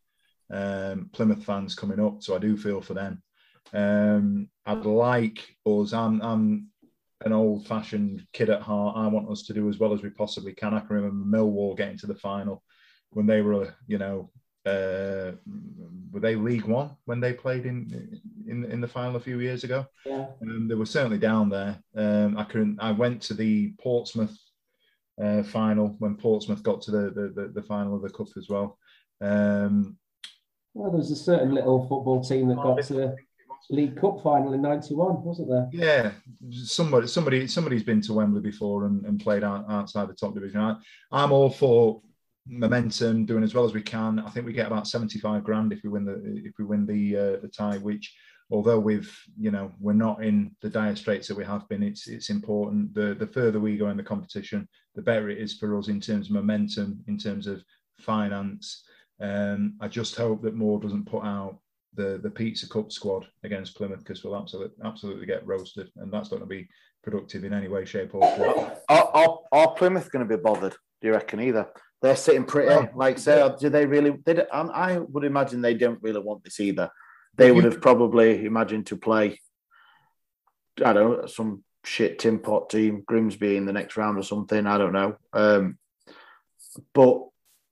um, 0.52 1.08
Plymouth 1.12 1.44
fans 1.44 1.74
coming 1.74 2.00
up. 2.00 2.22
So 2.22 2.34
I 2.34 2.38
do 2.38 2.56
feel 2.56 2.80
for 2.80 2.94
them. 2.94 3.22
Um, 3.72 4.48
I'd 4.66 4.84
like 4.84 5.46
us. 5.66 5.92
I'm, 5.92 6.20
I'm 6.22 6.68
an 7.24 7.32
old-fashioned 7.32 8.26
kid 8.32 8.50
at 8.50 8.62
heart. 8.62 8.96
I 8.96 9.06
want 9.06 9.30
us 9.30 9.42
to 9.44 9.54
do 9.54 9.68
as 9.68 9.78
well 9.78 9.92
as 9.92 10.02
we 10.02 10.10
possibly 10.10 10.52
can. 10.52 10.74
I 10.74 10.80
can 10.80 10.96
remember 10.96 11.38
Millwall 11.38 11.76
getting 11.76 11.98
to 11.98 12.06
the 12.06 12.14
final 12.14 12.62
when 13.10 13.26
they 13.26 13.42
were, 13.42 13.74
you 13.86 13.98
know, 13.98 14.30
uh, 14.68 15.32
were 16.12 16.20
they 16.20 16.36
League 16.36 16.64
One 16.64 16.90
when 17.04 17.20
they 17.20 17.32
played 17.32 17.64
in 17.66 17.78
in 18.46 18.64
in 18.64 18.80
the 18.80 18.88
final 18.88 19.16
a 19.16 19.20
few 19.20 19.40
years 19.40 19.64
ago? 19.64 19.86
Yeah. 20.04 20.26
Um, 20.42 20.68
they 20.68 20.74
were 20.74 20.86
certainly 20.86 21.18
down 21.18 21.48
there. 21.48 21.74
Um, 21.96 22.36
I 22.36 22.44
couldn't. 22.44 22.78
I 22.80 22.92
went 22.92 23.22
to 23.22 23.34
the 23.34 23.72
Portsmouth 23.80 24.36
uh, 25.22 25.42
final 25.42 25.96
when 25.98 26.16
Portsmouth 26.16 26.62
got 26.62 26.80
to 26.82 26.90
the, 26.90 27.04
the 27.10 27.28
the 27.36 27.48
the 27.56 27.62
final 27.62 27.94
of 27.94 28.02
the 28.02 28.10
cup 28.10 28.28
as 28.36 28.48
well. 28.48 28.78
Um, 29.20 29.98
Well, 30.74 30.90
there 30.90 30.98
was 30.98 31.10
a 31.10 31.16
certain 31.16 31.54
little 31.54 31.80
football 31.88 32.22
team 32.22 32.48
that 32.48 32.56
got 32.56 32.82
to 32.84 32.94
the 32.94 33.16
League 33.70 34.00
Cup 34.00 34.22
final 34.22 34.52
in 34.54 34.62
'91, 34.62 35.22
wasn't 35.24 35.48
there? 35.50 35.68
Yeah, 35.72 36.12
somebody, 36.50 37.06
somebody, 37.06 37.46
somebody's 37.46 37.82
been 37.82 38.00
to 38.02 38.14
Wembley 38.14 38.40
before 38.40 38.86
and, 38.86 39.04
and 39.04 39.20
played 39.20 39.44
out, 39.44 39.66
outside 39.68 40.08
the 40.08 40.14
top 40.14 40.34
division. 40.34 40.60
I, 40.60 40.76
I'm 41.10 41.32
all 41.32 41.50
for 41.50 42.00
momentum, 42.48 43.26
doing 43.26 43.44
as 43.44 43.54
well 43.54 43.64
as 43.64 43.74
we 43.74 43.82
can. 43.82 44.18
I 44.18 44.30
think 44.30 44.46
we 44.46 44.52
get 44.52 44.66
about 44.66 44.86
75 44.86 45.44
grand 45.44 45.72
if 45.72 45.82
we 45.82 45.90
win 45.90 46.04
the 46.04 46.42
if 46.44 46.54
we 46.58 46.64
win 46.64 46.86
the 46.86 47.16
uh, 47.16 47.40
the 47.40 47.48
tie. 47.48 47.78
Which, 47.78 48.14
although 48.50 48.78
we've 48.78 49.14
you 49.38 49.50
know 49.50 49.72
we're 49.78 49.92
not 49.92 50.24
in 50.24 50.54
the 50.62 50.70
dire 50.70 50.96
straits 50.96 51.28
that 51.28 51.36
we 51.36 51.44
have 51.44 51.68
been, 51.68 51.82
it's 51.82 52.08
it's 52.08 52.30
important. 52.30 52.94
The 52.94 53.14
the 53.14 53.26
further 53.26 53.60
we 53.60 53.76
go 53.76 53.90
in 53.90 53.96
the 53.96 54.02
competition, 54.02 54.68
the 54.94 55.02
better 55.02 55.28
it 55.28 55.38
is 55.38 55.54
for 55.54 55.78
us 55.78 55.88
in 55.88 56.00
terms 56.00 56.26
of 56.26 56.32
momentum, 56.32 57.04
in 57.06 57.18
terms 57.18 57.46
of 57.46 57.62
finance. 57.98 58.84
Um, 59.20 59.74
I 59.80 59.88
just 59.88 60.16
hope 60.16 60.42
that 60.42 60.54
Moore 60.54 60.80
doesn't 60.80 61.06
put 61.06 61.24
out 61.24 61.58
the 61.94 62.18
the 62.22 62.30
Pizza 62.30 62.68
Cup 62.68 62.92
squad 62.92 63.26
against 63.44 63.76
Plymouth 63.76 64.00
because 64.00 64.24
we'll 64.24 64.36
absolutely 64.36 64.74
absolutely 64.84 65.26
get 65.26 65.46
roasted, 65.46 65.90
and 65.96 66.12
that's 66.12 66.30
not 66.30 66.38
going 66.38 66.48
to 66.48 66.56
be 66.56 66.68
productive 67.02 67.44
in 67.44 67.52
any 67.52 67.68
way, 67.68 67.84
shape, 67.84 68.14
or 68.14 68.36
form. 68.36 68.70
Are, 68.88 69.10
are, 69.14 69.38
are 69.52 69.74
Plymouth 69.74 70.10
going 70.10 70.26
to 70.26 70.36
be 70.36 70.40
bothered? 70.40 70.74
Do 71.00 71.08
you 71.08 71.12
reckon 71.12 71.40
either? 71.40 71.68
They're 72.00 72.16
sitting 72.16 72.44
pretty. 72.44 72.88
Like, 72.94 73.18
say, 73.18 73.48
do 73.58 73.68
they 73.68 73.86
really? 73.86 74.16
They 74.24 74.34
don't, 74.34 74.48
I 74.52 74.98
would 74.98 75.24
imagine 75.24 75.60
they 75.60 75.74
don't 75.74 76.02
really 76.02 76.20
want 76.20 76.44
this 76.44 76.60
either. 76.60 76.90
They 77.36 77.52
would 77.52 77.64
have 77.64 77.80
probably 77.80 78.44
imagined 78.44 78.86
to 78.86 78.96
play. 78.96 79.40
I 80.84 80.92
don't 80.92 81.22
know 81.22 81.26
some 81.26 81.64
shit 81.84 82.18
tin 82.18 82.38
pot 82.38 82.70
team, 82.70 83.02
Grimsby 83.06 83.56
in 83.56 83.66
the 83.66 83.72
next 83.72 83.96
round 83.96 84.18
or 84.18 84.22
something. 84.22 84.66
I 84.66 84.78
don't 84.78 84.92
know. 84.92 85.16
Um, 85.32 85.78
but 86.94 87.22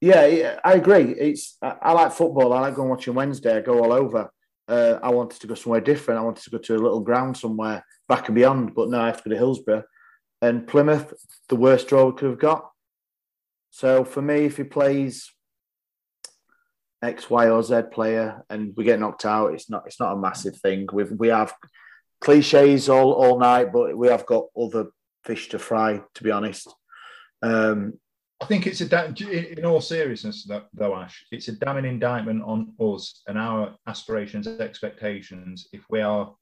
yeah, 0.01 0.27
yeah, 0.27 0.61
I 0.65 0.75
agree. 0.75 1.13
It's 1.13 1.57
I, 1.63 1.77
I 1.83 1.93
like 1.93 2.13
football. 2.13 2.53
I 2.53 2.61
like 2.61 2.75
going 2.75 2.89
watching 2.89 3.15
Wednesday. 3.15 3.57
I 3.57 3.61
go 3.61 3.83
all 3.83 3.93
over. 3.93 4.31
Uh, 4.69 4.99
I 5.03 5.11
wanted 5.11 5.41
to 5.41 5.47
go 5.47 5.55
somewhere 5.55 5.81
different. 5.81 6.21
I 6.21 6.25
wanted 6.25 6.43
to 6.45 6.51
go 6.51 6.59
to 6.59 6.75
a 6.75 6.79
little 6.79 7.01
ground 7.01 7.37
somewhere 7.37 7.85
back 8.09 8.29
and 8.29 8.35
beyond. 8.35 8.75
But 8.75 8.89
now 8.89 9.03
I 9.03 9.07
have 9.07 9.23
to 9.23 9.29
go 9.29 9.35
to 9.35 9.39
Hillsborough 9.39 9.85
and 10.43 10.67
Plymouth. 10.67 11.13
The 11.49 11.57
worst 11.57 11.89
draw 11.89 12.07
we 12.07 12.17
could 12.17 12.31
have 12.31 12.39
got. 12.39 12.71
So 13.71 14.05
for 14.05 14.23
me, 14.23 14.47
if 14.47 14.57
he 14.57 14.65
plays 14.65 15.31
X, 17.03 17.29
Y, 17.29 17.49
or 17.49 17.63
Z 17.63 17.83
player 17.93 18.45
and 18.49 18.75
we 18.77 18.85
get 18.85 19.01
knocked 19.01 19.25
out, 19.25 19.53
it's 19.55 19.69
not 19.69 19.85
it's 19.87 20.01
not 20.01 20.15
a 20.15 20.19
massive 20.19 20.57
thing. 20.57 20.87
We've 20.93 21.13
we 21.13 21.29
have 21.29 21.55
cliches 22.21 22.89
all 22.89 23.13
all 23.13 23.39
night, 23.39 23.73
but 23.73 23.97
we 23.97 24.09
have 24.09 24.27
got 24.27 24.47
other 24.61 24.87
fish 25.25 25.49
to 25.51 25.59
fry. 25.59 26.01
To 26.15 26.25
be 26.25 26.31
honest, 26.31 26.73
um, 27.43 27.95
I 28.41 28.45
think 28.47 28.67
it's 28.67 28.83
a 28.83 28.89
da- 28.89 29.13
in 29.17 29.65
all 29.65 29.81
seriousness, 29.81 30.49
though, 30.75 30.95
Ash, 30.95 31.25
it's 31.31 31.49
a 31.49 31.53
damning 31.53 31.87
indictment 31.87 32.43
on 32.43 32.75
us 32.79 33.23
and 33.27 33.39
our 33.39 33.75
aspirations 33.87 34.47
and 34.47 34.61
expectations. 34.61 35.69
If 35.73 35.85
we 35.89 36.03
are, 36.03 36.35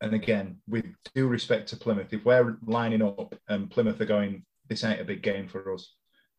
and 0.00 0.14
again, 0.14 0.58
with 0.68 0.86
due 1.14 1.26
respect 1.26 1.68
to 1.70 1.76
Plymouth, 1.76 2.12
if 2.12 2.24
we're 2.24 2.58
lining 2.64 3.02
up 3.02 3.34
and 3.48 3.70
Plymouth 3.70 4.00
are 4.00 4.06
going, 4.06 4.44
this 4.68 4.84
ain't 4.84 5.00
a 5.00 5.04
big 5.04 5.22
game 5.22 5.48
for 5.48 5.74
us. 5.74 5.94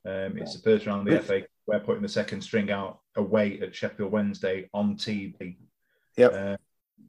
Um, 0.06 0.38
it's 0.38 0.53
the 0.56 0.61
first 0.61 0.86
round 0.86 1.07
of 1.07 1.14
the 1.14 1.22
FA. 1.22 1.41
We're 1.68 1.80
putting 1.80 2.03
the 2.03 2.10
second 2.10 2.41
string 2.41 2.69
out 2.72 2.99
away 3.15 3.60
at 3.61 3.73
Sheffield 3.76 4.11
Wednesday 4.11 4.69
on 4.73 4.95
TV. 4.95 5.57
Yep. 6.18 6.34
Uh, 6.34 6.57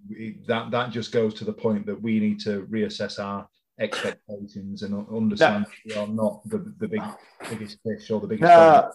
we- 0.08 0.38
that 0.46 0.70
that 0.70 0.90
just 0.92 1.12
goes 1.12 1.34
to 1.34 1.44
the 1.44 1.52
point 1.52 1.84
that 1.86 2.00
we 2.00 2.18
need 2.20 2.40
to 2.40 2.62
reassess 2.70 3.18
our 3.22 3.46
expectations 3.78 4.82
and 4.82 4.94
un- 4.94 5.06
understand 5.14 5.66
we 5.84 5.94
are 5.94 6.06
not 6.06 6.48
the, 6.48 6.58
the 6.78 6.88
big 6.88 7.02
biggest 7.50 7.78
fish 7.84 8.10
or 8.10 8.20
the 8.20 8.26
biggest. 8.26 8.50
Uh, 8.50 8.88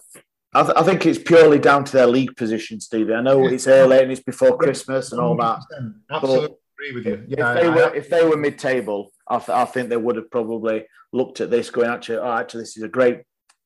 I, 0.54 0.62
th- 0.64 0.74
I 0.76 0.82
think 0.82 1.06
it's 1.06 1.18
purely 1.18 1.58
down 1.58 1.84
to 1.84 1.92
their 1.92 2.06
league 2.06 2.36
position, 2.36 2.80
Stevie. 2.80 3.14
I 3.14 3.22
know 3.22 3.46
it's 3.46 3.66
early 3.66 4.00
and 4.02 4.10
it's 4.12 4.20
before 4.22 4.58
Christmas 4.58 5.12
and 5.12 5.20
all 5.20 5.36
that. 5.36 5.60
100%. 5.80 5.94
Absolutely 6.10 6.56
agree 6.76 6.92
with 6.94 7.06
you. 7.06 7.24
Yeah, 7.28 7.52
if 7.54 7.60
they 7.60 7.68
I- 7.68 7.74
were 7.74 7.90
I- 7.92 7.96
if 7.96 8.08
they 8.10 8.24
were 8.24 8.36
mid 8.36 8.58
table, 8.58 9.12
I, 9.28 9.38
th- 9.38 9.48
I 9.50 9.64
think 9.66 9.88
they 9.88 9.96
would 9.96 10.16
have 10.16 10.30
probably 10.30 10.84
looked 11.12 11.40
at 11.40 11.50
this, 11.50 11.70
going 11.70 11.88
actually, 11.88 12.18
oh, 12.18 12.32
actually, 12.32 12.62
this 12.62 12.76
is 12.76 12.82
a 12.82 12.88
great 12.88 13.20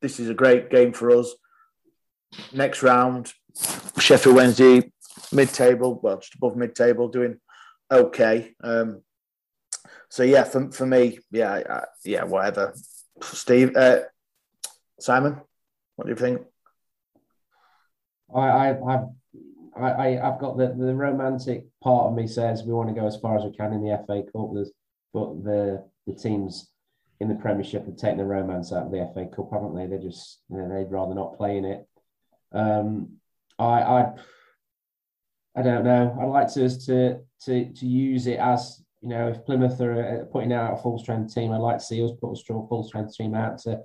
this 0.07 0.21
is 0.21 0.31
a 0.31 0.35
great 0.35 0.71
game 0.71 0.93
for 0.93 1.11
us. 1.11 1.35
Next 2.53 2.81
round, 2.85 3.33
Sheffield 3.99 4.37
Wednesday, 4.37 4.93
mid 5.33 5.49
table, 5.49 5.99
well, 6.01 6.19
just 6.19 6.37
above 6.37 6.57
mid 6.57 6.77
table, 6.77 7.09
doing 7.09 7.41
okay. 7.91 8.55
Um, 8.63 9.03
so 10.09 10.23
yeah, 10.23 10.45
for, 10.45 10.71
for 10.71 10.87
me, 10.87 11.19
yeah, 11.33 11.55
I, 11.69 11.85
yeah, 12.05 12.23
whatever. 12.23 12.73
Steve, 13.21 13.75
uh, 13.75 14.01
Simon, 15.01 15.41
what 15.97 16.05
do 16.05 16.11
you 16.11 16.17
think? 16.17 16.43
I, 18.33 18.41
I, 18.41 18.95
I've, 18.95 19.07
I, 19.77 20.19
I've 20.21 20.39
got 20.39 20.57
the, 20.57 20.69
the 20.69 20.95
romantic 20.95 21.65
part 21.83 22.07
of 22.07 22.15
me 22.15 22.29
says 22.29 22.63
we 22.63 22.73
want 22.73 22.95
to 22.95 23.01
go 23.01 23.09
as 23.09 23.17
far 23.17 23.37
as 23.37 23.43
we 23.43 23.57
can 23.57 23.73
in 23.73 23.83
the 23.83 24.01
FA 24.07 24.23
Cup, 24.23 24.53
but 25.13 25.43
the 25.43 25.85
the 26.07 26.15
teams 26.15 26.71
in 27.21 27.29
the 27.29 27.35
Premiership 27.35 27.87
have 27.87 27.97
taken 27.97 28.19
the 28.19 28.25
romance 28.25 28.73
out 28.73 28.87
of 28.87 28.93
the 28.93 29.11
FA 29.15 29.27
Cup, 29.35 29.51
haven't 29.53 29.75
they? 29.75 29.87
They 29.87 30.03
just 30.03 30.41
you 30.51 30.59
know, 30.59 30.69
they'd 30.69 30.91
rather 30.91 31.15
not 31.15 31.37
play 31.37 31.57
in 31.57 31.65
it. 31.65 31.87
Um, 32.53 33.17
I, 33.59 33.65
I, 33.65 34.13
I 35.57 35.63
don't 35.63 35.85
know. 35.85 36.17
I'd 36.21 36.27
like 36.27 36.53
to 36.55 36.69
to 36.87 37.21
to 37.45 37.73
to 37.73 37.87
use 37.87 38.27
it 38.27 38.39
as 38.39 38.83
you 39.03 39.11
know, 39.11 39.29
if 39.29 39.45
Plymouth 39.45 39.81
are 39.81 40.23
uh, 40.23 40.25
putting 40.33 40.53
out 40.53 40.75
a 40.75 40.83
full 40.83 40.99
strength 40.99 41.35
team, 41.35 41.53
I'd 41.53 41.59
like 41.59 41.79
to 41.79 41.85
see 41.85 42.03
us 42.03 42.11
put 42.21 42.33
a 42.33 42.37
strong 42.37 42.67
full 42.69 42.83
strength 42.83 43.15
team 43.17 43.35
out 43.35 43.59
to 43.61 43.83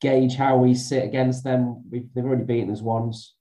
gauge 0.00 0.34
how 0.34 0.56
we 0.56 0.74
sit 0.74 1.04
against 1.04 1.44
them. 1.44 1.84
We've, 1.90 2.08
they've 2.14 2.24
already 2.24 2.44
beaten 2.44 2.70
us 2.70 2.80
once. 2.80 3.34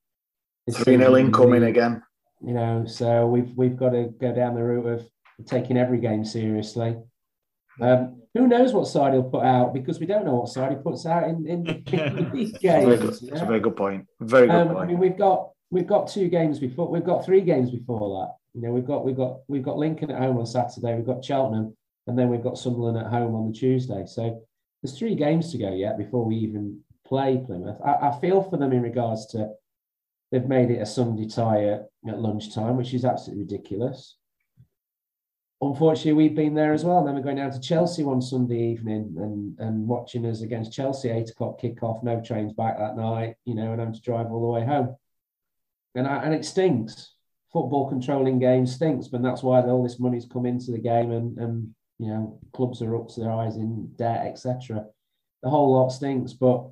3 0.72 0.98
0 0.98 0.98
season. 0.98 1.26
incoming 1.26 1.64
again. 1.64 2.04
You 2.46 2.54
know, 2.54 2.86
so 2.86 3.28
we've 3.28 3.52
we've 3.56 3.78
got 3.78 3.92
to 3.92 4.10
go 4.20 4.34
down 4.34 4.56
the 4.56 4.64
route 4.64 4.88
of 4.88 5.10
taking 5.46 5.78
every 5.78 6.00
game 6.00 6.26
seriously. 6.26 6.98
Um, 7.80 8.22
who 8.34 8.48
knows 8.48 8.74
what 8.74 8.88
side 8.88 9.14
he'll 9.14 9.24
put 9.24 9.44
out 9.44 9.74
because 9.74 10.00
we 10.00 10.06
don't 10.06 10.26
know 10.26 10.36
what 10.36 10.50
side 10.50 10.72
he 10.72 10.78
puts 10.78 11.06
out 11.06 11.24
in, 11.24 11.46
in, 11.48 11.68
in 11.94 12.32
these 12.34 12.54
It's 12.54 12.64
a 12.64 12.68
very 12.68 12.98
good, 12.98 13.00
games. 13.00 13.24
it's 13.24 13.32
a 13.32 13.36
know? 13.36 13.46
very 13.46 13.60
good 13.60 13.76
point. 13.76 14.06
Very 14.20 14.48
good 14.48 14.56
Um, 14.56 14.78
I 14.78 14.86
mean, 14.86 15.00
we've 15.00 15.18
got 15.18 15.50
we've 15.70 15.88
got 15.88 16.08
two 16.08 16.28
games 16.30 16.60
before. 16.60 16.90
We've 16.90 17.04
got 17.04 17.26
three 17.26 17.42
games 17.42 17.72
before 17.72 18.22
that. 18.22 18.36
You 18.54 18.68
know, 18.68 18.74
we've 18.74 18.86
got 18.86 19.06
we've 19.06 19.16
got 19.18 19.40
we've 19.48 19.64
got 19.64 19.78
Lincoln 19.78 20.12
at 20.12 20.20
home 20.20 20.38
on 20.38 20.46
Saturday. 20.46 20.96
We've 20.96 21.06
got 21.06 21.24
Cheltenham, 21.24 21.76
and 22.08 22.18
then 22.18 22.30
we've 22.30 22.44
got 22.44 22.58
Sunderland 22.58 22.98
at 22.98 23.08
home 23.12 23.36
on 23.36 23.48
the 23.52 23.58
Tuesday. 23.58 24.06
So 24.06 24.42
there's 24.82 24.98
three 24.98 25.16
games 25.16 25.52
to 25.52 25.58
go 25.58 25.74
yet 25.74 25.98
before 25.98 26.26
we 26.26 26.36
even 26.38 26.80
play 27.06 27.42
Plymouth. 27.46 27.78
I, 27.86 28.10
I 28.10 28.20
feel 28.20 28.42
for 28.42 28.58
them 28.58 28.72
in 28.74 28.82
regards 28.82 29.28
to 29.28 29.50
they've 30.32 30.46
made 30.46 30.72
it 30.72 30.82
a 30.82 30.86
Sunday 30.86 31.28
tie 31.28 31.66
at, 31.66 31.86
at 32.08 32.20
lunchtime, 32.20 32.78
which 32.78 32.94
is 32.94 33.06
absolutely 33.06 33.44
ridiculous. 33.44 34.18
Unfortunately, 35.62 36.14
we've 36.14 36.36
been 36.36 36.56
there 36.56 36.74
as 36.74 36.84
well. 36.84 37.00
And 37.00 37.08
then 37.08 37.16
we're 37.16 37.22
going 37.22 37.38
down 37.38 37.52
to 37.52 37.60
Chelsea 37.60 38.04
one 38.04 38.22
Sunday 38.22 38.72
evening 38.72 39.14
and, 39.18 39.60
and 39.60 39.88
watching 39.88 40.26
us 40.26 40.42
against 40.42 40.74
Chelsea, 40.74 41.10
eight 41.10 41.30
o'clock 41.30 41.62
kickoff, 41.62 42.04
no 42.04 42.20
trains 42.20 42.52
back 42.54 42.80
that 42.80 42.98
night, 42.98 43.36
you 43.46 43.54
know, 43.54 43.72
and 43.72 43.80
having 43.80 43.94
to 43.94 44.02
drive 44.02 44.32
all 44.32 44.42
the 44.42 44.60
way 44.60 44.66
home. 44.66 44.96
And, 45.94 46.08
I, 46.08 46.24
and 46.24 46.34
it 46.34 46.46
stinks. 46.46 47.14
Football 47.54 47.90
controlling 47.90 48.40
games 48.40 48.74
stinks, 48.74 49.08
but 49.08 49.22
that's 49.22 49.44
why 49.44 49.62
all 49.62 49.84
this 49.84 50.00
money's 50.00 50.26
come 50.26 50.46
into 50.46 50.72
the 50.72 50.80
game 50.80 51.12
and, 51.12 51.38
and 51.38 51.76
you 52.00 52.08
know, 52.08 52.40
clubs 52.54 52.82
are 52.82 52.96
up 52.96 53.10
to 53.10 53.20
their 53.20 53.32
eyes 53.32 53.58
in 53.58 53.92
debt, 53.98 54.26
etc. 54.26 54.86
The 55.44 55.50
whole 55.50 55.74
lot 55.74 55.90
stinks. 55.90 56.34
But 56.34 56.70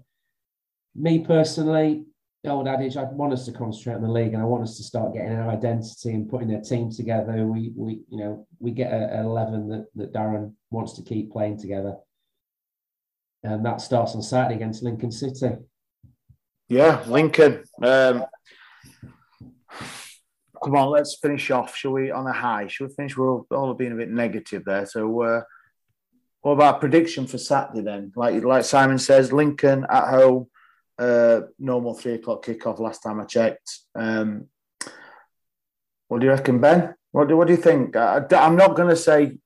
me 0.96 1.20
personally, 1.20 2.06
the 2.44 2.52
old 2.52 2.68
adage, 2.68 2.96
I 2.96 3.04
want 3.04 3.34
us 3.34 3.46
to 3.46 3.52
concentrate 3.52 3.96
on 3.96 4.02
the 4.02 4.10
league 4.10 4.34
and 4.34 4.42
I 4.42 4.46
want 4.46 4.64
us 4.64 4.78
to 4.78 4.84
start 4.84 5.14
getting 5.14 5.34
our 5.34 5.50
identity 5.50 6.12
and 6.12 6.30
putting 6.30 6.52
a 6.54 6.62
team 6.62 6.90
together. 6.90 7.46
We 7.46 7.72
we 7.76 8.02
you 8.10 8.18
know 8.18 8.48
we 8.60 8.72
get 8.72 8.94
an 8.94 9.26
eleven 9.26 9.68
that, 9.70 9.88
that 9.96 10.14
Darren 10.14 10.54
wants 10.72 10.94
to 10.94 11.02
keep 11.02 11.32
playing 11.32 11.60
together. 11.60 11.96
And 13.44 13.66
that 13.66 13.82
starts 13.82 14.16
on 14.16 14.22
Saturday 14.22 14.56
against 14.56 14.84
Lincoln 14.84 15.12
City. 15.12 15.56
Yeah, 16.68 17.04
Lincoln. 17.08 17.64
Um, 17.82 18.26
come 20.64 20.76
on, 20.76 20.90
let's 20.90 21.18
finish 21.22 21.50
off. 21.52 21.76
Shall 21.76 21.92
we 21.92 22.12
on 22.12 22.28
a 22.28 22.34
high? 22.34 22.68
Shall 22.68 22.88
we 22.88 22.94
finish? 22.94 23.18
We're 23.18 23.32
all, 23.32 23.48
all 23.52 23.74
being 23.74 23.94
a 23.94 23.96
bit 23.96 24.10
negative 24.10 24.64
there. 24.66 24.86
So, 24.86 25.22
uh, 25.24 25.42
what 26.42 26.54
about 26.54 26.80
prediction 26.80 27.28
for 27.28 27.38
Saturday 27.38 27.82
then? 27.82 28.14
Like 28.16 28.44
like 28.44 28.64
Simon 28.64 28.98
says, 28.98 29.34
Lincoln 29.34 29.86
at 29.90 30.08
home. 30.10 30.48
Uh, 31.00 31.42
normal 31.58 31.94
three 31.94 32.16
o'clock 32.16 32.46
kickoff. 32.46 32.80
Last 32.80 33.02
time 33.02 33.22
I 33.22 33.26
checked. 33.26 33.80
Um, 33.96 34.48
what 36.10 36.20
do 36.20 36.26
you 36.26 36.32
reckon, 36.32 36.60
Ben? 36.60 36.94
What 37.12 37.30
do 37.30 37.38
What 37.38 37.48
do 37.48 37.54
you 37.54 37.62
think? 37.62 37.96
I, 37.96 38.26
I'm 38.32 38.58
not 38.58 38.76
going 38.76 38.90
to 38.90 38.96
say 38.96 39.38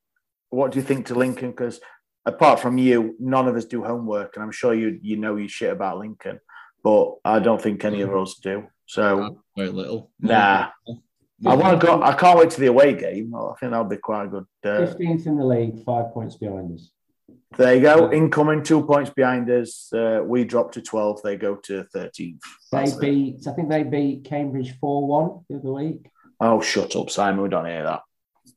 what 0.49 0.71
do 0.71 0.79
you 0.79 0.85
think 0.85 1.07
to 1.07 1.15
Lincoln 1.15 1.51
because 1.51 1.79
apart 2.25 2.59
from 2.59 2.77
you, 2.77 3.15
none 3.19 3.47
of 3.47 3.55
us 3.55 3.65
do 3.65 3.83
homework, 3.83 4.35
and 4.35 4.43
I'm 4.43 4.51
sure 4.51 4.73
you 4.73 4.99
you 5.01 5.17
know 5.17 5.35
your 5.35 5.49
shit 5.49 5.71
about 5.71 5.99
Lincoln, 5.99 6.39
but 6.83 7.15
I 7.23 7.39
don't 7.39 7.61
think 7.61 7.83
any 7.85 8.01
of 8.01 8.15
us 8.15 8.35
do. 8.41 8.67
So 8.85 9.39
Very 9.57 9.69
little. 9.69 10.11
nah, 10.19 10.69
I 11.45 11.55
want 11.55 11.79
to 11.79 11.85
go. 11.85 12.01
I 12.01 12.13
can't 12.13 12.37
wait 12.39 12.49
to 12.51 12.59
the 12.59 12.67
away 12.67 12.93
game. 12.93 13.33
I 13.35 13.53
think 13.59 13.71
that'll 13.71 13.85
be 13.85 13.97
quite 13.97 14.25
a 14.25 14.27
good. 14.27 14.45
Uh, 14.63 14.85
Fifteenth 14.85 15.25
in 15.27 15.37
the 15.37 15.45
league, 15.45 15.83
five 15.83 16.13
points 16.13 16.35
behind 16.35 16.73
us. 16.73 16.91
There 17.57 17.75
you 17.75 17.81
go. 17.81 18.11
Incoming 18.11 18.63
two 18.63 18.83
points 18.85 19.09
behind 19.09 19.49
us. 19.49 19.91
Uh, 19.93 20.21
we 20.23 20.43
drop 20.43 20.71
to 20.73 20.81
12. 20.81 21.21
They 21.23 21.35
go 21.35 21.55
to 21.55 21.85
13th. 21.95 22.39
They 22.71 22.91
beat. 22.99 23.47
I 23.47 23.51
think 23.51 23.69
they 23.69 23.83
beat 23.83 24.25
Cambridge 24.25 24.77
four 24.79 25.07
one 25.07 25.45
the 25.49 25.57
other 25.57 25.71
week. 25.71 26.09
Oh, 26.39 26.61
shut 26.61 26.95
up, 26.95 27.09
Simon. 27.09 27.41
We 27.41 27.49
don't 27.49 27.65
hear 27.65 27.83
that. 27.83 28.01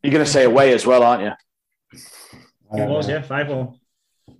You're 0.03 0.13
going 0.13 0.25
to 0.25 0.31
say 0.31 0.45
away 0.45 0.73
as 0.73 0.87
well, 0.87 1.03
aren't 1.03 1.23
you? 1.23 1.33
I 2.73 2.83
It 2.83 2.89
was, 2.89 3.09
know. 3.09 3.15
yeah, 3.15 3.23
5 3.23 3.49
1. 3.49 3.81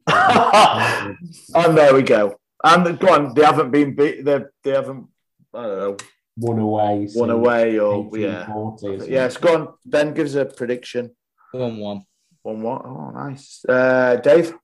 and 1.55 1.79
there 1.79 1.95
we 1.95 2.03
go. 2.03 2.37
And 2.63 2.99
go 2.99 3.13
on. 3.13 3.35
They 3.35 3.45
haven't 3.45 3.71
been 3.71 3.95
beat. 3.95 4.25
They, 4.25 4.41
they 4.63 4.71
haven't. 4.71 5.09
I 5.55 5.63
don't 5.63 5.79
know. 5.79 5.97
One 6.39 6.59
away. 6.59 7.09
One 7.15 7.31
away 7.31 7.79
or 7.79 8.03
1840 8.03 8.21
yeah. 8.21 8.53
or 8.53 8.79
something. 8.79 9.13
Yes, 9.13 9.37
go 9.37 9.55
on. 9.55 9.75
Ben 9.85 10.13
gives 10.13 10.35
a 10.35 10.45
prediction. 10.45 11.15
One 11.53 11.79
one. 11.79 12.03
One 12.47 12.63
what? 12.63 12.83
Oh, 12.85 13.11
nice. 13.11 13.65
Uh, 13.69 14.21
Dave. 14.23 14.55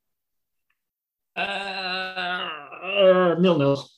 Uh, 1.35 2.49
nil 3.41 3.59
nil. 3.59 3.89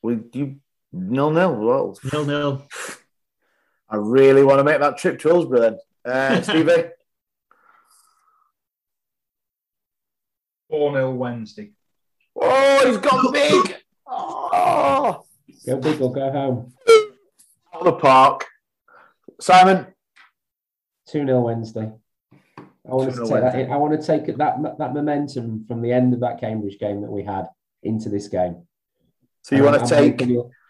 We 0.00 0.20
you 0.34 0.60
nil 0.92 1.30
nil. 1.32 1.52
Well, 1.56 1.98
Nil 2.12 2.24
nil. 2.26 2.68
I 3.88 3.96
really 3.96 4.44
want 4.44 4.60
to 4.60 4.64
make 4.64 4.78
that 4.78 4.98
trip 4.98 5.18
to 5.18 5.28
Hillsborough 5.28 5.60
then. 5.60 5.78
Uh, 6.04 6.42
Stevie. 6.42 6.90
4 10.70 10.92
0 10.92 11.10
Wednesday. 11.10 11.72
oh, 12.40 12.86
he's 12.86 12.98
got 12.98 13.32
big. 13.32 13.74
Oh, 14.06 15.24
Go 15.66 15.76
big 15.78 16.00
or 16.00 16.12
go 16.12 16.30
home. 16.30 16.72
out 17.74 17.80
of 17.80 17.84
the 17.86 17.92
park. 17.94 18.46
Simon. 19.40 19.88
2 21.08 21.26
0 21.26 21.40
Wednesday. 21.40 21.92
I 22.58 22.94
want 22.94 23.14
to 23.14 23.20
take 23.20 23.28
that. 23.28 23.42
Wednesday. 23.42 23.62
In. 23.64 23.72
I 23.72 23.76
want 23.76 24.00
to 24.00 24.06
take 24.06 24.26
that 24.36 24.78
that 24.78 24.94
momentum 24.94 25.64
from 25.66 25.80
the 25.82 25.92
end 25.92 26.14
of 26.14 26.20
that 26.20 26.40
Cambridge 26.40 26.78
game 26.78 27.00
that 27.02 27.10
we 27.10 27.22
had 27.22 27.46
into 27.82 28.08
this 28.08 28.28
game. 28.28 28.66
So 29.42 29.56
you 29.56 29.66
And 29.66 29.76
want 29.76 29.88
to 29.88 29.96
I'm 29.96 30.16
take? 30.16 30.20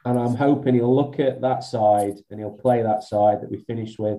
and 0.07 0.19
I'm 0.19 0.35
hoping 0.35 0.75
he'll 0.75 0.95
look 0.95 1.19
at 1.21 1.41
that 1.41 1.65
side 1.65 2.15
and 2.31 2.39
he'll 2.39 2.51
play 2.59 2.83
that 2.83 3.03
side 3.03 3.41
that 3.41 3.51
we 3.51 3.59
finished 3.59 3.99
with, 3.99 4.19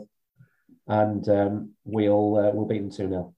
and 0.87 1.27
um, 1.29 1.71
we'll 1.83 2.37
uh, 2.37 2.51
we'll 2.53 2.65
beat 2.65 2.79
them 2.79 2.89
two 2.89 3.07
0 3.09 3.33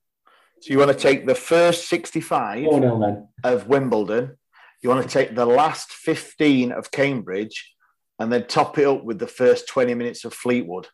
So 0.60 0.72
you 0.72 0.78
want 0.78 0.90
to 0.92 0.98
take 0.98 1.26
the 1.26 1.34
first 1.34 1.88
sixty-five 1.88 2.64
then. 2.70 3.28
of 3.44 3.68
Wimbledon. 3.68 4.36
You 4.82 4.90
want 4.90 5.02
to 5.02 5.08
take 5.12 5.34
the 5.34 5.46
last 5.46 5.92
fifteen 5.92 6.72
of 6.72 6.90
Cambridge, 6.90 7.74
and 8.18 8.32
then 8.32 8.46
top 8.46 8.78
it 8.78 8.86
up 8.86 9.04
with 9.04 9.18
the 9.18 9.26
first 9.26 9.68
twenty 9.68 9.94
minutes 9.94 10.24
of 10.24 10.32
Fleetwood. 10.32 10.88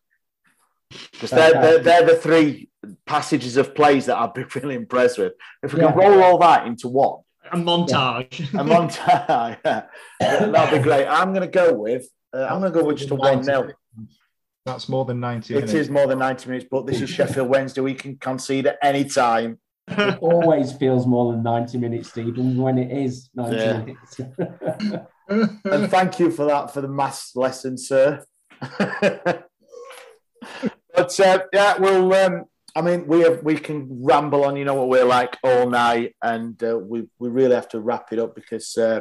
Because 1.12 1.30
they're, 1.30 1.52
they're, 1.52 1.78
they're 1.78 2.06
the 2.06 2.16
three 2.16 2.68
passages 3.06 3.56
of 3.56 3.74
plays 3.74 4.06
that 4.06 4.16
I've 4.18 4.34
been 4.34 4.46
really 4.54 4.74
impressed 4.74 5.18
with. 5.18 5.32
If 5.62 5.72
we 5.72 5.80
can 5.80 5.88
Yeah. 5.88 5.94
roll 6.08 6.22
all 6.22 6.38
that 6.38 6.66
into 6.66 6.88
one, 6.88 7.20
A 7.52 7.56
montage. 7.56 8.40
a 8.54 8.64
montage, 8.64 9.58
yeah, 10.20 10.46
that'd 10.46 10.78
be 10.78 10.82
great. 10.82 11.06
I'm 11.06 11.30
going 11.32 11.42
to 11.42 11.48
go 11.48 11.72
with. 11.74 12.06
Uh, 12.32 12.46
I'm 12.50 12.60
going 12.60 12.72
to 12.72 12.78
go 12.80 12.84
with 12.86 12.98
just 12.98 13.10
a 13.10 13.14
one 13.14 13.42
0 13.42 13.70
That's 14.66 14.88
more 14.88 15.04
than 15.04 15.20
90 15.20 15.54
It 15.54 15.56
minutes. 15.56 15.72
is 15.74 15.90
more 15.90 16.06
than 16.06 16.18
90 16.18 16.48
minutes, 16.50 16.66
but 16.70 16.86
this 16.86 17.00
is 17.00 17.08
Sheffield 17.10 17.48
Wednesday. 17.48 17.80
We 17.80 17.94
can 17.94 18.16
concede 18.16 18.66
at 18.66 18.78
any 18.82 19.04
time. 19.04 19.58
It 19.86 20.18
always 20.22 20.72
feels 20.72 21.06
more 21.06 21.32
than 21.32 21.42
90 21.42 21.76
minutes, 21.78 22.08
Stephen, 22.08 22.56
when 22.56 22.78
it 22.78 22.90
is 22.90 23.28
90 23.34 23.56
Yeah. 23.56 23.78
minutes. 23.78 24.20
And 25.26 25.90
thank 25.90 26.18
you 26.18 26.30
for 26.30 26.44
that, 26.44 26.70
for 26.74 26.82
the 26.82 26.88
maths 26.88 27.34
lesson, 27.34 27.78
sir. 27.78 28.22
But 30.94 31.18
uh, 31.20 31.40
yeah, 31.52 31.78
we'll. 31.78 32.12
Um, 32.12 32.44
I 32.76 32.80
mean, 32.80 33.06
we 33.06 33.20
have 33.20 33.42
we 33.42 33.56
can 33.56 33.88
ramble 34.04 34.44
on. 34.44 34.56
You 34.56 34.64
know 34.64 34.74
what 34.74 34.88
we're 34.88 35.04
like 35.04 35.36
all 35.42 35.68
night, 35.68 36.16
and 36.22 36.60
uh, 36.62 36.78
we 36.78 37.08
we 37.18 37.28
really 37.28 37.54
have 37.54 37.68
to 37.70 37.80
wrap 37.80 38.12
it 38.12 38.18
up 38.18 38.34
because 38.34 38.76
uh, 38.76 39.00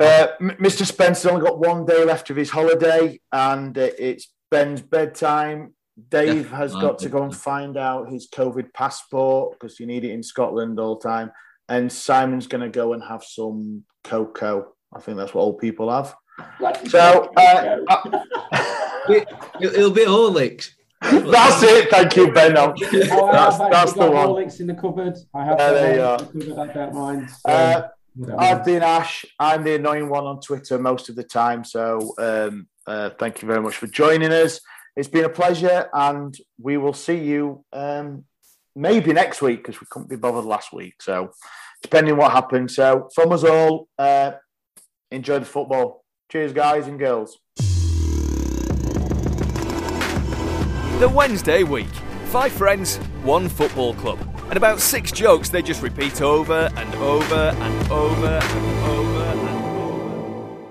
uh, 0.00 0.28
Mr. 0.40 0.86
Spencer's 0.86 1.26
only 1.26 1.46
got 1.46 1.58
one 1.58 1.84
day 1.84 2.04
left 2.04 2.30
of 2.30 2.36
his 2.36 2.50
holiday, 2.50 3.20
and 3.30 3.76
uh, 3.76 3.90
it's 3.98 4.32
Ben's 4.50 4.80
bedtime. 4.80 5.74
Dave 6.08 6.50
Yeah, 6.50 6.56
has 6.56 6.72
my 6.74 6.80
got 6.80 6.98
to 7.00 7.08
go 7.10 7.22
and 7.22 7.36
find 7.36 7.76
out 7.76 8.10
his 8.10 8.28
COVID 8.30 8.72
passport 8.72 9.52
because 9.52 9.78
you 9.78 9.86
need 9.86 10.04
it 10.04 10.10
in 10.12 10.22
Scotland 10.22 10.80
all 10.80 10.98
the 10.98 11.06
time. 11.06 11.30
And 11.68 11.92
Simon's 11.92 12.46
going 12.46 12.62
to 12.62 12.70
go 12.70 12.94
and 12.94 13.02
have 13.02 13.22
some 13.22 13.84
cocoa. 14.02 14.72
I 14.94 15.00
think 15.00 15.18
that's 15.18 15.34
what 15.34 15.42
old 15.42 15.58
people 15.58 15.90
have. 15.90 16.14
So, 16.88 17.30
uh, 17.36 17.76
It, 18.52 18.78
it'll 19.08 19.90
be 19.90 20.04
Horlicks. 20.04 20.70
That's 21.00 21.62
it. 21.64 21.90
Thank 21.90 22.16
you, 22.16 22.32
Ben. 22.32 22.56
Oh, 22.56 22.72
I 22.72 23.32
That's, 23.32 23.58
have 23.58 23.70
that's 23.70 23.92
the 23.94 24.10
one. 24.10 24.28
Horlicks 24.28 24.60
in 24.60 24.68
the 24.68 24.74
cupboard. 24.74 25.16
I 25.34 25.44
have 25.44 25.58
Yeah, 25.58 25.66
got 25.68 25.72
there 25.74 25.94
you 25.96 26.40
in 26.42 26.48
the 26.48 26.54
cupboard. 26.54 26.70
I 26.70 26.72
don't 26.74 26.94
mind. 26.94 27.30
So, 27.30 27.36
Uh, 27.46 27.88
I 28.22 28.26
don't 28.26 28.40
I've 28.40 28.64
been 28.64 28.82
Ash. 28.82 29.24
I'm 29.38 29.64
the 29.64 29.74
annoying 29.74 30.08
one 30.08 30.24
on 30.24 30.40
Twitter 30.40 30.78
most 30.78 31.08
of 31.08 31.16
the 31.16 31.24
time. 31.24 31.64
So 31.64 32.14
um, 32.18 32.68
uh, 32.86 33.10
thank 33.18 33.42
you 33.42 33.48
very 33.48 33.60
much 33.60 33.76
for 33.76 33.86
joining 33.86 34.32
us. 34.32 34.60
It's 34.94 35.08
been 35.08 35.24
a 35.24 35.30
pleasure, 35.30 35.88
and 35.94 36.36
we 36.60 36.76
will 36.76 36.92
see 36.92 37.16
you 37.16 37.64
um, 37.72 38.24
maybe 38.76 39.12
next 39.12 39.40
week 39.40 39.58
because 39.64 39.80
we 39.80 39.86
couldn't 39.90 40.10
be 40.10 40.16
bothered 40.16 40.44
last 40.44 40.72
week. 40.72 40.96
So 41.00 41.32
depending 41.82 42.16
what 42.16 42.32
happens. 42.32 42.76
So 42.76 43.08
from 43.14 43.32
us 43.32 43.42
all, 43.44 43.88
uh, 43.98 44.32
enjoy 45.10 45.38
the 45.40 45.46
football. 45.46 46.04
Cheers, 46.30 46.52
guys 46.52 46.86
and 46.86 46.98
girls. 46.98 47.38
The 51.02 51.08
Wednesday 51.08 51.64
week. 51.64 51.92
Five 52.26 52.52
friends, 52.52 52.98
one 53.24 53.48
football 53.48 53.92
club. 53.94 54.20
And 54.44 54.56
about 54.56 54.78
six 54.78 55.10
jokes 55.10 55.48
they 55.48 55.60
just 55.60 55.82
repeat 55.82 56.22
over 56.22 56.70
and 56.76 56.94
over 56.94 57.34
and 57.34 57.90
over 57.90 58.26
and 58.28 58.84
over 58.84 59.18
and 59.18 59.48
over. 59.48 60.64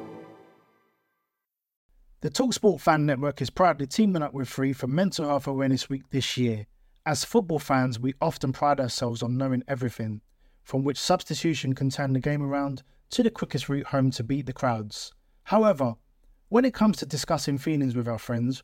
The 2.22 2.30
Talksport 2.30 2.80
Fan 2.80 3.06
Network 3.06 3.42
is 3.42 3.50
proudly 3.50 3.88
teaming 3.88 4.22
up 4.22 4.34
with 4.34 4.48
Free 4.48 4.72
for 4.72 4.88
Mental 4.88 5.28
Health 5.28 5.48
Awareness 5.48 5.90
Week 5.90 6.10
this 6.12 6.38
year. 6.38 6.66
As 7.06 7.26
football 7.26 7.60
fans, 7.60 8.00
we 8.00 8.14
often 8.22 8.54
pride 8.54 8.80
ourselves 8.80 9.22
on 9.22 9.36
knowing 9.36 9.66
everything, 9.68 10.22
from 10.64 10.86
which 10.86 10.98
substitution 10.98 11.76
can 11.76 11.90
turn 11.90 12.14
the 12.14 12.22
game 12.22 12.42
around 12.42 12.84
to 13.10 13.22
the 13.22 13.32
quickest 13.32 13.68
route 13.68 13.88
home 13.88 14.12
to 14.12 14.24
beat 14.24 14.46
the 14.46 14.54
crowds. 14.54 15.12
However, 15.44 15.96
when 16.48 16.64
it 16.64 16.74
comes 16.74 16.96
to 17.00 17.06
discussing 17.06 17.58
feelings 17.58 17.98
with 17.98 18.08
our 18.08 18.18
friends, 18.18 18.64